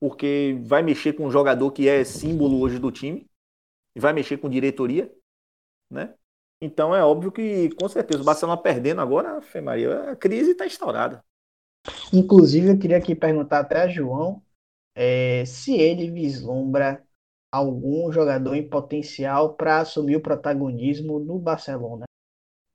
Porque 0.00 0.58
vai 0.62 0.82
mexer 0.82 1.12
com 1.12 1.26
um 1.26 1.30
jogador 1.30 1.70
que 1.72 1.88
é 1.88 2.04
símbolo 2.04 2.60
hoje 2.60 2.78
do 2.78 2.90
time, 2.90 3.29
e 3.94 4.00
vai 4.00 4.12
mexer 4.12 4.38
com 4.38 4.48
diretoria, 4.48 5.12
né? 5.90 6.14
Então 6.60 6.94
é 6.94 7.02
óbvio 7.02 7.32
que, 7.32 7.70
com 7.74 7.88
certeza, 7.88 8.22
o 8.22 8.24
Barcelona 8.24 8.60
perdendo 8.60 9.00
agora, 9.00 9.40
Fê 9.40 9.60
Maria, 9.60 10.10
a 10.10 10.16
crise 10.16 10.52
está 10.52 10.66
instaurada. 10.66 11.24
Inclusive, 12.12 12.68
eu 12.68 12.78
queria 12.78 12.98
aqui 12.98 13.14
perguntar 13.14 13.60
até 13.60 13.82
a 13.82 13.88
João 13.88 14.42
é, 14.94 15.44
se 15.46 15.74
ele 15.74 16.10
vislumbra 16.10 17.02
algum 17.50 18.12
jogador 18.12 18.54
em 18.54 18.68
potencial 18.68 19.54
para 19.54 19.80
assumir 19.80 20.16
o 20.16 20.22
protagonismo 20.22 21.18
no 21.18 21.38
Barcelona 21.38 22.04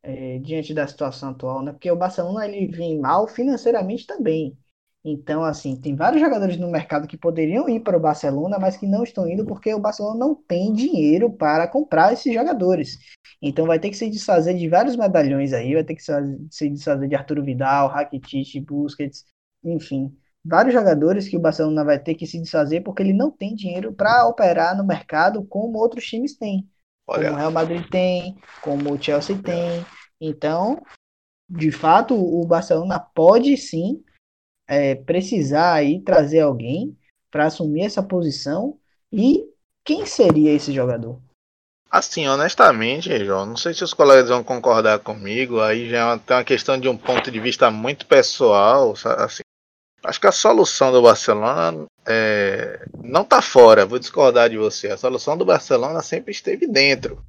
é, 0.03 0.39
diante 0.39 0.73
da 0.73 0.87
situação 0.87 1.29
atual, 1.29 1.63
né? 1.63 1.71
Porque 1.71 1.89
o 1.89 1.95
Barcelona 1.95 2.47
ele 2.47 2.67
vem 2.67 2.99
mal 2.99 3.27
financeiramente 3.27 4.05
também. 4.05 4.57
Então, 5.07 5.43
assim, 5.43 5.79
tem 5.79 5.95
vários 5.95 6.19
jogadores 6.19 6.57
no 6.57 6.67
mercado 6.67 7.07
que 7.07 7.15
poderiam 7.15 7.69
ir 7.69 7.81
para 7.81 7.95
o 7.95 7.99
Barcelona, 7.99 8.57
mas 8.57 8.75
que 8.75 8.87
não 8.87 9.03
estão 9.03 9.29
indo 9.29 9.45
porque 9.45 9.71
o 9.71 9.79
Barcelona 9.79 10.17
não 10.17 10.33
tem 10.33 10.73
dinheiro 10.73 11.31
para 11.31 11.67
comprar 11.67 12.11
esses 12.11 12.33
jogadores. 12.33 12.97
Então, 13.39 13.67
vai 13.67 13.79
ter 13.79 13.91
que 13.91 13.97
se 13.97 14.09
desfazer 14.09 14.55
de 14.55 14.67
vários 14.67 14.95
medalhões 14.95 15.53
aí, 15.53 15.75
vai 15.75 15.83
ter 15.83 15.93
que 15.93 16.01
se 16.01 16.69
desfazer 16.69 17.07
de 17.07 17.13
Arturo 17.13 17.43
Vidal, 17.43 17.87
Rakitic, 17.87 18.59
Busquets, 18.65 19.25
enfim, 19.63 20.11
vários 20.43 20.73
jogadores 20.73 21.27
que 21.27 21.37
o 21.37 21.41
Barcelona 21.41 21.83
vai 21.83 21.99
ter 21.99 22.15
que 22.15 22.25
se 22.25 22.41
desfazer 22.41 22.81
porque 22.81 23.03
ele 23.03 23.13
não 23.13 23.29
tem 23.29 23.53
dinheiro 23.53 23.93
para 23.93 24.27
operar 24.27 24.75
no 24.75 24.83
mercado 24.83 25.45
como 25.45 25.77
outros 25.77 26.03
times 26.05 26.35
têm. 26.35 26.67
Olha. 27.07 27.25
Como 27.25 27.35
o 27.35 27.37
Real 27.37 27.51
Madrid 27.51 27.87
tem, 27.91 28.35
como 28.59 28.93
o 28.93 29.01
Chelsea 29.01 29.37
tem. 29.37 29.85
Então, 30.19 30.81
de 31.47 31.71
fato, 31.71 32.15
o 32.15 32.43
Barcelona 32.45 32.99
pode 32.99 33.55
sim 33.57 34.03
é, 34.67 34.95
precisar 34.95 35.73
aí 35.73 35.99
trazer 36.01 36.41
alguém 36.41 36.97
para 37.31 37.45
assumir 37.45 37.81
essa 37.81 38.01
posição. 38.01 38.77
E 39.11 39.45
quem 39.83 40.05
seria 40.05 40.51
esse 40.51 40.71
jogador? 40.71 41.19
Assim, 41.89 42.27
honestamente, 42.27 43.23
João, 43.23 43.45
não 43.45 43.57
sei 43.57 43.73
se 43.73 43.83
os 43.83 43.93
colegas 43.93 44.29
vão 44.29 44.43
concordar 44.43 44.99
comigo, 44.99 45.61
aí 45.61 45.89
já 45.89 46.17
tem 46.19 46.35
uma 46.35 46.43
questão 46.43 46.77
de 46.77 46.89
um 46.89 46.97
ponto 46.97 47.31
de 47.31 47.39
vista 47.39 47.71
muito 47.71 48.05
pessoal, 48.05 48.93
assim, 49.17 49.43
acho 50.03 50.19
que 50.19 50.27
a 50.27 50.31
solução 50.31 50.91
do 50.91 51.01
Barcelona 51.01 51.85
é, 52.05 52.85
não 53.01 53.21
está 53.21 53.41
fora, 53.41 53.85
vou 53.85 53.99
discordar 53.99 54.49
de 54.49 54.57
você. 54.57 54.89
A 54.89 54.97
solução 54.97 55.37
do 55.37 55.45
Barcelona 55.45 56.01
sempre 56.01 56.31
esteve 56.31 56.67
dentro. 56.67 57.23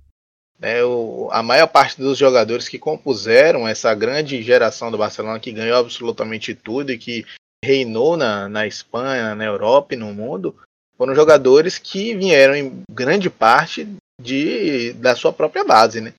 Né? 0.58 0.82
O, 0.84 1.28
a 1.32 1.42
maior 1.42 1.66
parte 1.66 2.00
dos 2.00 2.18
jogadores 2.18 2.68
que 2.68 2.78
compuseram 2.78 3.66
essa 3.66 3.94
grande 3.94 4.42
geração 4.42 4.90
do 4.90 4.98
Barcelona, 4.98 5.40
que 5.40 5.52
ganhou 5.52 5.78
absolutamente 5.78 6.54
tudo 6.54 6.90
e 6.92 6.98
que 6.98 7.26
reinou 7.64 8.16
na, 8.16 8.48
na 8.48 8.66
Espanha, 8.66 9.34
na 9.34 9.44
Europa 9.44 9.94
e 9.94 9.96
no 9.96 10.12
mundo, 10.12 10.54
foram 10.96 11.14
jogadores 11.14 11.78
que 11.78 12.14
vieram 12.14 12.54
em 12.54 12.82
grande 12.90 13.28
parte 13.28 13.86
de, 14.20 14.92
da 14.94 15.14
sua 15.14 15.32
própria 15.32 15.64
base, 15.64 16.00
né? 16.00 16.14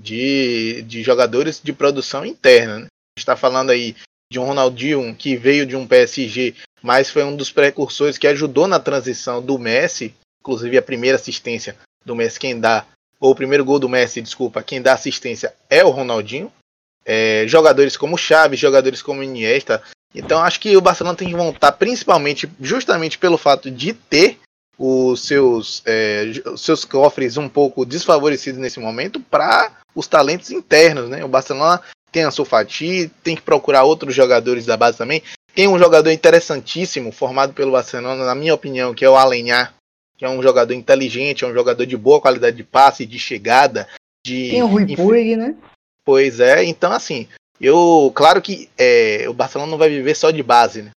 de, 0.00 0.82
de 0.82 1.02
jogadores 1.02 1.60
de 1.62 1.72
produção 1.72 2.26
interna. 2.26 2.80
Né? 2.80 2.86
Está 3.16 3.36
falando 3.36 3.70
aí 3.70 3.94
de 4.30 4.38
um 4.38 4.44
Ronaldinho 4.44 5.14
que 5.14 5.36
veio 5.36 5.64
de 5.64 5.76
um 5.76 5.86
PSG, 5.86 6.54
mas 6.82 7.10
foi 7.10 7.22
um 7.22 7.36
dos 7.36 7.52
precursores 7.52 8.18
que 8.18 8.26
ajudou 8.26 8.66
na 8.66 8.80
transição 8.80 9.40
do 9.40 9.58
Messi, 9.58 10.14
inclusive 10.40 10.76
a 10.76 10.82
primeira 10.82 11.16
assistência 11.16 11.76
do 12.04 12.16
Messi, 12.16 12.40
quem 12.40 12.58
dá, 12.58 12.86
ou 13.22 13.30
o 13.30 13.34
primeiro 13.36 13.64
gol 13.64 13.78
do 13.78 13.88
Messi, 13.88 14.20
desculpa, 14.20 14.64
quem 14.64 14.82
dá 14.82 14.94
assistência 14.94 15.54
é 15.70 15.84
o 15.84 15.90
Ronaldinho. 15.90 16.52
É, 17.06 17.44
jogadores 17.46 17.96
como 17.96 18.18
Xavi, 18.18 18.56
jogadores 18.56 19.00
como 19.00 19.22
Iniesta. 19.22 19.80
Então 20.12 20.42
acho 20.42 20.58
que 20.58 20.76
o 20.76 20.80
Barcelona 20.80 21.16
tem 21.16 21.28
que 21.28 21.34
voltar 21.36 21.70
principalmente 21.70 22.50
justamente 22.60 23.18
pelo 23.18 23.38
fato 23.38 23.70
de 23.70 23.92
ter 23.92 24.38
os 24.76 25.20
seus, 25.20 25.82
é, 25.86 26.24
os 26.46 26.62
seus 26.62 26.84
cofres 26.84 27.36
um 27.36 27.48
pouco 27.48 27.86
desfavorecidos 27.86 28.60
nesse 28.60 28.80
momento 28.80 29.20
para 29.20 29.70
os 29.94 30.08
talentos 30.08 30.50
internos, 30.50 31.08
né? 31.08 31.24
O 31.24 31.28
Barcelona 31.28 31.80
tem 32.10 32.24
a 32.24 32.30
Sofati, 32.32 33.08
tem 33.22 33.36
que 33.36 33.42
procurar 33.42 33.84
outros 33.84 34.16
jogadores 34.16 34.66
da 34.66 34.76
base 34.76 34.98
também. 34.98 35.22
Tem 35.54 35.68
um 35.68 35.78
jogador 35.78 36.10
interessantíssimo 36.10 37.12
formado 37.12 37.52
pelo 37.52 37.70
Barcelona, 37.70 38.24
na 38.24 38.34
minha 38.34 38.54
opinião, 38.54 38.92
que 38.92 39.04
é 39.04 39.08
o 39.08 39.16
Alenhar, 39.16 39.72
que 40.22 40.26
é 40.26 40.28
um 40.28 40.40
jogador 40.40 40.72
inteligente, 40.72 41.42
é 41.42 41.48
um 41.48 41.52
jogador 41.52 41.84
de 41.84 41.96
boa 41.96 42.20
qualidade 42.20 42.56
de 42.56 42.62
passe, 42.62 43.04
de 43.04 43.18
chegada, 43.18 43.88
de 44.24 44.50
Tem 44.50 44.62
o 44.62 44.68
Rui 44.68 44.94
Puig, 44.94 45.34
né? 45.34 45.56
Pois 46.04 46.38
é, 46.38 46.62
então 46.62 46.92
assim, 46.92 47.26
eu, 47.60 48.12
claro 48.14 48.40
que 48.40 48.70
é, 48.78 49.28
o 49.28 49.34
Barcelona 49.34 49.68
não 49.68 49.76
vai 49.76 49.88
viver 49.88 50.14
só 50.14 50.30
de 50.30 50.40
base, 50.40 50.82
né? 50.82 50.90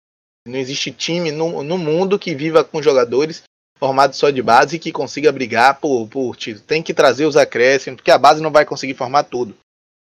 Não 0.45 0.59
existe 0.59 0.91
time 0.91 1.31
no, 1.31 1.63
no 1.63 1.77
mundo 1.77 2.19
que 2.19 2.35
viva 2.35 2.65
com 2.65 2.81
jogadores 2.81 3.43
formados 3.79 4.17
só 4.17 4.29
de 4.29 4.41
base 4.41 4.75
e 4.75 4.79
que 4.79 4.91
consiga 4.91 5.31
brigar 5.31 5.79
por, 5.79 6.05
por 6.09 6.35
título. 6.35 6.65
Tem 6.65 6.83
que 6.83 6.93
trazer 6.93 7.25
os 7.25 7.37
acréscimos, 7.37 7.95
porque 7.95 8.11
a 8.11 8.17
base 8.17 8.41
não 8.41 8.51
vai 8.51 8.65
conseguir 8.65 8.93
formar 8.93 9.23
tudo. 9.23 9.55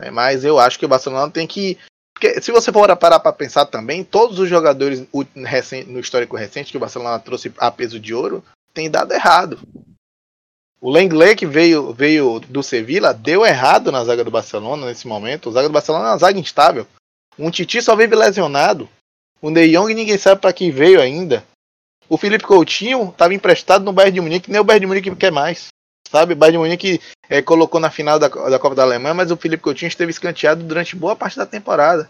Né? 0.01 0.09
Mas 0.09 0.43
eu 0.43 0.57
acho 0.57 0.79
que 0.79 0.85
o 0.85 0.89
Barcelona 0.89 1.31
tem 1.31 1.45
que. 1.45 1.77
Porque 2.15 2.41
se 2.41 2.51
você 2.51 2.71
for 2.71 2.97
parar 2.97 3.19
para 3.19 3.33
pensar 3.33 3.67
também, 3.67 4.03
todos 4.03 4.39
os 4.39 4.49
jogadores 4.49 5.05
no 5.85 5.99
histórico 5.99 6.35
recente 6.35 6.71
que 6.71 6.77
o 6.77 6.79
Barcelona 6.79 7.19
trouxe 7.19 7.53
a 7.59 7.69
peso 7.69 7.99
de 7.99 8.11
ouro 8.11 8.43
tem 8.75 8.91
dado 8.91 9.13
errado. 9.13 9.59
O 10.81 10.91
Lenglet 10.91 11.35
que 11.35 11.47
veio, 11.47 11.93
veio 11.93 12.39
do 12.41 12.61
Sevilla 12.61 13.13
deu 13.13 13.43
errado 13.43 13.91
na 13.91 14.03
zaga 14.03 14.23
do 14.23 14.29
Barcelona 14.29 14.85
nesse 14.85 15.07
momento. 15.07 15.49
A 15.49 15.53
zaga 15.53 15.69
do 15.69 15.73
Barcelona 15.73 16.05
é 16.05 16.11
uma 16.11 16.17
zaga 16.17 16.37
instável. 16.37 16.85
Um 17.39 17.49
Titi 17.49 17.81
só 17.81 17.95
vive 17.95 18.15
lesionado. 18.15 18.87
O 19.41 19.49
De 19.49 19.67
Jong 19.71 19.93
ninguém 19.93 20.17
sabe 20.17 20.41
para 20.41 20.53
que 20.53 20.69
veio 20.69 21.01
ainda. 21.01 21.43
O 22.07 22.17
Felipe 22.17 22.43
Coutinho 22.43 23.09
estava 23.09 23.33
emprestado 23.33 23.83
no 23.83 23.93
Bayern 23.93 24.13
de 24.13 24.21
Munique, 24.21 24.51
nem 24.51 24.61
o 24.61 24.63
Bayern 24.63 24.81
de 24.81 24.87
Munique 24.87 25.15
quer 25.15 25.31
mais. 25.31 25.67
Sabe, 26.07 26.33
o 26.33 26.35
Bayern 26.35 26.57
de 26.57 26.63
Munique 26.63 27.01
é, 27.27 27.41
colocou 27.41 27.79
na 27.79 27.89
final 27.89 28.19
da, 28.19 28.27
da 28.27 28.59
Copa 28.59 28.75
da 28.75 28.83
Alemanha, 28.83 29.15
mas 29.15 29.31
o 29.31 29.37
Felipe 29.37 29.63
Coutinho 29.63 29.87
esteve 29.87 30.11
escanteado 30.11 30.63
durante 30.63 30.95
boa 30.95 31.15
parte 31.15 31.37
da 31.37 31.47
temporada. 31.47 32.09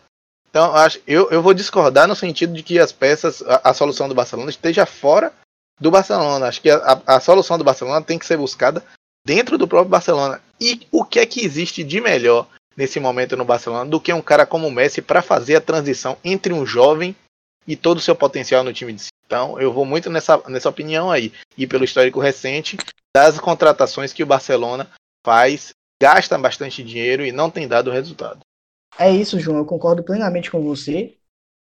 Então, 0.50 0.74
eu, 1.08 1.30
eu 1.32 1.42
vou 1.42 1.54
discordar 1.54 2.08
no 2.08 2.16
sentido 2.16 2.54
de 2.54 2.62
que 2.62 2.78
as 2.78 2.92
peças, 2.92 3.42
a, 3.42 3.70
a 3.70 3.74
solução 3.74 4.10
do 4.10 4.16
Barcelona 4.16 4.50
esteja 4.50 4.86
fora 4.86 5.32
do 5.80 5.92
Barcelona. 5.92 6.48
Acho 6.48 6.62
que 6.62 6.70
a, 6.70 7.02
a, 7.06 7.20
solução 7.20 7.58
do 7.58 7.64
Barcelona 7.64 8.02
tem 8.02 8.18
que 8.18 8.26
ser 8.26 8.38
buscada 8.38 8.84
dentro 9.26 9.58
do 9.58 9.68
próprio 9.68 9.90
Barcelona. 9.90 10.42
E 10.60 10.88
o 10.92 11.04
que 11.04 11.20
é 11.20 11.26
que 11.26 11.44
existe 11.44 11.84
de 11.84 12.00
melhor 12.00 12.48
nesse 12.76 13.00
momento 13.00 13.38
no 13.38 13.46
Barcelona 13.46 13.90
do 13.90 14.00
que 14.00 14.14
um 14.14 14.22
cara 14.22 14.46
como 14.46 14.68
o 14.68 14.72
Messi 14.72 15.02
para 15.02 15.22
fazer 15.22 15.56
a 15.56 15.62
transição 15.62 16.18
entre 16.24 16.54
um 16.54 16.66
jovem 16.66 17.16
e 17.68 17.76
todo 17.76 17.98
o 17.98 18.02
seu 18.02 18.16
potencial 18.16 18.64
no 18.64 18.74
time 18.74 18.94
de 18.94 19.04
si. 19.04 19.10
Então, 19.26 19.60
eu 19.60 19.74
vou 19.74 19.86
muito 19.86 20.10
nessa, 20.10 20.42
nessa 20.48 20.70
opinião 20.70 21.10
aí. 21.10 21.34
E 21.58 21.66
pelo 21.66 21.84
histórico 21.84 22.20
recente 22.20 22.78
das 23.16 23.40
contratações 23.40 24.14
que 24.14 24.22
o 24.22 24.28
Barcelona 24.28 24.88
faz, 25.26 25.74
gasta 26.02 26.38
bastante 26.38 26.84
dinheiro 26.84 27.26
e 27.26 27.32
não 27.32 27.50
tem 27.50 27.68
dado 27.68 27.90
resultado. 27.90 28.42
É 29.00 29.12
isso, 29.12 29.40
João. 29.40 29.58
Eu 29.58 29.66
concordo 29.66 30.04
plenamente 30.04 30.52
com 30.52 30.62
você. 30.62 31.18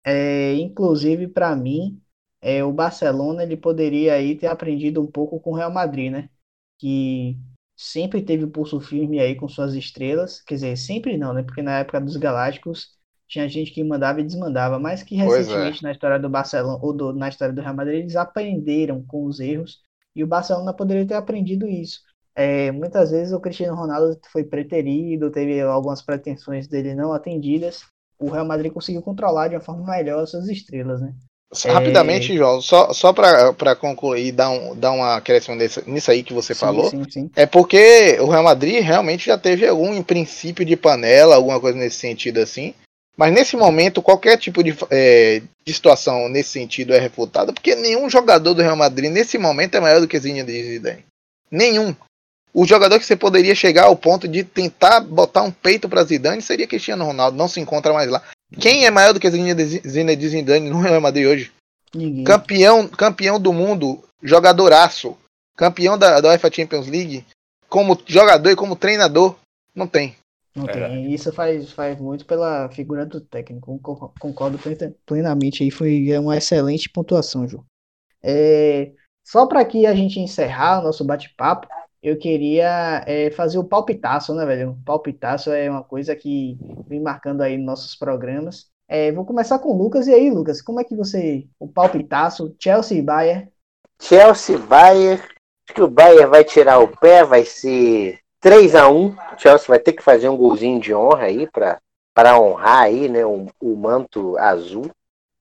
É, 0.04 0.54
inclusive, 0.54 1.28
para 1.28 1.54
mim, 1.54 2.01
é, 2.42 2.64
o 2.64 2.72
Barcelona 2.72 3.44
ele 3.44 3.56
poderia 3.56 4.14
aí 4.14 4.36
ter 4.36 4.48
aprendido 4.48 5.02
um 5.02 5.06
pouco 5.10 5.40
com 5.40 5.52
o 5.52 5.56
Real 5.56 5.72
Madrid, 5.72 6.12
né? 6.12 6.30
Que 6.78 7.38
sempre 7.76 8.22
teve 8.22 8.44
o 8.44 8.50
pulso 8.50 8.80
firme 8.80 9.20
aí 9.20 9.34
com 9.36 9.48
suas 9.48 9.74
estrelas. 9.74 10.40
Quer 10.42 10.54
dizer, 10.56 10.76
sempre 10.76 11.16
não, 11.18 11.32
né? 11.34 11.42
Porque 11.44 11.62
na 11.62 11.78
época 11.80 12.00
dos 12.00 12.16
Galácticos 12.16 12.90
tinha 13.28 13.48
gente 13.48 13.72
que 13.72 13.82
mandava 13.84 14.20
e 14.20 14.24
desmandava, 14.24 14.78
mas 14.78 15.02
que 15.02 15.14
é. 15.20 15.22
recentemente 15.22 15.82
na 15.82 15.92
história 15.92 16.18
do 16.18 16.28
Barcelona 16.28 16.78
ou 16.82 16.92
do- 16.92 17.12
na 17.14 17.28
história 17.28 17.54
do 17.54 17.62
Real 17.62 17.74
Madrid 17.74 18.00
eles 18.00 18.16
aprenderam 18.16 19.02
com 19.06 19.24
os 19.26 19.40
erros 19.40 19.82
e 20.14 20.22
o 20.22 20.26
Barcelona 20.26 20.74
poderia 20.74 21.06
ter 21.06 21.14
aprendido 21.14 21.66
isso. 21.68 22.00
É, 22.34 22.70
muitas 22.72 23.10
vezes 23.10 23.32
o 23.32 23.40
Cristiano 23.40 23.76
Ronaldo 23.76 24.18
foi 24.30 24.44
preterido, 24.44 25.30
teve 25.30 25.60
algumas 25.60 26.02
pretensões 26.02 26.66
dele 26.68 26.94
não 26.94 27.12
atendidas. 27.12 27.84
O 28.18 28.30
Real 28.30 28.46
Madrid 28.46 28.72
conseguiu 28.72 29.02
controlar 29.02 29.48
de 29.48 29.54
uma 29.56 29.60
forma 29.60 29.84
melhor 29.90 30.22
as 30.22 30.30
suas 30.30 30.48
estrelas, 30.48 31.00
né? 31.00 31.14
Rapidamente, 31.66 32.34
João, 32.34 32.62
só, 32.62 32.92
só 32.94 33.12
para 33.12 33.76
concluir 33.76 34.28
e 34.28 34.32
dar, 34.32 34.48
um, 34.50 34.74
dar 34.74 34.92
uma 34.92 35.16
acréscimo 35.16 35.56
nisso 35.86 36.10
aí 36.10 36.22
que 36.22 36.32
você 36.32 36.54
Sim, 36.54 36.60
falou, 36.60 36.88
sim, 36.88 37.04
sim. 37.10 37.30
é 37.36 37.44
porque 37.44 38.16
o 38.20 38.26
Real 38.26 38.42
Madrid 38.42 38.82
realmente 38.82 39.26
já 39.26 39.36
teve 39.36 39.66
algum 39.66 39.92
em 39.92 40.02
princípio 40.02 40.64
de 40.64 40.76
panela, 40.76 41.34
alguma 41.34 41.60
coisa 41.60 41.78
nesse 41.78 41.96
sentido 41.96 42.38
assim. 42.38 42.74
Mas 43.16 43.32
nesse 43.32 43.56
momento, 43.56 44.00
qualquer 44.00 44.38
tipo 44.38 44.64
de, 44.64 44.74
é, 44.90 45.42
de 45.64 45.72
situação 45.74 46.28
nesse 46.30 46.50
sentido 46.50 46.94
é 46.94 46.98
refutada, 46.98 47.52
porque 47.52 47.74
nenhum 47.74 48.08
jogador 48.08 48.54
do 48.54 48.62
Real 48.62 48.76
Madrid 48.76 49.10
nesse 49.10 49.36
momento 49.36 49.76
é 49.76 49.80
maior 49.80 50.00
do 50.00 50.08
que 50.08 50.18
Zinedine 50.18 50.62
Zidane. 50.62 51.04
Nenhum. 51.50 51.94
O 52.54 52.66
jogador 52.66 52.98
que 52.98 53.04
você 53.04 53.16
poderia 53.16 53.54
chegar 53.54 53.84
ao 53.84 53.96
ponto 53.96 54.26
de 54.26 54.42
tentar 54.42 55.00
botar 55.00 55.42
um 55.42 55.50
peito 55.50 55.88
para 55.88 56.04
Zidane 56.04 56.40
seria 56.40 56.66
Cristiano 56.66 57.04
Ronaldo, 57.04 57.36
não 57.36 57.48
se 57.48 57.60
encontra 57.60 57.92
mais 57.92 58.10
lá. 58.10 58.22
Quem 58.60 58.84
é 58.86 58.90
maior 58.90 59.12
do 59.12 59.20
que 59.20 59.30
Zinedine 59.30 60.28
Zidane 60.28 60.70
no 60.70 60.80
Real 60.80 61.00
Madrid 61.00 61.26
hoje? 61.26 61.52
Ninguém. 61.94 62.24
Campeão, 62.24 62.88
campeão 62.88 63.40
do 63.40 63.52
mundo, 63.52 64.02
jogadoraço, 64.22 65.16
campeão 65.56 65.98
da, 65.98 66.20
da 66.20 66.28
UEFA 66.30 66.50
Champions 66.52 66.86
League, 66.86 67.24
como 67.68 67.98
jogador 68.06 68.50
e 68.50 68.56
como 68.56 68.76
treinador, 68.76 69.36
não 69.74 69.86
tem. 69.86 70.16
Não 70.54 70.66
É. 70.68 70.72
tem. 70.72 71.12
Isso 71.12 71.32
faz, 71.32 71.70
faz 71.72 71.98
muito 71.98 72.26
pela 72.26 72.68
figura 72.70 73.06
do 73.06 73.20
técnico. 73.20 73.66
Concor- 73.82 74.12
Concordo 74.18 74.58
plena- 74.58 74.94
plenamente 75.06 75.62
aí. 75.62 75.70
Foi 75.70 76.06
uma 76.18 76.36
excelente 76.36 76.88
pontuação, 76.90 77.48
João. 77.48 77.64
É, 78.22 78.92
só 79.24 79.46
para 79.46 79.60
aqui 79.60 79.86
a 79.86 79.94
gente 79.94 80.20
encerrar 80.20 80.80
o 80.80 80.84
nosso 80.84 81.04
bate-papo, 81.04 81.66
eu 82.02 82.18
queria 82.18 83.04
é, 83.06 83.30
fazer 83.30 83.58
o 83.58 83.64
palpitaço, 83.64 84.34
né, 84.34 84.44
velho? 84.44 84.70
O 84.70 84.84
palpitaço 84.84 85.50
é 85.52 85.70
uma 85.70 85.84
coisa 85.84 86.16
que 86.16 86.58
vem 86.88 87.00
marcando 87.00 87.42
aí 87.42 87.56
nos 87.56 87.66
nossos 87.66 87.94
programas. 87.94 88.70
É, 88.88 89.12
vou 89.12 89.24
começar 89.24 89.58
com 89.60 89.70
o 89.70 89.78
Lucas. 89.78 90.08
E 90.08 90.12
aí, 90.12 90.30
Lucas, 90.30 90.60
como 90.60 90.80
é 90.80 90.84
que 90.84 90.96
você. 90.96 91.46
O 91.58 91.68
palpitaço, 91.68 92.54
Chelsea 92.58 92.98
e 92.98 93.02
Bayern? 93.02 93.48
Chelsea, 94.00 94.58
Bayern. 94.58 95.22
Acho 95.22 95.74
que 95.74 95.82
o 95.82 95.88
Bayern 95.88 96.26
vai 96.26 96.42
tirar 96.42 96.80
o 96.80 96.88
pé, 96.88 97.22
vai 97.24 97.44
ser 97.44 98.18
3 98.40 98.74
a 98.74 98.88
1 98.90 99.06
O 99.06 99.16
Chelsea 99.38 99.68
vai 99.68 99.78
ter 99.78 99.92
que 99.92 100.02
fazer 100.02 100.28
um 100.28 100.36
golzinho 100.36 100.80
de 100.80 100.92
honra 100.92 101.26
aí 101.26 101.48
para 101.48 102.38
honrar 102.38 102.82
aí, 102.82 103.08
né, 103.08 103.24
o, 103.24 103.46
o 103.60 103.76
manto 103.76 104.36
azul. 104.38 104.90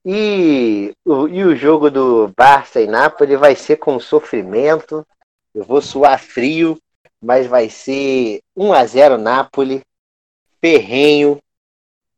E 0.06 0.94
o, 1.06 1.28
e 1.28 1.44
o 1.44 1.56
jogo 1.56 1.90
do 1.90 2.32
Barça 2.38 2.80
e 2.80 2.88
Napoli 2.88 3.36
vai 3.36 3.56
ser 3.56 3.78
com 3.78 4.00
sofrimento. 4.00 5.06
Eu 5.54 5.64
vou 5.64 5.82
suar 5.82 6.20
frio, 6.20 6.78
mas 7.22 7.48
vai 7.48 7.70
ser 7.70 8.40
1 8.56 8.74
a 8.74 8.86
0 8.86 9.18
Napoli. 9.18 9.82
Perrenho, 10.60 11.40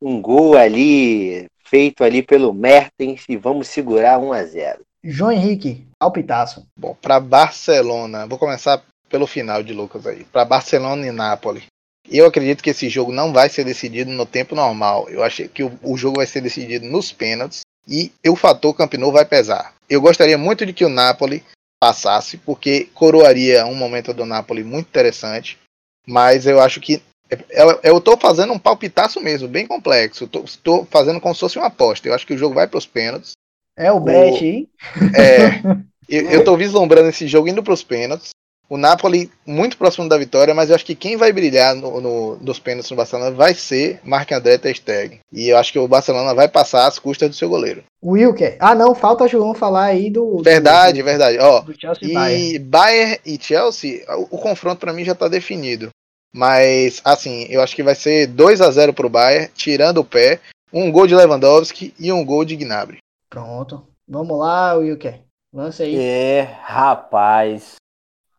um 0.01 0.21
gol 0.21 0.57
ali 0.57 1.47
feito 1.63 2.03
ali 2.03 2.21
pelo 2.21 2.53
Mertens 2.53 3.23
e 3.27 3.35
vamos 3.35 3.67
segurar 3.67 4.19
1 4.19 4.33
a 4.33 4.43
0. 4.43 4.81
João 5.03 5.31
Henrique, 5.31 5.85
palpitaço. 5.97 6.65
Bom, 6.77 6.95
para 7.01 7.19
Barcelona, 7.19 8.27
vou 8.27 8.37
começar 8.37 8.83
pelo 9.09 9.27
final 9.27 9.63
de 9.63 9.73
Lucas 9.73 10.05
aí. 10.05 10.23
Para 10.25 10.45
Barcelona 10.45 11.05
e 11.07 11.11
Nápoles. 11.11 11.63
Eu 12.09 12.25
acredito 12.25 12.63
que 12.63 12.69
esse 12.69 12.89
jogo 12.89 13.11
não 13.11 13.33
vai 13.33 13.49
ser 13.49 13.63
decidido 13.63 14.11
no 14.11 14.25
tempo 14.25 14.55
normal. 14.55 15.09
Eu 15.09 15.23
acho 15.23 15.47
que 15.49 15.63
o, 15.63 15.71
o 15.81 15.97
jogo 15.97 16.17
vai 16.17 16.27
ser 16.27 16.41
decidido 16.41 16.85
nos 16.85 17.11
pênaltis 17.11 17.61
e 17.87 18.11
o 18.27 18.35
fator 18.35 18.73
Camp 18.73 18.93
Nou 18.93 19.11
vai 19.11 19.25
pesar. 19.25 19.73
Eu 19.89 20.01
gostaria 20.01 20.37
muito 20.37 20.65
de 20.65 20.73
que 20.73 20.85
o 20.85 20.89
Napoli 20.89 21.43
passasse, 21.83 22.37
porque 22.37 22.87
coroaria 22.93 23.65
um 23.65 23.75
momento 23.75 24.13
do 24.13 24.25
Napoli 24.25 24.63
muito 24.63 24.87
interessante. 24.87 25.59
Mas 26.07 26.47
eu 26.47 26.61
acho 26.61 26.79
que 26.79 27.01
eu, 27.49 27.79
eu 27.83 27.99
tô 27.99 28.15
fazendo 28.15 28.53
um 28.53 28.59
palpitaço 28.59 29.19
mesmo, 29.19 29.49
bem 29.49 29.67
complexo. 29.67 30.25
Tô, 30.25 30.45
tô 30.63 30.85
fazendo 30.85 31.19
como 31.19 31.35
se 31.35 31.41
fosse 31.41 31.57
uma 31.57 31.67
aposta. 31.67 32.07
Eu 32.07 32.13
acho 32.13 32.25
que 32.25 32.35
o 32.35 32.37
jogo 32.37 32.55
vai 32.55 32.67
para 32.67 32.77
os 32.77 32.87
pênaltis. 32.87 33.33
É 33.77 33.91
o 33.91 33.99
Brecht 33.99 34.45
aí? 34.45 34.69
É, 35.13 35.59
eu, 36.07 36.31
eu 36.31 36.43
tô 36.45 36.55
vislumbrando 36.55 37.09
esse 37.09 37.27
jogo 37.27 37.49
indo 37.49 37.61
para 37.61 37.73
os 37.73 37.83
pênaltis. 37.83 38.29
O 38.73 38.77
Napoli 38.77 39.29
muito 39.45 39.77
próximo 39.77 40.09
da 40.09 40.17
vitória, 40.17 40.51
mas 40.53 40.69
eu 40.69 40.75
acho 40.75 40.83
que 40.85 40.95
quem 40.95 41.15
vai 41.15 41.31
brilhar 41.31 41.75
no, 41.75 42.01
no, 42.01 42.35
nos 42.37 42.57
pênaltis 42.57 42.89
no 42.89 42.97
Barcelona 42.97 43.29
vai 43.29 43.53
ser 43.53 43.99
Marc-André 44.03 44.57
Ter 44.57 44.75
Stegen. 44.75 45.19
E 45.31 45.49
eu 45.49 45.57
acho 45.57 45.71
que 45.71 45.77
o 45.77 45.87
Barcelona 45.87 46.33
vai 46.33 46.47
passar 46.47 46.87
às 46.87 46.97
custas 46.97 47.29
do 47.29 47.35
seu 47.35 47.47
goleiro. 47.47 47.83
Wilker. 48.03 48.57
Ah, 48.59 48.73
não, 48.73 48.95
falta 48.95 49.27
João 49.27 49.53
falar 49.53 49.85
aí 49.85 50.09
do. 50.09 50.37
do- 50.37 50.43
Verdade, 50.43 51.03
verdade. 51.03 51.37
Ó, 51.39 51.59
Do, 51.61 51.79
Chelsea 51.79 52.09
e 52.09 52.13
Bayern. 52.13 52.55
e 52.55 52.59
Bayern 52.59 53.19
e 53.25 53.37
Chelsea, 53.39 54.03
o, 54.17 54.35
o 54.35 54.37
confronto 54.39 54.79
para 54.79 54.91
mim 54.93 55.03
já 55.05 55.13
tá 55.13 55.27
definido. 55.27 55.89
Mas, 56.35 56.99
assim, 57.05 57.45
eu 57.51 57.61
acho 57.61 57.75
que 57.75 57.83
vai 57.83 57.93
ser 57.93 58.25
2 58.25 58.59
a 58.59 58.71
0 58.71 58.91
pro 58.91 59.07
Bayern, 59.07 59.49
tirando 59.55 59.99
o 59.99 60.03
pé, 60.05 60.39
um 60.73 60.91
gol 60.91 61.05
de 61.05 61.13
Lewandowski 61.13 61.93
e 61.99 62.11
um 62.11 62.25
gol 62.25 62.43
de 62.43 62.55
Gnabry. 62.55 62.97
Pronto. 63.29 63.85
Vamos 64.09 64.35
lá, 64.39 64.73
Wilker. 64.73 65.19
Lança 65.53 65.83
aí. 65.83 65.95
É, 65.95 66.57
rapaz, 66.63 67.75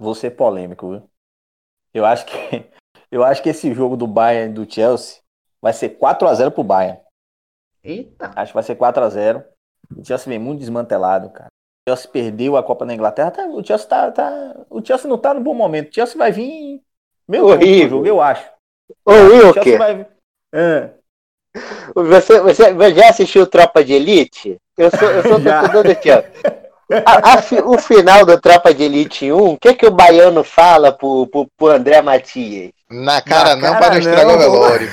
vou 0.04 0.14
ser 0.14 0.30
polêmico, 0.32 0.88
viu? 0.90 1.10
Eu 1.92 2.04
acho 2.04 2.26
que 2.26 2.64
eu 3.10 3.24
acho 3.24 3.42
que 3.42 3.48
esse 3.48 3.72
jogo 3.74 3.96
do 3.96 4.06
Bayern 4.06 4.52
do 4.52 4.70
Chelsea 4.70 5.18
vai 5.60 5.72
ser 5.72 5.90
4 5.90 6.28
a 6.28 6.34
0 6.34 6.50
pro 6.50 6.62
Bayern. 6.62 7.00
Eita. 7.82 8.30
Acho 8.36 8.52
que 8.52 8.54
vai 8.54 8.62
ser 8.62 8.76
4 8.76 9.02
a 9.04 9.08
0 9.08 9.44
O 9.96 10.04
Chelsea 10.04 10.28
vem 10.28 10.38
muito 10.38 10.60
desmantelado, 10.60 11.30
cara. 11.30 11.48
O 11.86 11.90
Chelsea 11.90 12.10
perdeu 12.10 12.56
a 12.56 12.62
Copa 12.62 12.86
da 12.86 12.94
Inglaterra. 12.94 13.30
tá- 13.30 13.46
o 13.46 13.64
Chelsea 13.64 13.86
tá, 13.88 14.10
tá- 14.10 14.64
o 14.70 14.84
Chelsea 14.84 15.08
não 15.08 15.18
tá 15.18 15.34
no 15.34 15.40
bom 15.40 15.54
momento. 15.54 15.90
O 15.90 15.94
Chelsea 15.94 16.16
vai 16.16 16.32
vir 16.32 16.82
meu 17.28 17.46
Horrível. 17.46 17.88
jogo, 17.98 18.06
eu 18.06 18.20
acho. 18.20 18.48
Ô, 19.04 19.12
O 19.12 19.14
Chelsea 19.14 19.46
Wilker, 19.46 19.78
vai. 19.78 20.06
Ah, 20.54 20.90
você, 21.94 22.40
você 22.40 22.94
já 22.94 23.08
assistiu 23.10 23.46
Tropa 23.46 23.84
de 23.84 23.92
Elite? 23.92 24.56
Eu 24.76 24.90
sou, 24.90 25.08
eu 25.10 25.22
sou 25.22 25.38
torcedor 25.42 25.84
do 25.84 26.02
Chelsea. 26.02 26.63
A- 27.04 27.34
a 27.34 27.64
o 27.64 27.78
final 27.78 28.26
do 28.26 28.38
Tropa 28.40 28.74
de 28.74 28.84
Elite 28.84 29.32
1, 29.32 29.36
o 29.52 29.58
que, 29.58 29.74
que 29.74 29.86
o 29.86 29.90
baiano 29.90 30.44
fala 30.44 30.92
pro, 30.92 31.26
pro, 31.26 31.46
pro 31.56 31.68
André 31.68 32.02
Matias? 32.02 32.70
Na 32.90 33.20
cara 33.22 33.50
Na 33.50 33.56
não, 33.56 33.60
cara 33.62 33.78
para 33.78 33.90
não 33.90 33.98
estragar 33.98 34.34
o 34.34 34.38
velório. 34.38 34.88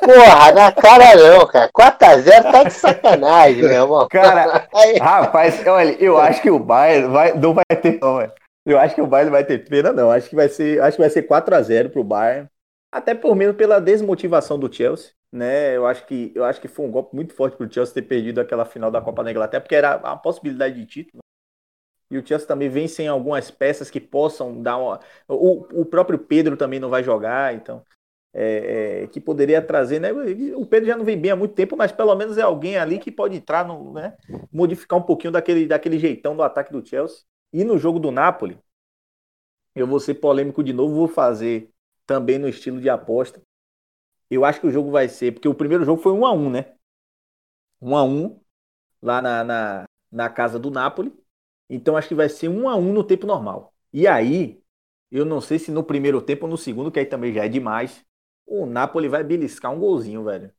Porra, 0.00 0.52
na 0.52 0.72
cara 0.72 1.14
não, 1.16 1.46
cara. 1.46 1.70
4x0 1.72 2.50
tá 2.50 2.64
de 2.64 2.72
sacanagem, 2.72 3.62
meu 3.62 3.70
irmão. 3.70 4.08
Cara, 4.10 4.66
Aí, 4.74 4.96
Rapaz, 4.98 5.66
olha, 5.66 5.92
eu 6.00 6.18
acho 6.18 6.40
que 6.40 6.50
o 6.50 6.58
Bayern 6.58 7.08
vai, 7.08 7.32
não 7.34 7.52
vai 7.54 7.64
ter, 7.80 7.98
não, 8.00 8.16
velho. 8.16 8.32
Eu 8.66 8.78
acho 8.78 8.94
que 8.94 9.00
o 9.02 9.06
Bayern 9.06 9.30
não 9.30 9.36
vai 9.36 9.44
ter 9.44 9.58
pena, 9.68 9.92
não. 9.92 10.10
Acho 10.10 10.28
que 10.28 10.36
vai 10.36 10.48
ser, 10.48 10.80
acho 10.82 10.96
que 10.96 11.02
vai 11.02 11.10
ser 11.10 11.22
4 11.22 11.54
a 11.54 11.62
0 11.62 11.90
pro 11.90 12.04
Bayern. 12.04 12.46
Até 12.92 13.14
por 13.14 13.36
menos 13.36 13.56
pela 13.56 13.80
desmotivação 13.80 14.58
do 14.58 14.72
Chelsea, 14.72 15.10
né? 15.32 15.76
Eu 15.76 15.86
acho 15.86 16.06
que 16.06 16.32
eu 16.34 16.44
acho 16.44 16.60
que 16.60 16.68
foi 16.68 16.86
um 16.86 16.90
golpe 16.90 17.14
muito 17.14 17.34
forte 17.34 17.56
pro 17.56 17.72
Chelsea 17.72 17.94
ter 17.94 18.02
perdido 18.02 18.40
aquela 18.40 18.64
final 18.64 18.90
da 18.90 19.00
Copa 19.00 19.24
da 19.24 19.30
Inglaterra, 19.30 19.60
porque 19.60 19.74
era 19.74 19.94
a 19.94 20.16
possibilidade 20.16 20.74
de 20.76 20.86
título. 20.86 21.22
E 22.10 22.18
o 22.18 22.26
Chelsea 22.26 22.46
também 22.46 22.68
vem 22.68 22.88
sem 22.88 23.06
algumas 23.08 23.50
peças 23.50 23.90
que 23.90 24.00
possam 24.00 24.60
dar 24.62 24.76
uma. 24.78 25.00
O, 25.28 25.82
o 25.82 25.84
próprio 25.86 26.18
Pedro 26.18 26.56
também 26.56 26.80
não 26.80 26.90
vai 26.90 27.04
jogar, 27.04 27.54
então. 27.54 27.84
é, 28.34 29.04
é, 29.04 29.08
que 29.08 29.20
poderia 29.20 29.62
trazer, 29.62 30.00
né? 30.00 30.10
O 30.56 30.66
Pedro 30.66 30.88
já 30.88 30.96
não 30.96 31.04
vem 31.04 31.18
bem 31.20 31.32
há 31.32 31.36
muito 31.36 31.54
tempo, 31.54 31.76
mas 31.76 31.92
pelo 31.92 32.14
menos 32.16 32.38
é 32.38 32.42
alguém 32.42 32.78
ali 32.78 32.98
que 32.98 33.12
pode 33.12 33.36
entrar 33.36 33.66
no, 33.66 33.92
né? 33.94 34.16
Modificar 34.52 34.98
um 34.98 35.02
pouquinho 35.02 35.32
daquele, 35.32 35.66
daquele 35.66 35.98
jeitão 35.98 36.36
do 36.36 36.42
ataque 36.42 36.72
do 36.72 36.86
Chelsea. 36.86 37.24
E 37.52 37.64
no 37.64 37.78
jogo 37.78 37.98
do 38.00 38.10
Napoli, 38.12 38.58
eu 39.74 39.86
vou 39.86 40.00
ser 40.00 40.14
polêmico 40.14 40.62
de 40.62 40.72
novo, 40.72 40.94
vou 40.94 41.08
fazer 41.08 41.70
também 42.06 42.38
no 42.38 42.48
estilo 42.48 42.80
de 42.80 42.88
aposta. 42.88 43.40
Eu 44.30 44.44
acho 44.44 44.60
que 44.60 44.66
o 44.66 44.70
jogo 44.72 44.90
vai 44.90 45.08
ser, 45.08 45.32
porque 45.32 45.48
o 45.48 45.54
primeiro 45.54 45.84
jogo 45.84 46.00
foi 46.02 46.12
1 46.12 46.24
a 46.26 46.32
1 46.32 46.50
né? 46.50 46.74
1 47.80 47.96
a 47.96 48.04
1 48.04 48.40
lá 49.02 49.22
na, 49.22 49.44
na, 49.44 49.86
na 50.12 50.30
casa 50.30 50.58
do 50.58 50.70
Napoli. 50.70 51.12
Então 51.68 51.96
acho 51.96 52.08
que 52.08 52.14
vai 52.14 52.28
ser 52.28 52.48
1 52.48 52.68
a 52.68 52.76
1 52.76 52.92
no 52.92 53.04
tempo 53.04 53.26
normal. 53.26 53.74
E 53.92 54.06
aí, 54.08 54.62
eu 55.10 55.24
não 55.24 55.40
sei 55.40 55.58
se 55.58 55.70
no 55.72 55.84
primeiro 55.84 56.22
tempo 56.22 56.46
ou 56.46 56.50
no 56.50 56.58
segundo, 56.58 56.90
que 56.92 57.00
aí 57.00 57.06
também 57.06 57.32
já 57.34 57.44
é 57.46 57.48
demais, 57.48 58.04
o 58.46 58.66
Napoli 58.66 59.08
vai 59.08 59.24
beliscar 59.24 59.72
um 59.72 59.78
golzinho, 59.80 60.24
velho. 60.24 60.52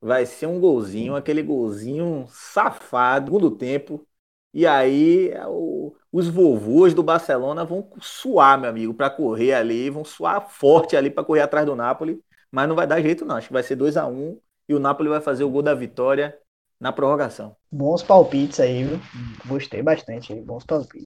vai 0.00 0.26
ser 0.26 0.46
um 0.46 0.60
golzinho, 0.60 1.16
aquele 1.16 1.42
golzinho 1.42 2.26
safado, 2.28 3.26
segundo 3.26 3.50
tempo. 3.56 4.06
E 4.52 4.66
aí 4.66 5.32
o, 5.48 5.96
os 6.12 6.28
vovôs 6.28 6.94
do 6.94 7.02
Barcelona 7.02 7.64
vão 7.64 7.90
suar, 8.00 8.58
meu 8.60 8.70
amigo, 8.70 8.94
para 8.94 9.10
correr 9.10 9.54
ali, 9.54 9.90
vão 9.90 10.04
suar 10.04 10.48
forte 10.48 10.96
ali 10.96 11.10
para 11.10 11.24
correr 11.24 11.40
atrás 11.42 11.66
do 11.66 11.74
Napoli, 11.76 12.22
mas 12.54 12.68
não 12.68 12.76
vai 12.76 12.86
dar 12.86 13.02
jeito 13.02 13.24
não, 13.24 13.34
acho 13.34 13.48
que 13.48 13.52
vai 13.52 13.64
ser 13.64 13.74
2 13.74 13.96
a 13.96 14.06
1 14.06 14.12
um, 14.12 14.38
e 14.68 14.74
o 14.74 14.78
Napoli 14.78 15.08
vai 15.08 15.20
fazer 15.20 15.42
o 15.42 15.50
gol 15.50 15.60
da 15.60 15.74
vitória 15.74 16.38
na 16.80 16.92
prorrogação. 16.92 17.56
Bons 17.70 18.00
palpites 18.00 18.60
aí, 18.60 18.84
viu? 18.84 19.00
Gostei 19.44 19.82
bastante 19.82 20.32
aí, 20.32 20.40
bons 20.40 20.64
palpites. 20.64 21.04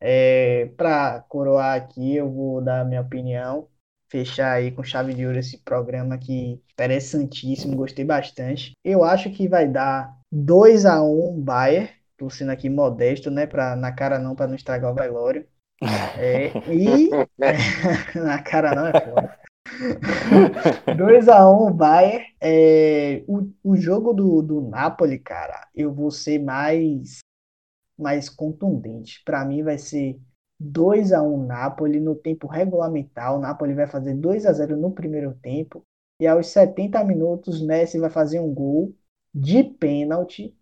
É, 0.00 0.70
para 0.76 1.20
coroar 1.28 1.74
aqui, 1.74 2.14
eu 2.14 2.30
vou 2.30 2.60
dar 2.60 2.82
a 2.82 2.84
minha 2.84 3.00
opinião 3.00 3.66
fechar 4.08 4.52
aí 4.52 4.70
com 4.70 4.84
chave 4.84 5.12
de 5.14 5.26
ouro 5.26 5.36
esse 5.36 5.58
programa 5.58 6.16
que 6.16 6.62
interessantíssimo, 6.72 7.74
gostei 7.74 8.04
bastante. 8.04 8.72
Eu 8.84 9.02
acho 9.02 9.30
que 9.30 9.48
vai 9.48 9.66
dar 9.66 10.16
2 10.30 10.86
a 10.86 11.02
1 11.02 11.40
Bayern, 11.40 11.90
torcendo 12.16 12.50
aqui 12.50 12.70
modesto, 12.70 13.32
né, 13.32 13.48
para 13.48 13.74
na 13.74 13.90
cara 13.90 14.20
não 14.20 14.36
para 14.36 14.46
não 14.46 14.54
estragar 14.54 14.92
o 14.92 14.94
velório. 14.94 15.44
É, 16.16 16.52
e 16.72 17.10
na 18.14 18.40
cara 18.40 18.76
não 18.76 18.86
é 18.86 19.00
foda. 19.00 19.43
2x1 20.96 21.72
Bayern. 21.72 22.24
É, 22.40 23.24
o, 23.26 23.50
o 23.62 23.76
jogo 23.76 24.12
do, 24.12 24.42
do 24.42 24.60
Napoli, 24.60 25.18
cara, 25.18 25.68
eu 25.74 25.92
vou 25.92 26.10
ser 26.10 26.38
mais, 26.38 27.18
mais 27.98 28.28
contundente. 28.28 29.22
Para 29.24 29.44
mim 29.44 29.62
vai 29.62 29.78
ser 29.78 30.18
2 30.60 31.12
a 31.12 31.22
1 31.22 31.46
Napoli 31.46 32.00
no 32.00 32.14
tempo 32.14 32.46
regulamentar. 32.46 33.34
O 33.34 33.40
Napoli 33.40 33.74
vai 33.74 33.86
fazer 33.86 34.14
2 34.14 34.46
a 34.46 34.52
0 34.52 34.76
no 34.76 34.92
primeiro 34.92 35.34
tempo 35.34 35.84
e 36.20 36.26
aos 36.26 36.48
70 36.48 37.02
minutos 37.04 37.60
Messi 37.60 37.98
vai 37.98 38.10
fazer 38.10 38.40
um 38.40 38.52
gol 38.52 38.94
de 39.34 39.64
pênalti. 39.64 40.56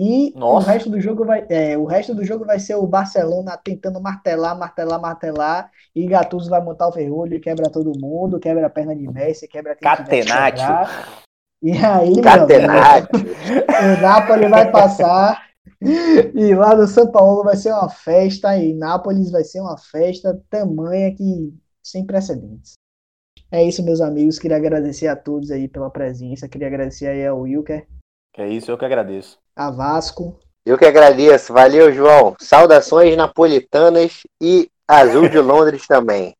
E 0.00 0.32
o 0.36 0.58
resto 0.58 0.88
do 0.88 1.00
jogo 1.00 1.24
vai, 1.24 1.44
é, 1.48 1.76
o 1.76 1.84
resto 1.84 2.14
do 2.14 2.24
jogo 2.24 2.44
vai 2.44 2.60
ser 2.60 2.76
o 2.76 2.86
Barcelona 2.86 3.56
tentando 3.56 4.00
martelar, 4.00 4.56
martelar, 4.56 5.00
martelar 5.00 5.70
e 5.92 6.06
Gattuso 6.06 6.48
vai 6.48 6.62
montar 6.62 6.86
o 6.86 6.92
ferrolho 6.92 7.34
e 7.34 7.40
quebra 7.40 7.68
todo 7.68 7.98
mundo, 7.98 8.38
quebra 8.38 8.64
a 8.64 8.70
perna 8.70 8.94
de 8.94 9.08
Messi, 9.08 9.48
quebra 9.48 9.74
quem 9.74 9.82
Catenaccio. 9.82 11.18
E 11.60 11.72
aí, 11.72 12.22
Catenaccio. 12.22 13.08
o 13.18 14.00
Napoli 14.00 14.46
vai 14.46 14.70
passar 14.70 15.48
e 15.80 16.54
lá 16.54 16.76
no 16.76 16.86
São 16.86 17.10
Paulo 17.10 17.42
vai 17.42 17.56
ser 17.56 17.72
uma 17.72 17.88
festa, 17.88 18.56
e 18.56 18.74
Nápoles 18.74 19.32
vai 19.32 19.42
ser 19.42 19.60
uma 19.60 19.76
festa 19.76 20.40
tamanha 20.48 21.12
que 21.12 21.52
sem 21.82 22.06
precedentes. 22.06 22.74
É 23.50 23.64
isso, 23.64 23.82
meus 23.82 24.00
amigos. 24.00 24.38
Queria 24.38 24.58
agradecer 24.58 25.08
a 25.08 25.16
todos 25.16 25.50
aí 25.50 25.66
pela 25.66 25.90
presença. 25.90 26.48
Queria 26.48 26.68
agradecer 26.68 27.06
aí 27.06 27.26
ao 27.26 27.40
Wilker. 27.40 27.86
É 28.38 28.48
isso, 28.48 28.70
eu 28.70 28.78
que 28.78 28.84
agradeço. 28.84 29.36
A 29.56 29.68
Vasco. 29.68 30.38
Eu 30.64 30.78
que 30.78 30.84
agradeço. 30.84 31.52
Valeu, 31.52 31.92
João. 31.92 32.36
Saudações 32.40 33.16
napolitanas 33.16 34.20
e 34.40 34.70
azul 34.86 35.28
de 35.28 35.40
Londres 35.40 35.88
também. 35.88 36.34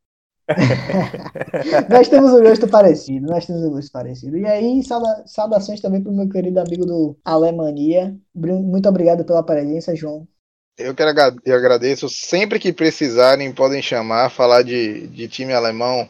nós 1.91 2.09
temos 2.09 2.33
um 2.33 2.41
gosto 2.41 2.69
parecido, 2.69 3.27
nós 3.27 3.45
temos 3.45 3.65
um 3.65 3.71
gosto 3.71 3.91
parecido. 3.91 4.39
E 4.39 4.47
aí, 4.47 4.81
sauda 4.85 5.25
saudações 5.27 5.81
também 5.81 6.01
para 6.01 6.13
o 6.13 6.15
meu 6.15 6.29
querido 6.29 6.61
amigo 6.61 6.87
do 6.87 7.17
Alemania. 7.25 8.17
Muito 8.33 8.89
obrigado 8.89 9.25
pela 9.25 9.43
presença, 9.43 9.97
João. 9.97 10.27
Eu 10.79 10.95
que 10.95 11.03
eu 11.03 11.57
agradeço. 11.57 12.09
Sempre 12.09 12.61
que 12.61 12.73
precisarem, 12.73 13.53
podem 13.53 13.83
chamar, 13.83 14.31
falar 14.31 14.63
de, 14.63 15.09
de 15.09 15.27
time 15.27 15.53
alemão. 15.53 16.09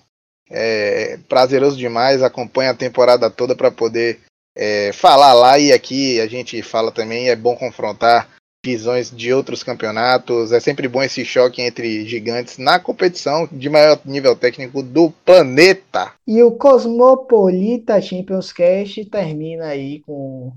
É 0.51 1.19
prazeroso 1.31 1.79
demais. 1.79 2.23
Acompanha 2.23 2.73
a 2.73 2.77
temporada 2.77 3.31
toda 3.31 3.57
para 3.57 3.71
poder 3.71 4.21
é, 4.59 4.93
falar 4.93 5.33
lá 5.33 5.57
e 5.57 5.73
aqui 5.73 6.21
a 6.21 6.27
gente 6.27 6.61
fala 6.63 6.91
também. 6.91 7.31
É 7.31 7.37
bom 7.37 7.55
confrontar 7.55 8.29
visões 8.67 9.11
de 9.11 9.33
outros 9.33 9.63
campeonatos. 9.63 10.51
É 10.51 10.59
sempre 10.59 10.89
bom 10.89 11.01
esse 11.01 11.25
choque 11.25 11.63
entre 11.63 12.05
gigantes 12.05 12.59
na 12.59 12.81
competição 12.81 13.49
de 13.51 13.71
maior 13.71 14.01
nível 14.05 14.35
técnico 14.35 14.83
do 14.83 15.11
planeta. 15.25 16.13
E 16.27 16.43
o 16.43 16.51
Cosmopolita 16.53 18.03
Champions 18.03 18.53
Cast 18.53 19.05
termina 19.05 19.67
aí 19.67 20.01
com 20.01 20.53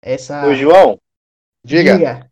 essa. 0.00 0.46
O 0.46 0.54
João, 0.54 0.98
diga. 1.64 1.96
diga. 1.96 2.30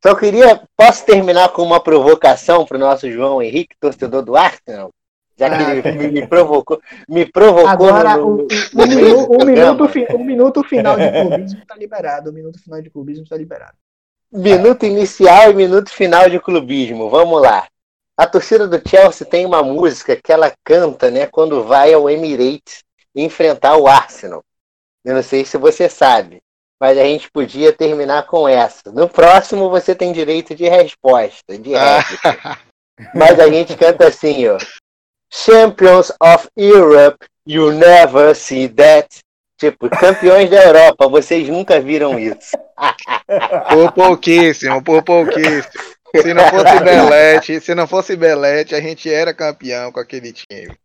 Só 0.00 0.14
queria. 0.14 0.62
Posso 0.76 1.04
terminar 1.04 1.48
com 1.48 1.62
uma 1.62 1.82
provocação 1.82 2.64
para 2.64 2.76
o 2.76 2.80
nosso 2.80 3.10
João 3.10 3.42
Henrique, 3.42 3.74
torcedor 3.80 4.22
do 4.22 4.36
Arsenal? 4.36 4.90
Já 5.36 5.50
que 5.50 5.56
ah, 5.56 5.74
ele 5.74 6.10
me 6.12 6.26
provocou, 6.26 6.80
me 7.08 7.26
provocou 7.26 7.68
Agora, 7.68 8.16
no, 8.16 8.26
o, 8.26 8.46
o, 8.46 8.86
minuto, 8.86 9.32
o, 9.32 9.44
minuto, 9.44 9.84
o 10.14 10.24
minuto 10.24 10.64
final 10.64 10.96
de 10.96 11.10
clubismo 11.10 11.58
está 11.60 11.76
liberado. 11.76 12.30
O 12.30 12.32
minuto 12.32 12.62
final 12.62 12.80
de 12.80 12.90
clubismo 12.90 13.24
está 13.24 13.36
liberado. 13.36 13.74
Minuto 14.32 14.86
inicial 14.86 15.50
e 15.50 15.54
minuto 15.54 15.90
final 15.90 16.30
de 16.30 16.38
clubismo. 16.38 17.10
Vamos 17.10 17.42
lá. 17.42 17.66
A 18.16 18.26
torcida 18.26 18.68
do 18.68 18.80
Chelsea 18.88 19.26
tem 19.26 19.44
uma 19.44 19.62
música 19.62 20.14
que 20.14 20.32
ela 20.32 20.52
canta, 20.62 21.10
né, 21.10 21.26
quando 21.26 21.64
vai 21.64 21.92
ao 21.92 22.08
Emirates 22.08 22.84
enfrentar 23.14 23.76
o 23.76 23.88
Arsenal. 23.88 24.42
Eu 25.04 25.14
não 25.14 25.22
sei 25.22 25.44
se 25.44 25.58
você 25.58 25.88
sabe, 25.88 26.40
mas 26.80 26.96
a 26.96 27.02
gente 27.02 27.30
podia 27.30 27.72
terminar 27.72 28.26
com 28.26 28.48
essa. 28.48 28.92
No 28.92 29.08
próximo 29.08 29.68
você 29.68 29.96
tem 29.96 30.12
direito 30.12 30.54
de 30.54 30.68
resposta, 30.68 31.58
de 31.58 31.70
réplica. 31.72 32.58
mas 33.14 33.38
a 33.40 33.48
gente 33.48 33.76
canta 33.76 34.06
assim, 34.06 34.46
ó. 34.46 34.58
Champions 35.30 36.12
of 36.22 36.48
Europe, 36.56 37.24
you 37.46 37.72
never 37.72 38.34
see 38.34 38.68
that. 38.68 39.20
Tipo, 39.58 39.88
campeões 39.88 40.50
da 40.50 40.64
Europa, 40.64 41.08
vocês 41.08 41.48
nunca 41.48 41.80
viram 41.80 42.18
isso. 42.18 42.56
Por 43.70 43.92
pouquíssimo, 43.92 44.82
por 44.82 45.02
pouquíssimo. 45.02 45.72
Se 46.20 46.34
não 46.34 46.48
fosse 46.48 46.80
Belete, 46.80 47.60
se 47.60 47.74
não 47.74 47.86
fosse 47.86 48.16
Belete, 48.16 48.74
a 48.74 48.80
gente 48.80 49.10
era 49.10 49.34
campeão 49.34 49.90
com 49.90 49.98
aquele 49.98 50.32
time. 50.32 50.76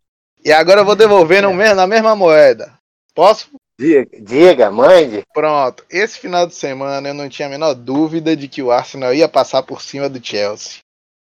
E 0.44 0.52
agora 0.52 0.82
eu 0.82 0.86
vou 0.86 0.96
devolver 0.96 1.44
no 1.44 1.54
mesmo, 1.54 1.76
na 1.76 1.86
mesma 1.86 2.16
moeda. 2.16 2.74
Posso? 3.14 3.50
Diga, 3.78 4.10
diga, 4.20 4.72
mande. 4.72 5.24
Pronto. 5.34 5.86
Esse 5.90 6.20
final 6.20 6.48
de 6.48 6.54
semana 6.56 7.10
eu 7.10 7.14
não 7.14 7.30
tinha 7.30 7.48
a 7.48 7.52
menor 7.52 7.74
dúvida 7.74 8.36
de 8.36 8.48
que 8.48 8.62
o 8.62 8.72
Arsenal 8.72 9.14
ia 9.14 9.28
passar 9.28 9.64
por 9.64 9.82
cima 9.82 10.10
do 10.10 10.26
Chelsea. 10.26 10.80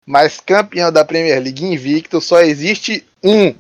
Mas 0.07 0.39
campeão 0.39 0.93
da 0.93 1.05
Premier 1.05 1.43
League 1.43 1.65
invicto 1.65 2.21
só 2.21 2.41
existe 2.41 3.05
um. 3.25 3.53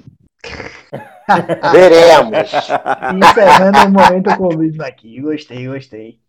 Veremos. 1.72 2.52
Encerrando 3.16 3.78
o 3.78 3.90
momento 3.90 4.36
clubismo 4.36 4.84
aqui. 4.84 5.20
Gostei, 5.20 5.66
gostei. 5.66 6.20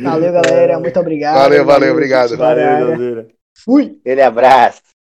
Valeu, 0.00 0.32
galera. 0.32 0.78
Muito 0.78 0.98
obrigado. 1.00 1.34
Valeu, 1.34 1.64
valeu, 1.64 1.92
obrigado. 1.92 2.36
Valeu, 2.36 3.28
Fui. 3.52 3.98
Ele 4.04 4.22
abraço. 4.22 4.93